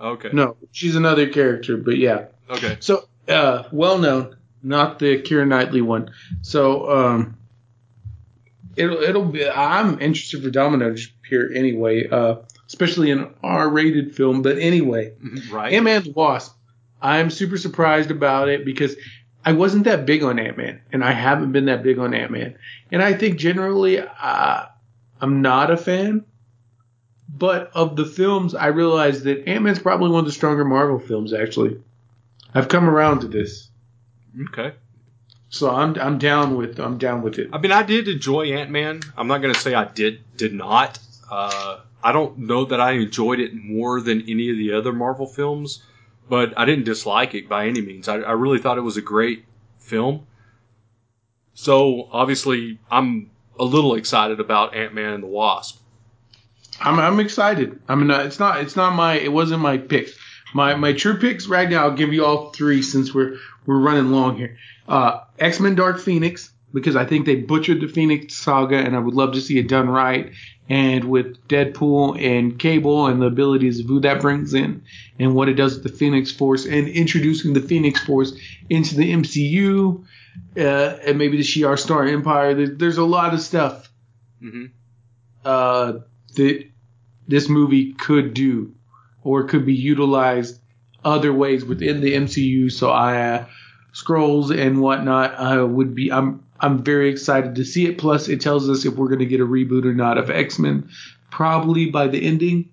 Okay. 0.00 0.28
no. 0.32 0.56
She's 0.70 0.94
another 0.96 1.28
character, 1.28 1.76
but 1.78 1.96
yeah. 1.96 2.26
Okay. 2.50 2.76
So, 2.80 3.08
uh, 3.28 3.64
well 3.72 3.98
known, 3.98 4.36
not 4.62 4.98
the 4.98 5.22
Keira 5.22 5.46
Knightley 5.48 5.80
one. 5.80 6.10
So, 6.42 6.90
um, 6.90 7.38
it'll 8.76 8.98
it'll 9.02 9.24
be. 9.24 9.48
I'm 9.48 10.00
interested 10.00 10.42
for 10.42 10.50
Domino 10.50 10.94
to 10.94 11.02
appear 11.24 11.50
anyway, 11.54 12.06
uh, 12.08 12.36
especially 12.66 13.10
an 13.10 13.32
R-rated 13.42 14.14
film. 14.14 14.42
But 14.42 14.58
anyway, 14.58 15.14
Right. 15.50 15.72
Ant 15.72 15.84
Man 15.84 16.04
Wasp. 16.14 16.54
I'm 17.00 17.30
super 17.30 17.56
surprised 17.56 18.10
about 18.10 18.48
it 18.48 18.64
because 18.66 18.94
I 19.44 19.52
wasn't 19.52 19.84
that 19.84 20.06
big 20.06 20.22
on 20.22 20.38
Ant 20.38 20.56
Man, 20.56 20.80
and 20.92 21.04
I 21.04 21.12
haven't 21.12 21.52
been 21.52 21.64
that 21.66 21.82
big 21.82 21.98
on 21.98 22.14
Ant 22.14 22.30
Man. 22.30 22.54
And 22.90 23.02
I 23.02 23.12
think 23.12 23.38
generally, 23.38 23.98
uh, 23.98 24.66
I'm 25.20 25.42
not 25.42 25.70
a 25.70 25.76
fan. 25.76 26.24
But 27.34 27.70
of 27.74 27.96
the 27.96 28.04
films, 28.04 28.54
I 28.54 28.66
realized 28.66 29.24
that 29.24 29.48
Ant 29.48 29.64
Man's 29.64 29.78
probably 29.78 30.10
one 30.10 30.20
of 30.20 30.26
the 30.26 30.32
stronger 30.32 30.64
Marvel 30.64 30.98
films. 30.98 31.32
Actually, 31.32 31.80
I've 32.54 32.68
come 32.68 32.88
around 32.88 33.20
to 33.20 33.28
this, 33.28 33.68
okay. 34.50 34.74
so 35.48 35.70
I'm 35.70 35.98
I'm 35.98 36.18
down 36.18 36.56
with 36.56 36.78
I'm 36.78 36.98
down 36.98 37.22
with 37.22 37.38
it. 37.38 37.48
I 37.52 37.58
mean, 37.58 37.72
I 37.72 37.82
did 37.82 38.06
enjoy 38.06 38.52
Ant 38.52 38.70
Man. 38.70 39.00
I'm 39.16 39.28
not 39.28 39.40
going 39.40 39.54
to 39.54 39.58
say 39.58 39.74
I 39.74 39.86
did 39.86 40.20
did 40.36 40.52
not. 40.52 40.98
Uh, 41.30 41.80
I 42.04 42.12
don't 42.12 42.36
know 42.36 42.66
that 42.66 42.80
I 42.80 42.92
enjoyed 42.92 43.40
it 43.40 43.54
more 43.54 44.00
than 44.00 44.28
any 44.28 44.50
of 44.50 44.56
the 44.56 44.72
other 44.74 44.92
Marvel 44.92 45.26
films, 45.26 45.82
but 46.28 46.58
I 46.58 46.64
didn't 46.64 46.84
dislike 46.84 47.34
it 47.34 47.48
by 47.48 47.66
any 47.66 47.80
means. 47.80 48.08
I, 48.08 48.16
I 48.16 48.32
really 48.32 48.58
thought 48.58 48.78
it 48.78 48.82
was 48.82 48.96
a 48.96 49.02
great 49.02 49.44
film. 49.78 50.26
So 51.54 52.08
obviously, 52.10 52.78
I'm 52.90 53.30
a 53.58 53.64
little 53.64 53.94
excited 53.94 54.40
about 54.40 54.74
Ant 54.74 54.94
Man 54.94 55.12
and 55.12 55.22
the 55.22 55.28
Wasp. 55.28 55.78
I'm 56.80 56.98
I'm 56.98 57.20
excited. 57.20 57.80
I 57.88 57.94
mean, 57.94 58.10
uh, 58.10 58.20
it's 58.20 58.38
not 58.38 58.60
it's 58.60 58.76
not 58.76 58.94
my 58.94 59.14
it 59.14 59.32
wasn't 59.32 59.60
my 59.60 59.78
picks. 59.78 60.18
My 60.54 60.74
my 60.74 60.92
true 60.92 61.18
picks 61.18 61.46
right 61.46 61.68
now. 61.68 61.84
I'll 61.84 61.96
give 61.96 62.12
you 62.12 62.24
all 62.24 62.50
three 62.50 62.82
since 62.82 63.14
we're 63.14 63.36
we're 63.66 63.78
running 63.78 64.10
long 64.10 64.36
here. 64.36 64.56
Uh, 64.88 65.20
X 65.38 65.60
Men 65.60 65.74
Dark 65.74 66.00
Phoenix 66.00 66.50
because 66.72 66.96
I 66.96 67.04
think 67.04 67.26
they 67.26 67.36
butchered 67.36 67.80
the 67.80 67.88
Phoenix 67.88 68.34
saga 68.34 68.76
and 68.76 68.96
I 68.96 68.98
would 68.98 69.14
love 69.14 69.32
to 69.34 69.40
see 69.40 69.58
it 69.58 69.68
done 69.68 69.88
right. 69.88 70.32
And 70.72 71.04
with 71.04 71.46
Deadpool 71.48 72.18
and 72.18 72.58
Cable 72.58 73.06
and 73.06 73.20
the 73.20 73.26
abilities 73.26 73.80
of 73.80 73.86
who 73.86 74.00
that 74.00 74.22
brings 74.22 74.54
in 74.54 74.82
and 75.18 75.34
what 75.34 75.50
it 75.50 75.54
does 75.54 75.74
with 75.74 75.82
the 75.82 75.96
Phoenix 75.98 76.32
Force 76.32 76.64
and 76.64 76.88
introducing 76.88 77.52
the 77.52 77.60
Phoenix 77.60 78.02
Force 78.02 78.32
into 78.70 78.94
the 78.94 79.12
MCU 79.12 80.02
uh, 80.56 80.60
and 80.60 81.18
maybe 81.18 81.36
the 81.36 81.42
Shi'ar 81.42 81.78
Star 81.78 82.06
Empire. 82.06 82.66
There's 82.66 82.96
a 82.96 83.04
lot 83.04 83.34
of 83.34 83.40
stuff 83.40 83.90
hmm 84.40 84.66
uh, 85.44 85.92
that 86.36 86.64
this 87.28 87.48
movie 87.48 87.92
could 87.94 88.34
do 88.34 88.74
or 89.24 89.44
could 89.44 89.66
be 89.66 89.74
utilized 89.74 90.60
other 91.04 91.32
ways 91.32 91.64
within 91.64 92.00
the 92.00 92.14
MCU. 92.14 92.70
So 92.70 92.90
I, 92.90 93.34
uh, 93.34 93.46
scrolls 93.92 94.50
and 94.50 94.80
whatnot, 94.80 95.34
uh, 95.34 95.66
would 95.66 95.94
be, 95.94 96.10
I'm, 96.12 96.44
I'm 96.62 96.82
very 96.82 97.10
excited 97.10 97.56
to 97.56 97.64
see 97.64 97.86
it. 97.86 97.98
Plus 97.98 98.28
it 98.28 98.40
tells 98.40 98.70
us 98.70 98.84
if 98.86 98.94
we're 98.94 99.08
going 99.08 99.18
to 99.18 99.26
get 99.26 99.40
a 99.40 99.46
reboot 99.46 99.84
or 99.84 99.92
not 99.92 100.16
of 100.16 100.30
X-Men, 100.30 100.88
probably 101.30 101.90
by 101.90 102.06
the 102.06 102.24
ending. 102.24 102.70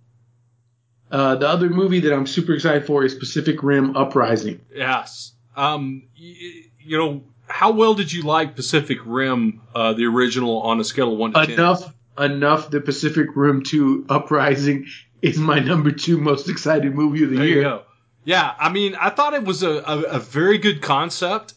Uh, 1.12 1.36
the 1.36 1.48
other 1.48 1.70
movie 1.70 2.00
that 2.02 2.14
I'm 2.14 2.28
super 2.28 2.54
excited 2.54 2.86
for 2.86 3.04
is 3.04 3.16
Pacific 3.16 3.64
Rim 3.64 3.98
Uprising. 3.98 4.62
Yes. 4.74 5.34
Um, 5.56 6.04
y- 6.20 6.36
you 6.80 6.98
know, 6.98 7.24
how 7.48 7.72
well 7.72 7.96
did 7.96 8.14
you 8.14 8.22
like 8.22 8.56
Pacific 8.56 9.00
Rim, 9.06 9.62
uh, 9.74 9.94
the 9.94 10.06
original, 10.06 10.62
on 10.62 10.80
a 10.80 10.84
scale 10.84 11.12
of 11.12 11.18
one 11.18 11.34
to 11.34 11.46
ten? 11.48 11.56
Enough, 11.56 11.94
enough. 12.20 12.70
The 12.70 12.80
Pacific 12.80 13.30
Rim 13.36 13.64
2 13.64 14.06
Uprising 14.08 14.86
is 15.24 15.40
my 15.40 15.58
number 15.60 15.92
two 15.92 16.20
most 16.20 16.48
excited 16.48 16.94
movie 16.94 17.24
of 17.24 17.32
the 17.32 17.38
There 17.38 17.46
year. 17.48 17.56
you 17.58 17.64
go. 17.64 17.82
Yeah, 18.24 18.54
I 18.60 18.70
mean, 18.70 18.94
I 18.96 19.10
thought 19.10 19.34
it 19.34 19.44
was 19.44 19.64
a, 19.64 19.78
a, 19.80 20.02
a 20.04 20.20
very 20.20 20.60
good 20.60 20.82
concept. 20.84 21.56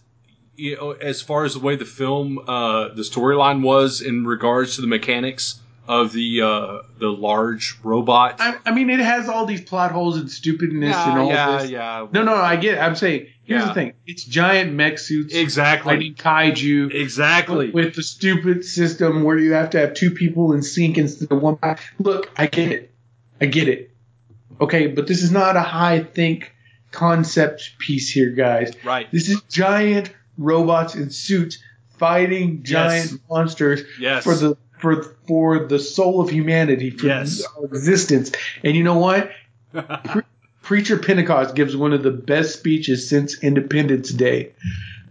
You 0.56 0.76
know, 0.76 0.90
as 0.92 1.22
far 1.22 1.44
as 1.44 1.54
the 1.54 1.60
way 1.60 1.76
the 1.76 1.84
film, 1.84 2.38
uh, 2.38 2.88
the 2.94 3.02
storyline 3.02 3.62
was 3.62 4.00
in 4.02 4.26
regards 4.26 4.76
to 4.76 4.80
the 4.82 4.86
mechanics 4.86 5.58
of 5.88 6.12
the 6.12 6.42
uh, 6.42 6.78
the 6.98 7.08
large 7.08 7.78
robot. 7.82 8.36
I, 8.38 8.56
I 8.66 8.72
mean, 8.72 8.90
it 8.90 9.00
has 9.00 9.28
all 9.28 9.46
these 9.46 9.62
plot 9.62 9.90
holes 9.92 10.16
and 10.18 10.30
stupidness 10.30 10.94
and 10.94 11.18
all 11.18 11.28
yeah, 11.28 11.58
this. 11.62 11.70
yeah. 11.70 12.06
No, 12.12 12.22
no, 12.22 12.34
I 12.34 12.56
get. 12.56 12.74
It. 12.74 12.80
I'm 12.80 12.94
saying 12.94 13.26
here's 13.44 13.62
Yeah. 13.62 13.68
the 13.68 13.74
thing: 13.74 13.92
it's 14.06 14.24
giant 14.24 14.74
mech 14.74 14.98
suits 14.98 15.34
Exactly. 15.34 15.94
fighting 15.94 16.14
kaiju 16.14 16.94
Exactly. 16.94 17.70
with 17.70 17.94
the 17.96 18.02
stupid 18.02 18.64
system 18.64 19.24
where 19.24 19.38
you 19.38 19.52
have 19.54 19.70
to 19.70 19.78
have 19.80 19.94
two 19.94 20.10
people 20.12 20.52
in 20.52 20.62
sync 20.62 20.98
instead 20.98 21.32
of 21.32 21.40
one. 21.42 21.58
Look, 21.98 22.30
I 22.36 22.46
get 22.46 22.70
it. 22.70 22.94
I 23.40 23.46
get 23.46 23.68
it. 23.68 23.90
Okay, 24.60 24.86
but 24.86 25.06
this 25.08 25.22
is 25.22 25.32
not 25.32 25.56
a 25.56 25.60
high 25.62 26.00
think 26.04 26.52
concept 26.92 27.72
piece 27.78 28.10
here, 28.10 28.30
guys. 28.30 28.72
right. 28.84 29.10
This 29.10 29.28
is 29.28 29.40
giant 29.50 30.12
robots 30.42 30.94
in 30.94 31.10
suits 31.10 31.58
fighting 31.98 32.62
giant 32.62 33.10
Yes. 33.12 33.18
monsters 33.30 33.82
Yes. 34.00 34.24
for 34.24 34.34
the 34.34 34.56
for 34.80 35.16
for 35.28 35.66
the 35.66 35.78
soul 35.78 36.20
of 36.20 36.30
humanity, 36.30 36.90
for 36.90 37.06
Yes. 37.06 37.44
our 37.56 37.64
existence. 37.66 38.32
And 38.64 38.76
you 38.76 38.82
know 38.82 38.98
what? 38.98 39.30
Stacker 40.64 40.98
Pentecost 40.98 41.54
gives 41.54 41.76
one 41.76 41.92
of 41.92 42.02
the 42.02 42.10
best 42.10 42.54
speeches 42.58 43.08
since 43.08 43.42
Independence 43.42 44.10
Day. 44.10 44.52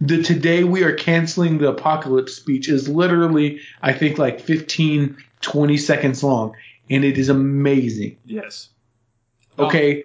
The 0.00 0.22
today 0.22 0.64
we 0.64 0.82
are 0.82 0.92
canceling 0.94 1.58
the 1.58 1.68
apocalypse 1.68 2.34
speech 2.34 2.68
is 2.68 2.88
literally, 2.88 3.60
I 3.80 3.92
think, 3.92 4.18
like 4.18 4.40
15, 4.40 5.16
20 5.40 5.76
seconds 5.76 6.22
long. 6.24 6.54
And 6.90 7.04
it 7.04 7.16
is 7.18 7.28
amazing. 7.28 8.16
yes. 8.26 8.68
Okay. 9.58 10.04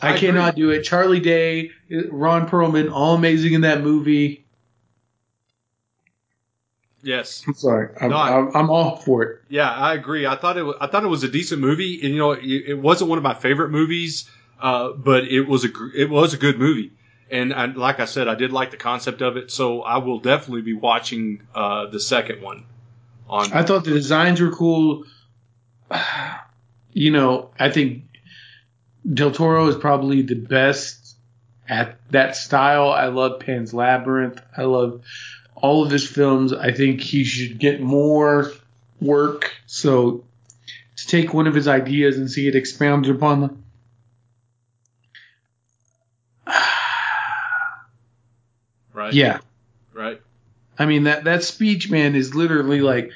I, 0.00 0.14
I 0.14 0.18
cannot 0.18 0.54
do 0.54 0.70
it. 0.70 0.82
Charlie 0.82 1.20
Day, 1.20 1.70
Ron 2.10 2.48
Perlman, 2.48 2.92
all 2.92 3.14
amazing 3.14 3.54
in 3.54 3.62
that 3.62 3.82
movie. 3.82 4.44
Yes. 7.02 7.44
I'm 7.46 7.54
sorry. 7.54 7.94
I'm, 8.00 8.10
No, 8.10 8.16
I- 8.16 8.38
I'm, 8.38 8.56
I'm 8.56 8.70
all 8.70 8.96
for 8.96 9.22
it. 9.22 9.40
Yeah, 9.48 9.70
I 9.70 9.94
agree. 9.94 10.26
I 10.26 10.36
thought 10.36 10.56
it. 10.56 10.62
Was, 10.62 10.76
I 10.80 10.88
thought 10.88 11.04
it 11.04 11.08
was 11.08 11.24
a 11.24 11.28
decent 11.28 11.60
movie, 11.60 12.00
and 12.02 12.12
you 12.12 12.18
know, 12.18 12.32
it, 12.32 12.44
it 12.44 12.78
wasn't 12.78 13.08
one 13.10 13.18
of 13.18 13.24
my 13.24 13.34
favorite 13.34 13.70
movies, 13.70 14.28
uh, 14.60 14.90
but 14.92 15.24
it 15.24 15.42
was 15.42 15.64
a 15.64 15.68
it 15.96 16.10
was 16.10 16.34
a 16.34 16.36
good 16.36 16.58
movie. 16.58 16.92
And 17.30 17.52
I, 17.52 17.66
like 17.66 18.00
I 18.00 18.06
said, 18.06 18.26
I 18.26 18.34
did 18.34 18.52
like 18.52 18.70
the 18.70 18.76
concept 18.78 19.20
of 19.20 19.36
it, 19.36 19.50
so 19.50 19.82
I 19.82 19.98
will 19.98 20.18
definitely 20.18 20.62
be 20.62 20.74
watching 20.74 21.42
uh, 21.54 21.86
the 21.86 22.00
second 22.00 22.42
one. 22.42 22.64
On 23.28 23.52
I 23.52 23.62
thought 23.62 23.84
the 23.84 23.90
designs 23.92 24.40
were 24.40 24.50
cool. 24.52 25.04
You 26.94 27.10
know, 27.12 27.50
I 27.60 27.70
think 27.70 28.04
Del 29.10 29.30
Toro 29.30 29.66
is 29.68 29.76
probably 29.76 30.22
the 30.22 30.34
best 30.34 31.16
at 31.68 31.98
that 32.10 32.36
style. 32.36 32.90
I 32.90 33.06
love 33.06 33.40
Pan's 33.40 33.72
Labyrinth. 33.74 34.40
I 34.56 34.62
love 34.62 35.02
all 35.54 35.84
of 35.84 35.90
his 35.90 36.08
films. 36.08 36.52
I 36.52 36.72
think 36.72 37.00
he 37.00 37.24
should 37.24 37.58
get 37.58 37.80
more 37.80 38.52
work. 39.00 39.52
So 39.66 40.24
to 40.96 41.06
take 41.06 41.32
one 41.32 41.46
of 41.46 41.54
his 41.54 41.68
ideas 41.68 42.18
and 42.18 42.30
see 42.30 42.48
it 42.48 42.54
expounded 42.56 43.14
upon. 43.14 43.62
Right. 48.94 49.14
Yeah, 49.14 49.38
Right. 49.94 50.20
I 50.76 50.86
mean 50.86 51.04
that 51.04 51.24
that 51.24 51.44
speech, 51.44 51.88
man, 51.88 52.16
is 52.16 52.34
literally 52.34 52.80
like 52.80 53.12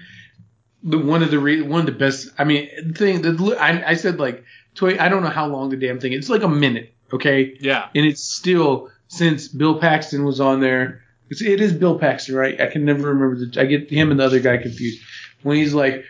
the 0.82 0.98
one 0.98 1.22
of 1.22 1.30
the 1.30 1.38
re- 1.38 1.62
one 1.62 1.80
of 1.80 1.86
the 1.86 1.92
best. 1.92 2.28
I 2.38 2.44
mean, 2.44 2.94
thing 2.94 3.22
that 3.22 3.56
I, 3.60 3.90
I 3.90 3.94
said 3.94 4.18
like 4.18 4.44
tw- 4.74 4.98
I 5.00 5.08
don't 5.08 5.22
know 5.22 5.28
how 5.28 5.46
long 5.46 5.70
the 5.70 5.76
damn 5.76 6.00
thing. 6.00 6.12
It's 6.12 6.28
like 6.28 6.42
a 6.42 6.48
minute, 6.48 6.94
okay, 7.12 7.56
Yeah. 7.60 7.88
and 7.94 8.04
it's 8.06 8.22
still 8.22 8.90
since 9.08 9.48
Bill 9.48 9.78
Paxton 9.78 10.24
was 10.24 10.40
on 10.40 10.60
there. 10.60 11.02
It's, 11.30 11.40
it 11.42 11.60
is 11.60 11.72
Bill 11.72 11.98
Paxton, 11.98 12.34
right? 12.34 12.60
I 12.60 12.66
can 12.66 12.84
never 12.84 13.08
remember 13.14 13.44
the. 13.46 13.60
I 13.60 13.64
get 13.66 13.90
him 13.90 14.10
and 14.10 14.20
the 14.20 14.24
other 14.24 14.40
guy 14.40 14.58
confused 14.58 15.02
when 15.42 15.56
he's 15.56 15.72
like, 15.74 16.04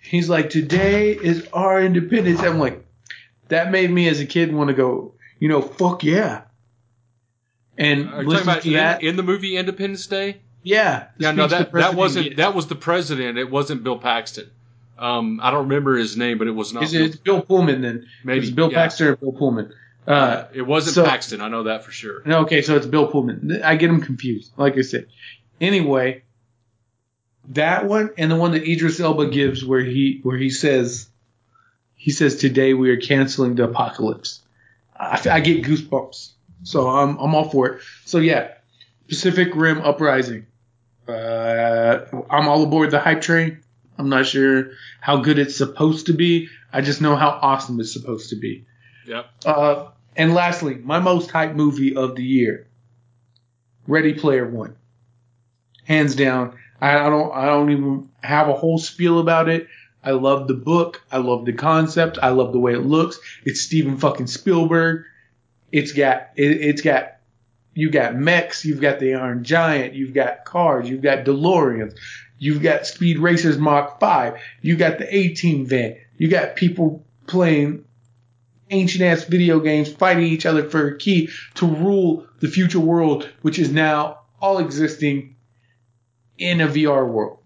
he's 0.00 0.28
like, 0.28 0.50
today 0.50 1.12
is 1.12 1.46
our 1.52 1.80
independence. 1.80 2.40
I'm 2.40 2.58
like, 2.58 2.84
that 3.48 3.70
made 3.70 3.90
me 3.90 4.08
as 4.08 4.18
a 4.20 4.26
kid 4.26 4.52
want 4.52 4.68
to 4.68 4.74
go, 4.74 5.14
you 5.38 5.48
know, 5.48 5.62
fuck 5.62 6.02
yeah. 6.04 6.42
And 7.78 8.08
Are 8.10 8.24
listen 8.24 8.44
about 8.48 8.62
to 8.62 8.68
in, 8.68 8.74
that. 8.74 9.02
in 9.02 9.16
the 9.16 9.22
movie 9.22 9.56
Independence 9.56 10.06
Day? 10.06 10.40
yeah, 10.62 11.08
Yeah, 11.18 11.30
no, 11.32 11.46
that 11.46 11.70
that 11.72 11.94
wasn't 11.94 12.36
that 12.38 12.54
was 12.54 12.66
the 12.66 12.74
president. 12.74 13.38
It 13.38 13.50
wasn't 13.50 13.84
Bill 13.84 13.98
Paxton. 13.98 14.50
Um, 14.98 15.40
I 15.42 15.50
don't 15.50 15.64
remember 15.68 15.96
his 15.96 16.16
name, 16.16 16.38
but 16.38 16.46
it 16.46 16.52
was 16.52 16.72
not. 16.72 16.82
Is 16.84 16.94
it 16.94 17.02
it's 17.02 17.16
Bill 17.16 17.42
Pullman 17.42 17.82
then? 17.82 18.06
Maybe, 18.24 18.46
it's 18.46 18.50
Bill 18.50 18.70
yeah. 18.70 18.82
Paxton 18.82 19.08
or 19.08 19.16
Bill 19.16 19.32
Pullman. 19.32 19.72
Uh, 20.06 20.44
it 20.54 20.62
wasn't 20.62 20.94
so- 20.94 21.04
Paxton. 21.04 21.40
I 21.40 21.48
know 21.48 21.64
that 21.64 21.84
for 21.84 21.90
sure. 21.90 22.22
no, 22.24 22.42
okay, 22.42 22.62
so 22.62 22.76
it's 22.76 22.86
Bill 22.86 23.06
Pullman. 23.06 23.60
I 23.62 23.76
get 23.76 23.90
him 23.90 24.00
confused. 24.00 24.52
Like 24.56 24.78
I 24.78 24.82
said. 24.82 25.08
Anyway, 25.60 26.22
that 27.48 27.86
one 27.86 28.10
and 28.16 28.30
the 28.30 28.36
one 28.36 28.52
that 28.52 28.64
Idris 28.64 29.00
Elba 29.00 29.28
gives, 29.28 29.64
where 29.64 29.80
he 29.80 30.20
where 30.22 30.36
he 30.36 30.50
says, 30.50 31.08
he 31.94 32.10
says 32.10 32.36
today 32.36 32.74
we 32.74 32.90
are 32.90 33.00
canceling 33.00 33.54
the 33.54 33.64
apocalypse. 33.64 34.40
I, 34.98 35.20
I 35.30 35.40
get 35.40 35.64
goosebumps. 35.64 36.30
So 36.62 36.88
I'm 36.88 37.16
I'm 37.18 37.34
all 37.34 37.48
for 37.48 37.68
it. 37.68 37.82
So 38.04 38.18
yeah, 38.18 38.52
Pacific 39.08 39.54
Rim 39.54 39.80
Uprising. 39.80 40.46
Uh, 41.06 42.06
I'm 42.30 42.48
all 42.48 42.62
aboard 42.64 42.90
the 42.90 42.98
hype 42.98 43.20
train. 43.20 43.60
I'm 43.98 44.08
not 44.08 44.26
sure 44.26 44.70
how 45.00 45.18
good 45.18 45.38
it's 45.38 45.56
supposed 45.56 46.06
to 46.06 46.12
be. 46.12 46.48
I 46.72 46.80
just 46.80 47.00
know 47.00 47.16
how 47.16 47.30
awesome 47.30 47.80
it's 47.80 47.92
supposed 47.92 48.30
to 48.30 48.36
be. 48.36 48.66
Yep. 49.06 49.26
Uh, 49.44 49.88
and 50.16 50.34
lastly, 50.34 50.76
my 50.76 50.98
most 50.98 51.30
hyped 51.30 51.54
movie 51.54 51.96
of 51.96 52.16
the 52.16 52.24
year, 52.24 52.66
Ready 53.86 54.14
Player 54.14 54.48
One. 54.48 54.76
Hands 55.84 56.14
down. 56.14 56.56
I, 56.80 56.98
I 56.98 57.10
don't. 57.10 57.32
I 57.32 57.46
don't 57.46 57.70
even 57.70 58.08
have 58.22 58.48
a 58.48 58.54
whole 58.54 58.78
spiel 58.78 59.20
about 59.20 59.48
it. 59.48 59.68
I 60.02 60.12
love 60.12 60.48
the 60.48 60.54
book. 60.54 61.02
I 61.10 61.18
love 61.18 61.44
the 61.44 61.52
concept. 61.52 62.18
I 62.22 62.30
love 62.30 62.52
the 62.52 62.58
way 62.58 62.72
it 62.74 62.84
looks. 62.84 63.18
It's 63.44 63.60
Steven 63.60 63.96
fucking 63.98 64.26
Spielberg. 64.26 65.04
It's 65.72 65.92
got. 65.92 66.30
It, 66.36 66.50
it's 66.60 66.82
got. 66.82 67.12
You 67.74 67.90
got 67.90 68.16
mechs. 68.16 68.64
You've 68.64 68.80
got 68.80 68.98
the 69.00 69.14
Iron 69.14 69.44
Giant. 69.44 69.94
You've 69.94 70.14
got 70.14 70.44
cars. 70.44 70.88
You've 70.88 71.02
got 71.02 71.26
DeLoreans. 71.26 71.94
You've 72.38 72.62
got 72.62 72.86
Speed 72.86 73.18
Racers 73.18 73.58
Mach 73.58 73.98
5. 73.98 74.40
You 74.60 74.76
got 74.76 74.98
the 74.98 75.14
A 75.14 75.28
Team 75.34 75.66
van. 75.66 75.96
You 76.18 76.28
got 76.28 76.56
people 76.56 77.06
playing 77.26 77.84
ancient 78.70 79.02
ass 79.02 79.24
video 79.24 79.60
games 79.60 79.92
fighting 79.92 80.24
each 80.24 80.46
other 80.46 80.68
for 80.68 80.88
a 80.88 80.98
key 80.98 81.30
to 81.54 81.66
rule 81.66 82.26
the 82.40 82.48
future 82.48 82.80
world, 82.80 83.28
which 83.42 83.58
is 83.58 83.70
now 83.70 84.20
all 84.40 84.58
existing 84.58 85.36
in 86.38 86.60
a 86.60 86.66
VR 86.66 87.08
world. 87.08 87.38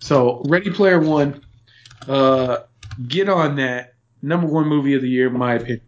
So, 0.00 0.42
Ready 0.46 0.70
Player 0.70 1.00
One, 1.00 1.42
uh, 2.06 2.58
get 3.06 3.28
on 3.28 3.56
that. 3.56 3.94
Number 4.22 4.46
one 4.46 4.66
movie 4.66 4.94
of 4.94 5.02
the 5.02 5.08
year, 5.08 5.28
in 5.28 5.38
my 5.38 5.54
opinion. 5.54 5.87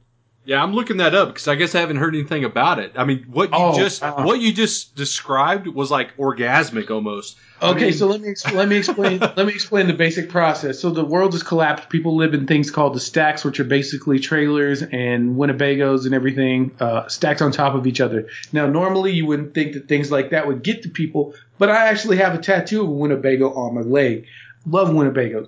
Yeah, 0.50 0.60
I'm 0.64 0.72
looking 0.74 0.96
that 0.96 1.14
up 1.14 1.28
because 1.28 1.46
I 1.46 1.54
guess 1.54 1.76
I 1.76 1.78
haven't 1.80 1.98
heard 1.98 2.12
anything 2.12 2.44
about 2.44 2.80
it. 2.80 2.94
I 2.96 3.04
mean, 3.04 3.24
what 3.30 3.50
you 3.50 3.56
Oh, 3.56 3.76
just 3.78 4.02
wow. 4.02 4.24
what 4.26 4.40
you 4.40 4.52
just 4.52 4.96
described 4.96 5.68
was 5.68 5.92
like 5.92 6.16
orgasmic 6.16 6.90
almost. 6.90 7.36
I 7.62 7.70
Okay, 7.70 7.84
mean- 7.84 7.92
so 7.92 8.08
let 8.08 8.20
me 8.20 8.34
let 8.52 8.66
me 8.68 8.76
explain 8.78 9.20
let 9.36 9.46
me 9.46 9.52
explain 9.52 9.86
the 9.86 9.92
basic 9.92 10.28
process. 10.28 10.80
So 10.80 10.90
the 10.90 11.04
world 11.04 11.34
has 11.34 11.44
collapsed. 11.44 11.88
People 11.88 12.16
live 12.16 12.34
in 12.34 12.48
things 12.48 12.72
called 12.72 12.94
the 12.96 13.00
stacks, 13.00 13.44
which 13.44 13.60
are 13.60 13.64
basically 13.64 14.18
trailers 14.18 14.82
and 14.82 15.36
Winnebagos 15.36 16.04
and 16.04 16.16
everything 16.16 16.72
uh, 16.80 17.06
stacked 17.06 17.42
on 17.42 17.52
top 17.52 17.76
of 17.76 17.86
each 17.86 18.00
other. 18.00 18.26
Now, 18.52 18.66
normally 18.66 19.12
you 19.12 19.26
wouldn't 19.26 19.54
think 19.54 19.74
that 19.74 19.86
things 19.86 20.10
like 20.10 20.30
that 20.30 20.48
would 20.48 20.64
get 20.64 20.82
to 20.82 20.88
people, 20.88 21.32
but 21.58 21.68
I 21.68 21.86
actually 21.90 22.16
have 22.16 22.34
a 22.34 22.38
tattoo 22.38 22.82
of 22.82 22.88
a 22.88 22.90
Winnebago 22.90 23.52
on 23.54 23.76
my 23.76 23.82
leg. 23.82 24.26
Love 24.66 24.88
Winnebagos. 24.88 25.46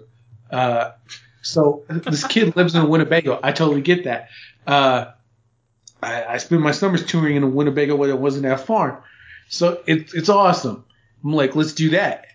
Uh, 0.49 0.93
so 1.45 1.83
this 1.89 2.25
kid 2.25 2.55
lives 2.55 2.77
in 2.77 2.83
a 2.83 2.87
Winnebago. 2.87 3.41
I 3.43 3.51
totally 3.51 3.81
get 3.81 4.05
that. 4.05 4.29
Uh, 4.67 5.07
I, 6.03 6.25
I 6.25 6.37
spend 6.39 6.63
my 6.63 6.73
summers 6.73 7.05
touring 7.05 7.37
in 7.37 7.55
Winnebago 7.55 7.97
when 7.97 8.11
it 8.11 8.19
wasn't 8.19 8.45
that 8.45 8.61
far. 8.61 9.05
So 9.49 9.83
it's 9.87 10.15
it's 10.15 10.29
awesome. 10.29 10.85
I'm 11.25 11.33
like, 11.33 11.55
let's 11.55 11.75
do 11.75 11.91
that. 11.91 12.27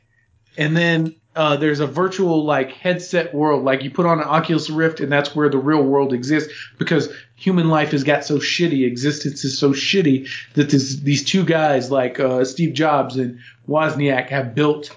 And 0.58 0.76
then 0.76 1.16
uh, 1.36 1.56
there's 1.56 1.80
a 1.80 1.88
virtual 1.88 2.44
like 2.46 2.72
headset 2.72 3.34
world, 3.34 3.64
like 3.64 3.84
you 3.84 3.92
put 3.92 4.08
on 4.08 4.20
an 4.20 4.26
Oculus 4.26 4.70
Rift, 4.72 5.00
and 5.00 5.12
that's 5.12 5.36
where 5.36 5.50
the 5.50 5.58
real 5.60 5.84
world 5.84 6.12
exists 6.12 6.52
because 6.80 7.10
human 7.36 7.70
life 7.70 7.92
has 7.92 8.04
got 8.04 8.26
so 8.26 8.40
shitty, 8.40 8.88
existence 8.88 9.46
is 9.46 9.58
so 9.58 9.72
shitty 9.72 10.28
that 10.56 10.72
this, 10.72 10.96
these 10.96 11.24
two 11.24 11.46
guys 11.46 11.92
like 11.92 12.20
uh, 12.20 12.44
Steve 12.44 12.74
Jobs 12.74 13.18
and 13.18 13.40
Wozniak 13.70 14.30
have 14.30 14.56
built 14.56 14.96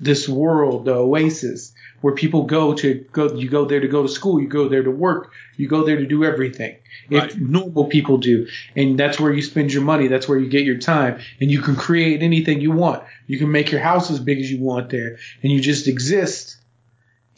this 0.00 0.28
world, 0.28 0.84
the 0.84 0.94
Oasis, 0.94 1.72
where 2.00 2.14
people 2.14 2.44
go 2.44 2.74
to 2.74 3.04
go. 3.12 3.32
You 3.34 3.48
go 3.48 3.64
there 3.64 3.80
to 3.80 3.88
go 3.88 4.02
to 4.02 4.08
school. 4.08 4.40
You 4.40 4.48
go 4.48 4.68
there 4.68 4.82
to 4.82 4.90
work. 4.90 5.32
You 5.56 5.68
go 5.68 5.84
there 5.84 5.96
to 5.96 6.06
do 6.06 6.24
everything. 6.24 6.76
Right. 7.10 7.30
If 7.30 7.36
normal 7.38 7.86
people 7.86 8.18
do, 8.18 8.46
and 8.76 8.98
that's 8.98 9.18
where 9.18 9.32
you 9.32 9.42
spend 9.42 9.72
your 9.72 9.82
money. 9.82 10.08
That's 10.08 10.28
where 10.28 10.38
you 10.38 10.48
get 10.48 10.64
your 10.64 10.78
time, 10.78 11.20
and 11.40 11.50
you 11.50 11.60
can 11.62 11.74
create 11.76 12.22
anything 12.22 12.60
you 12.60 12.70
want. 12.72 13.02
You 13.26 13.38
can 13.38 13.50
make 13.50 13.70
your 13.72 13.80
house 13.80 14.10
as 14.10 14.20
big 14.20 14.38
as 14.38 14.50
you 14.50 14.60
want 14.60 14.90
there, 14.90 15.18
and 15.42 15.50
you 15.52 15.60
just 15.60 15.88
exist 15.88 16.56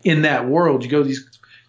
in 0.04 0.22
that 0.22 0.48
world. 0.48 0.82
You 0.84 0.90
go 0.90 1.02
to 1.02 1.08
these 1.08 1.24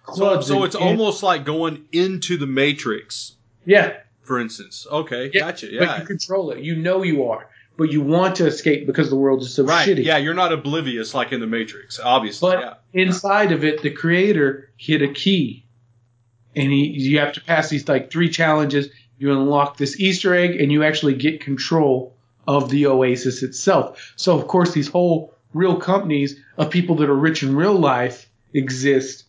So, 0.07 0.13
clubs. 0.13 0.47
so 0.47 0.55
and- 0.57 0.65
it's 0.65 0.76
and- 0.76 0.84
almost 0.84 1.22
like 1.23 1.45
going 1.45 1.85
into 1.91 2.38
the 2.38 2.47
Matrix, 2.47 3.34
yeah, 3.65 3.93
for 4.23 4.39
instance. 4.39 4.88
Okay, 4.91 5.30
yeah. 5.34 5.41
gotcha. 5.41 5.68
But 5.68 5.73
Yeah, 5.73 5.99
you 5.99 6.05
control 6.05 6.51
it. 6.51 6.63
You 6.63 6.76
know 6.76 7.03
you 7.03 7.26
are, 7.26 7.47
but 7.81 7.91
you 7.91 7.99
want 7.99 8.35
to 8.35 8.45
escape 8.45 8.85
because 8.85 9.09
the 9.09 9.15
world 9.15 9.41
is 9.41 9.55
so 9.55 9.63
right. 9.63 9.89
shitty. 9.89 10.05
Yeah, 10.05 10.17
you're 10.17 10.35
not 10.35 10.53
oblivious 10.53 11.15
like 11.15 11.31
in 11.31 11.39
the 11.39 11.47
Matrix, 11.47 11.99
obviously. 11.99 12.51
But 12.51 12.59
yeah. 12.59 13.01
inside 13.01 13.51
of 13.51 13.63
it, 13.63 13.81
the 13.81 13.89
creator 13.89 14.69
hit 14.77 15.01
a 15.01 15.07
key, 15.07 15.65
and 16.55 16.71
he 16.71 16.85
you 16.89 17.17
have 17.17 17.33
to 17.33 17.41
pass 17.41 17.69
these 17.69 17.87
like 17.87 18.11
three 18.11 18.29
challenges. 18.29 18.89
You 19.17 19.31
unlock 19.31 19.77
this 19.77 19.99
Easter 19.99 20.35
egg, 20.35 20.61
and 20.61 20.71
you 20.71 20.83
actually 20.83 21.15
get 21.15 21.41
control 21.41 22.15
of 22.47 22.69
the 22.69 22.85
Oasis 22.85 23.41
itself. 23.41 24.13
So 24.15 24.37
of 24.37 24.47
course, 24.47 24.75
these 24.75 24.87
whole 24.87 25.33
real 25.51 25.77
companies 25.77 26.39
of 26.59 26.69
people 26.69 26.97
that 26.97 27.09
are 27.09 27.15
rich 27.15 27.41
in 27.41 27.55
real 27.55 27.73
life 27.73 28.29
exist, 28.53 29.23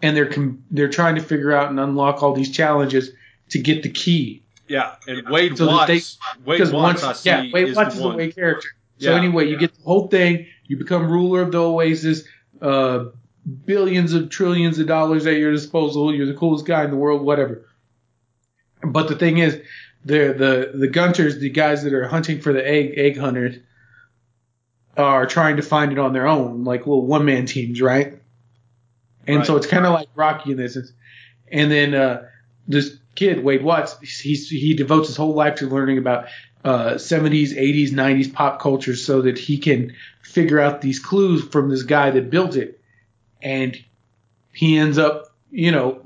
and 0.00 0.16
they're 0.16 0.30
com- 0.30 0.62
they're 0.70 0.88
trying 0.88 1.16
to 1.16 1.20
figure 1.20 1.50
out 1.50 1.70
and 1.70 1.80
unlock 1.80 2.22
all 2.22 2.32
these 2.32 2.52
challenges 2.52 3.10
to 3.48 3.58
get 3.58 3.82
the 3.82 3.90
key. 3.90 4.41
Yeah, 4.72 4.94
and 5.06 5.28
Wade 5.28 5.58
So 5.58 5.66
Watts. 5.66 6.16
Wade 6.46 6.58
Because 6.58 6.72
Watts, 6.72 7.02
once, 7.02 7.04
I 7.04 7.12
see, 7.12 7.28
yeah, 7.28 7.52
Wade 7.52 7.68
is 7.68 7.76
Watts 7.76 7.94
the 7.94 8.00
is 8.00 8.04
one. 8.06 8.12
the 8.12 8.16
Wade 8.24 8.34
character. 8.34 8.68
So 8.98 9.10
Yeah. 9.10 9.16
anyway, 9.18 9.46
you 9.50 9.58
get 9.58 9.74
the 9.74 9.82
whole 9.82 10.08
thing. 10.08 10.46
You 10.66 10.78
become 10.78 11.10
ruler 11.10 11.42
of 11.42 11.52
the 11.52 11.60
Oasis. 11.62 12.22
Uh, 12.62 13.06
billions 13.66 14.14
of 14.14 14.30
trillions 14.30 14.78
of 14.78 14.86
dollars 14.86 15.26
at 15.26 15.36
your 15.36 15.52
disposal. 15.52 16.14
You're 16.14 16.24
the 16.26 16.32
coolest 16.34 16.64
guy 16.64 16.84
in 16.84 16.90
the 16.90 16.96
world. 16.96 17.20
Whatever. 17.20 17.66
But 18.82 19.08
the 19.08 19.14
thing 19.14 19.36
is, 19.38 19.60
the 20.06 20.32
the 20.32 20.72
the 20.78 20.88
Gunters, 20.88 21.38
the 21.38 21.50
guys 21.50 21.82
that 21.84 21.92
are 21.92 22.08
hunting 22.08 22.40
for 22.40 22.54
the 22.54 22.66
egg 22.66 22.94
egg 22.96 23.18
hunters, 23.18 23.56
are 24.96 25.26
trying 25.26 25.56
to 25.56 25.62
find 25.62 25.92
it 25.92 25.98
on 25.98 26.14
their 26.14 26.26
own, 26.26 26.64
like 26.64 26.80
little 26.86 27.04
one 27.06 27.26
man 27.26 27.44
teams, 27.44 27.82
right? 27.82 28.14
And 29.26 29.44
so 29.44 29.56
it's 29.56 29.66
kind 29.66 29.84
of 29.84 29.92
like 29.92 30.08
Rocky 30.14 30.50
in 30.52 30.56
this. 30.56 30.74
sense. 30.74 30.92
And 31.50 31.70
then 31.70 31.94
uh, 31.94 32.22
this 32.66 32.96
kid 33.14 33.44
Wade 33.44 33.62
Watts, 33.62 33.98
he's, 34.00 34.48
he 34.48 34.74
devotes 34.74 35.08
his 35.08 35.16
whole 35.16 35.34
life 35.34 35.56
to 35.56 35.66
learning 35.66 35.98
about 35.98 36.26
uh, 36.64 36.94
70s, 36.94 37.56
80s, 37.56 37.90
90s 37.90 38.32
pop 38.32 38.60
culture 38.60 38.94
so 38.96 39.22
that 39.22 39.38
he 39.38 39.58
can 39.58 39.94
figure 40.22 40.60
out 40.60 40.80
these 40.80 40.98
clues 40.98 41.44
from 41.44 41.68
this 41.68 41.82
guy 41.82 42.10
that 42.10 42.30
built 42.30 42.56
it. 42.56 42.80
And 43.42 43.76
he 44.52 44.78
ends 44.78 44.98
up, 44.98 45.34
you 45.50 45.72
know, 45.72 46.00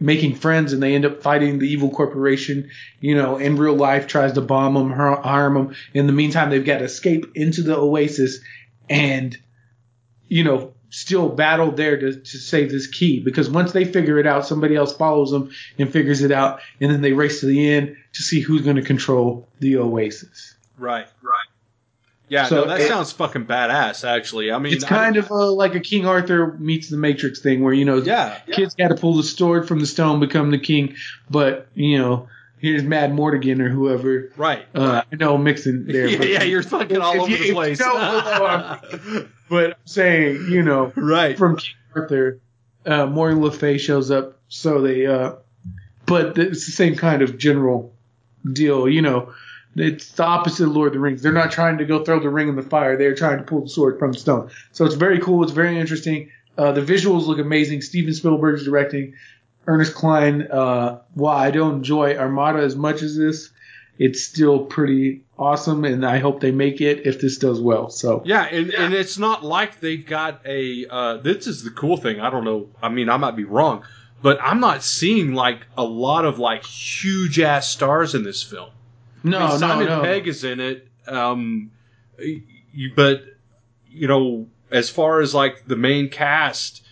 making 0.00 0.34
friends 0.34 0.72
and 0.72 0.82
they 0.82 0.94
end 0.94 1.04
up 1.04 1.22
fighting 1.22 1.58
the 1.58 1.68
evil 1.68 1.90
corporation, 1.90 2.70
you 3.00 3.14
know, 3.14 3.36
in 3.36 3.56
real 3.56 3.76
life 3.76 4.06
tries 4.06 4.32
to 4.32 4.40
bomb 4.40 4.74
them, 4.74 4.90
harm 4.90 5.54
them. 5.54 5.76
In 5.94 6.06
the 6.06 6.12
meantime, 6.12 6.50
they've 6.50 6.64
got 6.64 6.78
to 6.78 6.84
escape 6.84 7.26
into 7.34 7.62
the 7.62 7.76
oasis 7.76 8.40
and, 8.88 9.36
you 10.28 10.42
know, 10.42 10.72
still 10.90 11.28
battle 11.28 11.70
there 11.70 11.98
to, 11.98 12.14
to 12.20 12.38
save 12.38 12.70
this 12.70 12.86
key 12.86 13.20
because 13.24 13.48
once 13.48 13.72
they 13.72 13.84
figure 13.84 14.18
it 14.18 14.26
out, 14.26 14.46
somebody 14.46 14.76
else 14.76 14.92
follows 14.94 15.30
them 15.30 15.50
and 15.78 15.90
figures 15.92 16.22
it 16.22 16.32
out, 16.32 16.60
and 16.80 16.90
then 16.90 17.00
they 17.00 17.12
race 17.12 17.40
to 17.40 17.46
the 17.46 17.70
end 17.70 17.96
to 18.14 18.22
see 18.22 18.40
who's 18.40 18.62
going 18.62 18.76
to 18.76 18.82
control 18.82 19.48
the 19.60 19.76
oasis. 19.78 20.56
Right, 20.78 21.06
right. 21.22 21.46
Yeah, 22.28 22.46
So 22.46 22.62
no, 22.62 22.68
that 22.68 22.80
it- 22.80 22.88
sounds 22.88 23.10
fucking 23.12 23.46
badass. 23.46 24.08
Actually, 24.08 24.52
I 24.52 24.58
mean, 24.58 24.72
It's 24.72 24.84
kind 24.84 25.16
I, 25.16 25.18
of 25.18 25.30
uh, 25.32 25.50
like 25.52 25.74
a 25.74 25.80
King 25.80 26.06
Arthur 26.06 26.56
meets 26.58 26.88
the 26.88 26.96
Matrix 26.96 27.40
thing, 27.40 27.62
where 27.64 27.72
you 27.74 27.84
know, 27.84 27.96
yeah, 27.98 28.38
kids 28.52 28.74
got 28.76 28.88
to 28.88 28.94
pull 28.94 29.16
the 29.16 29.24
sword 29.24 29.66
from 29.66 29.80
the 29.80 29.86
stone, 29.86 30.20
become 30.20 30.52
the 30.52 30.58
king. 30.58 30.94
But 31.28 31.66
you 31.74 31.98
know, 31.98 32.28
here's 32.60 32.82
Madmartigan 32.84 33.58
or 33.60 33.68
whoever. 33.68 34.30
right. 34.36 34.64
Uh, 34.74 35.02
I 35.12 35.16
know 35.16 35.34
I'm 35.34 35.42
mixing 35.42 35.86
there. 35.86 36.06
yeah, 36.08 36.22
yeah, 36.22 36.42
you're 36.44 36.62
fucking 36.62 36.96
if 36.98 37.02
all 37.02 37.14
you- 37.16 37.22
over 37.22 37.32
if 37.32 37.38
the 37.40 37.46
you 37.46 37.52
place. 37.52 37.80
don't 39.50 39.58
know 39.58 39.66
what 39.66 39.70
but 39.70 39.76
I'm 39.78 39.86
saying, 39.86 40.46
you 40.50 40.62
know, 40.62 40.92
right. 40.96 41.36
from 41.36 41.56
King 41.56 41.74
Arthur, 41.94 42.40
uh, 42.86 43.06
Morgan 43.06 43.42
Le 43.42 43.50
Fay 43.50 43.78
shows 43.78 44.10
up, 44.10 44.38
so 44.48 44.80
they. 44.80 45.06
Uh, 45.06 45.34
but 46.06 46.38
it's 46.38 46.66
the 46.66 46.72
same 46.72 46.96
kind 46.96 47.22
of 47.22 47.38
general 47.38 47.92
deal, 48.52 48.88
you 48.88 49.02
know. 49.02 49.32
It's 49.76 50.10
the 50.12 50.24
opposite 50.24 50.64
of 50.64 50.72
Lord 50.72 50.88
of 50.88 50.94
the 50.94 50.98
Rings. 50.98 51.22
They're 51.22 51.32
not 51.32 51.52
trying 51.52 51.78
to 51.78 51.84
go 51.84 52.04
throw 52.04 52.18
the 52.18 52.28
ring 52.28 52.48
in 52.48 52.56
the 52.56 52.62
fire. 52.62 52.96
They're 52.96 53.14
trying 53.14 53.38
to 53.38 53.44
pull 53.44 53.62
the 53.62 53.68
sword 53.68 54.00
from 54.00 54.12
the 54.12 54.18
stone. 54.18 54.50
So 54.72 54.84
it's 54.84 54.96
very 54.96 55.20
cool. 55.20 55.44
It's 55.44 55.52
very 55.52 55.78
interesting. 55.78 56.30
Uh, 56.58 56.72
the 56.72 56.80
visuals 56.80 57.26
look 57.26 57.38
amazing. 57.38 57.82
Steven 57.82 58.12
Spielberg's 58.12 58.64
directing. 58.64 59.14
Ernest 59.68 59.94
Cline. 59.94 60.42
Uh, 60.50 61.00
while 61.14 61.36
I 61.36 61.52
don't 61.52 61.76
enjoy 61.76 62.16
Armada 62.16 62.58
as 62.58 62.74
much 62.74 63.02
as 63.02 63.16
this, 63.16 63.50
it's 64.00 64.24
still 64.24 64.64
pretty 64.64 65.20
awesome, 65.38 65.84
and 65.84 66.06
I 66.06 66.20
hope 66.20 66.40
they 66.40 66.52
make 66.52 66.80
it 66.80 67.06
if 67.06 67.20
this 67.20 67.36
does 67.36 67.60
well. 67.60 67.90
So 67.90 68.22
Yeah, 68.24 68.44
and, 68.44 68.72
and 68.72 68.94
it's 68.94 69.18
not 69.18 69.44
like 69.44 69.78
they've 69.78 70.04
got 70.04 70.40
a. 70.46 70.86
Uh, 70.88 71.16
this 71.18 71.46
is 71.46 71.62
the 71.62 71.70
cool 71.70 71.98
thing. 71.98 72.18
I 72.18 72.30
don't 72.30 72.44
know. 72.44 72.70
I 72.82 72.88
mean, 72.88 73.10
I 73.10 73.18
might 73.18 73.36
be 73.36 73.44
wrong, 73.44 73.84
but 74.22 74.38
I'm 74.40 74.58
not 74.58 74.82
seeing 74.82 75.34
like 75.34 75.66
a 75.76 75.84
lot 75.84 76.24
of 76.24 76.38
like 76.38 76.64
huge 76.64 77.38
ass 77.40 77.68
stars 77.68 78.14
in 78.14 78.24
this 78.24 78.42
film. 78.42 78.70
no, 79.22 79.38
I 79.38 79.48
mean, 79.50 79.58
Simon 79.58 79.86
no, 79.86 79.98
no. 79.98 80.02
Pegg 80.02 80.26
is 80.26 80.44
in 80.44 80.60
it, 80.60 80.88
um, 81.06 81.70
you, 82.18 82.92
but 82.96 83.22
you 83.90 84.08
know, 84.08 84.48
as 84.70 84.88
far 84.88 85.20
as 85.20 85.34
like 85.34 85.66
the 85.66 85.76
main 85.76 86.08
cast, 86.08 86.78
it, 86.78 86.86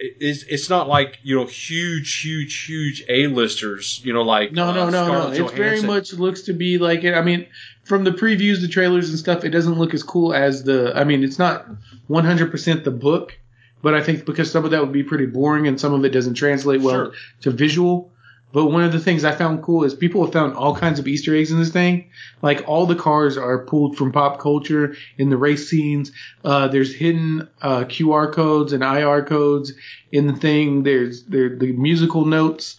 it's, 0.00 0.42
it's 0.44 0.70
not 0.70 0.88
like 0.88 1.18
you 1.22 1.36
know 1.36 1.46
huge, 1.46 2.20
huge, 2.22 2.64
huge 2.64 3.04
A-listers. 3.08 4.00
You 4.04 4.12
know, 4.12 4.22
like 4.22 4.52
No, 4.52 4.72
no, 4.72 4.86
uh, 4.86 4.90
no, 4.90 5.06
no. 5.06 5.30
It's 5.30 5.52
very 5.52 5.82
much 5.82 6.12
looks 6.14 6.42
to 6.42 6.52
be 6.52 6.78
like 6.78 7.04
it. 7.04 7.14
I 7.14 7.22
mean, 7.22 7.46
from 7.84 8.04
the 8.04 8.10
previews, 8.10 8.60
the 8.60 8.68
trailers 8.68 9.10
and 9.10 9.18
stuff, 9.18 9.44
it 9.44 9.50
doesn't 9.50 9.78
look 9.78 9.94
as 9.94 10.02
cool 10.02 10.32
as 10.32 10.64
the. 10.64 10.92
I 10.96 11.04
mean, 11.04 11.22
it's 11.22 11.38
not 11.38 11.66
100% 12.08 12.84
the 12.84 12.90
book, 12.90 13.38
but 13.82 13.94
I 13.94 14.02
think 14.02 14.24
because 14.24 14.50
some 14.50 14.64
of 14.64 14.70
that 14.70 14.80
would 14.80 14.92
be 14.92 15.02
pretty 15.02 15.26
boring 15.26 15.66
and 15.66 15.78
some 15.80 15.92
of 15.92 16.04
it 16.04 16.10
doesn't 16.10 16.34
translate 16.34 16.80
well 16.80 17.06
Sure. 17.06 17.12
to 17.42 17.50
visual. 17.50 18.09
But 18.52 18.66
one 18.66 18.82
of 18.82 18.90
the 18.92 18.98
things 18.98 19.24
I 19.24 19.32
found 19.32 19.62
cool 19.62 19.84
is 19.84 19.94
people 19.94 20.24
have 20.24 20.32
found 20.32 20.54
all 20.54 20.74
kinds 20.74 20.98
of 20.98 21.06
Easter 21.06 21.36
eggs 21.36 21.52
in 21.52 21.58
this 21.60 21.70
thing. 21.70 22.10
Like 22.42 22.64
all 22.68 22.84
the 22.86 22.96
cars 22.96 23.36
are 23.36 23.64
pulled 23.64 23.96
from 23.96 24.10
pop 24.10 24.40
culture 24.40 24.94
in 25.18 25.30
the 25.30 25.36
race 25.36 25.68
scenes. 25.70 26.10
Uh, 26.44 26.66
there's 26.68 26.92
hidden 26.92 27.48
uh, 27.62 27.84
QR 27.84 28.32
codes 28.32 28.72
and 28.72 28.82
IR 28.82 29.24
codes 29.24 29.72
in 30.10 30.26
the 30.26 30.32
thing. 30.34 30.82
There's 30.82 31.24
there 31.24 31.56
the 31.56 31.72
musical 31.72 32.24
notes 32.24 32.76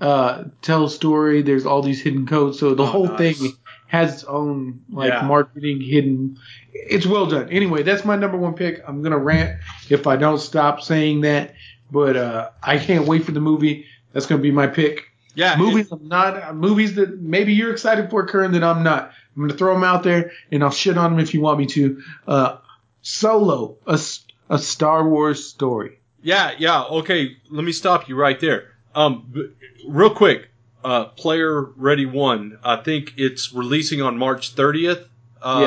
uh, 0.00 0.44
tell 0.62 0.84
a 0.86 0.90
story. 0.90 1.42
There's 1.42 1.66
all 1.66 1.82
these 1.82 2.02
hidden 2.02 2.26
codes. 2.26 2.58
So 2.58 2.74
the 2.74 2.82
Oh, 2.82 2.86
whole 2.86 3.06
nice. 3.06 3.38
thing 3.38 3.52
has 3.86 4.14
its 4.14 4.24
own 4.24 4.80
like 4.90 5.12
Yeah. 5.12 5.22
marketing 5.22 5.80
hidden. 5.80 6.36
It's 6.72 7.06
well 7.06 7.26
done. 7.26 7.48
Anyway, 7.50 7.84
that's 7.84 8.04
my 8.04 8.16
number 8.16 8.38
one 8.38 8.54
pick. 8.54 8.82
I'm 8.88 9.02
gonna 9.02 9.18
rant 9.18 9.60
if 9.88 10.08
I 10.08 10.16
don't 10.16 10.38
stop 10.40 10.80
saying 10.80 11.20
that, 11.20 11.54
but 11.92 12.16
uh, 12.16 12.50
I 12.60 12.78
can't 12.78 13.06
wait 13.06 13.24
for 13.24 13.30
the 13.32 13.40
movie. 13.40 13.84
That's 14.12 14.26
gonna 14.26 14.42
be 14.42 14.50
my 14.50 14.66
pick. 14.66 15.04
Yeah, 15.34 15.56
Movies 15.56 15.90
I'm 15.90 16.08
not 16.08 16.54
movies 16.56 16.94
that 16.96 17.20
maybe 17.20 17.54
you're 17.54 17.72
excited 17.72 18.10
for, 18.10 18.26
Curn, 18.26 18.52
that 18.52 18.62
I'm 18.62 18.82
not. 18.82 19.12
I'm 19.36 19.42
gonna 19.42 19.54
throw 19.58 19.72
them 19.74 19.84
out 19.84 20.02
there 20.02 20.32
and 20.50 20.62
I'll 20.62 20.70
shit 20.70 20.98
on 20.98 21.12
them 21.12 21.20
if 21.20 21.32
you 21.32 21.40
want 21.40 21.58
me 21.58 21.66
to. 21.66 22.02
Uh, 22.26 22.56
Solo, 23.00 23.76
a 23.86 24.58
Star 24.58 25.08
Wars 25.08 25.44
story. 25.46 25.98
Yeah, 26.22 26.52
yeah. 26.58 26.82
Okay, 26.84 27.36
let 27.50 27.64
me 27.64 27.72
stop 27.72 28.08
you 28.08 28.16
right 28.16 28.38
there. 28.38 28.70
Um, 28.94 29.26
b- 29.32 29.48
real 29.88 30.14
quick, 30.14 30.50
uh, 30.84 31.06
Player 31.06 31.62
Ready 31.62 32.06
One. 32.06 32.58
I 32.62 32.76
think 32.76 33.14
it's 33.16 33.52
releasing 33.52 34.02
on 34.02 34.18
March 34.18 34.54
30th. 34.54 35.06
Uh, 35.40 35.60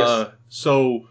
So, 0.48 1.08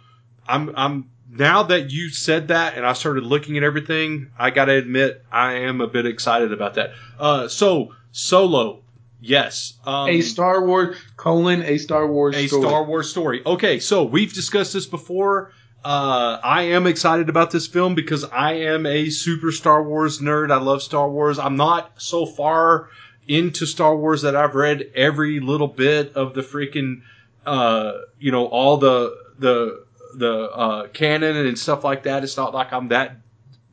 I'm 0.48 0.72
I'm 0.76 1.10
now 1.31 1.64
that 1.64 1.90
you 1.90 2.09
said 2.09 2.48
that 2.48 2.76
and 2.76 2.86
I 2.86 2.93
started 2.94 3.24
looking 3.24 3.56
at 3.56 3.62
everything. 3.62 4.31
I 4.39 4.51
gotta 4.51 4.72
admit, 4.72 5.22
I 5.31 5.55
am 5.55 5.81
a 5.81 5.86
bit 5.89 6.06
excited 6.06 6.52
about 6.52 6.74
that. 6.74 6.93
Uh, 7.18 7.48
so 7.48 7.93
Solo, 8.16 8.85
yes. 9.20 9.74
Um, 9.85 10.09
a 10.09 10.20
Star 10.20 10.65
Wars 10.65 10.97
colon 11.16 11.62
a 11.62 11.78
Star 11.78 12.07
Wars 12.07 12.36
a 12.36 12.47
story. 12.47 12.62
Star 12.62 12.85
Wars 12.85 13.11
story. 13.11 13.43
Okay, 13.45 13.81
so 13.81 14.05
we've 14.05 14.32
discussed 14.32 14.73
this 14.73 14.86
before. 14.86 15.51
Uh, 15.85 16.39
I 16.43 16.62
am 16.62 16.86
excited 16.86 17.28
about 17.28 17.51
this 17.51 17.66
film 17.66 17.97
because 17.97 18.23
I 18.23 18.53
am 18.53 18.86
a 18.86 19.11
super 19.11 19.51
Star 19.51 19.82
Wars 19.82 20.20
nerd. 20.20 20.53
I 20.53 20.59
love 20.59 20.81
Star 20.81 21.11
Wars. 21.11 21.41
I'm 21.41 21.57
not 21.57 21.91
so 22.01 22.24
far 22.24 22.89
into 23.27 23.66
Star 23.66 23.97
Wars 23.97 24.23
that 24.23 24.36
I've 24.36 24.55
read 24.55 24.93
every 24.95 25.41
little 25.41 25.66
bit 25.66 26.15
of 26.15 26.35
the 26.35 26.43
freaking, 26.43 27.03
uh, 27.45 27.95
you 28.20 28.31
know, 28.31 28.47
all 28.47 28.77
the 28.77 29.12
the 29.41 29.85
the 30.15 30.51
uh, 30.53 30.86
canon 30.86 31.36
and 31.36 31.59
stuff 31.59 31.82
like 31.82 32.05
that. 32.05 32.23
It's 32.23 32.36
not 32.36 32.55
like 32.55 32.73
I'm 32.73 32.89
that 32.89 33.16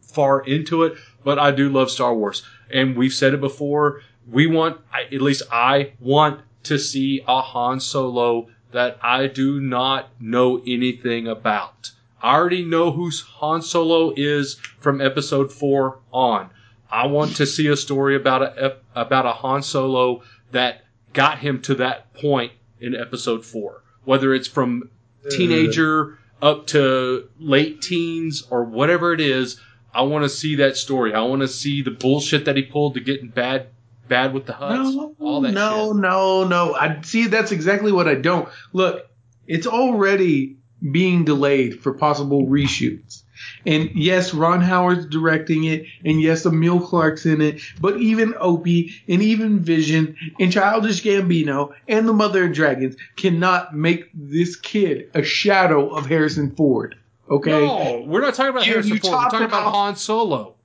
far 0.01 0.41
into 0.41 0.81
it, 0.85 0.97
but 1.23 1.37
I 1.37 1.51
do 1.51 1.69
love 1.69 1.91
Star 1.91 2.15
Wars. 2.15 2.41
And 2.73 2.97
we've 2.97 3.13
said 3.13 3.35
it 3.35 3.39
before. 3.39 4.01
We 4.29 4.47
want, 4.47 4.79
at 4.93 5.21
least 5.21 5.43
I 5.51 5.93
want 5.99 6.41
to 6.63 6.77
see 6.77 7.23
a 7.27 7.41
Han 7.41 7.79
Solo 7.79 8.47
that 8.71 8.97
I 9.01 9.27
do 9.27 9.59
not 9.59 10.09
know 10.19 10.61
anything 10.65 11.27
about. 11.27 11.91
I 12.21 12.35
already 12.35 12.63
know 12.63 12.91
who 12.91 13.11
Han 13.39 13.61
Solo 13.61 14.13
is 14.15 14.55
from 14.79 15.01
episode 15.01 15.51
four 15.51 15.99
on. 16.11 16.49
I 16.89 17.07
want 17.07 17.35
to 17.37 17.45
see 17.45 17.67
a 17.67 17.77
story 17.77 18.15
about 18.15 18.41
a 18.43 18.77
about 18.93 19.25
a 19.25 19.33
Han 19.33 19.63
Solo 19.63 20.23
that 20.51 20.83
got 21.13 21.39
him 21.39 21.61
to 21.63 21.75
that 21.75 22.13
point 22.13 22.51
in 22.79 22.95
episode 22.95 23.45
four. 23.45 23.81
Whether 24.03 24.33
it's 24.33 24.47
from 24.47 24.89
teenager 25.29 26.19
up 26.41 26.67
to 26.67 27.29
late 27.39 27.81
teens 27.81 28.43
or 28.49 28.63
whatever 28.63 29.13
it 29.13 29.21
is, 29.21 29.59
I 29.93 30.01
want 30.03 30.23
to 30.23 30.29
see 30.29 30.55
that 30.55 30.77
story. 30.77 31.13
I 31.13 31.21
want 31.21 31.41
to 31.41 31.47
see 31.47 31.81
the 31.81 31.91
bullshit 31.91 32.45
that 32.45 32.55
he 32.55 32.63
pulled 32.63 32.95
to 32.95 32.99
get 32.99 33.21
in 33.21 33.29
bad 33.29 33.67
bad 34.11 34.33
with 34.33 34.45
the 34.45 34.53
Hutts. 34.53 34.93
No, 34.93 35.15
all 35.19 35.41
that 35.41 35.53
no, 35.53 35.87
shit. 35.93 35.95
no, 36.01 36.43
no. 36.43 36.75
I 36.75 37.01
see. 37.01 37.25
That's 37.27 37.51
exactly 37.51 37.91
what 37.91 38.07
I 38.07 38.13
don't. 38.15 38.47
Look, 38.73 39.07
it's 39.47 39.65
already 39.65 40.57
being 40.91 41.23
delayed 41.25 41.79
for 41.81 41.93
possible 41.93 42.45
reshoots. 42.45 43.23
And 43.65 43.89
yes, 43.95 44.33
Ron 44.35 44.61
Howard's 44.61 45.07
directing 45.07 45.63
it, 45.63 45.85
and 46.05 46.21
yes, 46.21 46.45
Emilia 46.45 46.85
Clarke's 46.85 47.25
in 47.25 47.41
it, 47.41 47.61
but 47.79 47.97
even 47.99 48.35
Opie 48.39 48.91
and 49.07 49.21
even 49.23 49.59
Vision 49.59 50.15
and 50.39 50.51
Childish 50.51 51.01
Gambino 51.03 51.73
and 51.87 52.07
the 52.07 52.13
Mother 52.13 52.43
and 52.43 52.53
Dragons 52.53 52.95
cannot 53.15 53.75
make 53.75 54.09
this 54.13 54.55
kid 54.55 55.09
a 55.15 55.23
shadow 55.23 55.89
of 55.89 56.05
Harrison 56.05 56.55
Ford. 56.55 56.95
Okay? 57.29 57.51
No, 57.65 58.03
we're 58.05 58.21
not 58.21 58.35
talking 58.35 58.51
about 58.51 58.65
You- 58.67 58.73
Harrison 58.73 58.93
you 58.93 58.99
Ford. 58.99 59.13
We're 59.13 59.19
talking 59.29 59.41
about 59.45 59.61
about- 59.61 59.73
Han 59.73 59.95
Solo. 59.95 60.55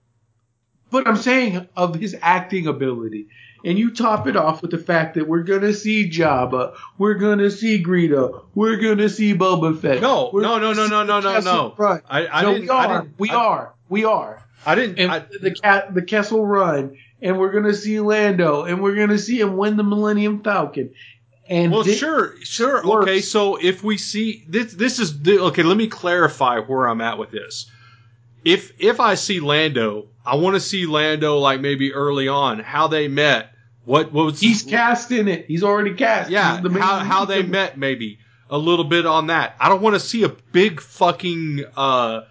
But 0.91 1.07
I'm 1.07 1.17
saying 1.17 1.69
of 1.77 1.95
his 1.97 2.17
acting 2.23 2.67
ability. 2.67 3.29
And 3.65 3.77
you 3.77 3.93
top 3.93 4.29
it 4.29 4.37
off 4.37 4.63
with 4.63 4.71
the 4.71 4.79
fact 4.79 5.15
that 5.15 5.27
we're 5.27 5.43
gonna 5.43 5.73
see 5.73 6.09
Jabba, 6.09 6.77
we're 6.99 7.15
gonna 7.15 7.51
see 7.51 7.83
Greedo, 7.83 8.45
we're 8.55 8.77
gonna 8.77 9.09
see 9.09 9.35
Boba 9.35 9.77
Fett. 9.77 10.01
No, 10.01 10.31
no, 10.33 10.59
no, 10.59 10.73
gonna 10.73 10.89
no, 10.89 11.03
no, 11.03 11.21
no, 11.21 11.41
no. 11.41 11.75
Run. 11.77 12.01
I, 12.09 12.29
I 12.29 12.43
no, 12.43 12.53
didn't. 12.53 12.63
we 12.63 12.71
I 12.71 12.87
are, 12.87 13.03
didn't, 13.03 13.19
we 13.19 13.31
I, 13.31 13.35
are, 13.35 13.75
we 13.89 14.05
are. 14.05 14.43
I 14.65 14.75
didn't. 14.77 14.99
And 15.01 15.11
I, 15.11 15.19
the 15.41 15.51
cat, 15.51 15.95
the 15.95 16.03
Kessel 16.03 16.47
Run, 16.47 16.97
and 17.21 17.39
we're 17.41 17.51
gonna 17.51 17.75
see 17.75 17.99
Lando, 17.99 18.63
and 18.65 18.81
we're 18.81 18.95
gonna 18.95 19.19
see 19.19 19.41
him 19.41 19.57
win 19.57 19.77
the 19.77 19.83
Millennium 19.83 20.43
Falcon. 20.45 20.93
And 21.49 21.73
well, 21.73 21.85
sure, 21.85 22.35
sure. 22.43 22.87
works. 22.87 23.05
Okay, 23.05 23.21
so 23.21 23.57
if 23.57 23.83
we 23.83 23.99
see 23.99 24.45
this, 24.49 24.75
this 24.75 24.99
is 24.99 25.23
the, 25.23 25.41
okay. 25.45 25.63
Let 25.63 25.77
me 25.77 25.89
clarify 25.89 26.61
where 26.61 26.87
I'm 26.87 27.01
at 27.01 27.19
with 27.19 27.31
this. 27.31 27.71
If 28.45 28.73
if 28.79 29.01
I 29.01 29.15
see 29.15 29.41
Lando, 29.41 30.09
I 30.27 30.35
want 30.37 30.55
to 30.55 30.61
see 30.61 30.87
Lando 30.87 31.39
like 31.39 31.61
maybe 31.61 31.93
early 31.93 32.29
on 32.29 32.59
how 32.59 32.89
they 32.89 33.09
met. 33.09 33.51
What 33.85 34.13
what 34.13 34.27
was 34.27 34.41
he's 34.41 34.63
cast 34.63 35.13
in 35.13 35.29
it. 35.29 35.47
He's 35.47 35.63
already 35.63 35.95
cast. 35.95 36.29
Yeah, 36.31 36.61
how 36.79 36.99
how 36.99 37.25
they 37.25 37.43
met 37.43 37.79
maybe 37.79 38.19
a 38.51 38.59
little 38.59 38.85
bit 38.85 39.07
on 39.07 39.29
that. 39.29 39.55
I 39.61 39.69
don't 39.69 39.81
want 39.83 39.95
to 39.95 40.01
see 40.01 40.25
a 40.25 40.29
big 40.29 40.81
fucking 40.81 41.65
uh 41.77 42.23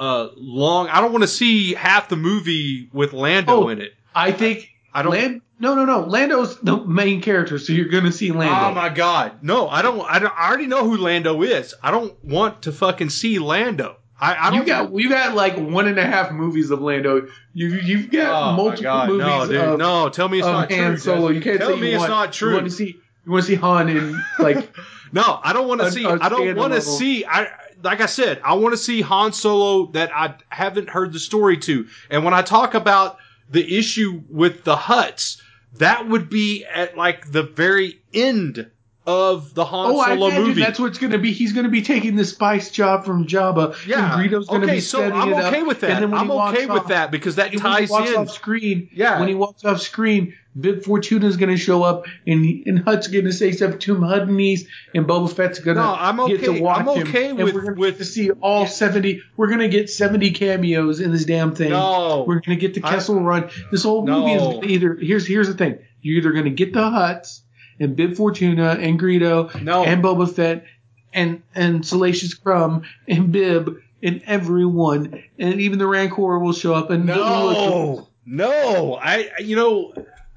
uh 0.00 0.28
long. 0.36 0.88
I 0.88 1.00
don't 1.02 1.12
want 1.12 1.22
to 1.22 1.28
see 1.28 1.74
half 1.74 2.08
the 2.08 2.16
movie 2.16 2.88
with 2.92 3.12
Lando 3.12 3.64
Oh, 3.64 3.68
in 3.68 3.80
it. 3.80 3.92
I 4.14 4.32
think 4.32 4.70
I 4.94 5.02
don't. 5.02 5.12
Land, 5.12 5.42
no, 5.58 5.74
no, 5.74 5.84
no. 5.84 6.00
Lando's 6.00 6.58
the 6.60 6.78
main 6.78 7.20
character, 7.22 7.58
so 7.58 7.72
you're 7.72 7.88
gonna 7.88 8.12
see 8.12 8.32
Lando. 8.32 8.70
Oh 8.70 8.74
my 8.74 8.88
god, 8.88 9.42
no! 9.42 9.68
I 9.68 9.82
don't. 9.82 10.00
I 10.00 10.18
don't. 10.18 10.32
I 10.34 10.48
already 10.48 10.66
know 10.66 10.84
who 10.88 10.96
Lando 10.96 11.42
is. 11.42 11.74
I 11.82 11.90
don't 11.90 12.22
want 12.24 12.62
to 12.62 12.72
fucking 12.72 13.10
see 13.10 13.38
Lando. 13.38 13.96
I, 14.20 14.48
I 14.48 14.50
don't. 14.50 14.60
you 14.60 14.66
got 14.66 14.94
you 14.94 15.08
got 15.08 15.34
like 15.34 15.56
one 15.56 15.88
and 15.88 15.98
a 15.98 16.06
half 16.06 16.30
movies 16.30 16.70
of 16.70 16.80
Lando. 16.80 17.26
You 17.54 17.68
you've 17.68 18.10
got 18.10 18.52
oh 18.52 18.56
multiple 18.56 18.82
god, 18.84 19.08
movies 19.08 19.26
no, 19.26 19.46
dude, 19.46 19.56
of, 19.56 19.78
no! 19.78 20.08
Tell 20.08 20.28
me 20.28 20.38
it's 20.38 20.46
of 20.46 20.52
not 20.52 20.72
Han 20.72 20.90
true. 20.90 20.96
Solo. 20.98 21.28
You 21.28 21.40
can't 21.40 21.58
tell 21.58 21.70
say 21.70 21.80
me 21.80 21.88
you 21.88 21.94
it's 21.94 22.00
want, 22.00 22.10
not 22.10 22.40
You 22.40 22.52
want 22.52 22.64
to 22.64 22.70
see 22.70 22.96
you 23.24 23.32
want 23.32 23.44
to 23.44 23.48
see 23.48 23.56
Han 23.56 23.88
in 23.88 24.22
like 24.38 24.72
No, 25.12 25.40
I 25.42 25.52
don't 25.52 25.68
want 25.68 25.82
to 25.82 25.92
see. 25.92 26.06
I 26.06 26.28
don't 26.28 26.56
want 26.56 26.72
to 26.72 26.80
see. 26.80 27.24
I 27.26 27.48
like 27.82 28.00
I 28.00 28.06
said, 28.06 28.40
I 28.42 28.54
want 28.54 28.72
to 28.72 28.78
see 28.78 29.02
Han 29.02 29.32
Solo 29.32 29.92
that 29.92 30.10
I 30.14 30.34
haven't 30.48 30.88
heard 30.88 31.12
the 31.12 31.20
story 31.20 31.58
to. 31.58 31.86
And 32.10 32.24
when 32.24 32.32
I 32.32 32.42
talk 32.42 32.74
about 32.74 33.18
the 33.50 33.78
issue 33.78 34.22
with 34.30 34.64
the 34.64 34.74
hutts, 34.74 35.40
that 35.74 36.08
would 36.08 36.30
be 36.30 36.64
at 36.64 36.96
like 36.96 37.30
the 37.30 37.42
very 37.42 38.00
end 38.14 38.70
of 39.06 39.52
the 39.54 39.64
Han 39.64 39.92
Oh, 39.94 39.98
I 40.00 40.10
Solo 40.14 40.26
imagine 40.28 40.46
movie. 40.46 40.60
that's 40.62 40.78
what's 40.78 40.98
going 40.98 41.12
to 41.12 41.18
be. 41.18 41.32
He's 41.32 41.52
going 41.52 41.64
to 41.64 41.70
be 41.70 41.82
taking 41.82 42.14
the 42.14 42.24
spice 42.24 42.70
job 42.70 43.04
from 43.04 43.26
Jabba. 43.26 43.74
yeah. 43.86 44.12
and 44.14 44.20
Greedo's 44.30 44.46
going 44.48 44.60
to 44.60 44.66
okay, 44.68 44.76
be 44.76 44.80
so 44.80 44.98
setting 45.00 45.12
I'm 45.14 45.28
it 45.32 45.34
up. 45.36 45.52
okay 45.52 45.62
with 45.64 45.80
that. 45.80 45.90
And 45.90 46.02
then 46.04 46.10
when 46.12 46.20
I'm 46.20 46.30
okay 46.30 46.66
with 46.66 46.82
off- 46.82 46.88
that 46.88 47.10
because 47.10 47.36
that 47.36 47.52
And 47.52 47.62
when 47.62 47.82
he 47.84 47.90
walks 47.90 48.10
in. 48.10 48.16
off 48.16 48.30
screen, 48.30 48.88
Yeah. 48.92 49.18
when 49.18 49.28
he 49.28 49.34
walks 49.34 49.64
off 49.64 49.80
screen, 49.80 50.34
Bib 50.60 50.84
Fortuna's 50.84 51.38
going 51.38 51.48
to 51.50 51.56
show 51.56 51.82
up, 51.82 52.04
and 52.26 52.44
and 52.66 52.78
Hutt's 52.80 53.08
going 53.08 53.24
to 53.24 53.32
say 53.32 53.52
something 53.52 53.78
to 53.80 53.94
him, 53.96 54.02
Hutt 54.02 54.22
and 54.28 54.38
East, 54.38 54.66
and 54.94 55.06
Boba 55.06 55.32
Fett's 55.32 55.58
going 55.60 55.78
to 55.78 55.82
No, 55.82 55.94
I'm 55.98 56.18
get 56.28 56.40
to 56.44 56.50
okay- 56.50 56.60
watch 56.60 56.80
I'm 56.80 56.88
him. 56.88 57.08
okay 57.08 57.28
and 57.30 57.38
with- 57.42 57.54
we're 57.54 57.72
with- 57.74 57.96
to 57.98 58.04
see 58.04 58.30
all 58.32 58.66
seventy. 58.66 59.22
We're 59.38 59.46
going 59.46 59.60
to 59.60 59.68
get 59.68 59.88
seventy 59.88 60.30
cameos 60.30 61.00
in 61.00 61.10
this 61.10 61.24
damn 61.24 61.54
thing. 61.54 61.70
No. 61.70 62.24
we're 62.28 62.40
going 62.40 62.56
to 62.58 62.68
get 62.68 62.74
the 62.74 62.86
I- 62.86 62.98
Run. 63.12 63.48
This 63.70 63.82
whole 63.82 64.06
movie 64.06 64.32
is 64.32 64.70
either 64.70 64.94
here's 65.00 65.26
here's 65.26 65.48
the 65.48 65.54
thing. 65.54 65.78
You're 66.02 66.18
either 66.18 66.32
going 66.32 66.44
to 66.44 66.50
get 66.50 66.72
the 66.74 66.80
Hutts 66.80 67.40
and 67.82 67.96
Bib 67.96 68.16
Fortuna 68.16 68.76
and 68.80 68.98
Greedo 68.98 69.60
No. 69.62 69.84
and 69.84 70.02
Boba 70.02 70.32
Fett 70.32 70.64
and 71.12 71.42
and 71.54 71.84
Salacious 71.84 72.34
Crumb 72.34 72.82
and 73.08 73.32
Bib 73.32 73.76
and 74.02 74.22
everyone 74.26 75.22
and 75.38 75.60
even 75.60 75.78
the 75.78 75.86
Rancor 75.86 76.38
will 76.38 76.52
show 76.52 76.74
up 76.74 76.90
and 76.90 77.06
no, 77.06 78.08
no. 78.24 78.94
I, 79.00 79.30
you 79.40 79.56
know, 79.56 79.94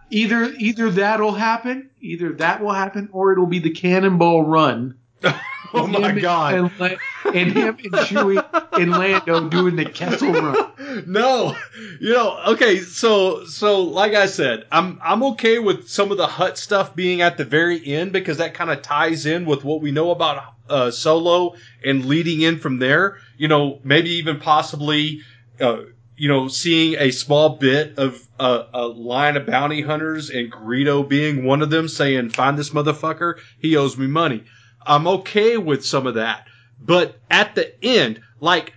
either 0.10 0.46
either 0.58 0.90
that'll 0.92 1.34
happen, 1.34 1.90
either 2.02 2.34
that 2.34 2.62
will 2.64 2.74
happen, 2.74 3.10
or 3.12 3.32
it'll 3.32 3.46
be 3.48 3.60
the 3.60 3.72
Cannonball 3.72 4.44
Run. 4.44 4.98
oh 5.74 5.88
my 5.88 6.12
Him 6.12 6.20
god. 6.20 6.54
And, 6.54 6.80
La- 6.80 7.32
and 7.34 7.52
him 7.52 7.78
and 7.84 7.94
Chewie 7.94 8.80
and 8.80 8.92
Lando 8.92 9.50
doing 9.50 9.76
the 9.76 9.86
Kessel 9.86 10.32
Run. 10.32 11.04
no, 11.08 11.56
you 12.00 12.14
know, 12.14 12.40
okay, 12.50 12.80
so 12.80 13.46
so 13.46 13.82
like 13.84 14.14
I 14.14 14.26
said, 14.26 14.66
I'm 14.72 15.00
I'm 15.04 15.24
okay 15.24 15.60
with 15.60 15.90
some 15.90 16.12
of 16.12 16.18
the 16.18 16.28
hutt 16.28 16.58
stuff 16.58 16.96
being 16.96 17.22
at 17.22 17.38
the 17.38 17.46
very 17.46 17.86
end 17.86 18.12
because 18.12 18.38
that 18.38 18.54
kind 18.54 18.70
of 18.70 18.82
ties 18.82 19.26
in 19.26 19.46
with 19.46 19.64
what 19.64 19.82
we 19.82 19.92
know 19.92 20.12
about 20.12 20.56
uh, 20.70 20.92
Solo 20.92 21.56
and 21.84 22.06
leading 22.06 22.42
in 22.42 22.60
from 22.60 22.80
there. 22.80 23.18
You 23.38 23.48
know, 23.48 23.80
maybe 23.84 24.12
even 24.12 24.40
possibly, 24.40 25.22
uh, 25.60 25.78
you 26.16 26.30
know, 26.30 26.48
seeing 26.48 26.96
a 27.00 27.12
small 27.12 27.58
bit 27.58 27.98
of 27.98 28.26
uh, 28.40 28.64
a 28.74 28.88
line 28.88 29.38
of 29.38 29.46
bounty 29.46 29.82
hunters 29.82 30.30
and 30.30 30.52
Greedo 30.52 31.08
being 31.08 31.46
one 31.46 31.62
of 31.62 31.70
them, 31.70 31.88
saying, 31.88 32.30
"Find 32.30 32.58
this 32.58 32.70
motherfucker, 32.70 33.36
he 33.60 33.76
owes 33.76 33.98
me 33.98 34.08
money." 34.08 34.44
I'm 34.86 35.08
okay 35.08 35.58
with 35.58 35.86
some 35.86 36.08
of 36.08 36.16
that, 36.16 36.48
but 36.80 37.18
at 37.30 37.56
the 37.56 37.84
end, 37.84 38.22
like 38.40 38.74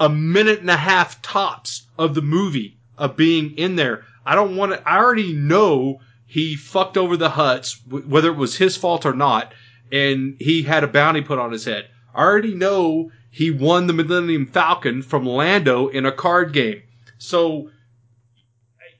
a 0.00 0.08
minute 0.08 0.60
and 0.60 0.70
a 0.70 0.76
half 0.76 1.22
tops 1.22 1.86
of 1.98 2.14
the 2.14 2.22
movie 2.22 2.78
of 2.98 3.16
being 3.16 3.56
in 3.56 3.76
there. 3.76 4.04
I 4.24 4.34
don't 4.34 4.56
want 4.56 4.72
to. 4.72 4.88
I 4.88 4.98
already 4.98 5.32
know 5.32 6.00
he 6.26 6.56
fucked 6.56 6.96
over 6.96 7.16
the 7.16 7.30
hutts, 7.30 7.76
whether 7.86 8.30
it 8.30 8.36
was 8.36 8.56
his 8.56 8.76
fault 8.76 9.04
or 9.04 9.12
not, 9.12 9.52
and 9.90 10.36
he 10.38 10.62
had 10.62 10.84
a 10.84 10.88
bounty 10.88 11.20
put 11.20 11.38
on 11.38 11.52
his 11.52 11.64
head. 11.64 11.88
I 12.14 12.22
already 12.22 12.54
know 12.54 13.10
he 13.30 13.50
won 13.50 13.86
the 13.86 13.92
Millennium 13.92 14.46
Falcon 14.46 15.02
from 15.02 15.26
Lando 15.26 15.88
in 15.88 16.06
a 16.06 16.12
card 16.12 16.52
game. 16.52 16.82
So, 17.18 17.70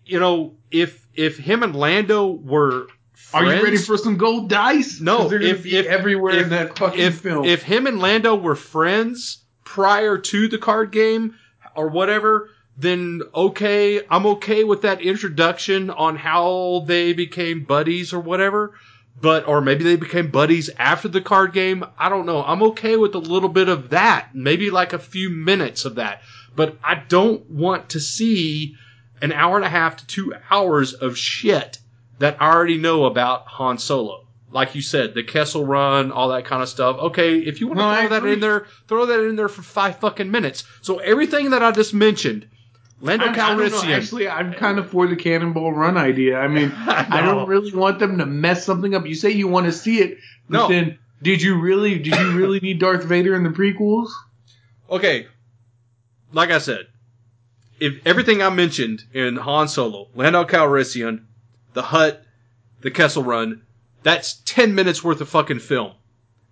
you 0.04 0.20
know, 0.20 0.54
if 0.70 1.06
if 1.14 1.38
him 1.38 1.62
and 1.62 1.74
Lando 1.74 2.26
were 2.26 2.86
Are 3.34 3.44
you 3.44 3.62
ready 3.62 3.76
for 3.78 3.96
some 3.96 4.16
gold 4.16 4.48
dice? 4.48 5.00
No, 5.00 5.30
if- 5.32 5.64
if- 5.66 5.86
everywhere 5.86 6.34
if- 6.34 6.42
in 6.44 6.48
that 6.50 6.78
fucking 6.78 7.00
if 7.00 7.20
film. 7.20 7.44
if 7.44 7.62
him 7.62 7.86
and 7.86 7.98
Lando 7.98 8.34
were 8.34 8.54
friends 8.54 9.38
prior 9.64 10.18
to 10.18 10.48
the 10.48 10.58
card 10.58 10.90
game 10.90 11.34
or 11.74 11.88
whatever, 11.88 12.50
then 12.76 13.22
okay, 13.34 14.02
I'm 14.10 14.26
okay 14.26 14.64
with 14.64 14.82
that 14.82 15.00
introduction 15.00 15.90
on 15.90 16.16
how 16.16 16.84
they 16.86 17.12
became 17.12 17.64
buddies 17.64 18.12
or 18.12 18.20
whatever. 18.20 18.72
But 19.20 19.46
or 19.46 19.60
maybe 19.60 19.84
they 19.84 19.96
became 19.96 20.28
buddies 20.28 20.70
after 20.78 21.06
the 21.08 21.20
card 21.20 21.52
game. 21.52 21.84
I 21.98 22.08
don't 22.08 22.26
know. 22.26 22.42
I'm 22.42 22.62
okay 22.64 22.96
with 22.96 23.14
a 23.14 23.18
little 23.18 23.48
bit 23.50 23.68
of 23.68 23.90
that, 23.90 24.30
maybe 24.34 24.70
like 24.70 24.92
a 24.92 24.98
few 24.98 25.30
minutes 25.30 25.84
of 25.84 25.96
that. 25.96 26.22
But 26.56 26.76
I 26.82 26.96
don't 26.96 27.48
want 27.48 27.90
to 27.90 28.00
see 28.00 28.74
an 29.20 29.32
hour 29.32 29.56
and 29.56 29.64
a 29.64 29.68
half 29.68 29.96
to 29.98 30.06
two 30.06 30.34
hours 30.50 30.92
of 30.94 31.16
shit 31.16 31.78
that 32.22 32.36
I 32.40 32.50
already 32.52 32.78
know 32.78 33.04
about 33.04 33.46
Han 33.48 33.78
Solo. 33.78 34.26
Like 34.50 34.74
you 34.74 34.82
said, 34.82 35.14
the 35.14 35.22
Kessel 35.22 35.64
Run, 35.64 36.12
all 36.12 36.28
that 36.28 36.44
kind 36.44 36.62
of 36.62 36.68
stuff. 36.68 36.96
Okay, 36.98 37.38
if 37.38 37.60
you 37.60 37.66
want 37.68 37.80
to 37.80 37.84
No, 37.84 38.08
throw 38.08 38.20
that 38.20 38.26
in 38.28 38.40
there, 38.40 38.66
throw 38.86 39.06
that 39.06 39.20
in 39.28 39.34
there 39.36 39.48
for 39.48 39.62
five 39.62 39.98
fucking 39.98 40.30
minutes. 40.30 40.64
So 40.82 40.98
everything 40.98 41.50
that 41.50 41.62
I 41.62 41.72
just 41.72 41.94
mentioned, 41.94 42.46
Lando 43.00 43.24
I, 43.26 43.30
I 43.30 43.34
don't 43.34 43.58
know. 43.58 43.64
Calrissian. 43.64 43.96
Actually, 43.96 44.28
I'm 44.28 44.52
kind 44.52 44.78
of 44.78 44.90
for 44.90 45.06
the 45.06 45.16
Cannonball 45.16 45.72
Run 45.72 45.96
idea. 45.96 46.38
I 46.38 46.48
mean, 46.48 46.70
I 46.76 47.06
I 47.08 47.20
don't 47.22 47.48
really 47.48 47.72
want 47.74 47.98
them 47.98 48.18
to 48.18 48.26
mess 48.26 48.64
something 48.64 48.94
up. 48.94 49.06
You 49.06 49.14
say 49.14 49.30
you 49.30 49.48
want 49.48 49.66
to 49.66 49.72
see 49.72 50.00
it, 50.00 50.18
but 50.48 50.58
No. 50.58 50.68
then 50.68 50.98
did 51.22 51.40
you 51.42 51.58
really? 51.58 51.98
Did 51.98 52.14
you 52.16 52.32
really 52.32 52.60
need 52.60 52.78
Darth 52.78 53.04
Vader 53.04 53.34
in 53.34 53.42
the 53.44 53.50
prequels? 53.50 54.10
okay, 54.90 55.26
like 56.32 56.50
I 56.50 56.58
said, 56.58 56.86
if 57.80 57.94
everything 58.06 58.42
I 58.42 58.50
mentioned 58.50 59.02
in 59.14 59.36
Han 59.36 59.66
Solo, 59.68 60.08
Lando 60.14 60.44
Calrissian, 60.44 61.24
the 61.74 61.82
Hutt, 61.82 62.22
the 62.80 62.90
Kessel 62.90 63.22
Run, 63.22 63.62
that's 64.02 64.34
ten 64.44 64.74
minutes 64.74 65.02
worth 65.04 65.20
of 65.20 65.28
fucking 65.28 65.60
film 65.60 65.92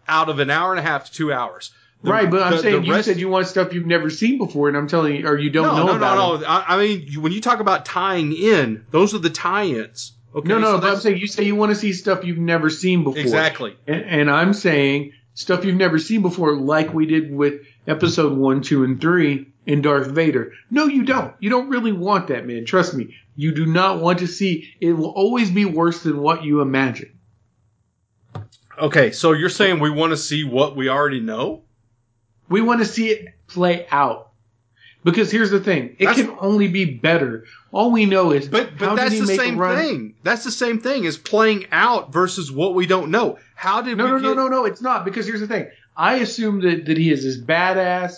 out 0.08 0.28
of 0.28 0.38
an 0.38 0.50
hour 0.50 0.70
and 0.72 0.78
a 0.78 0.82
half 0.82 1.06
to 1.06 1.12
two 1.12 1.32
hours. 1.32 1.72
The- 2.02 2.10
right, 2.10 2.30
but 2.30 2.42
I'm 2.42 2.50
the- 2.52 2.56
the 2.56 2.62
saying 2.62 2.84
you 2.84 3.02
said 3.02 3.18
you 3.18 3.28
want 3.28 3.46
stuff 3.46 3.74
you've 3.74 3.86
never 3.86 4.08
seen 4.10 4.38
before, 4.38 4.68
and 4.68 4.76
I'm 4.76 4.88
telling 4.88 5.16
you, 5.16 5.26
or 5.26 5.36
you 5.38 5.50
don't 5.50 5.66
no, 5.66 5.76
know 5.76 5.86
no, 5.92 5.96
about 5.96 6.14
no, 6.16 6.34
it. 6.36 6.40
no. 6.40 6.46
I, 6.46 6.64
I 6.68 6.78
mean, 6.78 7.04
you- 7.06 7.20
when 7.20 7.32
you 7.32 7.40
talk 7.40 7.60
about 7.60 7.84
tying 7.84 8.32
in, 8.32 8.84
those 8.90 9.14
are 9.14 9.18
the 9.18 9.30
tie-ins. 9.30 10.12
Okay, 10.34 10.48
No, 10.48 10.58
no, 10.58 10.76
so 10.76 10.80
but 10.80 10.92
I'm 10.94 11.00
saying 11.00 11.18
you 11.18 11.26
say 11.26 11.42
you 11.44 11.56
want 11.56 11.70
to 11.70 11.74
see 11.76 11.92
stuff 11.92 12.24
you've 12.24 12.38
never 12.38 12.70
seen 12.70 13.02
before. 13.04 13.20
exactly. 13.20 13.76
And, 13.86 14.02
and 14.04 14.30
I'm 14.30 14.52
saying 14.54 15.12
stuff 15.34 15.64
you've 15.64 15.76
never 15.76 15.98
seen 15.98 16.22
before, 16.22 16.54
like 16.56 16.94
we 16.94 17.04
did 17.06 17.32
with 17.34 17.62
episode 17.86 18.38
one, 18.38 18.62
two, 18.62 18.84
and 18.84 19.00
three 19.00 19.48
in 19.70 19.82
Darth 19.82 20.08
Vader. 20.08 20.52
No, 20.68 20.86
you 20.86 21.04
don't. 21.04 21.32
You 21.38 21.48
don't 21.48 21.68
really 21.68 21.92
want 21.92 22.26
that, 22.26 22.44
man. 22.44 22.64
Trust 22.64 22.92
me. 22.92 23.14
You 23.36 23.52
do 23.54 23.66
not 23.66 24.00
want 24.00 24.18
to 24.18 24.26
see. 24.26 24.74
It 24.80 24.92
will 24.94 25.10
always 25.10 25.48
be 25.50 25.64
worse 25.64 26.02
than 26.02 26.20
what 26.20 26.42
you 26.42 26.60
imagine. 26.60 27.12
Okay, 28.76 29.12
so 29.12 29.32
you're 29.32 29.48
saying 29.48 29.78
we 29.78 29.90
want 29.90 30.10
to 30.10 30.16
see 30.16 30.42
what 30.42 30.74
we 30.74 30.88
already 30.88 31.20
know? 31.20 31.62
We 32.48 32.60
want 32.62 32.80
to 32.80 32.86
see 32.86 33.10
it 33.10 33.28
play 33.46 33.86
out. 33.92 34.30
Because 35.04 35.30
here's 35.30 35.50
the 35.50 35.60
thing, 35.60 35.96
it 35.98 36.06
That's- 36.06 36.26
can 36.26 36.36
only 36.40 36.68
be 36.68 36.84
better. 36.84 37.44
All 37.72 37.90
we 37.90 38.04
know 38.04 38.32
is 38.32 38.48
But 38.48 38.70
how 38.70 38.90
but 38.90 38.96
that's 38.96 39.12
he 39.12 39.20
the 39.20 39.26
same 39.28 39.58
thing. 39.58 40.14
That's 40.24 40.44
the 40.44 40.50
same 40.50 40.78
thing 40.78 41.06
as 41.06 41.16
playing 41.16 41.66
out 41.72 42.12
versus 42.12 42.50
what 42.52 42.74
we 42.74 42.86
don't 42.86 43.10
know. 43.10 43.38
How 43.54 43.80
did 43.80 43.96
No, 43.96 44.04
we 44.04 44.10
no, 44.10 44.18
get, 44.18 44.24
no, 44.24 44.34
no, 44.34 44.48
no. 44.48 44.64
It's 44.66 44.82
not 44.82 45.04
because 45.06 45.26
here's 45.26 45.40
the 45.40 45.46
thing. 45.46 45.68
I 45.96 46.16
assume 46.16 46.60
that, 46.62 46.84
that 46.86 46.98
he 46.98 47.10
is 47.10 47.22
this 47.24 47.40
badass. 47.40 48.16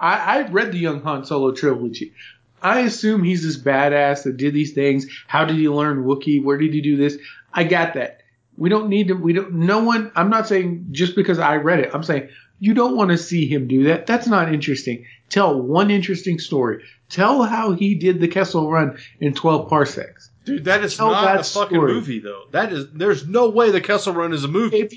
I, 0.00 0.38
I 0.38 0.48
read 0.48 0.72
the 0.72 0.78
Young 0.78 1.02
Han 1.02 1.24
Solo 1.24 1.52
trilogy. 1.52 2.12
I 2.62 2.80
assume 2.80 3.22
he's 3.22 3.42
this 3.42 3.58
badass 3.58 4.24
that 4.24 4.36
did 4.36 4.52
these 4.54 4.72
things. 4.72 5.06
How 5.26 5.44
did 5.44 5.56
he 5.56 5.68
learn 5.68 6.04
Wookiee? 6.04 6.42
Where 6.42 6.58
did 6.58 6.72
he 6.74 6.80
do 6.80 6.96
this? 6.96 7.16
I 7.54 7.64
got 7.64 7.94
that. 7.94 8.20
We 8.56 8.68
don't 8.68 8.88
need 8.88 9.08
to. 9.08 9.14
We 9.14 9.32
don't. 9.32 9.52
No 9.54 9.82
one. 9.82 10.12
I'm 10.14 10.28
not 10.30 10.46
saying 10.46 10.88
just 10.90 11.16
because 11.16 11.38
I 11.38 11.56
read 11.56 11.80
it. 11.80 11.90
I'm 11.94 12.02
saying 12.02 12.28
you 12.58 12.74
don't 12.74 12.96
want 12.96 13.10
to 13.10 13.16
see 13.18 13.46
him 13.46 13.66
do 13.68 13.84
that. 13.84 14.06
That's 14.06 14.26
not 14.26 14.52
interesting. 14.52 15.06
Tell 15.30 15.58
one 15.60 15.90
interesting 15.90 16.38
story. 16.38 16.84
Tell 17.08 17.42
how 17.44 17.72
he 17.72 17.94
did 17.94 18.20
the 18.20 18.28
Kessel 18.28 18.70
Run 18.70 18.98
in 19.20 19.32
12 19.32 19.68
parsecs. 19.68 20.30
Dude, 20.44 20.64
that 20.66 20.84
is 20.84 20.96
Tell 20.96 21.10
not 21.10 21.24
that 21.24 21.40
a 21.40 21.44
fucking 21.44 21.76
story. 21.78 21.94
movie 21.94 22.18
though. 22.18 22.44
That 22.50 22.72
is 22.72 22.90
there's 22.92 23.26
no 23.26 23.48
way 23.48 23.70
the 23.70 23.80
Kessel 23.80 24.12
Run 24.12 24.32
is 24.34 24.44
a 24.44 24.48
movie. 24.48 24.76
If 24.80 24.92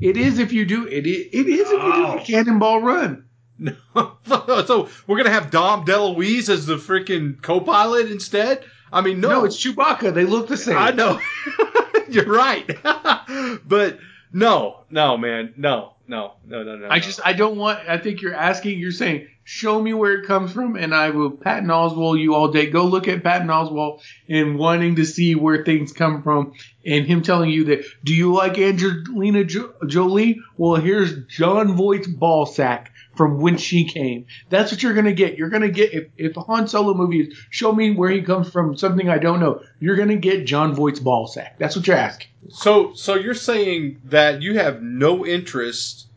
it 0.00 0.16
is, 0.16 0.38
if 0.40 0.52
you 0.52 0.64
do 0.66 0.86
it, 0.88 1.06
it 1.06 1.06
is 1.06 1.70
if 1.70 1.72
you 1.72 1.78
do 1.78 2.06
Oh. 2.06 2.18
the 2.18 2.24
Cannonball 2.24 2.82
Run. 2.82 3.23
so 3.94 4.88
we're 5.06 5.16
gonna 5.16 5.30
have 5.30 5.50
Dom 5.50 5.84
DeLuise 5.84 6.48
as 6.48 6.66
the 6.66 6.76
freaking 6.76 7.40
co-pilot 7.40 8.10
instead. 8.10 8.64
I 8.92 9.00
mean, 9.00 9.20
no, 9.20 9.28
No, 9.28 9.44
it's 9.44 9.56
Chewbacca. 9.56 10.14
They 10.14 10.24
look 10.24 10.48
the 10.48 10.56
same. 10.56 10.76
I 10.76 10.90
know. 10.90 11.20
You're 12.08 12.26
right. 12.26 12.66
but 13.66 13.98
no, 14.32 14.84
no, 14.90 15.16
man, 15.16 15.54
no. 15.56 15.94
no, 16.06 16.34
no, 16.46 16.62
no, 16.62 16.76
no. 16.76 16.88
I 16.88 17.00
just 17.00 17.20
I 17.24 17.32
don't 17.32 17.56
want. 17.56 17.80
I 17.88 17.98
think 17.98 18.20
you're 18.20 18.34
asking. 18.34 18.78
You're 18.78 18.92
saying 18.92 19.28
show 19.44 19.80
me 19.80 19.92
where 19.94 20.14
it 20.20 20.26
comes 20.26 20.52
from, 20.52 20.76
and 20.76 20.94
I 20.94 21.10
will 21.10 21.30
Patton 21.30 21.68
Oswalt 21.68 22.20
you 22.20 22.34
all 22.34 22.48
day. 22.48 22.66
Go 22.66 22.84
look 22.86 23.08
at 23.08 23.22
Patton 23.22 23.48
Oswalt 23.48 24.02
and 24.28 24.58
wanting 24.58 24.96
to 24.96 25.04
see 25.04 25.34
where 25.34 25.64
things 25.64 25.92
come 25.92 26.22
from, 26.22 26.52
and 26.84 27.06
him 27.06 27.22
telling 27.22 27.50
you 27.50 27.64
that. 27.64 27.84
Do 28.04 28.14
you 28.14 28.32
like 28.34 28.58
Angelina 28.58 29.44
jo- 29.44 29.74
Jolie? 29.86 30.40
Well, 30.56 30.80
here's 30.80 31.24
Jon 31.26 31.76
Voight's 31.76 32.08
ball 32.08 32.46
sack 32.46 32.90
from 33.16 33.40
when 33.40 33.56
she 33.56 33.84
came. 33.84 34.26
That's 34.48 34.72
what 34.72 34.82
you're 34.82 34.94
gonna 34.94 35.12
get. 35.12 35.38
You're 35.38 35.50
gonna 35.50 35.70
get 35.70 35.92
if 35.92 36.08
if 36.16 36.34
the 36.34 36.40
Han 36.42 36.68
Solo 36.68 36.94
movie 36.94 37.20
is 37.22 37.38
show 37.50 37.72
me 37.72 37.90
where 37.90 38.10
he 38.10 38.22
comes 38.22 38.50
from, 38.50 38.76
something 38.76 39.08
I 39.08 39.18
don't 39.18 39.40
know. 39.40 39.62
You're 39.80 39.96
gonna 39.96 40.16
get 40.16 40.46
Jon 40.46 40.74
Voight's 40.74 41.00
ball 41.00 41.26
sack. 41.26 41.58
That's 41.58 41.76
what 41.76 41.86
you're 41.86 41.96
asking. 41.96 42.28
So, 42.50 42.92
so 42.94 43.14
you're 43.14 43.34
saying 43.34 44.00
that 44.04 44.42
you 44.42 44.58
have 44.58 44.82
no 44.82 45.24
interest 45.24 46.08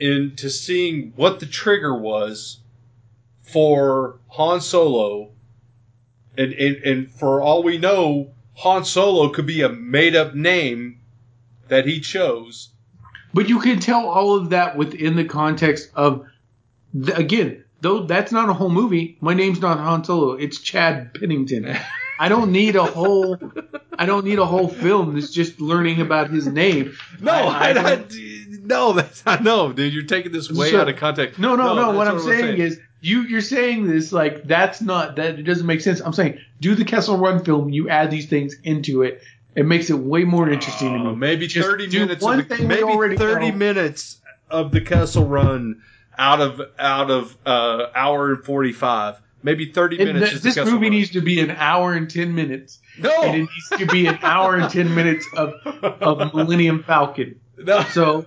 into 0.00 0.50
seeing 0.50 1.12
what 1.16 1.40
the 1.40 1.46
trigger 1.46 1.96
was 1.96 2.60
for 3.42 4.18
Han 4.28 4.60
Solo, 4.60 5.30
and 6.36 6.52
and, 6.52 6.76
and 6.76 7.10
for 7.10 7.40
all 7.40 7.62
we 7.62 7.78
know, 7.78 8.32
Han 8.54 8.84
Solo 8.84 9.28
could 9.30 9.46
be 9.46 9.62
a 9.62 9.68
made 9.68 10.16
up 10.16 10.34
name 10.34 11.00
that 11.68 11.86
he 11.86 12.00
chose. 12.00 12.70
But 13.32 13.48
you 13.48 13.58
can 13.58 13.80
tell 13.80 14.06
all 14.06 14.36
of 14.36 14.50
that 14.50 14.76
within 14.76 15.16
the 15.16 15.24
context 15.24 15.90
of, 15.94 16.24
the, 16.94 17.14
again, 17.16 17.64
though 17.80 18.04
that's 18.04 18.32
not 18.32 18.48
a 18.48 18.52
whole 18.52 18.70
movie. 18.70 19.16
My 19.20 19.34
name's 19.34 19.60
not 19.60 19.78
Han 19.78 20.04
Solo. 20.04 20.32
It's 20.32 20.58
Chad 20.60 21.12
Pennington. 21.14 21.76
I 22.18 22.28
don't 22.28 22.52
need 22.52 22.76
a 22.76 22.84
whole. 22.84 23.36
I 23.98 24.06
don't 24.06 24.24
need 24.24 24.38
a 24.38 24.46
whole 24.46 24.68
film 24.68 25.14
that's 25.14 25.30
just 25.30 25.60
learning 25.60 26.00
about 26.00 26.30
his 26.30 26.46
name. 26.46 26.96
No, 27.20 27.32
I- 27.32 27.36
I 27.36 27.68
I, 27.70 27.72
don't- 27.96 28.12
no, 28.66 28.92
that's 28.92 29.26
not 29.26 29.42
no, 29.42 29.72
dude. 29.72 29.92
You're 29.92 30.04
taking 30.04 30.32
this 30.32 30.50
way 30.50 30.70
So- 30.70 30.80
out 30.80 30.88
of 30.88 30.96
context. 30.96 31.38
No, 31.38 31.56
no, 31.56 31.74
no. 31.74 31.86
that's 31.86 31.96
what 31.96 32.08
I'm 32.08 32.20
saying, 32.20 32.40
saying 32.56 32.60
is 32.60 32.80
you 33.00 33.22
you're 33.22 33.40
saying 33.42 33.86
this 33.88 34.12
like 34.12 34.44
that's 34.44 34.80
not 34.80 35.16
that 35.16 35.38
it 35.38 35.42
doesn't 35.42 35.66
make 35.66 35.80
sense. 35.80 36.00
I'm 36.00 36.12
saying 36.12 36.38
do 36.60 36.74
the 36.74 36.84
Kessel 36.84 37.18
Run 37.18 37.44
film. 37.44 37.68
You 37.70 37.88
add 37.88 38.10
these 38.10 38.26
things 38.26 38.54
into 38.62 39.02
it. 39.02 39.20
It 39.56 39.66
makes 39.66 39.90
it 39.90 39.98
way 39.98 40.24
more 40.24 40.48
interesting 40.48 40.92
to 40.94 40.98
Uh, 40.98 41.10
me. 41.12 41.16
maybe 41.16 41.46
Just 41.46 41.68
thirty 41.68 41.86
minutes. 41.88 42.22
one 42.24 42.40
Of 42.40 42.48
the, 42.48 42.56
thing 42.56 42.68
maybe 42.68 43.16
thirty 43.16 43.50
know. 43.50 43.56
minutes 43.56 44.18
of 44.50 44.70
the 44.72 44.80
Kessel 44.80 45.26
Run 45.26 45.82
out 46.18 46.40
of 46.40 46.60
out 46.78 47.10
of 47.10 47.36
uh, 47.46 47.86
hour 47.94 48.32
and 48.32 48.44
forty 48.44 48.72
five. 48.72 49.16
Maybe 49.42 49.72
thirty 49.72 50.00
And 50.00 50.14
minutes. 50.14 50.40
th- 50.40 50.54
this 50.54 50.56
movie 50.56 50.88
needs 50.88 51.10
to 51.10 51.20
be 51.20 51.38
an 51.40 51.50
hour 51.50 51.92
and 51.92 52.08
ten 52.10 52.34
minutes. 52.34 52.78
no, 52.98 53.10
and 53.22 53.34
it 53.34 53.38
needs 53.40 53.68
to 53.78 53.86
be 53.86 54.06
an 54.06 54.18
hour 54.22 54.56
and 54.56 54.70
ten 54.72 54.94
minutes 54.94 55.26
of, 55.36 55.52
of 55.66 56.34
Millennium 56.34 56.82
Falcon. 56.82 57.38
no. 57.58 57.82
So 57.84 58.24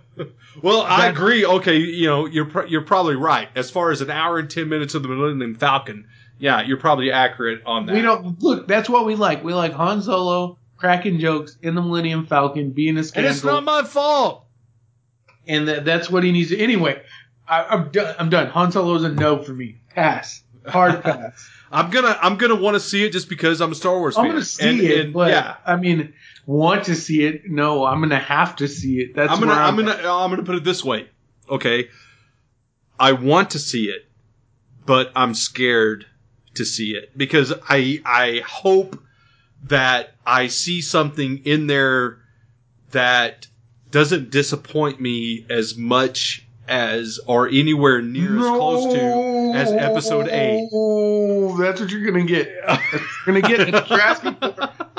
Well, 0.62 0.82
I 0.84 1.08
agree. 1.08 1.44
Okay, 1.46 1.78
you 1.78 2.06
know, 2.08 2.26
you're 2.28 2.46
pr- 2.46 2.66
you're 2.66 2.84
probably 2.84 3.16
right 3.16 3.50
as 3.56 3.72
far 3.72 3.90
as 3.92 4.02
an 4.02 4.12
hour 4.12 4.38
and 4.38 4.50
ten 4.50 4.70
minutes 4.70 4.94
of 4.94 5.02
the 5.04 5.08
Millennium 5.10 5.56
Falcon. 5.56 6.08
Yeah, 6.40 6.62
you're 6.62 6.78
probably 6.78 7.12
accurate 7.12 7.64
on 7.66 7.88
that. 7.88 7.96
we 7.96 8.02
don't 8.04 8.40
look. 8.44 8.68
That's 8.68 8.88
what 8.88 9.06
we 9.08 9.16
like. 9.16 9.44
We 9.44 9.56
like 9.56 9.74
Han 9.74 10.04
Solo 10.04 10.60
cracking 10.78 11.18
jokes 11.18 11.58
in 11.64 11.74
the 11.74 11.82
Millennium 11.82 12.28
Falcon, 12.28 12.70
being 12.70 12.96
a 12.98 13.04
scandal. 13.04 13.30
and 13.30 13.36
it's 13.36 13.44
not 13.44 13.64
my 13.64 13.82
fault. 13.82 14.46
and 15.48 15.68
that, 15.68 15.84
that's 15.86 16.12
what 16.12 16.24
he 16.24 16.32
needs 16.32 16.50
to. 16.50 16.60
Anyway, 16.60 17.02
I, 17.48 17.64
I'm 17.66 17.90
done. 17.92 18.16
I'm 18.20 18.30
done. 18.30 18.48
Han 18.48 18.72
Solo's 18.72 19.04
a 19.04 19.10
no 19.10 19.42
for 19.42 19.54
me. 19.54 19.78
Pass. 19.94 20.44
Hard 20.68 21.02
pass. 21.04 21.50
I'm 21.72 21.90
gonna 21.90 22.18
I'm 22.22 22.38
gonna 22.38 22.56
want 22.56 22.76
to 22.76 22.80
see 22.80 23.04
it 23.06 23.12
just 23.12 23.28
because 23.30 23.62
I'm 23.62 23.72
a 23.72 23.76
Star 23.76 23.98
Wars 23.98 24.18
I'm 24.18 24.24
fan. 24.26 24.32
gonna 24.32 24.46
see 24.46 24.70
And- 24.70 24.82
it, 24.82 25.00
and, 25.06 25.14
but 25.14 25.32
yeah, 25.32 25.56
I 25.66 25.76
mean, 25.76 26.14
want 26.46 26.86
to 26.86 26.96
see 26.96 27.24
it? 27.24 27.50
No, 27.50 27.86
I'm 27.86 28.00
gonna 28.02 28.20
have 28.20 28.56
to 28.58 28.68
see 28.68 29.00
it. 29.02 29.16
That's 29.16 29.32
I'm 29.32 29.40
gonna 29.40 29.52
where 29.52 29.62
I'm 29.62 29.76
gonna 29.76 29.92
I'm 29.92 30.30
gonna 30.30 30.44
put 30.44 30.56
it 30.56 30.64
this 30.64 30.84
way. 30.84 31.08
Okay, 31.50 31.90
I 33.00 33.12
want 33.14 33.52
to 33.52 33.60
see 33.60 33.86
it, 33.90 34.06
but 34.86 35.12
I'm 35.16 35.34
scared 35.34 36.06
to 36.56 36.66
see 36.66 36.92
it 36.92 37.18
because 37.18 37.54
I 37.70 38.02
I 38.06 38.42
hope 38.48 39.02
that 39.66 40.14
I 40.26 40.48
see 40.48 40.82
something 40.82 41.40
in 41.46 41.68
there 41.68 42.20
that 42.92 43.48
doesn't 43.92 44.30
disappoint 44.32 45.02
me 45.02 45.46
as 45.50 45.76
much 45.78 46.46
as 46.68 47.20
or 47.26 47.48
anywhere 47.48 48.02
near 48.02 48.40
as 48.40 48.46
close 48.46 48.94
to 48.94 49.58
as 49.58 49.72
episode 49.72 50.28
eight. 50.28 50.70
Oh, 50.74 51.58
that's 51.58 51.80
what 51.80 51.90
you're 51.90 52.06
gonna 52.06 52.26
get. 52.26 52.48
You're 53.26 53.42
gonna 53.42 53.42
get. 53.42 53.72
What 53.74 53.90
you're 53.90 54.02
asking 54.02 54.36
for. 54.36 54.54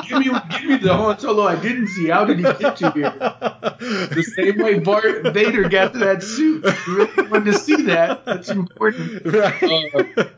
Give 0.07 0.19
me, 0.19 0.25
give 0.51 0.65
me 0.65 0.77
the 0.79 0.95
Han 0.95 1.19
Solo 1.19 1.47
I 1.47 1.57
didn't 1.57 1.89
see. 1.89 2.09
How 2.09 2.25
did 2.25 2.39
he 2.39 2.45
get 2.45 2.77
to 2.77 2.91
here? 2.93 3.11
The 3.11 4.33
same 4.37 4.59
way 4.59 4.79
Bart 4.79 5.35
Vader 5.35 5.69
got 5.69 5.93
to 5.95 5.99
that 6.01 6.23
suit. 6.23 6.65
You 6.87 6.97
really 6.97 7.29
wanted 7.31 7.53
to 7.53 7.59
see 7.59 7.83
that. 7.83 8.25
That's 8.25 8.49
important. 8.51 9.25
right. 9.27 10.29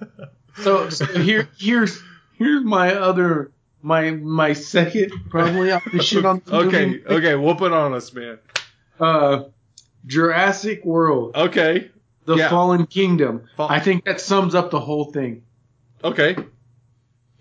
So, 0.56 0.88
so 0.90 1.06
here, 1.06 1.48
here's 1.58 2.02
here's 2.36 2.64
my 2.64 2.94
other 2.94 3.52
my 3.82 4.10
my 4.10 4.52
second 4.52 5.12
probably 5.30 5.72
I'm 5.72 5.80
gonna 5.84 6.02
shit 6.02 6.24
on. 6.24 6.42
the 6.44 6.54
okay, 6.66 6.86
movie. 6.86 7.06
okay, 7.06 7.34
whoop 7.34 7.62
it 7.62 7.72
on 7.72 7.94
us, 7.94 8.12
man. 8.12 8.38
Uh, 8.98 9.44
Jurassic 10.06 10.84
World, 10.84 11.32
Okay, 11.36 11.90
The 12.26 12.36
Yeah. 12.36 12.48
Fallen 12.50 12.86
Kingdom. 12.86 13.42
Fall- 13.56 13.68
I 13.70 13.80
think 13.80 14.04
that 14.04 14.20
sums 14.20 14.54
up 14.54 14.70
the 14.70 14.80
whole 14.80 15.04
thing. 15.12 15.42
okay. 16.04 16.36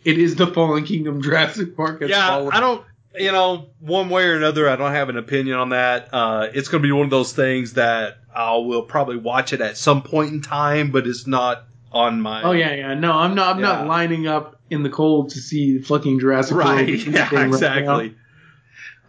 It 0.06 0.18
is 0.18 0.36
the 0.36 0.48
Fallen 0.48 0.86
Kingdom. 0.86 1.22
Jurassic 1.22 1.76
Park 1.76 2.02
yeah, 2.08 2.28
fallen. 2.30 2.54
I 2.54 2.60
don't, 2.62 2.84
you 3.18 3.32
know, 3.34 3.68
one 3.80 4.10
way 4.10 4.26
or 4.26 4.36
another, 4.38 4.70
I 4.70 4.78
don't 4.78 4.94
have 4.94 5.10
an 5.10 5.18
opinion 5.18 5.58
on 5.58 5.70
that. 5.70 6.10
Uh, 6.14 6.48
it's 6.54 6.70
going 6.70 6.82
to 6.82 6.88
be 6.88 6.92
one 6.94 7.04
of 7.04 7.10
those 7.10 7.34
things 7.34 7.74
that 7.74 8.18
I 8.34 8.56
will 8.56 8.84
probably 8.84 9.18
watch 9.18 9.52
it 9.52 9.60
at 9.60 9.76
some 9.78 10.02
point 10.02 10.32
in 10.32 10.42
time, 10.42 10.92
but 10.92 11.06
it's 11.06 11.28
not 11.28 11.66
on 11.92 12.22
my. 12.22 12.44
Oh 12.44 12.52
yeah, 12.54 12.74
yeah. 12.74 12.94
No, 12.94 13.12
I'm 13.12 13.36
not. 13.36 13.56
I'm 13.58 13.62
Yeah. 13.62 13.68
not 13.74 13.88
lining 13.88 14.26
up 14.28 14.60
in 14.70 14.84
the 14.84 14.90
cold 14.90 15.32
to 15.32 15.40
see 15.40 15.80
fucking 15.80 16.20
Jurassic 16.22 16.56
World. 16.56 16.70
Right. 16.70 16.80
anything 16.88 17.14
Yeah, 17.14 17.30
right 17.36 17.48
exactly. 17.48 18.16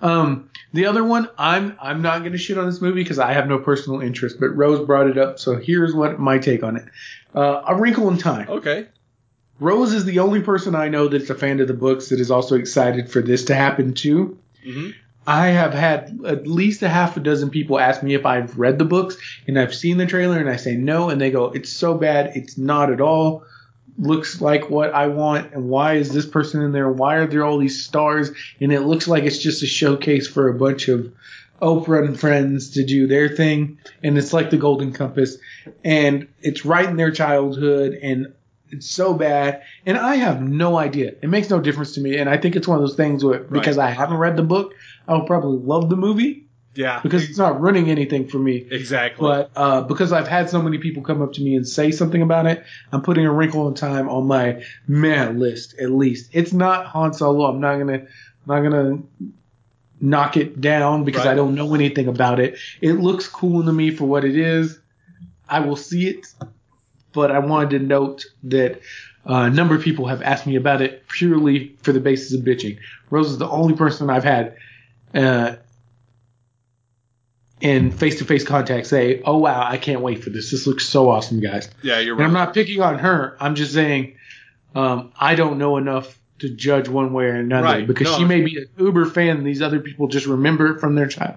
Um, 0.03 0.50
the 0.73 0.87
other 0.87 1.03
one, 1.05 1.29
I'm 1.39 1.77
I'm 1.81 2.03
not 2.03 2.23
gonna 2.23 2.39
shit 2.39 2.59
on 2.59 2.67
this 2.67 2.81
movie 2.81 3.03
because 3.03 3.19
I 3.19 3.33
have 3.33 3.49
no 3.49 3.59
personal 3.59 4.01
interest. 4.01 4.39
But 4.41 4.51
Rose 4.57 4.85
brought 4.87 5.09
it 5.09 5.19
up, 5.19 5.39
so 5.39 5.57
here's 5.57 5.95
what 5.95 6.19
my 6.19 6.39
take 6.39 6.63
on 6.63 6.77
it. 6.77 6.85
Uh, 7.35 7.63
A 7.69 7.75
Wrinkle 7.77 8.09
in 8.09 8.19
Time. 8.19 8.49
Okay. 8.49 8.87
Rose 9.59 9.93
is 9.93 10.05
the 10.07 10.21
only 10.21 10.41
person 10.41 10.75
I 10.75 10.89
know 10.89 11.09
that's 11.09 11.29
a 11.29 11.35
fan 11.35 11.61
of 11.61 11.69
the 11.69 11.75
books 11.75 12.09
that 12.09 12.19
is 12.21 12.31
also 12.31 12.57
excited 12.57 13.11
for 13.11 13.21
this 13.21 13.45
to 13.47 13.55
happen 13.55 13.95
too. 13.95 14.39
hmm 14.65 14.91
I 15.27 15.49
have 15.49 15.75
had 15.75 16.19
at 16.27 16.47
least 16.47 16.83
a 16.83 16.89
half 16.89 17.17
a 17.17 17.21
dozen 17.21 17.51
people 17.51 17.79
ask 17.79 18.03
me 18.03 18.15
if 18.15 18.25
I've 18.25 18.59
read 18.59 18.79
the 18.79 18.87
books 18.87 19.17
and 19.47 19.59
I've 19.59 19.75
seen 19.75 19.99
the 19.99 20.07
trailer 20.07 20.39
and 20.39 20.49
I 20.49 20.57
say 20.57 20.77
no 20.77 21.11
and 21.11 21.21
they 21.21 21.31
go, 21.31 21.51
it's 21.51 21.71
so 21.71 21.95
bad. 21.95 22.33
It's 22.35 22.57
not 22.57 22.91
at 22.91 23.03
all. 23.03 23.45
Looks 24.01 24.41
like 24.41 24.71
what 24.71 24.95
I 24.95 25.09
want. 25.09 25.53
And 25.53 25.69
why 25.69 25.95
is 25.95 26.11
this 26.13 26.27
person 26.27 26.63
in 26.63 26.73
there? 26.73 26.91
Why 26.91 27.17
are 27.17 27.27
there 27.27 27.45
all 27.45 27.59
these 27.59 27.85
stars? 27.85 28.31
And 28.61 28.73
it 28.73 28.81
looks 28.81 29.07
like 29.07 29.25
it's 29.25 29.39
just 29.39 29.63
a 29.63 29.67
showcase 29.67 30.27
for 30.27 30.49
a 30.49 30.55
bunch 30.55 30.89
of 30.89 31.13
Oprah 31.61 32.07
and 32.07 32.19
friends 32.19 32.71
to 32.71 32.85
do 32.85 33.07
their 33.07 33.29
thing. 33.29 33.79
And 34.03 34.17
it's 34.17 34.33
like 34.33 34.51
the 34.51 34.57
Golden 34.57 34.93
Compass 34.93 35.37
and 35.85 36.29
it's 36.41 36.65
right 36.65 36.89
in 36.89 36.97
their 36.97 37.11
childhood 37.11 37.93
and 38.03 38.33
it's 38.71 38.89
so 38.89 39.13
bad. 39.13 39.63
And 39.85 39.99
I 39.99 40.17
have 40.17 40.41
no 40.41 40.79
idea. 40.79 41.15
It 41.21 41.29
makes 41.29 41.51
no 41.51 41.61
difference 41.61 41.93
to 41.93 42.01
me. 42.01 42.17
And 42.17 42.31
I 42.31 42.39
think 42.39 42.57
it's 42.57 42.67
one 42.67 42.79
of 42.79 42.83
those 42.83 42.97
things 42.97 43.23
where, 43.23 43.41
because 43.41 43.77
I 43.77 43.91
haven't 43.91 44.17
read 44.17 44.37
the 44.37 44.43
book, 44.43 44.75
I 45.07 45.13
will 45.13 45.27
probably 45.27 45.59
love 45.59 45.91
the 45.91 45.97
movie 45.97 46.47
Yeah. 46.75 47.01
because 47.03 47.29
it's 47.29 47.39
not 47.39 47.61
running 47.61 47.91
anything 47.91 48.29
for 48.29 48.39
me. 48.39 48.67
exactly. 48.71 49.27
But 49.27 49.51
uh, 49.57 49.83
because 49.83 50.13
I've 50.13 50.29
had 50.29 50.49
so 50.49 50.63
many 50.63 50.79
people 50.79 51.03
come 51.03 51.21
up 51.21 51.33
to 51.35 51.43
me 51.43 51.57
and 51.57 51.67
say 51.67 51.91
something 51.91 52.23
about 52.23 52.47
it, 52.47 52.65
I'm 52.93 53.03
putting 53.03 53.27
a 53.27 53.33
wrinkle 53.33 53.67
in 53.69 53.75
time 53.75 54.09
on 54.09 54.27
my 54.27 54.63
meh 54.87 55.31
list 55.31 55.75
at 55.81 55.91
least. 55.91 56.31
It's 56.33 56.53
not 56.53 56.87
Han 56.87 57.13
Solo. 57.13 57.47
I'm 57.47 57.61
not 57.61 57.79
gonna, 57.79 58.07
not 58.47 58.61
gonna 58.63 58.99
knock 60.01 60.37
it 60.37 60.61
down 60.61 61.05
because 61.05 61.25
Right. 61.25 61.33
I 61.33 61.35
don't 61.35 61.55
know 61.55 61.75
anything 61.75 62.09
about 62.09 62.41
it. 62.41 62.57
It 62.81 62.95
looks 62.95 63.27
cool 63.29 63.65
to 63.65 63.73
me 63.73 63.91
for 63.91 64.05
what 64.07 64.25
it 64.25 64.37
is. 64.37 64.79
I 65.49 65.61
will 65.61 65.77
see 65.77 66.09
it, 66.09 66.27
but 67.13 67.31
I 67.33 67.41
wanted 67.41 67.71
to 67.71 67.79
note 67.81 68.25
that 68.45 68.81
uh, 69.29 69.35
a 69.35 69.51
number 69.51 69.75
of 69.75 69.83
people 69.83 70.07
have 70.07 70.23
asked 70.23 70.47
me 70.47 70.57
about 70.57 70.81
it 70.81 71.07
purely 71.09 71.77
for 71.83 71.93
the 71.93 72.01
basis 72.01 72.33
of 72.33 72.41
bitching. 72.45 72.79
Rose 73.11 73.31
is 73.31 73.39
the 73.39 73.49
only 73.49 73.75
person 73.75 74.09
I've 74.09 74.25
had 74.25 74.57
uh, 75.15 75.57
in 77.61 77.91
face-to-face 77.91 78.45
contact 78.45 78.87
say, 78.87 79.21
"Oh 79.25 79.37
wow, 79.39 79.63
I 79.67 79.77
can't 79.77 80.01
wait 80.01 80.23
for 80.25 80.31
this. 80.31 80.51
This 80.51 80.67
looks 80.67 80.87
so 80.89 81.11
awesome, 81.11 81.41
guys." 81.41 81.69
yeah, 81.83 81.99
you're 81.99 82.15
right. 82.15 82.25
And 82.25 82.29
I'm 82.29 82.33
not 82.45 82.55
picking 82.55 82.81
on 82.81 82.99
her. 82.99 83.37
I'm 83.41 83.55
just 83.55 83.73
saying 83.75 84.17
um, 84.75 85.13
I 85.21 85.35
don't 85.35 85.59
know 85.59 85.77
enough 85.77 86.17
to 86.39 86.49
judge 86.49 86.89
one 86.89 87.13
way 87.13 87.25
or 87.27 87.35
another 87.35 87.65
Right. 87.65 87.87
because 87.87 88.07
No. 88.07 88.19
she 88.19 88.25
may 88.25 88.41
be 88.41 88.57
an 88.57 88.67
uber 88.79 89.05
fan. 89.05 89.37
And 89.39 89.47
these 89.47 89.61
other 89.61 89.79
people 89.81 90.09
just 90.09 90.25
remember 90.27 90.75
it 90.75 90.81
from 90.81 90.95
their 90.95 91.07
child. 91.07 91.37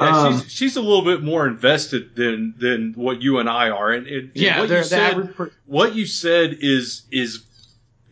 Yeah, 0.00 0.06
um, 0.24 0.40
she's, 0.40 0.52
she's 0.52 0.76
a 0.76 0.80
little 0.80 1.04
bit 1.04 1.22
more 1.22 1.46
invested 1.46 2.14
than 2.16 2.54
than 2.58 2.92
what 2.96 3.20
you 3.22 3.38
and 3.38 3.48
I 3.48 3.70
are, 3.70 3.92
and, 3.92 4.06
and 4.06 4.16
and 4.24 4.30
Yeah, 4.34 4.60
what 4.60 4.68
you 4.70 4.84
said, 4.84 5.34
per- 5.34 5.52
what 5.66 5.94
you 5.94 6.06
said 6.06 6.58
is 6.60 7.02
is 7.10 7.42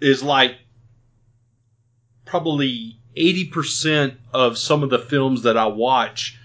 is 0.01 0.23
like 0.23 0.57
probably 2.25 2.97
eighty 3.17 3.45
percent 3.45 4.15
of 4.33 4.59
some 4.59 4.83
of 4.83 4.91
the 4.91 4.99
films 4.99 5.43
that 5.43 5.57
I 5.57 5.67
watch 5.67 6.39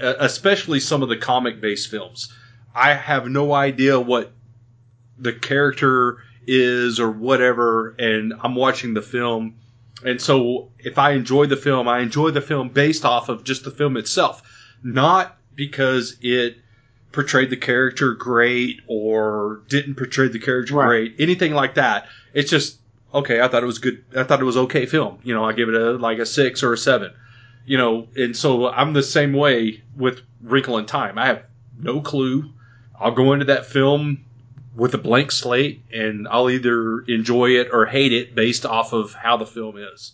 uh, 0.00 0.14
especially 0.18 0.80
some 0.80 1.02
of 1.02 1.08
the 1.08 1.16
comic 1.16 1.60
based 1.60 1.90
films. 1.90 2.32
I 2.74 2.94
have 2.94 3.26
no 3.28 3.52
idea 3.52 4.00
what 4.00 4.32
the 5.18 5.32
character 5.32 6.18
is 6.46 6.98
or 6.98 7.10
whatever, 7.10 7.94
and 7.98 8.32
I'm 8.42 8.54
watching 8.54 8.94
the 8.94 9.02
film. 9.02 9.56
And 10.04 10.20
so 10.20 10.70
if 10.78 10.98
I 10.98 11.12
enjoy 11.12 11.46
the 11.46 11.56
film, 11.56 11.88
I 11.88 12.00
enjoy 12.00 12.30
the 12.30 12.40
film 12.40 12.70
based 12.70 13.04
off 13.04 13.28
of 13.28 13.44
just 13.44 13.64
the 13.64 13.70
film 13.70 13.96
itself, 13.96 14.42
not 14.82 15.36
because 15.54 16.16
it 16.22 16.56
portrayed 17.12 17.50
the 17.50 17.56
character 17.56 18.14
great 18.14 18.80
or 18.86 19.62
didn't 19.68 19.96
portray 19.96 20.28
the 20.28 20.38
character 20.38 20.74
Right. 20.74 20.86
great, 20.86 21.14
anything 21.18 21.52
like 21.52 21.74
that. 21.74 22.06
It's 22.32 22.50
just 22.50 22.78
okay. 23.14 23.40
I 23.40 23.48
thought 23.48 23.62
it 23.62 23.66
was 23.66 23.78
good. 23.78 24.04
I 24.16 24.24
thought 24.24 24.40
it 24.40 24.44
was 24.44 24.56
okay 24.56 24.86
film. 24.86 25.18
You 25.22 25.34
know, 25.34 25.44
I 25.44 25.52
give 25.52 25.68
it 25.68 25.74
a 25.74 25.92
like 25.92 26.18
a 26.18 26.26
six 26.26 26.62
or 26.62 26.72
a 26.72 26.78
seven. 26.78 27.12
You 27.66 27.78
know, 27.78 28.08
and 28.16 28.36
so 28.36 28.68
I'm 28.68 28.92
the 28.92 29.02
same 29.02 29.32
way 29.32 29.82
with 29.96 30.20
Wrinkle 30.42 30.78
in 30.78 30.86
Time. 30.86 31.18
I 31.18 31.26
have 31.26 31.44
no 31.78 32.00
clue. 32.00 32.52
I'll 32.98 33.12
go 33.12 33.32
into 33.32 33.46
that 33.46 33.66
film 33.66 34.24
with 34.74 34.94
a 34.94 34.98
blank 34.98 35.32
slate, 35.32 35.82
and 35.92 36.26
I'll 36.28 36.50
either 36.50 37.00
enjoy 37.02 37.50
it 37.50 37.68
or 37.72 37.86
hate 37.86 38.12
it 38.12 38.34
based 38.34 38.64
off 38.64 38.92
of 38.92 39.12
how 39.12 39.36
the 39.36 39.46
film 39.46 39.76
is. 39.76 40.12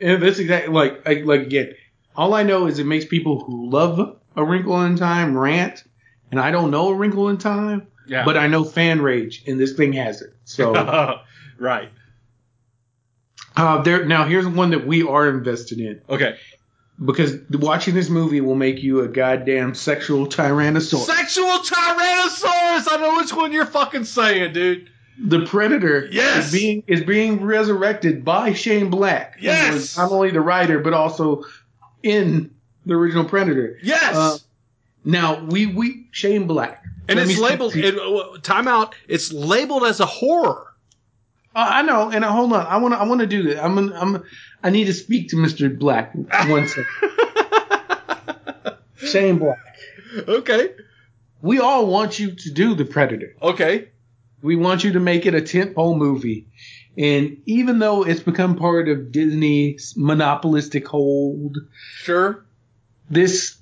And 0.00 0.22
that's 0.22 0.38
exactly 0.38 0.72
like 0.72 1.06
like 1.06 1.24
like 1.24 1.40
again. 1.40 1.74
All 2.16 2.34
I 2.34 2.44
know 2.44 2.66
is 2.66 2.78
it 2.78 2.86
makes 2.86 3.04
people 3.04 3.42
who 3.44 3.68
love 3.70 4.16
A 4.36 4.44
Wrinkle 4.44 4.80
in 4.82 4.96
Time 4.96 5.36
rant, 5.36 5.84
and 6.30 6.40
I 6.40 6.50
don't 6.50 6.70
know 6.70 6.88
A 6.88 6.94
Wrinkle 6.94 7.28
in 7.28 7.38
Time, 7.38 7.88
Yeah, 8.06 8.24
but 8.24 8.36
I 8.36 8.46
know 8.46 8.64
fan 8.64 9.02
rage, 9.02 9.42
and 9.46 9.58
this 9.58 9.72
thing 9.72 9.92
has 9.94 10.22
it. 10.22 10.34
So 10.44 10.72
right. 11.58 11.90
Uh, 13.56 13.82
there 13.82 14.04
now 14.04 14.24
here's 14.24 14.46
one 14.46 14.70
that 14.70 14.86
we 14.86 15.02
are 15.06 15.28
invested 15.28 15.78
in 15.80 16.00
Okay. 16.08 16.36
because 17.04 17.36
watching 17.50 17.94
this 17.94 18.08
movie 18.08 18.40
will 18.40 18.54
make 18.56 18.82
you 18.82 19.00
a 19.00 19.08
goddamn 19.08 19.74
sexual 19.74 20.26
tyrannosaurus. 20.26 21.04
Sexual 21.06 21.58
Tyrannosaurus. 21.58 22.86
I 22.90 22.98
know 23.00 23.16
which 23.16 23.32
one 23.32 23.52
you're 23.52 23.66
fucking 23.66 24.04
saying, 24.04 24.52
dude. 24.52 24.90
the 25.18 25.44
Predator 25.46 26.08
Yes! 26.10 26.46
is 26.46 26.52
being 26.52 26.82
is 26.86 27.02
being 27.02 27.42
resurrected 27.44 28.24
by 28.24 28.52
Shane 28.52 28.90
Black. 28.90 29.36
Yes! 29.40 29.96
not 29.96 30.10
only 30.10 30.30
the 30.30 30.40
writer 30.40 30.78
but 30.80 30.92
also 30.92 31.44
in 32.02 32.54
the 32.86 32.94
original 32.94 33.24
Predator. 33.24 33.78
Yes. 33.82 34.14
Uh, 34.16 34.38
Now 35.04 35.40
we 35.44 35.66
we 35.66 36.08
Shane 36.10 36.46
Black. 36.46 36.82
and 37.08 37.18
Let 37.18 37.28
it's 37.30 37.38
labeled. 37.38 37.76
It, 37.76 37.98
uh, 37.98 38.38
time 38.42 38.66
out. 38.68 38.94
It's 39.08 39.32
labeled 39.32 39.84
as 39.84 40.00
a 40.00 40.06
horror. 40.06 40.66
Uh, 41.54 41.66
I 41.70 41.82
know, 41.82 42.10
and 42.10 42.24
uh, 42.24 42.32
hold 42.32 42.52
on, 42.52 42.66
I 42.66 42.78
want 42.78 42.94
to 42.94 42.98
I 42.98 43.04
want 43.04 43.20
to 43.20 43.26
do 43.26 43.42
this. 43.44 43.58
I'm 43.60 43.74
gonna, 43.76 43.94
I'm 43.98 44.24
I 44.62 44.70
need 44.70 44.86
to 44.86 44.94
speak 44.94 45.28
to 45.30 45.36
Mr. 45.36 45.76
Black 45.78 46.12
one 46.14 46.66
second. 46.68 46.86
Shane 48.96 49.38
Black. 49.38 49.58
okay. 50.28 50.70
We 51.42 51.60
all 51.60 51.86
want 51.86 52.18
you 52.18 52.34
to 52.34 52.50
do 52.50 52.74
the 52.74 52.84
Predator. 52.84 53.36
Okay. 53.42 53.88
We 54.42 54.56
want 54.56 54.82
you 54.84 54.92
to 54.92 55.00
make 55.00 55.26
it 55.26 55.34
a 55.34 55.40
tentpole 55.40 55.96
movie. 55.96 56.48
And 56.96 57.38
even 57.46 57.78
though 57.80 58.04
it's 58.04 58.20
become 58.20 58.56
part 58.56 58.88
of 58.88 59.12
Disney's 59.12 59.94
monopolistic 59.96 60.86
hold, 60.86 61.56
Sure. 61.96 62.46
this 63.10 63.56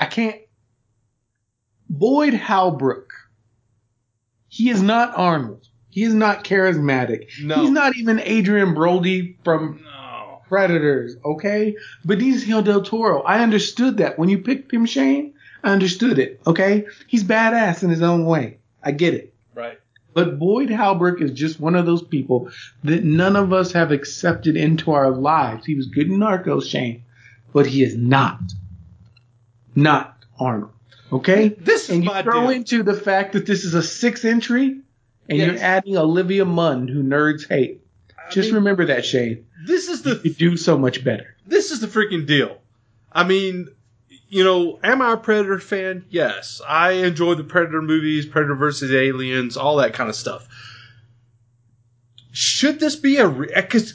I 0.00 0.06
can't. 0.06 0.40
Boyd 1.88 2.34
Holbrook. 2.34 3.10
He 4.48 4.70
is 4.70 4.82
not 4.82 5.12
Arnold. 5.16 5.65
He 5.96 6.02
is 6.02 6.12
not 6.12 6.44
charismatic. 6.44 7.28
No. 7.42 7.54
He's 7.62 7.70
not 7.70 7.96
even 7.96 8.20
Adrien 8.20 8.74
Brody 8.74 9.38
from 9.42 9.80
No. 9.82 10.42
Predators, 10.46 11.16
okay? 11.24 11.74
But 12.04 12.20
he's 12.20 12.44
Benicio 12.44 12.62
del 12.62 12.82
Toro. 12.82 13.22
I 13.22 13.38
understood 13.42 13.96
that. 13.96 14.18
When 14.18 14.28
you 14.28 14.36
picked 14.40 14.70
him, 14.70 14.84
Shane, 14.84 15.32
I 15.64 15.72
understood 15.72 16.18
it, 16.18 16.38
okay? 16.46 16.84
He's 17.06 17.24
badass 17.24 17.82
in 17.82 17.88
his 17.88 18.02
own 18.02 18.26
way. 18.26 18.58
I 18.82 18.90
get 18.92 19.14
it. 19.14 19.32
Right. 19.54 19.80
But 20.12 20.38
Boyd 20.38 20.70
Holbrook 20.70 21.22
is 21.22 21.30
just 21.30 21.58
one 21.60 21.74
of 21.74 21.86
those 21.86 22.02
people 22.02 22.50
that 22.84 23.02
none 23.02 23.34
of 23.34 23.54
us 23.54 23.72
have 23.72 23.90
accepted 23.90 24.54
into 24.54 24.90
our 24.90 25.10
lives. 25.10 25.64
He 25.64 25.76
was 25.76 25.86
good 25.86 26.08
in 26.08 26.18
Narcos, 26.18 26.68
Shane, 26.68 27.04
but 27.54 27.64
he 27.66 27.82
is 27.82 27.96
not. 27.96 28.42
Not 29.74 30.26
Arnold. 30.38 30.72
Okay? 31.10 31.48
This 31.48 31.84
is 31.84 31.90
And 31.96 32.04
you 32.04 32.10
throw 32.22 32.42
deal. 32.42 32.50
into 32.50 32.82
the 32.82 32.92
fact 32.92 33.32
that 33.32 33.46
this 33.46 33.64
is 33.64 33.72
a 33.72 33.82
six 33.82 34.26
entry, 34.26 34.80
and 35.28 35.38
Yes. 35.38 35.46
you're 35.52 35.62
adding 35.62 35.96
Olivia 35.96 36.44
Munn, 36.44 36.88
who 36.88 37.02
nerds 37.02 37.48
hate. 37.48 37.80
I 38.18 38.30
Just 38.30 38.48
mean, 38.48 38.56
remember 38.56 38.86
that, 38.86 39.04
Shane. 39.04 39.46
this 39.66 39.88
is 39.88 40.04
You 40.04 40.14
the 40.14 40.20
could 40.20 40.36
do 40.38 40.56
so 40.56 40.76
much 40.78 41.02
better. 41.04 41.34
this 41.46 41.70
is 41.70 41.80
the 41.80 41.86
freaking 41.86 42.26
deal. 42.26 42.58
I 43.12 43.24
mean, 43.24 43.68
you 44.28 44.42
know, 44.44 44.78
am 44.82 45.00
I 45.02 45.12
a 45.12 45.16
Predator 45.16 45.58
fan? 45.60 46.04
Yes. 46.10 46.60
I 46.66 46.92
enjoy 46.92 47.34
the 47.34 47.44
Predator 47.44 47.80
movies, 47.82 48.26
Predator 48.26 48.56
versus 48.56 48.92
Aliens, 48.92 49.56
all 49.56 49.76
that 49.76 49.94
kind 49.94 50.10
of 50.10 50.16
stuff. 50.16 50.48
Should 52.32 52.80
this 52.80 52.96
be 52.96 53.16
a 53.18 53.28
because 53.28 53.94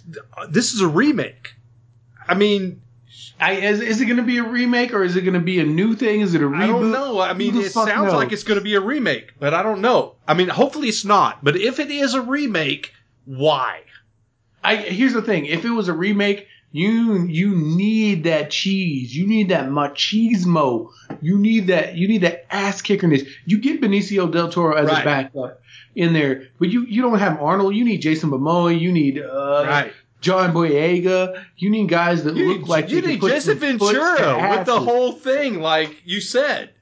this 0.49 0.73
is 0.73 0.81
a 0.81 0.87
remake? 0.87 1.53
I 2.27 2.33
mean, 2.33 2.81
I, 3.41 3.53
is, 3.53 3.81
is 3.81 3.99
it 4.01 4.05
going 4.05 4.17
to 4.17 4.23
be 4.23 4.37
a 4.37 4.43
remake 4.43 4.93
or 4.93 5.03
is 5.03 5.15
it 5.15 5.21
going 5.21 5.33
to 5.33 5.39
be 5.39 5.59
a 5.59 5.65
new 5.65 5.95
thing? 5.95 6.21
Is 6.21 6.35
it 6.35 6.41
a 6.41 6.45
reboot? 6.45 6.61
I 6.61 6.67
don't 6.67 6.91
know. 6.91 7.19
I 7.19 7.33
mean, 7.33 7.57
it 7.57 7.71
sounds 7.71 7.89
knows? 7.89 8.13
like 8.13 8.31
it's 8.31 8.43
going 8.43 8.59
to 8.59 8.63
be 8.63 8.75
a 8.75 8.81
remake, 8.81 9.33
but 9.39 9.53
I 9.53 9.63
don't 9.63 9.81
know. 9.81 10.15
I 10.27 10.35
mean, 10.35 10.47
hopefully 10.47 10.87
it's 10.89 11.03
not. 11.03 11.43
But 11.43 11.55
if 11.55 11.79
it 11.79 11.89
is 11.89 12.13
a 12.13 12.21
remake, 12.21 12.93
why? 13.25 13.81
I 14.63 14.75
here's 14.75 15.13
the 15.13 15.23
thing: 15.23 15.45
if 15.47 15.65
it 15.65 15.71
was 15.71 15.87
a 15.87 15.93
remake, 15.93 16.47
you 16.71 17.23
you 17.25 17.55
need 17.55 18.25
that 18.25 18.51
cheese, 18.51 19.15
you 19.15 19.27
need 19.27 19.49
that 19.49 19.69
machismo, 19.69 20.91
you 21.21 21.37
need 21.39 21.67
that 21.67 21.95
you 21.95 22.07
need 22.07 22.21
that 22.21 22.45
ass 22.53 22.81
kickerness. 22.81 23.23
You 23.45 23.59
get 23.59 23.81
Benicio 23.81 24.31
del 24.31 24.49
Toro 24.49 24.75
as 24.75 24.87
Right. 24.87 25.01
a 25.01 25.05
backup 25.05 25.61
in 25.95 26.13
there, 26.13 26.49
but 26.59 26.69
you 26.69 26.85
you 26.85 27.01
don't 27.01 27.19
have 27.19 27.41
Arnold. 27.41 27.75
You 27.75 27.83
need 27.83 28.01
Jason 28.01 28.29
Momoa. 28.29 28.79
You 28.79 28.91
need 28.91 29.19
uh, 29.19 29.65
right. 29.67 29.93
John 30.21 30.53
Boyega. 30.53 31.43
You 31.57 31.69
need 31.69 31.89
guys 31.89 32.23
that 32.23 32.35
You 32.35 32.47
look 32.47 32.61
need, 32.61 32.67
like 32.67 32.89
you 32.89 33.01
need 33.01 33.19
put 33.19 33.31
Jesse 33.31 33.51
some 33.51 33.59
foots 33.59 33.89
to 33.89 33.99
Ventura 33.99 34.57
with 34.57 34.65
the 34.65 34.79
whole 34.79 35.11
thing, 35.11 35.59
like 35.59 36.01
you 36.05 36.21
said. 36.21 36.73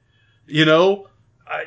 You 0.46 0.64
know, 0.64 1.08
uh, 1.50 1.60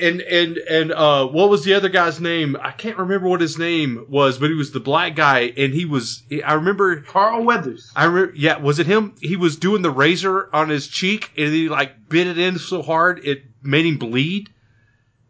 and 0.00 0.20
and 0.22 0.56
and 0.56 0.92
uh, 0.92 1.26
what 1.26 1.50
was 1.50 1.62
the 1.62 1.74
other 1.74 1.88
guy's 1.88 2.20
name? 2.20 2.56
I 2.60 2.72
can't 2.72 2.96
remember 2.96 3.28
what 3.28 3.40
his 3.40 3.58
name 3.58 4.06
was, 4.08 4.38
but 4.38 4.50
he 4.50 4.56
was 4.56 4.72
the 4.72 4.80
black 4.80 5.14
guy, 5.14 5.52
and 5.56 5.72
he 5.72 5.84
was. 5.84 6.22
I 6.44 6.54
remember. 6.54 7.02
Carl 7.02 7.44
Weathers. 7.44 7.92
I 7.94 8.04
remember. 8.04 8.34
Yeah, 8.34 8.58
was 8.58 8.78
it 8.78 8.86
him? 8.86 9.14
He 9.20 9.36
was 9.36 9.56
doing 9.56 9.82
the 9.82 9.90
razor 9.90 10.48
on 10.54 10.68
his 10.68 10.88
cheek, 10.88 11.30
and 11.36 11.52
he 11.52 11.68
like 11.68 12.08
bit 12.08 12.26
it 12.26 12.38
in 12.38 12.58
so 12.58 12.82
hard 12.82 13.24
it 13.24 13.42
made 13.62 13.84
him 13.84 13.98
bleed, 13.98 14.50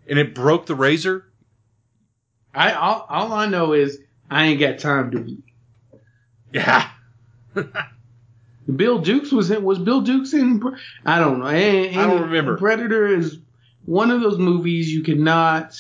and 0.08 0.18
it 0.18 0.34
broke 0.34 0.66
the 0.66 0.74
razor. 0.74 1.26
I 2.54 2.72
all, 2.72 3.06
all 3.08 3.32
I 3.32 3.46
know 3.46 3.72
is 3.74 3.98
I 4.30 4.46
ain't 4.46 4.60
got 4.60 4.78
time 4.78 5.10
to. 5.10 5.42
Yeah. 6.52 6.89
Bill 8.77 8.98
Dukes 8.98 9.32
was 9.32 9.51
in, 9.51 9.64
was 9.64 9.78
Bill 9.78 10.01
Dukes 10.01 10.32
in? 10.32 10.62
I 11.05 11.18
don't 11.18 11.40
know. 11.40 11.47
I, 11.47 11.89
I 11.90 12.06
don't 12.06 12.22
remember. 12.22 12.56
Predator 12.56 13.06
is 13.06 13.39
one 13.85 14.10
of 14.10 14.20
those 14.20 14.39
movies 14.39 14.93
you 14.93 15.02
cannot. 15.02 15.77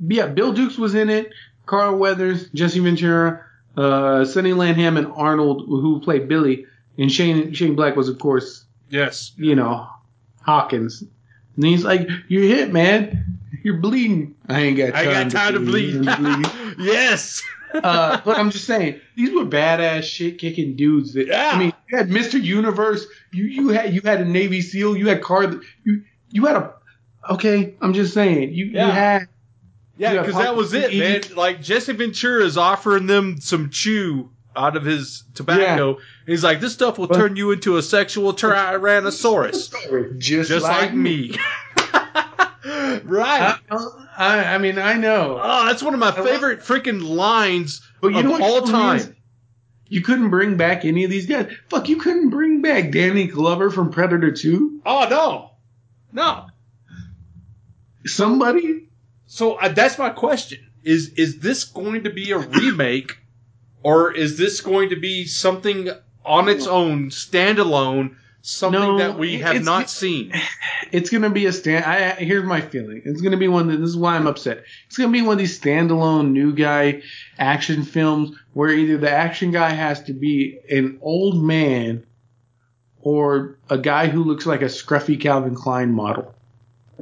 Yeah, 0.00 0.26
Bill 0.26 0.52
Dukes 0.52 0.78
was 0.78 0.94
in 0.94 1.10
it. 1.10 1.32
Carl 1.66 1.96
Weathers, 1.96 2.48
Jesse 2.50 2.80
Ventura, 2.80 3.44
uh, 3.76 4.24
Sonny 4.24 4.50
Landham, 4.52 4.98
and 4.98 5.06
Arnold, 5.14 5.64
who 5.66 6.00
played 6.00 6.28
Billy, 6.28 6.66
and 6.98 7.10
Shane 7.10 7.52
Shane 7.54 7.74
Black 7.76 7.96
was, 7.96 8.08
of 8.08 8.18
course, 8.18 8.64
Yes. 8.90 9.32
you 9.36 9.54
know, 9.54 9.86
Hawkins. 10.42 11.04
And 11.56 11.64
he's 11.64 11.84
like, 11.84 12.08
"You're 12.28 12.42
hit, 12.42 12.72
man. 12.72 13.38
You're 13.62 13.76
bleeding. 13.78 14.34
I 14.48 14.60
ain't 14.60 14.76
got 14.76 14.94
I 14.94 15.04
time, 15.04 15.28
got 15.28 15.30
time 15.30 15.54
to 15.54 15.60
bleed. 15.60 16.02
bleed." 16.04 16.46
yes. 16.78 17.42
uh, 17.74 18.20
but 18.24 18.38
I'm 18.38 18.50
just 18.50 18.66
saying, 18.66 19.00
these 19.16 19.30
were 19.34 19.44
badass 19.44 20.02
shit 20.04 20.38
kicking 20.38 20.76
dudes. 20.76 21.14
That 21.14 21.26
Yeah. 21.28 21.52
I 21.54 21.58
mean, 21.58 21.72
you 21.88 21.96
had 21.98 22.08
Mr. 22.10 22.42
Universe. 22.42 23.06
You 23.32 23.44
you 23.44 23.68
had 23.70 23.94
you 23.94 24.00
had 24.02 24.20
a 24.20 24.24
Navy 24.24 24.60
SEAL. 24.60 24.96
You 24.96 25.08
had 25.08 25.22
car. 25.22 25.54
You 25.84 26.02
you 26.30 26.46
had 26.46 26.56
a. 26.56 26.74
Okay, 27.30 27.74
I'm 27.80 27.92
just 27.92 28.12
saying. 28.14 28.52
You 28.52 28.66
Yeah. 28.66 28.86
you 28.86 28.92
had. 28.92 29.28
Yeah, 29.98 30.12
Yeah, 30.14 30.20
because 30.22 30.36
that 30.36 30.56
was 30.56 30.72
it, 30.74 30.94
man. 30.94 31.22
Like 31.36 31.62
Jesse 31.62 31.92
Ventura 31.92 32.44
is 32.44 32.56
offering 32.58 33.06
them 33.06 33.40
some 33.40 33.70
chew 33.70 34.30
out 34.56 34.76
of 34.76 34.84
his 34.84 35.24
tobacco. 35.34 35.90
And 35.94 35.98
he's 36.26 36.42
like, 36.44 36.60
"This 36.60 36.72
stuff 36.72 36.98
will 36.98 37.06
But- 37.06 37.16
turn 37.18 37.36
you 37.36 37.52
into 37.52 37.76
a 37.76 37.82
sexual 37.82 38.32
tyrannosaurus, 38.34 40.18
Just, 40.18 40.48
just 40.50 40.64
like, 40.64 40.92
me." 40.94 41.38
right. 43.04 43.58
I, 43.70 44.01
I 44.22 44.54
I 44.54 44.58
mean 44.58 44.78
I 44.78 44.94
know, 44.94 45.40
oh, 45.42 45.66
that's 45.66 45.82
one 45.82 45.94
of 45.94 46.00
my 46.00 46.12
favorite 46.12 46.60
freaking 46.60 47.02
lines 47.02 47.82
but 48.00 48.12
you 48.12 48.18
of 48.18 48.24
know 48.24 48.30
what 48.32 48.42
all 48.42 48.62
time. 48.62 48.96
is 48.98 49.10
You 49.88 50.00
couldn't 50.00 50.30
bring 50.30 50.56
back 50.56 50.84
any 50.84 51.04
of 51.04 51.10
these 51.10 51.26
guys. 51.26 51.52
Fuck, 51.68 51.88
you 51.88 51.96
couldn't 51.96 52.30
bring 52.30 52.62
back 52.62 52.90
Danny 52.90 53.26
Glover 53.26 53.70
from 53.70 53.90
Predator 53.90 54.30
2. 54.32 54.82
Oh 54.86 55.06
no, 55.08 55.50
no. 56.12 56.46
Somebody. 58.06 58.88
So 59.26 59.54
uh, 59.54 59.68
that's 59.68 59.98
my 59.98 60.10
question: 60.10 60.58
is 60.82 61.10
is 61.16 61.38
this 61.38 61.64
going 61.64 62.04
to 62.04 62.10
be 62.10 62.32
a 62.32 62.38
remake, 62.38 63.18
or 63.82 64.12
is 64.12 64.36
this 64.38 64.60
going 64.60 64.90
to 64.90 64.96
be 64.96 65.24
something 65.24 65.88
on 66.24 66.48
its 66.48 66.66
own, 66.66 67.10
standalone, 67.10 68.16
something 68.42 68.80
No, 68.80 68.98
that 68.98 69.18
we 69.18 69.38
have 69.38 69.64
not 69.64 69.88
seen. 69.88 70.32
It's 70.90 71.08
gonna 71.08 71.30
be 71.30 71.46
a 71.46 71.52
stand. 71.52 71.86
I 71.86 72.10
here's 72.10 72.44
my 72.44 72.60
feeling. 72.60 73.00
It's 73.06 73.22
gonna 73.22 73.38
be 73.38 73.48
one. 73.48 73.68
That, 73.68 73.78
this 73.78 73.88
is 73.88 73.96
why 73.96 74.14
I'm 74.14 74.26
upset. 74.26 74.64
It's 74.86 74.98
gonna 74.98 75.12
be 75.12 75.22
one 75.22 75.34
of 75.34 75.38
these 75.38 75.58
standalone 75.58 76.32
new 76.32 76.52
guy 76.52 77.00
action 77.38 77.82
films 77.82 78.36
where 78.52 78.68
either 78.68 78.98
the 78.98 79.10
action 79.10 79.52
guy 79.52 79.70
has 79.70 80.02
to 80.02 80.12
be 80.12 80.58
an 80.70 80.98
old 81.00 81.42
man 81.42 82.04
or 83.00 83.56
a 83.70 83.78
guy 83.78 84.08
who 84.08 84.22
looks 84.22 84.44
like 84.44 84.60
a 84.60 84.66
scruffy 84.66 85.18
Calvin 85.18 85.54
Klein 85.54 85.92
model. 85.92 86.34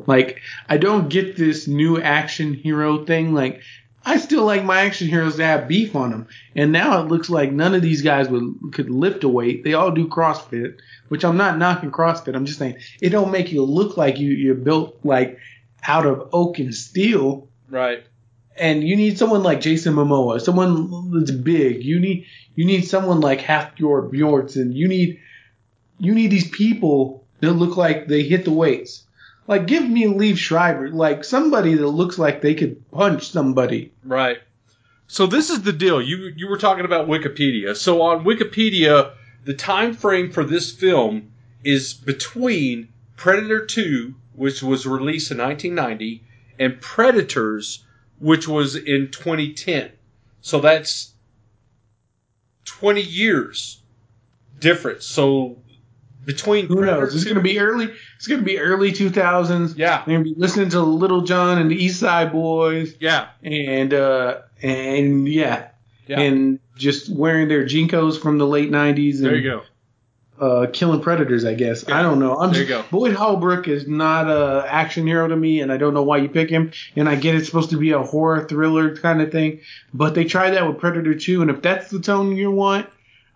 Like 0.06 0.40
I 0.68 0.76
don't 0.76 1.08
get 1.08 1.36
this 1.36 1.66
new 1.66 2.00
action 2.00 2.54
hero 2.54 3.04
thing. 3.04 3.34
Like 3.34 3.60
I 4.04 4.16
still 4.16 4.44
like 4.44 4.64
my 4.64 4.82
action 4.82 5.08
heroes 5.08 5.36
to 5.36 5.44
have 5.44 5.68
beef 5.68 5.94
on 5.94 6.10
them, 6.10 6.28
and 6.56 6.72
now 6.72 7.02
it 7.02 7.08
looks 7.08 7.28
like 7.28 7.52
none 7.52 7.74
of 7.74 7.82
these 7.82 8.02
guys 8.02 8.28
would 8.28 8.72
could 8.72 8.88
lift 8.88 9.24
a 9.24 9.28
weight. 9.28 9.62
They 9.62 9.74
all 9.74 9.90
do 9.90 10.08
CrossFit, 10.08 10.78
which 11.08 11.24
I'm 11.24 11.36
not 11.36 11.58
knocking 11.58 11.90
CrossFit. 11.90 12.34
I'm 12.34 12.46
just 12.46 12.58
saying 12.58 12.78
it 13.02 13.10
don't 13.10 13.30
make 13.30 13.52
you 13.52 13.62
look 13.62 13.96
like 13.96 14.18
you 14.18 14.30
you're 14.30 14.54
built 14.54 14.98
like 15.04 15.38
out 15.86 16.06
of 16.06 16.30
oak 16.32 16.58
and 16.58 16.74
steel. 16.74 17.48
Right. 17.68 18.02
And 18.56 18.82
you 18.86 18.96
need 18.96 19.18
someone 19.18 19.42
like 19.42 19.60
Jason 19.60 19.94
Momoa, 19.94 20.40
someone 20.40 21.12
that's 21.12 21.30
big. 21.30 21.84
You 21.84 22.00
need 22.00 22.26
you 22.54 22.64
need 22.64 22.82
someone 22.82 23.20
like 23.20 23.40
Half 23.40 23.70
Halfjord 23.70 24.10
Bjornsson. 24.10 24.74
You 24.74 24.88
need 24.88 25.20
you 25.98 26.14
need 26.14 26.30
these 26.30 26.48
people 26.48 27.26
that 27.40 27.52
look 27.52 27.76
like 27.76 28.06
they 28.06 28.22
hit 28.22 28.44
the 28.44 28.52
weights. 28.52 29.04
Like 29.50 29.66
give 29.66 29.82
me 29.82 30.04
Liev 30.04 30.36
Schreiber, 30.36 30.90
like 30.90 31.24
somebody 31.24 31.74
that 31.74 31.88
looks 31.88 32.20
like 32.20 32.40
they 32.40 32.54
could 32.54 32.88
punch 32.92 33.30
somebody. 33.30 33.92
Right. 34.04 34.38
So 35.08 35.26
this 35.26 35.50
is 35.50 35.62
the 35.62 35.72
deal. 35.72 36.00
You 36.00 36.32
you 36.36 36.46
were 36.48 36.56
talking 36.56 36.84
about 36.84 37.08
Wikipedia. 37.08 37.76
So 37.76 38.00
on 38.02 38.24
Wikipedia, 38.24 39.10
the 39.44 39.54
time 39.54 39.94
frame 39.94 40.30
for 40.30 40.44
this 40.44 40.70
film 40.70 41.32
is 41.64 41.94
between 41.94 42.90
Predator 43.16 43.66
2, 43.66 44.14
which 44.36 44.62
was 44.62 44.86
released 44.86 45.32
in 45.32 45.38
1990, 45.38 46.22
and 46.60 46.80
Predators, 46.80 47.84
which 48.20 48.46
was 48.46 48.76
in 48.76 49.10
2010. 49.10 49.90
So 50.42 50.60
that's 50.60 51.12
20 52.66 53.00
years 53.00 53.82
difference. 54.60 55.06
So 55.06 55.56
between 56.34 56.66
Who 56.66 56.84
knows? 56.84 57.14
It's 57.14 57.24
gonna 57.24 57.40
be 57.40 57.58
early. 57.58 57.88
It's 58.16 58.26
gonna 58.26 58.42
be 58.42 58.58
early 58.58 58.92
2000s. 58.92 59.76
Yeah. 59.76 60.02
They're 60.06 60.14
gonna 60.16 60.24
be 60.24 60.34
listening 60.36 60.70
to 60.70 60.80
Little 60.80 61.22
John 61.22 61.58
and 61.58 61.70
the 61.70 61.76
East 61.76 62.00
Side 62.00 62.32
Boys, 62.32 62.94
Yeah. 63.00 63.28
and 63.42 63.92
uh, 63.94 64.38
and 64.62 65.26
yeah, 65.28 65.68
Yeah. 66.06 66.20
and 66.20 66.58
just 66.76 67.08
wearing 67.10 67.48
their 67.48 67.64
JNCOs 67.64 68.20
from 68.20 68.38
the 68.38 68.46
late 68.46 68.70
90s. 68.70 69.16
And, 69.16 69.24
there 69.26 69.36
you 69.36 69.50
go. 69.50 69.62
uh, 70.44 70.66
killing 70.72 71.00
predators, 71.02 71.44
I 71.44 71.52
guess. 71.54 71.86
I 71.90 72.00
don't 72.02 72.18
know. 72.18 72.36
I'm 72.38 72.52
There 72.52 72.62
you 72.62 72.68
just, 72.68 72.90
go. 72.90 72.98
Boyd 72.98 73.12
Holbrook 73.14 73.68
is 73.68 73.86
not 73.86 74.30
a 74.30 74.64
action 74.66 75.06
hero 75.06 75.28
to 75.28 75.36
me, 75.36 75.60
and 75.60 75.70
I 75.70 75.76
don't 75.76 75.92
know 75.92 76.02
why 76.02 76.16
you 76.18 76.28
pick 76.30 76.48
him. 76.48 76.70
And 76.96 77.08
I 77.08 77.16
get 77.16 77.34
it's 77.34 77.44
supposed 77.46 77.70
to 77.70 77.76
be 77.76 77.90
a 77.92 78.00
horror 78.02 78.46
thriller 78.48 78.96
kind 78.96 79.20
of 79.20 79.30
thing, 79.32 79.60
but 79.92 80.14
they 80.14 80.24
tried 80.24 80.50
that 80.52 80.66
with 80.66 80.78
Predator 80.78 81.14
2, 81.14 81.42
and 81.42 81.50
if 81.50 81.60
that's 81.60 81.90
the 81.90 82.00
tone 82.00 82.34
you 82.36 82.50
want, 82.50 82.86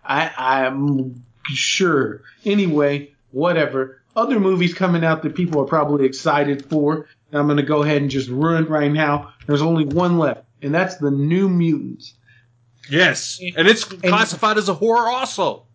I, 0.03 0.31
I'm 0.65 1.23
sure. 1.49 2.21
Anyway, 2.43 3.13
whatever. 3.31 4.01
Other 4.15 4.39
movies 4.39 4.73
coming 4.73 5.03
out 5.03 5.23
that 5.23 5.35
people 5.35 5.61
are 5.61 5.65
probably 5.65 6.05
excited 6.05 6.65
for. 6.65 7.07
I'm 7.33 7.47
gonna 7.47 7.63
go 7.63 7.83
ahead 7.83 8.01
and 8.01 8.09
just 8.09 8.29
ruin 8.29 8.65
right 8.65 8.91
now. 8.91 9.33
There's 9.45 9.61
only 9.61 9.85
one 9.85 10.17
left, 10.17 10.45
and 10.61 10.73
that's 10.73 10.95
the 10.97 11.11
New 11.11 11.49
Mutants. 11.49 12.13
Yes. 12.89 13.39
And 13.57 13.67
it's 13.67 13.83
classified 13.83 14.57
as 14.57 14.69
a 14.69 14.73
horror 14.73 15.09
also. 15.09 15.65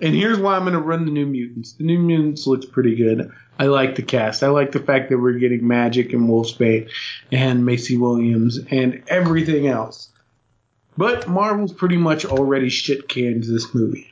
And 0.00 0.14
here's 0.14 0.38
why 0.38 0.56
I'm 0.56 0.62
going 0.62 0.72
to 0.72 0.80
run 0.80 1.04
the 1.04 1.12
New 1.12 1.26
Mutants. 1.26 1.74
The 1.74 1.84
New 1.84 1.98
Mutants 1.98 2.46
looks 2.46 2.66
pretty 2.66 2.96
good. 2.96 3.30
I 3.58 3.66
like 3.66 3.94
the 3.94 4.02
cast. 4.02 4.42
I 4.42 4.48
like 4.48 4.72
the 4.72 4.80
fact 4.80 5.10
that 5.10 5.18
we're 5.18 5.38
getting 5.38 5.60
Magik 5.60 6.12
and 6.12 6.28
Wolfsbane 6.28 6.90
and 7.30 7.64
Maisie 7.64 7.96
Williams 7.96 8.58
and 8.70 9.02
everything 9.06 9.68
else. 9.68 10.08
But 10.98 11.28
Marvel's 11.28 11.72
pretty 11.72 11.96
much 11.96 12.24
already 12.24 12.68
shit 12.68 13.08
canned 13.08 13.44
this 13.44 13.72
movie. 13.74 14.11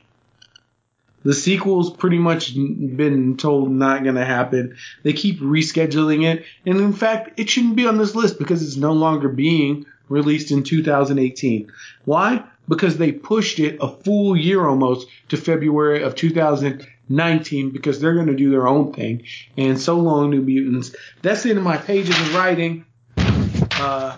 The 1.23 1.33
sequel's 1.33 1.95
pretty 1.95 2.17
much 2.17 2.55
been 2.55 3.37
told 3.37 3.69
not 3.71 4.03
going 4.03 4.15
to 4.15 4.25
happen. 4.25 4.77
They 5.03 5.13
keep 5.13 5.39
rescheduling 5.39 6.25
it. 6.25 6.45
And 6.65 6.79
in 6.79 6.93
fact, 6.93 7.39
it 7.39 7.49
shouldn't 7.49 7.75
be 7.75 7.87
on 7.87 7.97
this 7.97 8.15
list 8.15 8.39
because 8.39 8.63
it's 8.63 8.77
no 8.77 8.93
longer 8.93 9.29
being 9.29 9.85
released 10.09 10.51
in 10.51 10.63
2018. 10.63 11.71
Why? 12.05 12.43
Because 12.67 12.97
they 12.97 13.11
pushed 13.11 13.59
it 13.59 13.77
a 13.81 13.87
full 13.87 14.35
year 14.35 14.65
almost 14.65 15.07
to 15.29 15.37
February 15.37 16.03
of 16.03 16.15
2019 16.15 17.69
because 17.69 17.99
they're 17.99 18.15
going 18.15 18.27
to 18.27 18.35
do 18.35 18.49
their 18.49 18.67
own 18.67 18.93
thing. 18.93 19.23
And 19.57 19.79
so 19.79 19.99
long, 19.99 20.31
New 20.31 20.41
Mutants. 20.41 20.95
That's 21.21 21.43
the 21.43 21.49
end 21.49 21.59
of 21.59 21.65
my 21.65 21.77
pages 21.77 22.19
of 22.19 22.35
writing. 22.35 22.85
Uh, 23.17 24.17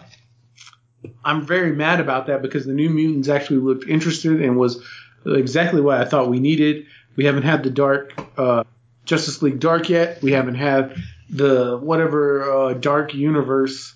I'm 1.23 1.45
very 1.45 1.73
mad 1.73 1.99
about 1.99 2.27
that 2.27 2.41
because 2.41 2.65
the 2.65 2.73
New 2.73 2.89
Mutants 2.89 3.29
actually 3.29 3.59
looked 3.59 3.87
interested 3.87 4.41
and 4.41 4.57
was 4.57 4.83
exactly 5.25 5.81
what 5.81 5.99
I 5.99 6.05
thought 6.05 6.29
we 6.29 6.39
needed. 6.39 6.85
We 7.15 7.25
haven't 7.25 7.43
had 7.43 7.63
the 7.63 7.69
Dark 7.69 8.13
uh, 8.37 8.63
Justice 9.05 9.41
League 9.41 9.59
Dark 9.59 9.89
yet. 9.89 10.21
We 10.21 10.31
haven't 10.31 10.55
had 10.55 10.95
the 11.29 11.77
whatever 11.77 12.51
uh, 12.51 12.73
Dark 12.73 13.13
Universe 13.13 13.95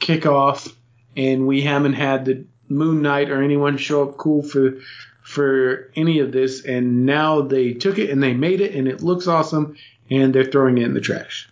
kickoff, 0.00 0.72
and 1.16 1.46
we 1.46 1.62
haven't 1.62 1.94
had 1.94 2.24
the 2.24 2.44
Moon 2.68 3.02
Knight 3.02 3.30
or 3.30 3.42
anyone 3.42 3.76
show 3.76 4.08
up 4.08 4.16
cool 4.16 4.42
for 4.42 4.78
for 5.22 5.90
any 5.94 6.18
of 6.20 6.32
this. 6.32 6.64
And 6.64 7.06
now 7.06 7.42
they 7.42 7.74
took 7.74 7.98
it 7.98 8.10
and 8.10 8.22
they 8.22 8.34
made 8.34 8.60
it, 8.60 8.74
and 8.74 8.88
it 8.88 9.02
looks 9.02 9.26
awesome, 9.26 9.76
and 10.10 10.34
they're 10.34 10.44
throwing 10.44 10.78
it 10.78 10.84
in 10.84 10.94
the 10.94 11.00
trash. 11.00 11.48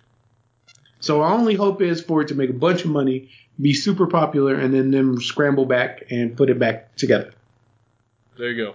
So 1.00 1.22
our 1.22 1.32
only 1.32 1.54
hope 1.54 1.80
is 1.80 2.00
for 2.00 2.22
it 2.22 2.28
to 2.28 2.34
make 2.34 2.50
a 2.50 2.54
bunch 2.54 2.84
of 2.84 2.90
money, 2.90 3.30
be 3.60 3.72
super 3.72 4.06
popular, 4.06 4.54
and 4.54 4.74
then 4.74 4.90
them 4.90 5.20
scramble 5.20 5.64
back 5.64 6.04
and 6.10 6.36
put 6.36 6.50
it 6.50 6.58
back 6.58 6.96
together. 6.96 7.32
There 8.36 8.50
you 8.50 8.64
go. 8.64 8.74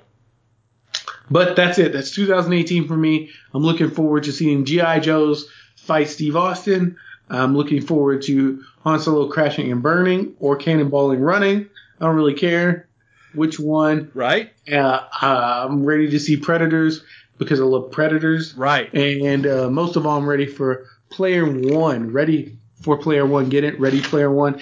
But 1.29 1.55
that's 1.55 1.77
it. 1.79 1.93
That's 1.93 2.11
2018 2.11 2.87
for 2.87 2.97
me. 2.97 3.31
I'm 3.53 3.63
looking 3.63 3.89
forward 3.89 4.23
to 4.25 4.31
seeing 4.31 4.65
G.I. 4.65 4.99
Joe's 4.99 5.49
fight 5.77 6.09
Steve 6.09 6.35
Austin. 6.35 6.97
I'm 7.29 7.55
looking 7.55 7.81
forward 7.81 8.21
to 8.23 8.63
Han 8.81 8.99
Solo 8.99 9.29
crashing 9.29 9.71
and 9.71 9.81
burning 9.81 10.35
or 10.39 10.57
cannonballing 10.57 11.21
running. 11.21 11.69
I 11.99 12.05
don't 12.05 12.15
really 12.15 12.33
care 12.33 12.87
which 13.33 13.59
one. 13.59 14.11
Right? 14.13 14.51
Uh, 14.71 15.07
I'm 15.21 15.85
ready 15.85 16.09
to 16.11 16.19
see 16.19 16.37
Predators 16.37 17.03
because 17.37 17.59
I 17.59 17.63
love 17.63 17.91
Predators. 17.91 18.55
Right. 18.55 18.93
And 18.93 19.47
uh, 19.47 19.69
most 19.69 19.95
of 19.95 20.05
all, 20.05 20.17
I'm 20.17 20.27
ready 20.27 20.45
for 20.45 20.85
Player 21.09 21.45
One. 21.45 22.11
Ready 22.11 22.57
for 22.81 22.97
Player 22.97 23.25
One. 23.25 23.49
Get 23.49 23.63
it? 23.63 23.79
Ready 23.79 24.01
Player 24.01 24.31
One. 24.31 24.61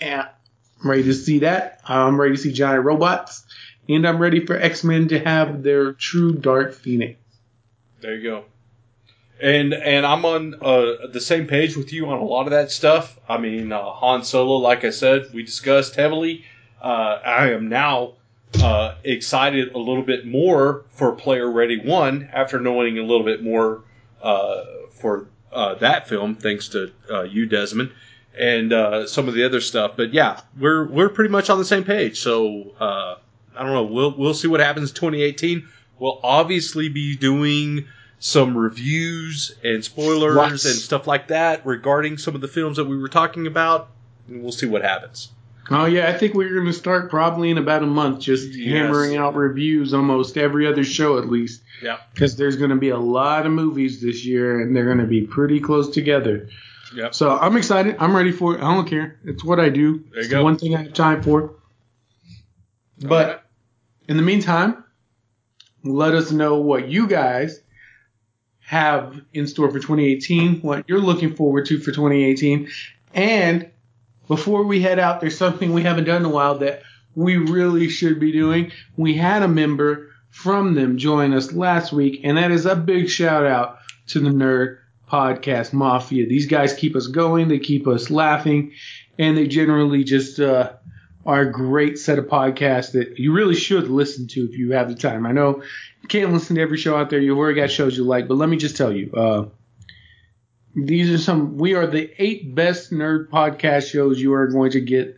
And 0.00 0.22
I'm 0.82 0.90
ready 0.90 1.02
to 1.04 1.14
see 1.14 1.40
that. 1.40 1.80
I'm 1.84 2.20
ready 2.20 2.36
to 2.36 2.40
see 2.40 2.52
giant 2.52 2.84
robots. 2.84 3.44
And 3.88 4.06
I'm 4.06 4.18
ready 4.18 4.44
for 4.44 4.56
X 4.56 4.82
Men 4.82 5.08
to 5.08 5.18
have 5.18 5.62
their 5.62 5.92
true 5.92 6.32
Dark 6.32 6.74
Phoenix. 6.74 7.18
There 8.00 8.14
you 8.16 8.22
go. 8.22 8.44
And 9.40 9.74
and 9.74 10.06
I'm 10.06 10.24
on 10.24 10.54
uh, 10.62 11.08
the 11.12 11.20
same 11.20 11.46
page 11.46 11.76
with 11.76 11.92
you 11.92 12.06
on 12.08 12.18
a 12.18 12.24
lot 12.24 12.46
of 12.46 12.50
that 12.50 12.70
stuff. 12.70 13.18
I 13.28 13.38
mean, 13.38 13.70
uh, 13.70 13.82
Han 13.82 14.24
Solo, 14.24 14.56
like 14.56 14.84
I 14.84 14.90
said, 14.90 15.32
we 15.32 15.42
discussed 15.42 15.94
heavily. 15.94 16.44
Uh, 16.80 17.20
I 17.24 17.50
am 17.50 17.68
now 17.68 18.14
uh, 18.62 18.94
excited 19.04 19.74
a 19.74 19.78
little 19.78 20.02
bit 20.02 20.26
more 20.26 20.84
for 20.92 21.12
Player 21.12 21.50
Ready 21.50 21.78
One 21.78 22.28
after 22.32 22.58
knowing 22.60 22.98
a 22.98 23.02
little 23.02 23.24
bit 23.24 23.42
more 23.42 23.84
uh, 24.22 24.64
for 24.90 25.28
uh, 25.52 25.74
that 25.76 26.08
film, 26.08 26.34
thanks 26.34 26.68
to 26.68 26.92
you, 27.30 27.46
Desmon, 27.46 27.92
and 28.38 28.72
uh, 28.72 29.06
some 29.06 29.28
of 29.28 29.34
the 29.34 29.44
other 29.44 29.60
stuff. 29.60 29.92
But 29.96 30.12
yeah, 30.14 30.40
we're 30.58 30.86
we're 30.86 31.08
pretty 31.08 31.30
much 31.30 31.50
on 31.50 31.58
the 31.58 31.64
same 31.64 31.84
page. 31.84 32.20
So 32.20 32.74
uh, 32.80 33.16
I 33.56 33.62
don't 33.62 33.72
know. 33.72 33.84
We'll 33.84 34.14
we'll 34.16 34.34
see 34.34 34.48
what 34.48 34.60
happens 34.60 34.90
in 34.90 34.94
2018. 34.96 35.68
We'll 35.98 36.20
obviously 36.22 36.88
be 36.88 37.16
doing 37.16 37.86
some 38.18 38.56
reviews 38.56 39.54
and 39.64 39.84
spoilers 39.84 40.36
Lots. 40.36 40.64
and 40.64 40.74
stuff 40.74 41.06
like 41.06 41.28
that 41.28 41.64
regarding 41.66 42.18
some 42.18 42.34
of 42.34 42.40
the 42.40 42.48
films 42.48 42.76
that 42.76 42.84
we 42.86 42.96
were 42.98 43.08
talking 43.08 43.46
about, 43.46 43.88
and 44.28 44.42
we'll 44.42 44.52
see 44.52 44.66
what 44.66 44.82
happens. 44.82 45.30
Oh 45.68 45.84
yeah, 45.86 46.08
I 46.08 46.12
think 46.12 46.34
we're 46.34 46.54
going 46.54 46.66
to 46.66 46.72
start 46.72 47.10
probably 47.10 47.50
in 47.50 47.58
about 47.58 47.82
a 47.82 47.86
month, 47.86 48.20
just 48.20 48.54
Yes. 48.54 48.72
hammering 48.72 49.16
out 49.16 49.34
reviews 49.34 49.92
almost 49.92 50.36
every 50.38 50.66
other 50.66 50.84
show 50.84 51.18
at 51.18 51.28
least. 51.28 51.62
Yeah. 51.82 51.98
Because 52.14 52.36
there's 52.36 52.56
going 52.56 52.70
to 52.70 52.76
be 52.76 52.90
a 52.90 52.98
lot 52.98 53.46
of 53.46 53.52
movies 53.52 54.00
this 54.00 54.24
year, 54.24 54.60
and 54.60 54.76
they're 54.76 54.84
going 54.84 54.98
to 54.98 55.06
be 55.06 55.22
pretty 55.22 55.58
close 55.60 55.90
together. 55.90 56.48
Yep. 56.94 57.14
So 57.16 57.36
I'm 57.36 57.56
excited. 57.56 57.96
I'm 57.98 58.14
ready 58.14 58.30
for 58.30 58.54
it. 58.54 58.58
I 58.62 58.74
don't 58.74 58.86
care. 58.88 59.18
It's 59.24 59.42
what 59.42 59.58
I 59.58 59.68
do. 59.68 59.98
There 59.98 60.14
you 60.14 60.20
it's 60.20 60.28
go. 60.28 60.38
the 60.38 60.44
one 60.44 60.56
thing 60.56 60.76
I 60.76 60.82
have 60.84 60.94
time 60.94 61.22
for. 61.22 61.54
But 63.00 63.44
in 64.08 64.16
the 64.16 64.22
meantime, 64.22 64.84
let 65.82 66.14
us 66.14 66.30
know 66.32 66.56
what 66.56 66.88
you 66.88 67.06
guys 67.06 67.60
have 68.60 69.20
in 69.32 69.46
store 69.46 69.70
for 69.70 69.78
2018, 69.78 70.60
what 70.60 70.88
you're 70.88 70.98
looking 70.98 71.34
forward 71.34 71.66
to 71.66 71.78
for 71.78 71.92
2018. 71.92 72.68
And 73.14 73.70
before 74.26 74.64
we 74.64 74.80
head 74.80 74.98
out, 74.98 75.20
there's 75.20 75.38
something 75.38 75.72
we 75.72 75.82
haven't 75.82 76.04
done 76.04 76.22
in 76.22 76.24
a 76.24 76.30
while 76.30 76.58
that 76.58 76.82
we 77.14 77.36
really 77.36 77.88
should 77.88 78.18
be 78.18 78.32
doing. 78.32 78.72
We 78.96 79.14
had 79.14 79.42
a 79.42 79.48
member 79.48 80.10
from 80.30 80.74
them 80.74 80.98
join 80.98 81.32
us 81.32 81.52
last 81.52 81.92
week, 81.92 82.20
and 82.24 82.36
that 82.36 82.50
is 82.50 82.66
a 82.66 82.76
big 82.76 83.08
shout 83.08 83.46
out 83.46 83.78
to 84.08 84.20
the 84.20 84.30
Nerd 84.30 84.78
Podcast 85.10 85.72
Mafia. 85.72 86.26
These 86.26 86.46
guys 86.46 86.74
keep 86.74 86.96
us 86.96 87.06
going, 87.06 87.48
they 87.48 87.58
keep 87.58 87.86
us 87.86 88.10
laughing, 88.10 88.72
and 89.18 89.36
they 89.36 89.46
generally 89.46 90.04
just 90.04 90.40
uh, 90.40 90.72
are 91.26 91.40
a 91.42 91.52
great 91.52 91.98
set 91.98 92.18
of 92.18 92.26
podcasts 92.26 92.92
that 92.92 93.18
you 93.18 93.32
really 93.32 93.54
should 93.54 93.88
listen 93.88 94.26
to 94.28 94.44
if 94.44 94.56
you 94.56 94.72
have 94.72 94.88
the 94.88 94.94
time. 94.94 95.26
I 95.26 95.32
know 95.32 95.62
you 96.02 96.08
can't 96.08 96.32
listen 96.32 96.56
to 96.56 96.62
every 96.62 96.78
show 96.78 96.96
out 96.96 97.10
there. 97.10 97.20
You've 97.20 97.36
already 97.36 97.60
got 97.60 97.70
shows 97.70 97.96
you 97.96 98.04
like, 98.04 98.28
but 98.28 98.34
let 98.34 98.48
me 98.48 98.56
just 98.56 98.76
tell 98.76 98.92
you, 98.92 99.12
uh, 99.12 99.46
these 100.74 101.10
are 101.10 101.18
some. 101.18 101.56
We 101.56 101.74
are 101.74 101.86
the 101.86 102.12
eight 102.18 102.54
best 102.54 102.92
nerd 102.92 103.28
podcast 103.28 103.90
shows 103.90 104.20
you 104.20 104.34
are 104.34 104.46
going 104.46 104.70
to 104.72 104.80
get 104.80 105.16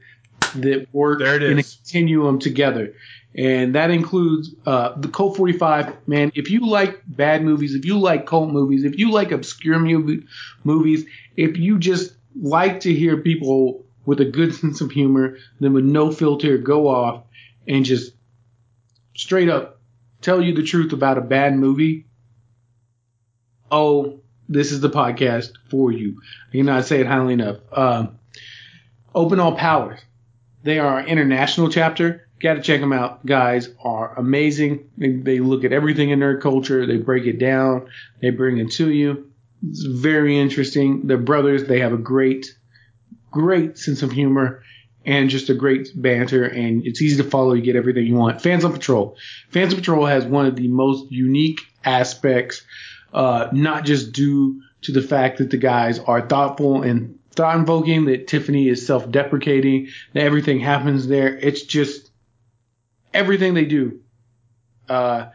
that 0.55 0.87
work 0.93 1.19
There 1.19 1.37
it 1.37 1.43
in 1.43 1.59
a 1.59 1.63
continuum 1.63 2.39
together. 2.39 2.95
And 3.35 3.75
that 3.75 3.91
includes 3.91 4.55
uh, 4.67 4.95
the 4.97 5.09
Cult 5.09 5.37
45. 5.37 6.09
Man, 6.09 6.33
if 6.35 6.51
you 6.51 6.67
like 6.67 7.03
bad 7.07 7.45
movies, 7.45 7.75
if 7.75 7.85
you 7.85 7.99
like 7.99 8.27
cult 8.27 8.51
movies, 8.51 8.85
if 8.85 8.99
you 8.99 9.11
like 9.11 9.31
obscure 9.31 9.79
movie, 9.79 10.25
movies, 10.65 11.05
if 11.37 11.57
you 11.57 11.79
just 11.79 12.15
like 12.41 12.81
to 12.81 12.95
hear 12.95 13.17
people 13.19 13.85
with 14.09 14.21
a 14.21 14.25
good 14.25 14.55
sense 14.61 14.81
of 14.81 14.91
humor, 14.91 15.37
then 15.61 15.75
with 15.75 15.85
no 15.85 16.11
filter 16.11 16.57
go 16.57 16.89
off 16.89 17.25
and 17.67 17.85
just 17.85 18.15
straight 19.15 19.51
up 19.51 19.79
tell 20.23 20.43
you 20.43 20.55
the 20.55 20.63
truth 20.63 20.93
about 20.93 21.19
a 21.19 21.21
bad 21.21 21.55
movie, 21.55 22.07
oh, 23.71 24.21
this 24.49 24.73
is 24.73 24.81
the 24.81 24.89
podcast 24.89 25.53
for 25.71 25.93
you. 25.93 26.21
You 26.53 26.63
know 26.63 26.73
I 26.73 26.77
cannot 26.77 26.85
say 26.87 27.01
it 27.01 27.07
highly 27.07 27.35
enough. 27.35 27.59
Um, 27.71 28.19
Open 29.15 29.41
All 29.41 29.55
Powers. 29.55 30.01
They 30.63 30.79
are 30.79 31.01
our 31.01 31.07
international 31.07 31.69
chapter. 31.69 32.29
Got 32.41 32.55
to 32.55 32.63
check 32.63 32.81
them 32.81 32.93
out. 32.93 33.27
Guys 33.27 33.69
are 33.85 34.19
amazing. 34.19 34.91
They, 34.97 35.13
they 35.13 35.41
look 35.41 35.65
at 35.65 35.73
everything 35.73 36.11
in 36.11 36.21
nerd 36.21 36.41
culture. 36.41 36.87
They 36.87 36.97
break 36.97 37.27
it 37.27 37.39
down. 37.39 37.91
They 38.23 38.31
bring 38.31 38.59
it 38.59 38.71
to 38.73 38.91
you. 38.91 39.31
It's 39.69 39.83
very 39.83 40.39
interesting. 40.39 41.07
They're 41.07 41.19
brothers. 41.19 41.65
They 41.65 41.81
have 41.81 41.93
a 41.93 41.99
great, 41.99 42.57
great 43.31 43.79
sense 43.79 44.03
of 44.03 44.13
humor 44.13 44.63
and 45.05 45.31
just 45.31 45.49
a 45.49 45.55
great 45.55 45.91
banter. 45.95 46.45
And 46.45 46.87
it's 46.87 47.01
easy 47.01 47.23
to 47.23 47.29
follow. 47.29 47.55
You 47.55 47.63
get 47.63 47.77
everything 47.77 48.07
you 48.07 48.15
want. 48.15 48.43
Fans 48.43 48.65
on 48.65 48.73
Patrol. 48.73 49.17
Fans 49.51 49.73
on 49.73 49.79
Patrol 49.79 50.07
has 50.07 50.25
one 50.25 50.47
of 50.47 50.57
the 50.57 50.69
most 50.69 51.11
unique 51.11 51.61
aspects, 51.85 52.63
uh, 53.13 53.49
not 53.53 53.85
just 53.85 54.13
due 54.13 54.61
to 54.83 54.93
the 54.93 55.03
fact 55.03 55.39
that 55.39 55.51
the 55.51 55.57
guys 55.57 55.99
are 55.99 56.27
thoughtful 56.29 56.83
and 56.83 57.19
thought 57.33 57.57
invoking, 57.57 58.07
that 58.07 58.27
Tiffany 58.27 58.69
is 58.69 58.87
self 58.87 59.11
deprecating, 59.11 59.89
that 60.13 60.25
everything 60.25 60.61
happens 60.61 61.07
there. 61.09 61.37
It's 61.37 61.63
just 61.63 62.11
everything 63.15 63.55
they 63.55 63.65
do 63.65 64.01
uh, 64.89 65.27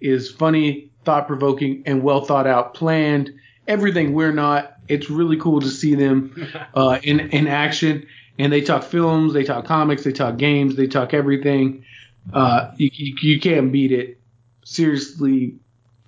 is 0.00 0.30
funny, 0.30 0.90
thought 1.04 1.26
provoking, 1.26 1.84
and 1.86 2.02
well 2.02 2.24
thought 2.24 2.46
out, 2.46 2.74
planned. 2.74 3.32
Everything 3.66 4.12
we're 4.12 4.32
not. 4.32 4.74
It's 4.92 5.10
really 5.10 5.36
cool 5.36 5.60
to 5.60 5.68
see 5.68 5.94
them 5.94 6.34
uh, 6.74 6.98
in 7.02 7.20
in 7.30 7.46
action. 7.46 8.06
And 8.38 8.52
they 8.52 8.62
talk 8.62 8.82
films, 8.82 9.34
they 9.34 9.44
talk 9.44 9.66
comics, 9.66 10.04
they 10.04 10.12
talk 10.12 10.38
games, 10.38 10.74
they 10.76 10.86
talk 10.86 11.12
everything. 11.12 11.84
Uh, 12.32 12.70
you, 12.76 12.90
you, 12.92 13.14
you 13.20 13.40
can't 13.40 13.70
beat 13.70 13.92
it. 13.92 14.18
Seriously, 14.64 15.56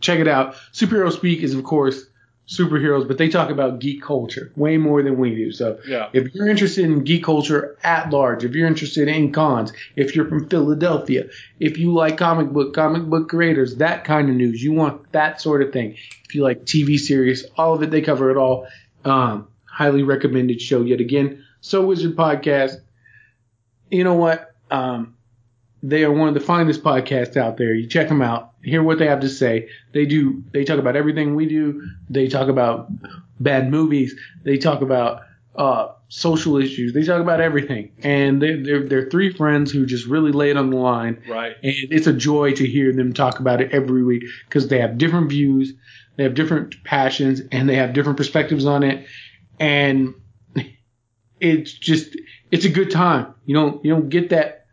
check 0.01 0.21
it 0.21 0.29
out. 0.29 0.55
Superhero 0.73 1.13
Speak 1.13 1.41
is, 1.41 1.55
of 1.55 1.65
course, 1.65 2.05
superheroes, 2.47 3.09
but 3.09 3.17
they 3.17 3.29
talk 3.29 3.49
about 3.51 3.79
geek 3.79 4.03
culture 4.03 4.53
way 4.55 4.77
more 4.77 5.03
than 5.03 5.17
we 5.19 5.35
do. 5.35 5.51
So 5.51 5.79
Yeah. 5.89 6.09
if 6.13 6.35
you're 6.35 6.47
interested 6.47 6.85
in 6.85 7.03
geek 7.03 7.25
culture 7.25 7.77
at 7.83 8.11
large, 8.11 8.45
if 8.45 8.55
you're 8.55 8.67
interested 8.67 9.09
in 9.09 9.33
cons, 9.33 9.73
if 9.97 10.15
you're 10.15 10.27
from 10.27 10.49
Philadelphia, 10.49 11.29
if 11.59 11.79
you 11.79 11.93
like 11.95 12.19
comic 12.19 12.51
book, 12.51 12.75
comic 12.75 13.03
book 13.05 13.31
creators, 13.31 13.77
that 13.77 14.05
kind 14.05 14.29
of 14.29 14.37
news, 14.37 14.63
you 14.63 14.73
want 14.73 15.11
that 15.13 15.41
sort 15.41 15.63
of 15.63 15.73
thing. 15.73 15.97
If 16.27 16.35
you 16.35 16.43
like 16.43 16.65
TV 16.67 16.99
series, 16.99 17.47
all 17.57 17.75
of 17.75 17.83
it, 17.83 17.91
they 17.91 18.03
cover 18.03 18.31
it 18.31 18.37
all. 18.37 18.67
Um, 19.07 19.49
highly 19.65 20.03
recommended 20.03 20.61
show 20.61 20.83
yet 20.83 21.01
again. 21.01 21.45
So 21.63 21.87
Wizard 21.87 22.15
Podcast. 22.15 22.77
You 23.91 24.05
know 24.05 24.15
what? 24.15 24.55
Um, 24.71 25.15
they 25.83 26.05
are 26.05 26.13
one 26.13 26.29
of 26.29 26.35
the 26.35 26.41
finest 26.41 26.83
podcasts 26.83 27.37
out 27.37 27.57
there. 27.59 27.75
You 27.75 27.87
check 27.87 28.09
them 28.09 28.23
out, 28.23 28.53
hear 28.65 28.83
what 28.83 28.99
they 28.99 29.07
have 29.07 29.21
to 29.21 29.29
say. 29.29 29.69
They 29.93 30.07
do. 30.07 30.43
They 30.53 30.65
talk 30.65 30.79
about 30.79 30.97
everything 30.97 31.35
we 31.35 31.47
do. 31.47 31.83
They 32.09 32.29
talk 32.29 32.49
about 32.49 32.89
bad 33.41 33.71
movies. 33.71 34.15
They 34.45 34.59
talk 34.59 34.83
about 34.83 35.23
uh, 35.57 35.93
social 36.09 36.57
issues. 36.57 36.93
They 36.93 37.05
talk 37.05 37.21
about 37.21 37.41
everything. 37.41 37.93
And 38.03 38.41
they're, 38.41 38.63
they're 38.63 38.89
they're 38.89 39.11
three 39.11 39.33
friends 39.33 39.71
who 39.71 39.87
just 39.87 40.07
really 40.07 40.33
lay 40.33 40.51
it 40.51 40.57
on 40.57 40.71
the 40.71 40.77
line. 40.77 41.23
Right. 41.29 41.57
And 41.63 41.75
it's 41.91 42.07
a 42.07 42.13
joy 42.13 42.53
to 42.55 42.67
hear 42.67 42.93
them 42.93 43.13
talk 43.13 43.41
about 43.41 43.61
it 43.61 43.73
every 43.73 44.03
week 44.03 44.25
because 44.49 44.69
they 44.69 44.81
have 44.81 44.99
different 44.99 45.29
views, 45.29 45.73
they 46.17 46.23
have 46.25 46.35
different 46.35 46.83
passions, 46.85 47.41
and 47.53 47.69
they 47.69 47.77
have 47.77 47.93
different 47.93 48.17
perspectives 48.17 48.67
on 48.67 48.83
it. 48.83 49.07
And 49.61 50.15
it's 51.41 51.73
just 51.73 52.17
it's 52.51 52.65
a 52.65 52.71
good 52.71 52.91
time. 52.91 53.35
You 53.45 53.55
don't 53.55 53.85
you 53.85 53.93
don't 53.93 54.09
get 54.09 54.31
that 54.31 54.67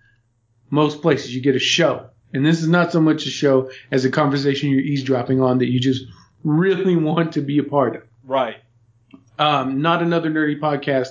most 0.70 1.02
places. 1.02 1.36
You 1.36 1.42
get 1.42 1.56
a 1.56 1.60
show, 1.60 2.10
and 2.34 2.46
this 2.46 2.62
is 2.62 2.68
not 2.68 2.92
so 2.92 3.02
much 3.02 3.26
a 3.26 3.30
show 3.30 3.70
as 3.92 4.06
a 4.06 4.10
conversation 4.10 4.70
you're 4.70 4.80
eavesdropping 4.80 5.42
on 5.42 5.58
that 5.60 5.70
you 5.70 5.80
just 5.80 6.06
really 6.44 6.96
want 6.96 7.34
to 7.34 7.42
be 7.42 7.58
a 7.60 7.64
part 7.64 7.96
of. 7.96 8.04
Right. 8.24 8.58
Um, 9.40 9.82
not 9.82 10.02
another 10.02 10.30
nerdy 10.30 10.60
podcast. 10.60 11.10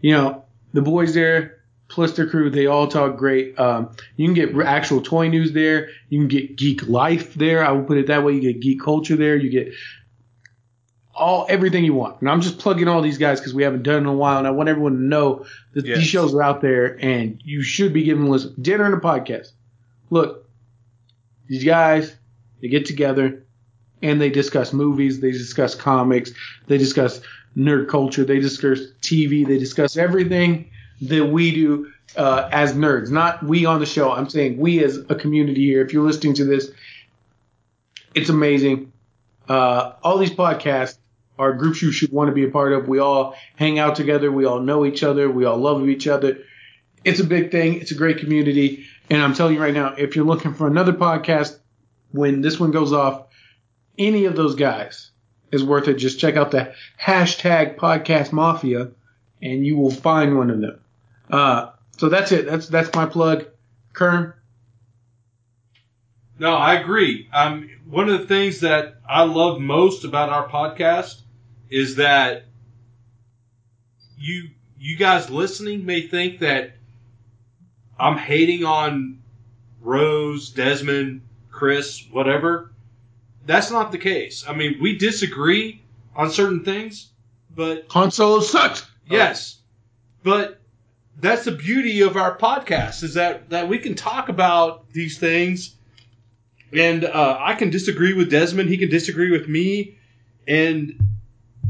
You 0.00 0.12
know, 0.14 0.44
the 0.72 0.82
boys 0.82 1.14
there 1.14 1.56
plus 1.88 2.12
their 2.16 2.26
crew, 2.26 2.50
they 2.50 2.66
all 2.66 2.86
talk 2.86 3.16
great. 3.16 3.58
Um, 3.58 3.90
you 4.16 4.26
can 4.26 4.34
get 4.34 4.56
actual 4.64 5.02
toy 5.02 5.28
news 5.28 5.52
there. 5.52 5.88
You 6.08 6.20
can 6.20 6.28
get 6.28 6.56
geek 6.56 6.86
life 6.88 7.34
there. 7.34 7.64
I 7.64 7.72
will 7.72 7.82
put 7.84 7.98
it 7.98 8.06
that 8.06 8.24
way. 8.24 8.32
You 8.34 8.40
get 8.40 8.60
geek 8.60 8.80
culture 8.80 9.16
there. 9.16 9.36
You 9.36 9.50
get 9.50 9.72
all 11.14 11.46
everything 11.48 11.84
you 11.84 11.92
want. 11.94 12.20
And 12.20 12.30
I'm 12.30 12.40
just 12.40 12.58
plugging 12.58 12.88
all 12.88 13.02
these 13.02 13.18
guys 13.18 13.40
because 13.40 13.52
we 13.52 13.62
haven't 13.62 13.82
done 13.82 13.96
it 13.96 13.98
in 13.98 14.06
a 14.06 14.14
while, 14.14 14.38
and 14.38 14.46
I 14.46 14.52
want 14.52 14.68
everyone 14.68 14.92
to 14.94 15.02
know 15.02 15.44
that 15.74 15.84
Yes. 15.84 15.98
these 15.98 16.06
shows 16.06 16.34
are 16.34 16.42
out 16.42 16.60
there, 16.62 16.96
and 17.04 17.40
you 17.44 17.62
should 17.62 17.92
be 17.92 18.04
giving 18.04 18.22
them 18.22 18.30
a 18.30 18.32
listen. 18.32 18.54
Dinner 18.60 18.84
and 18.84 18.94
a 18.94 18.98
podcast. 18.98 19.48
Look, 20.10 20.48
these 21.46 21.64
guys, 21.64 22.14
they 22.60 22.68
get 22.68 22.86
together 22.86 23.44
and 24.02 24.20
they 24.20 24.30
discuss 24.30 24.72
movies, 24.72 25.20
they 25.20 25.30
discuss 25.30 25.74
comics, 25.74 26.32
they 26.66 26.78
discuss 26.78 27.20
nerd 27.56 27.88
culture, 27.88 28.24
they 28.24 28.38
discuss 28.38 28.80
TV, 29.02 29.46
they 29.46 29.58
discuss 29.58 29.96
everything 29.96 30.70
that 31.02 31.26
we 31.26 31.52
do 31.52 31.90
uh, 32.16 32.48
as 32.52 32.72
nerds. 32.72 33.10
Not 33.10 33.42
we 33.42 33.66
on 33.66 33.80
the 33.80 33.86
show. 33.86 34.10
I'm 34.12 34.28
saying 34.28 34.58
we 34.58 34.82
as 34.84 34.98
a 35.08 35.14
community 35.14 35.66
here. 35.66 35.84
If 35.84 35.92
you're 35.92 36.04
listening 36.04 36.34
to 36.34 36.44
this, 36.44 36.70
it's 38.14 38.28
amazing. 38.28 38.92
Uh, 39.48 39.94
all 40.02 40.18
these 40.18 40.30
podcasts 40.30 40.98
are 41.38 41.52
groups 41.54 41.80
you 41.80 41.92
should 41.92 42.12
want 42.12 42.28
to 42.28 42.34
be 42.34 42.44
a 42.44 42.50
part 42.50 42.72
of. 42.72 42.86
We 42.86 42.98
all 42.98 43.34
hang 43.56 43.78
out 43.78 43.96
together. 43.96 44.30
We 44.30 44.44
all 44.44 44.60
know 44.60 44.84
each 44.84 45.02
other. 45.02 45.30
We 45.30 45.44
all 45.44 45.56
love 45.56 45.88
each 45.88 46.06
other. 46.06 46.38
It's 47.04 47.20
a 47.20 47.24
big 47.24 47.50
thing. 47.50 47.80
It's 47.80 47.90
a 47.90 47.94
great 47.94 48.18
community. 48.18 48.84
And 49.10 49.20
I'm 49.20 49.34
telling 49.34 49.54
you 49.54 49.60
right 49.60 49.74
now, 49.74 49.94
if 49.98 50.14
you're 50.14 50.24
looking 50.24 50.54
for 50.54 50.68
another 50.68 50.92
podcast, 50.92 51.58
when 52.12 52.40
this 52.40 52.60
one 52.60 52.70
goes 52.70 52.92
off, 52.92 53.26
any 53.98 54.24
of 54.24 54.36
those 54.36 54.54
guys 54.54 55.10
is 55.50 55.64
worth 55.64 55.88
it. 55.88 55.94
Just 55.94 56.20
check 56.20 56.36
out 56.36 56.52
the 56.52 56.72
hashtag 57.00 57.76
podcast 57.76 58.32
mafia 58.32 58.92
and 59.42 59.66
you 59.66 59.76
will 59.76 59.90
find 59.90 60.36
one 60.36 60.50
of 60.50 60.60
them. 60.60 60.80
Uh, 61.28 61.70
so 61.96 62.08
that's 62.08 62.30
it. 62.32 62.46
That's, 62.46 62.68
that's 62.68 62.94
my 62.94 63.06
plug. 63.06 63.46
Curn. 63.92 64.32
No, 66.38 66.54
I 66.54 66.74
agree. 66.74 67.28
Um, 67.32 67.68
one 67.88 68.08
of 68.08 68.20
the 68.20 68.26
things 68.26 68.60
that 68.60 69.00
I 69.08 69.24
love 69.24 69.60
most 69.60 70.04
about 70.04 70.30
our 70.30 70.48
podcast 70.48 71.20
is 71.68 71.96
that 71.96 72.44
you 74.16 74.50
you 74.78 74.96
guys 74.96 75.28
listening 75.28 75.84
may 75.84 76.06
think 76.06 76.40
that 76.40 76.72
I'm 78.00 78.16
hating 78.16 78.64
on 78.64 79.20
Rose, 79.80 80.52
Desmon, 80.52 81.20
Chris, 81.50 82.06
whatever. 82.10 82.72
That's 83.46 83.70
not 83.70 83.92
the 83.92 83.98
case. 83.98 84.44
I 84.48 84.54
mean, 84.54 84.78
we 84.80 84.96
disagree 84.96 85.82
on 86.16 86.30
certain 86.30 86.64
things, 86.64 87.10
but 87.54 87.86
Han 87.90 88.10
Solo 88.10 88.40
sucks. 88.40 88.86
Yes, 89.08 89.58
but 90.22 90.60
that's 91.20 91.44
the 91.44 91.52
beauty 91.52 92.00
of 92.02 92.16
our 92.16 92.36
podcast 92.36 93.02
is 93.02 93.14
that 93.14 93.50
that 93.50 93.68
we 93.68 93.78
can 93.78 93.94
talk 93.94 94.28
about 94.28 94.90
these 94.92 95.18
things, 95.18 95.74
and 96.72 97.04
uh, 97.04 97.36
I 97.40 97.54
can 97.54 97.70
disagree 97.70 98.14
with 98.14 98.30
Desmon. 98.30 98.68
He 98.68 98.78
can 98.78 98.90
disagree 98.90 99.30
with 99.30 99.48
me, 99.48 99.98
and 100.46 100.98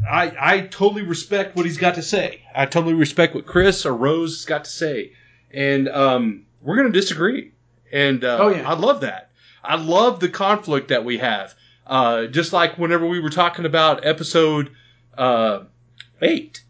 I 0.08 0.32
I 0.38 0.60
totally 0.60 1.02
respect 1.02 1.56
what 1.56 1.66
he's 1.66 1.78
got 1.78 1.96
to 1.96 2.02
say. 2.02 2.42
I 2.54 2.66
totally 2.66 2.94
respect 2.94 3.34
what 3.34 3.46
Chris 3.46 3.86
or 3.86 3.94
Rose 3.94 4.36
has 4.36 4.44
got 4.44 4.64
to 4.64 4.70
say, 4.70 5.12
and 5.52 5.88
um, 5.88 6.46
we're 6.62 6.76
going 6.76 6.92
to 6.92 6.98
disagree, 6.98 7.52
and 7.92 8.24
uh, 8.24 8.38
Oh, 8.40 8.48
yeah. 8.48 8.68
I 8.70 8.74
love 8.74 9.00
that. 9.02 9.30
I 9.62 9.76
love 9.76 10.20
the 10.20 10.28
conflict 10.28 10.88
that 10.88 11.04
we 11.04 11.18
have. 11.18 11.54
Uh, 11.86 12.26
just 12.26 12.52
like 12.52 12.78
whenever 12.78 13.06
we 13.06 13.20
were 13.20 13.30
talking 13.30 13.64
about 13.64 14.06
episode 14.06 14.70
uh, 15.18 15.64
eight, 16.22 16.62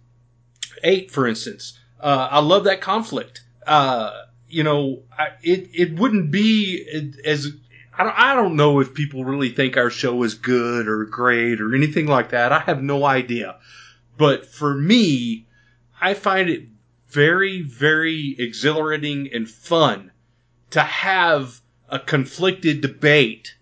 eight, 0.83 1.11
for 1.11 1.27
instance. 1.27 1.79
Uh, 2.01 2.29
I 2.31 2.41
love 2.41 2.65
that 2.65 2.81
conflict. 2.81 3.43
Uh, 3.67 4.23
you 4.49 4.63
know, 4.65 5.03
I, 5.17 5.29
it 5.43 5.69
it 5.75 5.99
wouldn't 6.01 6.31
be 6.31 6.85
as 7.25 7.49
I 7.97 8.05
don't, 8.05 8.19
I 8.19 8.35
don't 8.35 8.57
know 8.57 8.81
if 8.81 8.95
people 8.95 9.25
really 9.25 9.51
think 9.51 9.77
our 9.77 9.91
show 9.91 10.23
is 10.23 10.35
good 10.35 10.89
or 10.89 11.05
great 11.05 11.61
or 11.61 11.75
anything 11.75 12.07
like 12.07 12.31
that. 12.31 12.51
I 12.53 12.61
have 12.61 12.83
no 12.83 13.05
idea. 13.05 13.59
But 14.17 14.47
for 14.47 14.75
me, 14.75 15.47
I 16.01 16.15
find 16.15 16.49
it 16.49 16.70
very, 17.11 17.63
very 17.63 18.37
exhilarating 18.39 19.29
and 19.33 19.49
fun 19.49 20.11
to 20.71 20.81
have 20.81 21.61
a 21.89 21.99
conflicted 21.99 22.81
debate 22.81 23.55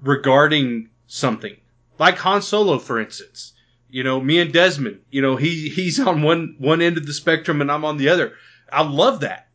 regarding 0.00 0.88
something. 1.06 1.56
Like 1.98 2.18
Han 2.18 2.42
Solo, 2.42 2.78
for 2.78 3.00
instance. 3.00 3.52
You 3.88 4.02
know, 4.02 4.20
me 4.20 4.40
and 4.40 4.52
Desmon, 4.52 4.98
you 5.10 5.22
know, 5.22 5.36
he, 5.36 5.68
he's 5.68 6.00
on 6.00 6.22
one, 6.22 6.56
one 6.58 6.82
end 6.82 6.96
of 6.96 7.06
the 7.06 7.12
spectrum 7.12 7.60
and 7.60 7.70
I'm 7.70 7.84
on 7.84 7.98
the 7.98 8.08
other. 8.08 8.32
I 8.70 8.82
love 8.82 9.20
that. 9.20 9.48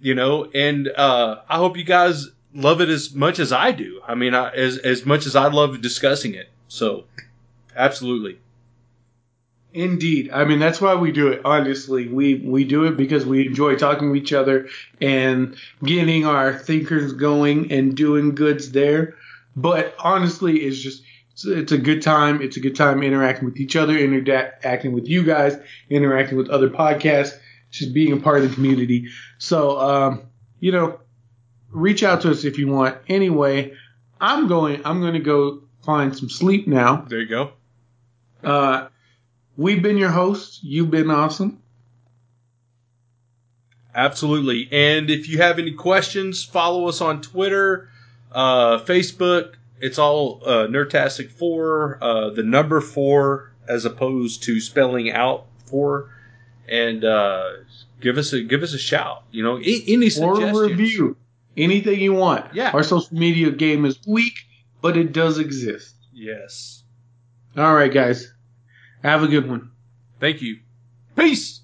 You 0.00 0.14
know, 0.14 0.50
and, 0.54 0.88
uh, 0.88 1.42
I 1.48 1.56
hope 1.56 1.76
you 1.76 1.84
guys 1.84 2.28
love 2.54 2.80
it 2.80 2.88
as 2.88 3.14
much 3.14 3.38
as 3.38 3.52
I 3.52 3.72
do. 3.72 4.00
I 4.06 4.14
mean, 4.14 4.34
I, 4.34 4.50
as, 4.50 4.78
as 4.78 5.04
much 5.06 5.26
as 5.26 5.36
I 5.36 5.48
love 5.48 5.80
discussing 5.80 6.34
it. 6.34 6.48
So, 6.68 7.04
absolutely. 7.76 8.38
Indeed. 9.72 10.30
I 10.32 10.44
mean, 10.44 10.58
that's 10.58 10.80
why 10.80 10.94
we 10.96 11.12
do 11.12 11.28
it. 11.28 11.42
Honestly, 11.44 12.08
we 12.08 12.36
we 12.36 12.64
do 12.64 12.84
it 12.84 12.96
because 12.96 13.24
we 13.24 13.46
enjoy 13.46 13.76
talking 13.76 14.12
to 14.12 14.18
each 14.18 14.32
other 14.32 14.68
and 15.00 15.56
getting 15.84 16.26
our 16.26 16.58
thinkers 16.58 17.12
going 17.12 17.70
and 17.70 17.96
doing 17.96 18.34
goods 18.34 18.72
there. 18.72 19.14
But 19.54 19.94
honestly, 19.98 20.58
it's 20.58 20.78
just 20.78 21.04
it's, 21.30 21.44
it's 21.44 21.72
a 21.72 21.78
good 21.78 22.02
time. 22.02 22.42
It's 22.42 22.56
a 22.56 22.60
good 22.60 22.74
time 22.74 23.02
interacting 23.02 23.44
with 23.44 23.58
each 23.58 23.76
other, 23.76 23.96
interacting 23.96 24.92
with 24.92 25.06
you 25.06 25.22
guys, 25.22 25.56
interacting 25.88 26.36
with 26.36 26.50
other 26.50 26.68
podcasts, 26.68 27.38
just 27.70 27.94
being 27.94 28.12
a 28.12 28.16
part 28.16 28.42
of 28.42 28.48
the 28.48 28.54
community. 28.54 29.08
So, 29.38 29.78
um, 29.78 30.22
you 30.58 30.72
know, 30.72 30.98
reach 31.70 32.02
out 32.02 32.22
to 32.22 32.30
us 32.32 32.44
if 32.44 32.58
you 32.58 32.66
want. 32.66 32.98
Anyway, 33.08 33.72
I'm 34.20 34.48
going. 34.48 34.82
I'm 34.84 35.00
going 35.00 35.14
to 35.14 35.20
go 35.20 35.62
find 35.84 36.16
some 36.16 36.28
sleep 36.28 36.66
now. 36.66 37.06
There 37.08 37.20
you 37.20 37.28
go. 37.28 37.52
Uh, 38.42 38.88
we've 39.60 39.82
been 39.82 39.98
your 39.98 40.10
hosts. 40.10 40.60
You've 40.62 40.90
been 40.90 41.10
awesome. 41.10 41.62
Absolutely. 43.94 44.68
And 44.72 45.10
if 45.10 45.28
you 45.28 45.38
have 45.38 45.58
any 45.58 45.72
questions, 45.72 46.44
follow 46.44 46.88
us 46.88 47.00
on 47.00 47.20
Twitter, 47.20 47.88
uh, 48.32 48.78
Facebook. 48.78 49.54
It's 49.80 49.98
all 49.98 50.42
uh, 50.44 50.66
Nerdtastic 50.68 51.30
four, 51.30 51.98
uh, 52.00 52.30
the 52.30 52.42
number 52.42 52.80
four, 52.80 53.52
as 53.68 53.84
opposed 53.84 54.44
to 54.44 54.60
spelling 54.60 55.10
out 55.10 55.46
four. 55.66 56.10
And 56.68 57.04
uh, 57.04 57.50
give 58.00 58.16
us 58.16 58.32
a 58.32 58.42
give 58.42 58.62
us 58.62 58.72
a 58.74 58.78
shout. 58.78 59.24
You 59.32 59.42
know, 59.42 59.56
any, 59.56 59.82
any 59.88 60.06
Or 60.06 60.10
suggestions? 60.10 60.58
a 60.58 60.62
review. 60.68 61.16
Anything 61.56 62.00
you 62.00 62.12
want. 62.12 62.54
Yeah. 62.54 62.70
Our 62.70 62.84
social 62.84 63.16
media 63.18 63.50
game 63.50 63.84
is 63.84 63.98
weak, 64.06 64.34
but 64.80 64.96
it 64.96 65.12
does 65.12 65.38
exist. 65.38 65.94
Yes. 66.12 66.84
All 67.56 67.74
right, 67.74 67.92
guys. 67.92 68.32
Have 69.02 69.22
a 69.22 69.28
good 69.28 69.48
one. 69.48 69.70
Thank 70.18 70.42
you. 70.42 70.58
Peace. 71.16 71.60